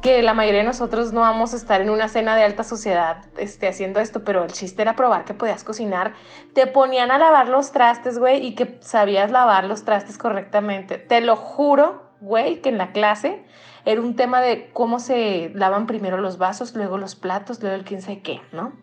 Que 0.01 0.21
la 0.21 0.33
mayoría 0.33 0.61
de 0.61 0.67
nosotros 0.67 1.13
no 1.13 1.21
vamos 1.21 1.53
a 1.53 1.57
estar 1.57 1.81
en 1.81 1.89
una 1.89 2.07
cena 2.07 2.35
de 2.35 2.43
alta 2.43 2.63
sociedad 2.63 3.25
este, 3.37 3.67
haciendo 3.67 3.99
esto, 3.99 4.23
pero 4.23 4.43
el 4.43 4.51
chiste 4.51 4.81
era 4.81 4.95
probar 4.95 5.25
que 5.25 5.33
podías 5.33 5.63
cocinar. 5.63 6.13
Te 6.53 6.67
ponían 6.67 7.11
a 7.11 7.17
lavar 7.17 7.49
los 7.49 7.71
trastes, 7.71 8.19
güey, 8.19 8.45
y 8.45 8.55
que 8.55 8.77
sabías 8.81 9.31
lavar 9.31 9.65
los 9.65 9.83
trastes 9.83 10.17
correctamente. 10.17 10.97
Te 10.97 11.21
lo 11.21 11.35
juro 11.35 12.09
güey, 12.21 12.61
que 12.61 12.69
en 12.69 12.77
la 12.77 12.91
clase 12.91 13.43
era 13.85 14.01
un 14.01 14.15
tema 14.15 14.41
de 14.41 14.69
cómo 14.73 14.99
se 14.99 15.51
lavan 15.53 15.87
primero 15.87 16.17
los 16.17 16.37
vasos, 16.37 16.75
luego 16.75 16.97
los 16.97 17.15
platos, 17.15 17.61
luego 17.61 17.75
el 17.75 17.83
quién 17.83 18.01
sabe 18.01 18.21
qué, 18.21 18.41
¿no? 18.51 18.73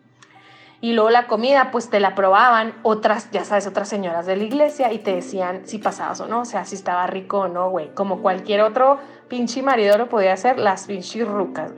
Y 0.79 0.93
luego 0.93 1.09
la 1.09 1.25
comida, 1.25 1.71
pues 1.71 1.89
te 1.89 1.99
la 1.99 2.13
probaban 2.13 2.73
otras, 2.83 3.31
ya 3.31 3.43
sabes, 3.43 3.65
otras 3.65 3.89
señoras 3.89 4.27
de 4.27 4.35
la 4.35 4.43
iglesia 4.43 4.93
y 4.93 4.99
te 4.99 5.15
decían 5.15 5.61
si 5.65 5.79
pasabas 5.79 6.21
o 6.21 6.27
no, 6.27 6.41
o 6.41 6.45
sea, 6.45 6.65
si 6.65 6.75
estaba 6.75 7.07
rico 7.07 7.39
o 7.39 7.47
no, 7.47 7.69
güey. 7.71 7.89
Como 7.95 8.21
cualquier 8.21 8.61
otro 8.61 8.99
pinche 9.27 9.63
marido 9.63 9.97
lo 9.97 10.07
podía 10.07 10.33
hacer, 10.33 10.59
las 10.59 10.85
pinches 10.85 11.27
rucas. 11.27 11.71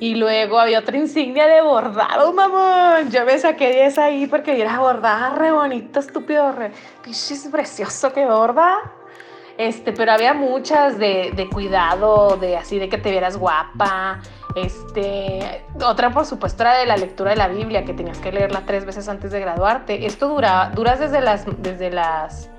Y 0.00 0.14
luego 0.14 0.58
había 0.58 0.78
otra 0.78 0.96
insignia 0.96 1.46
de 1.46 1.60
bordado, 1.60 2.32
mamón. 2.32 3.10
Yo 3.10 3.26
me 3.26 3.38
saqué 3.38 3.72
10 3.72 3.98
ahí 3.98 4.26
porque 4.26 4.58
era 4.60 4.78
bordada 4.78 5.30
re 5.30 5.52
bonito, 5.52 6.00
estúpido, 6.00 6.50
re 6.52 6.72
pinche 7.02 7.34
precioso 7.50 8.12
que 8.12 8.24
borda. 8.24 8.78
Este, 9.58 9.92
pero 9.92 10.12
había 10.12 10.34
muchas 10.34 10.98
de, 10.98 11.32
de, 11.34 11.48
cuidado, 11.48 12.36
de 12.36 12.58
así 12.58 12.78
de 12.78 12.88
que 12.88 12.98
te 12.98 13.10
vieras 13.10 13.38
guapa. 13.38 14.20
Este, 14.56 15.62
otra 15.84 16.10
por 16.10 16.24
supuesto 16.24 16.62
era 16.62 16.78
de 16.78 16.86
la 16.86 16.96
lectura 16.96 17.30
de 17.30 17.36
la 17.36 17.48
Biblia, 17.48 17.84
que 17.84 17.92
tenías 17.92 18.18
que 18.18 18.32
leerla 18.32 18.64
tres 18.64 18.86
veces 18.86 19.08
antes 19.08 19.30
de 19.30 19.40
graduarte. 19.40 20.06
Esto 20.06 20.28
dura, 20.28 20.72
duras 20.74 20.98
desde 20.98 21.20
las, 21.20 21.44
desde 21.62 21.90
las 21.90 22.50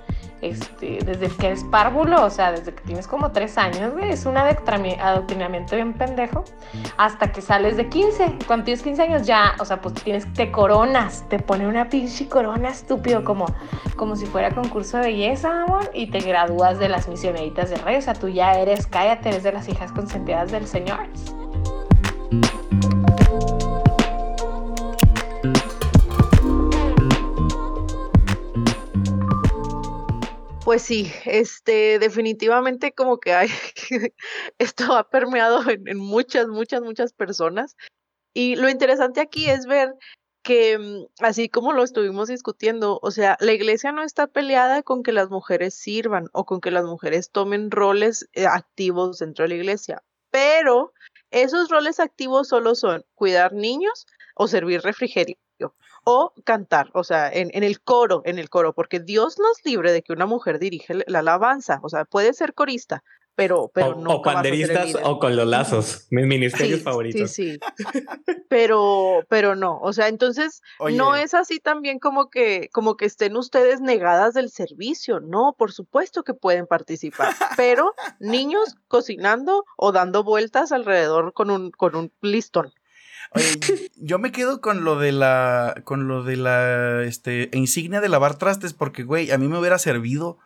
este, 0.42 1.00
desde 1.04 1.30
que 1.36 1.48
eres 1.48 1.64
párvulo, 1.64 2.24
o 2.24 2.30
sea, 2.30 2.52
desde 2.52 2.74
que 2.74 2.84
tienes 2.84 3.08
como 3.08 3.32
tres 3.32 3.58
años, 3.58 3.94
es 4.04 4.26
un 4.28 4.38
adoctrinamiento 4.38 5.76
bien 5.76 5.94
pendejo, 5.94 6.44
hasta 6.98 7.32
que 7.32 7.42
sales 7.42 7.76
de 7.78 7.90
15. 7.90 8.38
Cuando 8.46 8.66
tienes 8.66 8.84
15 8.84 9.02
años 9.02 9.26
ya, 9.26 9.56
o 9.60 9.66
sea, 9.66 9.82
pues 9.82 9.96
tienes, 9.96 10.32
te 10.34 10.52
coronas, 10.52 11.26
te 11.30 11.40
pone 11.40 11.68
una 11.68 11.90
pinche 11.90 12.28
corona 12.28 12.70
estúpido, 12.70 13.24
como, 13.24 13.48
como 13.96 14.16
si 14.16 14.28
fuera 14.28 14.52
concurso 14.52 14.98
de 14.98 15.08
belleza, 15.08 15.64
amor, 15.64 15.90
y 15.94 16.12
te 16.12 16.20
gradúas 16.20 16.78
de 16.78 16.90
las 16.90 17.08
misioneritas 17.08 17.72
de 17.72 17.78
rey, 17.78 17.96
o 17.96 18.02
sea, 18.02 18.14
tú 18.14 18.28
ya 18.30 18.54
eres, 18.54 18.86
cállate, 18.86 19.30
eres 19.30 19.44
de 19.44 19.54
las 19.54 19.68
hijas 19.68 19.92
consentidas 19.92 20.52
del 20.52 20.68
Señor. 20.68 21.08
Pues 30.68 30.82
sí, 30.82 31.10
este, 31.24 31.98
definitivamente 31.98 32.92
como 32.92 33.22
que 33.22 33.32
hay, 33.34 33.48
esto 34.60 34.98
ha 34.98 35.10
permeado 35.10 35.62
en, 35.70 35.98
muchas, 35.98 36.50
muchas, 36.50 36.82
muchas 36.82 37.14
personas. 37.14 37.78
Y 38.34 38.58
lo 38.58 38.68
interesante 38.68 39.22
aquí 39.22 39.50
es 39.50 39.66
ver 39.66 39.96
que, 40.44 40.78
mm, 40.78 41.06
así 41.24 41.48
como 41.48 41.72
lo 41.72 41.84
estuvimos 41.84 42.28
discutiendo, 42.28 43.00
o 43.02 43.12
sea, 43.12 43.38
la 43.40 43.54
iglesia 43.54 43.94
no 43.94 44.04
está 44.04 44.28
peleada 44.28 44.84
con 44.84 45.04
que 45.04 45.14
las 45.14 45.30
mujeres 45.30 45.74
sirvan 45.74 46.28
o 46.34 46.44
con 46.44 46.60
que 46.60 46.72
las 46.72 46.84
mujeres 46.84 47.32
tomen 47.32 47.72
roles 47.72 48.28
eh, 48.34 48.46
activos 48.46 49.20
dentro 49.20 49.44
de 49.44 49.50
la 49.50 49.56
iglesia, 49.56 50.04
pero 50.32 50.92
esos 51.32 51.70
roles 51.70 52.02
activos 52.02 52.50
solo 52.50 52.76
son 52.76 53.06
cuidar 53.16 53.54
niños 53.54 54.06
o 54.36 54.50
servir 54.50 54.82
refrigerio 54.82 55.38
o 56.10 56.32
cantar, 56.46 56.90
o 56.94 57.04
sea, 57.04 57.30
en, 57.30 57.52
el 57.66 57.82
coro, 57.82 58.22
en 58.24 58.40
el 58.40 58.50
coro, 58.50 58.72
porque 58.72 59.02
Dios 59.02 59.38
nos 59.40 59.66
libre 59.66 59.92
de 59.92 60.04
que 60.04 60.14
una 60.14 60.26
mujer 60.26 60.58
dirige 60.58 61.04
la 61.06 61.20
alabanza, 61.20 61.82
o 61.84 61.90
sea, 61.90 62.06
puede 62.06 62.32
ser 62.32 62.54
corista, 62.54 63.04
pero, 63.36 63.70
pero 63.74 63.94
no. 63.96 64.12
O 64.12 64.22
panderistas 64.22 64.96
o 65.04 65.20
con 65.20 65.36
los 65.36 65.46
lazos, 65.46 66.08
mis 66.10 66.26
ministerios 66.26 66.82
favoritos. 66.82 67.30
Sí, 67.30 67.52
sí. 67.52 67.60
pero, 68.48 69.20
pero 69.28 69.58
no, 69.58 69.80
o 69.82 69.92
sea, 69.92 70.08
entonces 70.08 70.62
no 70.94 71.18
es 71.18 71.34
así 71.34 71.60
también 71.60 72.00
como 72.00 72.30
que, 72.30 72.70
como 72.72 72.96
que 72.96 73.04
estén 73.04 73.36
ustedes 73.36 73.82
negadas 73.82 74.34
del 74.34 74.50
servicio, 74.50 75.20
no, 75.20 75.56
por 75.58 75.74
supuesto 75.74 76.24
que 76.24 76.34
pueden 76.34 76.68
participar, 76.68 77.36
pero 77.58 77.94
niños 78.22 78.78
cocinando 78.88 79.66
o 79.76 79.92
dando 79.92 80.24
vueltas 80.24 80.72
alrededor 80.72 81.34
con 81.34 81.52
un, 81.52 81.72
con 81.72 81.98
un 81.98 82.14
listón. 82.22 82.72
Oye, 83.32 83.90
yo 83.98 84.20
me 84.20 84.32
quedo 84.32 84.62
con 84.62 84.84
lo 84.84 84.98
de 84.98 85.12
la. 85.12 85.82
con 85.84 86.08
lo 86.08 86.24
de 86.24 86.38
la 86.38 87.04
este, 87.04 87.50
insignia 87.54 88.02
de 88.02 88.10
lavar 88.10 88.36
trastes, 88.36 88.74
porque, 88.74 89.04
güey, 89.04 89.32
a 89.32 89.38
mí 89.38 89.48
me 89.48 89.60
hubiera 89.60 89.80
servido. 89.80 90.38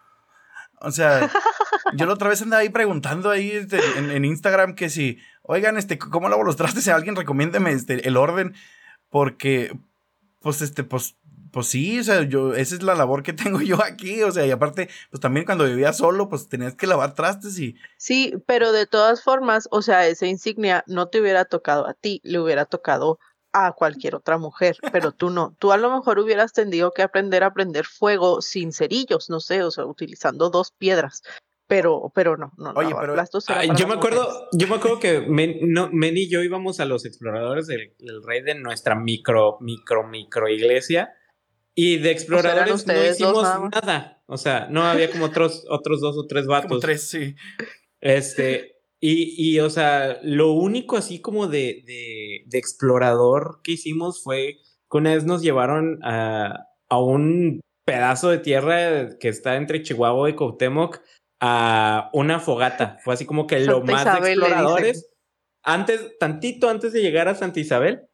O 0.80 0.92
sea, 0.92 1.30
yo 1.94 2.06
la 2.06 2.14
otra 2.14 2.30
vez 2.30 2.42
andaba 2.42 2.62
ahí 2.62 2.70
preguntando 2.70 3.30
ahí 3.30 3.52
este, 3.52 3.80
en, 3.98 4.26
Instagram 4.26 4.76
que 4.76 4.90
si, 4.90 5.20
oigan, 5.44 5.78
este, 5.78 5.98
¿cómo 5.98 6.30
lavo 6.30 6.44
los 6.44 6.56
trastes? 6.56 6.84
Si 6.84 6.90
alguien 6.90 7.16
recomiéndeme 7.16 7.72
este, 7.72 8.08
el 8.08 8.18
orden. 8.18 8.56
Porque, 9.10 9.78
pues, 10.40 10.62
este, 10.62 10.84
pues, 10.84 11.18
pues 11.52 11.68
sí, 11.68 12.00
o 12.00 12.04
sea, 12.04 12.24
yo, 12.24 12.54
esa 12.54 12.76
es 12.76 12.84
la 12.84 12.96
labor 12.96 13.24
que 13.24 13.34
tengo 13.34 13.62
yo 13.62 13.84
aquí, 13.84 14.24
o 14.24 14.32
sea, 14.32 14.46
y 14.46 14.52
aparte, 14.52 14.90
pues 15.10 15.20
también 15.20 15.46
cuando 15.46 15.66
vivía 15.66 15.94
solo, 15.94 16.30
pues 16.30 16.48
tenías 16.48 16.76
que 16.76 16.88
lavar 16.88 17.14
trastes 17.14 17.60
y... 17.60 17.76
Sí, 17.98 18.34
pero 18.46 18.72
de 18.72 18.86
todas 18.86 19.24
formas, 19.24 19.68
o 19.72 19.82
sea, 19.82 20.08
esa 20.08 20.28
insignia 20.28 20.84
no 20.88 21.08
te 21.08 21.22
hubiera 21.22 21.46
tocado 21.46 21.88
a 21.88 21.94
ti, 21.94 22.22
le 22.24 22.40
hubiera 22.40 22.66
tocado 22.66 23.20
a 23.54 23.74
cualquier 23.74 24.16
otra 24.16 24.38
mujer, 24.38 24.78
pero 24.94 25.12
tú 25.12 25.30
no. 25.30 25.56
Tú 25.60 25.72
a 25.74 25.78
lo 25.78 25.94
mejor 25.94 26.20
hubieras 26.20 26.54
tenido 26.54 26.92
que 26.92 27.02
aprender 27.02 27.44
a 27.44 27.54
prender 27.54 27.86
fuego 27.86 28.42
sin 28.42 28.72
cerillos, 28.72 29.30
no 29.30 29.42
sé, 29.42 29.64
o 29.64 29.72
sea, 29.72 29.86
utilizando 29.86 30.50
dos 30.50 30.72
piedras. 30.72 31.22
Pero, 31.68 32.12
pero 32.14 32.36
no, 32.36 32.52
no. 32.58 32.72
Oye, 32.72 32.94
pero 33.00 33.16
yo 33.76 33.88
me 33.88 33.94
acuerdo, 33.94 34.50
yo 34.52 34.68
me 34.68 34.76
acuerdo 34.76 35.00
que 35.00 35.22
Men, 35.22 35.58
no, 35.62 35.90
y 35.94 36.30
yo 36.30 36.42
íbamos 36.42 36.82
a 36.82 36.86
los 36.86 37.06
exploradores 37.06 37.68
del, 37.68 37.94
del, 37.98 38.22
rey 38.24 38.42
de 38.42 38.56
nuestra 38.56 38.96
micro, 38.96 39.58
micro, 39.62 40.06
micro 40.06 40.50
iglesia 40.50 41.14
y 41.76 41.98
de 41.98 42.12
exploradores 42.12 42.86
no 42.86 43.06
hicimos 43.06 43.44
nada. 43.44 44.24
O 44.28 44.38
sea, 44.38 44.68
no 44.70 44.84
había 44.84 45.12
como 45.12 45.26
otros, 45.26 45.66
otros 45.70 46.02
dos 46.02 46.18
o 46.18 46.26
tres 46.28 46.46
vatos. 46.46 46.70
Como 46.70 46.80
tres, 46.80 47.10
sí. 47.10 47.36
Este, 48.00 48.78
y, 49.00 49.34
y 49.38 49.60
o 49.60 49.70
sea, 49.70 50.20
lo 50.24 50.52
único 50.54 50.98
así 50.98 51.22
como 51.22 51.48
de, 51.48 51.84
de, 51.86 52.44
de, 52.46 52.58
explorador 52.58 53.62
que 53.64 53.74
hicimos 53.74 54.24
fue 54.24 54.58
que 54.90 54.98
una 54.98 55.14
vez 55.14 55.24
nos 55.24 55.42
llevaron 55.42 56.00
a, 56.04 56.68
a 56.90 57.00
un 57.00 57.62
pedazo 57.86 58.30
de 58.30 58.38
tierra 58.38 59.18
que 59.20 59.30
está 59.30 59.56
entre 59.56 59.82
Chihuahua 59.82 60.30
y 60.30 60.34
Cuauhtémoc 60.34 61.02
a 61.42 62.10
una 62.14 62.40
fogata. 62.40 63.00
Fue 63.04 63.14
así 63.14 63.26
como 63.26 63.48
que 63.48 63.60
lo 63.62 63.82
más 63.82 64.06
de 64.22 64.32
exploradores. 64.32 65.12
antes, 65.64 66.18
tantito 66.20 66.70
antes 66.70 66.94
de 66.94 67.02
llegar 67.02 67.28
a 67.28 67.36
Santa 67.36 67.60
Isabel, 67.60 68.08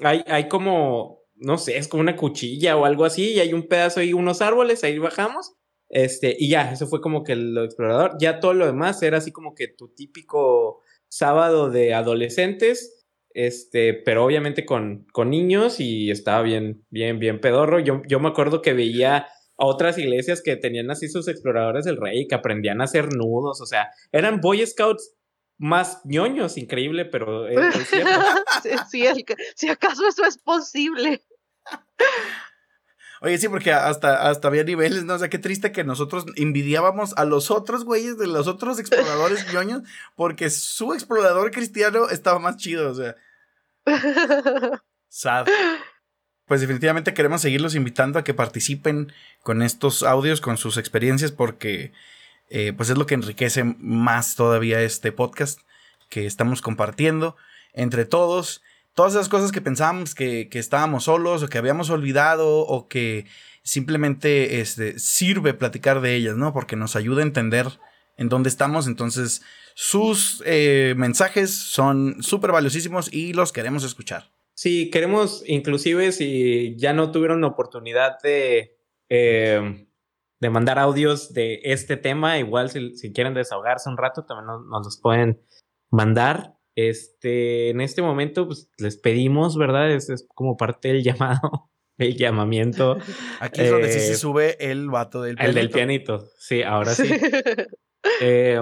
hay, 0.00 0.24
hay 0.26 0.48
como, 0.48 1.21
no 1.42 1.58
sé, 1.58 1.78
es 1.78 1.88
como 1.88 2.00
una 2.00 2.16
cuchilla 2.16 2.76
o 2.76 2.84
algo 2.84 3.04
así, 3.04 3.32
y 3.32 3.40
hay 3.40 3.52
un 3.52 3.68
pedazo 3.68 4.02
y 4.02 4.12
unos 4.12 4.42
árboles, 4.42 4.84
ahí 4.84 4.98
bajamos. 4.98 5.54
Este, 5.88 6.34
y 6.38 6.48
ya, 6.48 6.72
eso 6.72 6.86
fue 6.86 7.00
como 7.00 7.22
que 7.22 7.36
lo 7.36 7.64
explorador. 7.64 8.12
Ya 8.18 8.40
todo 8.40 8.54
lo 8.54 8.66
demás 8.66 9.02
era 9.02 9.18
así 9.18 9.30
como 9.30 9.54
que 9.54 9.68
tu 9.68 9.88
típico 9.94 10.80
sábado 11.08 11.70
de 11.70 11.92
adolescentes, 11.92 13.04
este, 13.34 13.92
pero 13.92 14.24
obviamente 14.24 14.64
con, 14.64 15.06
con 15.12 15.30
niños 15.30 15.80
y 15.80 16.10
estaba 16.10 16.42
bien, 16.42 16.84
bien, 16.88 17.18
bien 17.18 17.40
pedorro. 17.40 17.78
Yo, 17.78 18.02
yo 18.08 18.20
me 18.20 18.28
acuerdo 18.28 18.62
que 18.62 18.72
veía 18.72 19.26
a 19.58 19.66
otras 19.66 19.98
iglesias 19.98 20.42
que 20.42 20.56
tenían 20.56 20.90
así 20.90 21.08
sus 21.08 21.28
exploradores 21.28 21.84
del 21.84 21.98
rey, 21.98 22.26
que 22.26 22.34
aprendían 22.34 22.80
a 22.80 22.84
hacer 22.84 23.14
nudos, 23.14 23.60
o 23.60 23.66
sea, 23.66 23.90
eran 24.10 24.40
Boy 24.40 24.64
Scouts 24.66 25.14
más 25.58 26.00
ñoños, 26.04 26.56
increíble, 26.56 27.04
pero 27.04 27.46
sí, 28.90 29.04
si 29.54 29.68
acaso 29.68 30.08
eso 30.08 30.24
es 30.24 30.38
posible. 30.38 31.22
Oye, 33.20 33.38
sí, 33.38 33.48
porque 33.48 33.72
hasta, 33.72 34.28
hasta 34.28 34.48
había 34.48 34.64
niveles, 34.64 35.04
¿no? 35.04 35.14
O 35.14 35.18
sea, 35.18 35.30
qué 35.30 35.38
triste 35.38 35.70
que 35.70 35.84
nosotros 35.84 36.26
envidiábamos 36.34 37.14
a 37.16 37.24
los 37.24 37.52
otros 37.52 37.84
güeyes 37.84 38.18
de 38.18 38.26
los 38.26 38.48
otros 38.48 38.80
exploradores 38.80 39.46
ñoños, 39.52 39.82
porque 40.16 40.50
su 40.50 40.92
explorador 40.92 41.52
cristiano 41.52 42.08
estaba 42.08 42.40
más 42.40 42.56
chido, 42.56 42.90
o 42.90 42.94
sea. 42.94 43.16
Sad 45.08 45.46
pues 46.52 46.60
definitivamente 46.60 47.14
queremos 47.14 47.40
seguirlos 47.40 47.74
invitando 47.74 48.18
a 48.18 48.24
que 48.24 48.34
participen 48.34 49.10
con 49.42 49.62
estos 49.62 50.02
audios, 50.02 50.42
con 50.42 50.58
sus 50.58 50.76
experiencias, 50.76 51.32
porque 51.32 51.92
eh, 52.50 52.74
pues 52.76 52.90
es 52.90 52.98
lo 52.98 53.06
que 53.06 53.14
enriquece 53.14 53.64
más 53.64 54.34
todavía 54.36 54.82
este 54.82 55.12
podcast 55.12 55.60
que 56.10 56.26
estamos 56.26 56.60
compartiendo 56.60 57.36
entre 57.72 58.04
todos. 58.04 58.62
Todas 58.94 59.14
esas 59.14 59.28
cosas 59.28 59.52
que 59.52 59.60
pensábamos 59.60 60.14
que, 60.14 60.48
estábamos 60.52 61.04
solos 61.04 61.42
o 61.42 61.48
que 61.48 61.58
habíamos 61.58 61.90
olvidado 61.90 62.60
o 62.60 62.88
que 62.88 63.26
simplemente 63.62 64.60
este, 64.60 64.98
sirve 64.98 65.54
platicar 65.54 66.00
de 66.00 66.14
ellas, 66.14 66.36
¿no? 66.36 66.52
Porque 66.52 66.76
nos 66.76 66.96
ayuda 66.96 67.22
a 67.22 67.26
entender 67.26 67.66
en 68.16 68.28
dónde 68.28 68.48
estamos. 68.48 68.86
Entonces, 68.86 69.42
sus 69.74 70.42
eh, 70.44 70.94
mensajes 70.96 71.54
son 71.54 72.22
súper 72.22 72.52
valiosísimos 72.52 73.12
y 73.12 73.32
los 73.32 73.52
queremos 73.52 73.84
escuchar. 73.84 74.30
Sí, 74.54 74.90
queremos, 74.90 75.42
inclusive 75.46 76.12
si 76.12 76.76
ya 76.76 76.92
no 76.92 77.10
tuvieron 77.10 77.42
oportunidad 77.44 78.18
de, 78.22 78.76
em, 79.08 79.86
de 80.40 80.50
mandar 80.50 80.78
audios 80.78 81.32
de 81.32 81.60
este 81.64 81.96
tema, 81.96 82.38
igual 82.38 82.70
si, 82.70 83.12
quieren 83.12 83.34
desahogarse 83.34 83.88
un 83.88 83.96
rato, 83.96 84.24
también 84.24 84.46
nos, 84.46 84.84
los 84.84 85.00
pueden 85.00 85.40
mandar. 85.90 86.54
Este, 86.74 87.70
en 87.70 87.80
este 87.80 88.02
momento, 88.02 88.46
pues 88.46 88.70
les 88.78 88.96
pedimos, 88.96 89.56
¿verdad? 89.56 89.90
Es, 89.92 90.08
es 90.08 90.26
como 90.34 90.56
parte 90.56 90.88
del 90.88 91.02
llamado, 91.04 91.70
el 91.98 92.16
llamamiento. 92.16 92.98
Aquí 93.40 93.62
es 93.62 93.70
donde 93.70 93.92
sí 93.92 94.00
se 94.00 94.12
eh, 94.12 94.16
sube 94.16 94.70
el 94.70 94.88
vato 94.88 95.22
del 95.22 95.36
pianito. 95.36 95.58
El 95.58 95.64
del 95.66 95.70
pianito, 95.70 96.28
sí, 96.38 96.62
ahora 96.62 96.94
sí. 96.94 97.08
eh, 98.20 98.60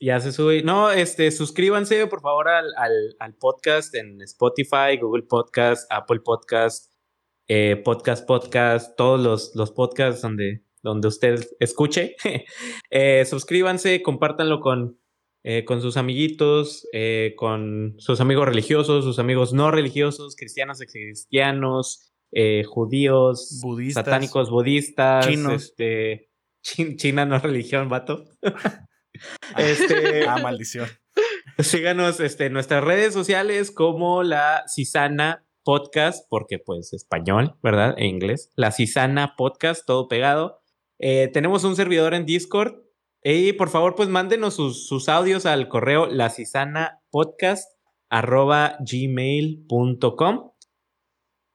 ya 0.00 0.20
se 0.20 0.32
sube. 0.32 0.62
No, 0.62 0.90
este, 0.90 1.30
suscríbanse 1.30 2.06
por 2.06 2.20
favor 2.22 2.48
al, 2.48 2.72
al, 3.18 3.34
podcast 3.34 3.94
en 3.94 4.22
Spotify, 4.22 4.96
Google 5.00 5.24
Podcast, 5.24 5.90
Apple 5.92 6.20
Podcast, 6.20 6.92
eh, 7.48 7.76
Podcast 7.84 8.26
Podcast, 8.26 8.96
todos 8.96 9.20
los, 9.20 9.54
los 9.56 9.72
podcasts 9.72 10.22
donde, 10.22 10.64
donde 10.82 11.08
usted 11.08 11.44
escuche. 11.58 12.16
eh, 12.90 13.24
suscríbanse, 13.26 14.02
compártanlo 14.02 14.60
con, 14.60 14.99
eh, 15.42 15.64
con 15.64 15.80
sus 15.80 15.96
amiguitos, 15.96 16.86
eh, 16.92 17.34
con 17.36 17.94
sus 17.98 18.20
amigos 18.20 18.46
religiosos, 18.46 19.04
sus 19.04 19.18
amigos 19.18 19.52
no 19.52 19.70
religiosos, 19.70 20.36
cristianos, 20.36 20.80
cristianos, 20.80 22.12
judíos, 22.66 23.58
budistas, 23.62 24.04
satánicos, 24.04 24.50
budistas, 24.50 25.26
chinos. 25.26 25.64
Este, 25.64 26.30
China 26.62 27.24
no 27.24 27.38
religión, 27.38 27.88
vato. 27.88 28.24
Este, 29.56 30.26
ah, 30.26 30.38
maldición. 30.42 30.88
Síganos 31.58 32.20
este, 32.20 32.46
en 32.46 32.52
nuestras 32.52 32.82
redes 32.82 33.12
sociales 33.12 33.70
como 33.70 34.22
la 34.22 34.64
Cisana 34.66 35.44
Podcast, 35.62 36.26
porque 36.30 36.58
pues 36.58 36.92
español, 36.92 37.56
¿verdad? 37.62 37.94
En 37.98 38.06
inglés. 38.06 38.50
La 38.56 38.72
Cisana 38.72 39.34
Podcast, 39.36 39.84
todo 39.86 40.08
pegado. 40.08 40.62
Eh, 40.98 41.28
tenemos 41.32 41.64
un 41.64 41.76
servidor 41.76 42.14
en 42.14 42.26
Discord. 42.26 42.76
Y 43.22 43.52
por 43.54 43.68
favor, 43.68 43.94
pues 43.94 44.08
mándenos 44.08 44.54
sus, 44.54 45.08
audios 45.08 45.46
al 45.46 45.68
correo 45.68 46.06
la 46.06 46.32
podcast 47.10 47.70
arroba 48.08 48.76
gmail.com 48.80 50.52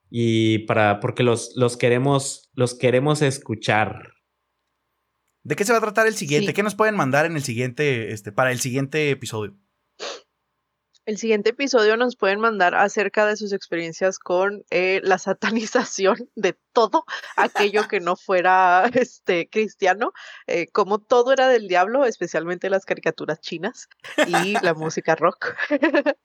y 0.10 0.60
para 0.60 1.00
porque 1.00 1.24
los, 1.24 1.54
los 1.56 1.76
queremos 1.76 2.50
los 2.54 2.76
queremos 2.76 3.22
escuchar 3.22 4.16
¿De 5.46 5.56
qué 5.56 5.64
se 5.64 5.72
va 5.72 5.78
a 5.78 5.82
tratar 5.82 6.08
el 6.08 6.16
siguiente? 6.16 6.56
¿Qué 6.56 6.64
nos 6.64 6.74
pueden 6.74 6.96
mandar 6.96 7.28
en 7.28 7.36
el 7.36 7.44
siguiente, 7.44 8.12
este, 8.12 8.32
para 8.32 8.52
el 8.52 8.60
siguiente 8.60 9.12
episodio? 9.12 9.56
El 11.06 11.18
siguiente 11.18 11.52
episodio 11.52 11.98
nos 11.98 12.16
pueden 12.16 12.40
mandar 12.40 12.74
acerca 12.74 13.28
de 13.28 13.38
sus 13.38 13.54
experiencias 13.54 14.18
con 14.18 14.66
eh, 14.72 15.02
la 15.04 15.20
satanización 15.20 16.32
de 16.36 16.58
todo 16.74 17.06
aquello 17.36 17.88
que 17.88 18.00
no 18.00 18.16
fuera 18.16 18.86
este, 18.94 19.48
cristiano, 19.48 20.14
eh, 20.48 20.66
como 20.68 20.98
todo 20.98 21.32
era 21.32 21.48
del 21.48 21.68
diablo, 21.68 22.06
especialmente 22.06 22.72
las 22.72 22.86
caricaturas 22.86 23.40
chinas 23.40 23.88
y 24.28 24.54
la 24.64 24.74
música 24.74 25.16
rock. 25.16 25.56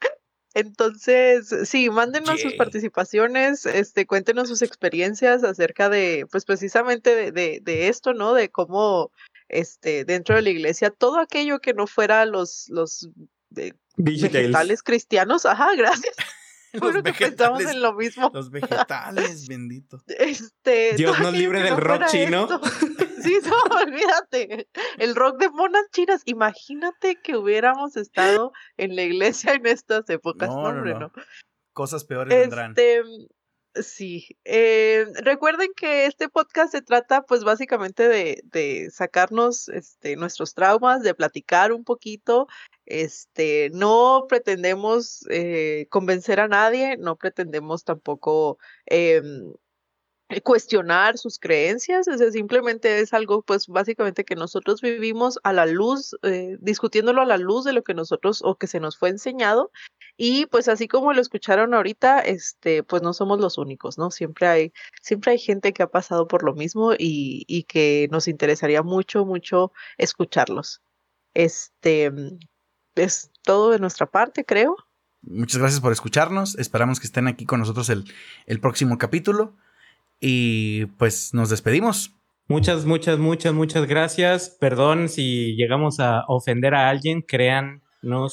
Entonces, 0.54 1.54
sí, 1.64 1.90
mándenos 1.90 2.40
sus 2.40 2.54
participaciones, 2.54 3.66
este, 3.66 4.06
cuéntenos 4.06 4.48
sus 4.48 4.62
experiencias 4.62 5.44
acerca 5.44 5.90
de, 5.90 6.26
pues 6.32 6.44
precisamente 6.44 7.30
de, 7.30 7.60
de, 7.60 7.88
esto, 7.88 8.14
¿no? 8.14 8.34
De 8.34 8.48
cómo, 8.48 9.12
este, 9.48 10.04
dentro 10.04 10.34
de 10.34 10.42
la 10.42 10.50
iglesia, 10.50 10.90
todo 10.90 11.20
aquello 11.20 11.60
que 11.60 11.72
no 11.72 11.86
fuera 11.86 12.24
los, 12.26 12.68
los 12.68 13.08
eh, 13.56 13.72
vegetales 14.02 14.82
cristianos, 14.82 15.46
ajá, 15.46 15.74
gracias. 15.76 16.14
Los 16.72 17.02
vegetales, 17.02 17.70
en 17.70 17.82
lo 17.82 17.94
mismo. 17.94 18.30
Los 18.32 18.50
vegetales, 18.50 19.48
bendito. 19.48 20.00
Este, 20.06 20.94
Dios 20.94 21.18
nos 21.18 21.32
libre 21.32 21.62
del 21.62 21.76
rock 21.76 22.06
chino. 22.06 22.48
Sí, 23.20 23.36
no, 23.44 23.76
olvídate. 23.76 24.66
El 24.96 25.14
rock 25.14 25.38
de 25.38 25.50
monas 25.50 25.84
chinas. 25.92 26.22
Imagínate 26.24 27.20
que 27.22 27.36
hubiéramos 27.36 27.94
estado 27.98 28.50
en 28.78 28.96
la 28.96 29.02
iglesia 29.02 29.52
en 29.52 29.66
estas 29.66 30.08
épocas. 30.08 30.48
No, 30.48 30.72
no, 30.72 30.98
no. 30.98 31.12
Cosas 31.74 32.04
peores 32.04 32.34
vendrán. 32.34 32.74
Sí. 33.74 34.26
Eh, 34.44 35.06
recuerden 35.22 35.68
que 35.76 36.06
este 36.06 36.28
podcast 36.28 36.72
se 36.72 36.82
trata, 36.82 37.22
pues, 37.22 37.44
básicamente 37.44 38.08
de, 38.08 38.42
de 38.44 38.90
sacarnos 38.90 39.68
este, 39.68 40.16
nuestros 40.16 40.54
traumas, 40.54 41.02
de 41.02 41.14
platicar 41.14 41.72
un 41.72 41.84
poquito 41.84 42.48
este, 42.90 43.70
no 43.72 44.26
pretendemos 44.28 45.24
eh, 45.30 45.86
convencer 45.90 46.40
a 46.40 46.48
nadie, 46.48 46.96
no 46.96 47.14
pretendemos 47.14 47.84
tampoco 47.84 48.58
em, 48.86 49.52
cuestionar 50.42 51.16
sus 51.16 51.38
creencias, 51.38 52.06
simplemente 52.32 52.98
es 52.98 53.14
algo, 53.14 53.42
pues 53.42 53.68
básicamente 53.68 54.24
que 54.24 54.34
nosotros 54.34 54.80
vivimos 54.80 55.38
a 55.44 55.52
la 55.52 55.66
luz, 55.66 56.16
eh, 56.22 56.56
discutiéndolo 56.60 57.22
a 57.22 57.26
la 57.26 57.38
luz 57.38 57.64
de 57.64 57.72
lo 57.72 57.84
que 57.84 57.94
nosotros 57.94 58.40
o 58.42 58.56
que 58.56 58.66
se 58.66 58.80
nos 58.80 58.98
fue 58.98 59.10
enseñado. 59.10 59.70
Y 60.22 60.44
pues 60.44 60.68
así 60.68 60.86
como 60.86 61.14
lo 61.14 61.22
escucharon 61.22 61.72
ahorita, 61.72 62.20
este, 62.20 62.82
pues 62.82 63.00
no 63.00 63.14
somos 63.14 63.40
los 63.40 63.56
únicos, 63.56 63.96
¿no? 63.96 64.10
Siempre 64.10 64.48
hay, 64.48 64.72
siempre 65.00 65.32
hay 65.32 65.38
gente 65.38 65.72
que 65.72 65.82
ha 65.82 65.86
pasado 65.86 66.28
por 66.28 66.42
lo 66.42 66.52
mismo 66.52 66.92
y, 66.92 67.46
y 67.48 67.62
que 67.62 68.06
nos 68.10 68.28
interesaría 68.28 68.82
mucho, 68.82 69.24
mucho 69.24 69.72
escucharlos. 69.96 70.82
Este, 71.32 72.12
es 72.96 73.30
todo 73.44 73.70
de 73.70 73.78
nuestra 73.78 74.04
parte, 74.10 74.44
creo. 74.44 74.76
Muchas 75.22 75.56
gracias 75.58 75.80
por 75.80 75.90
escucharnos. 75.90 76.54
Esperamos 76.58 77.00
que 77.00 77.06
estén 77.06 77.26
aquí 77.26 77.46
con 77.46 77.60
nosotros 77.60 77.88
el, 77.88 78.04
el 78.44 78.60
próximo 78.60 78.98
capítulo. 78.98 79.56
Y 80.20 80.84
pues 80.98 81.32
nos 81.32 81.48
despedimos. 81.48 82.14
Muchas, 82.46 82.84
muchas, 82.84 83.18
muchas, 83.18 83.54
muchas 83.54 83.86
gracias. 83.86 84.50
Perdón 84.50 85.08
si 85.08 85.56
llegamos 85.56 85.98
a 85.98 86.24
ofender 86.28 86.74
a 86.74 86.90
alguien. 86.90 87.22
Créannos 87.22 87.80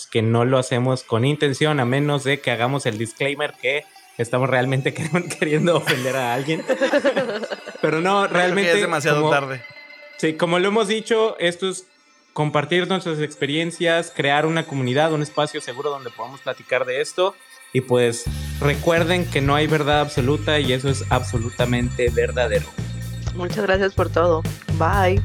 que 0.10 0.22
no 0.22 0.46
lo 0.46 0.58
hacemos 0.58 1.04
con 1.04 1.26
intención, 1.26 1.80
a 1.80 1.86
menos 1.86 2.24
de 2.24 2.40
que 2.40 2.52
hagamos 2.52 2.86
el 2.86 2.98
disclaimer 2.98 3.54
que 3.62 3.86
estamos 4.18 4.50
realmente 4.50 4.94
queriendo 5.40 5.78
ofender 5.78 6.16
a 6.16 6.34
alguien. 6.34 6.64
Pero 7.82 8.02
no, 8.02 8.28
realmente. 8.28 8.74
es 8.74 8.82
demasiado 8.82 9.30
tarde. 9.30 9.62
Sí, 10.18 10.34
como 10.34 10.60
lo 10.60 10.70
hemos 10.70 10.88
dicho, 10.88 11.38
esto 11.40 11.70
es 11.70 11.86
compartir 12.34 12.88
nuestras 12.88 13.20
experiencias, 13.20 14.12
crear 14.16 14.46
una 14.46 14.66
comunidad, 14.66 15.14
un 15.14 15.22
espacio 15.22 15.62
seguro 15.62 15.90
donde 15.90 16.10
podamos 16.10 16.42
platicar 16.42 16.86
de 16.86 17.02
esto. 17.02 17.36
Y 17.74 17.82
pues 17.82 18.26
recuerden 18.60 19.30
que 19.30 19.42
no 19.42 19.56
hay 19.56 19.68
verdad 19.68 20.02
absoluta 20.02 20.60
y 20.60 20.74
eso 20.74 20.90
es 20.90 21.04
absolutamente 21.12 22.10
verdadero. 22.10 22.66
Muchas 23.36 23.66
gracias 23.66 23.94
por 23.94 24.10
todo. 24.10 24.42
Bye. 24.80 25.22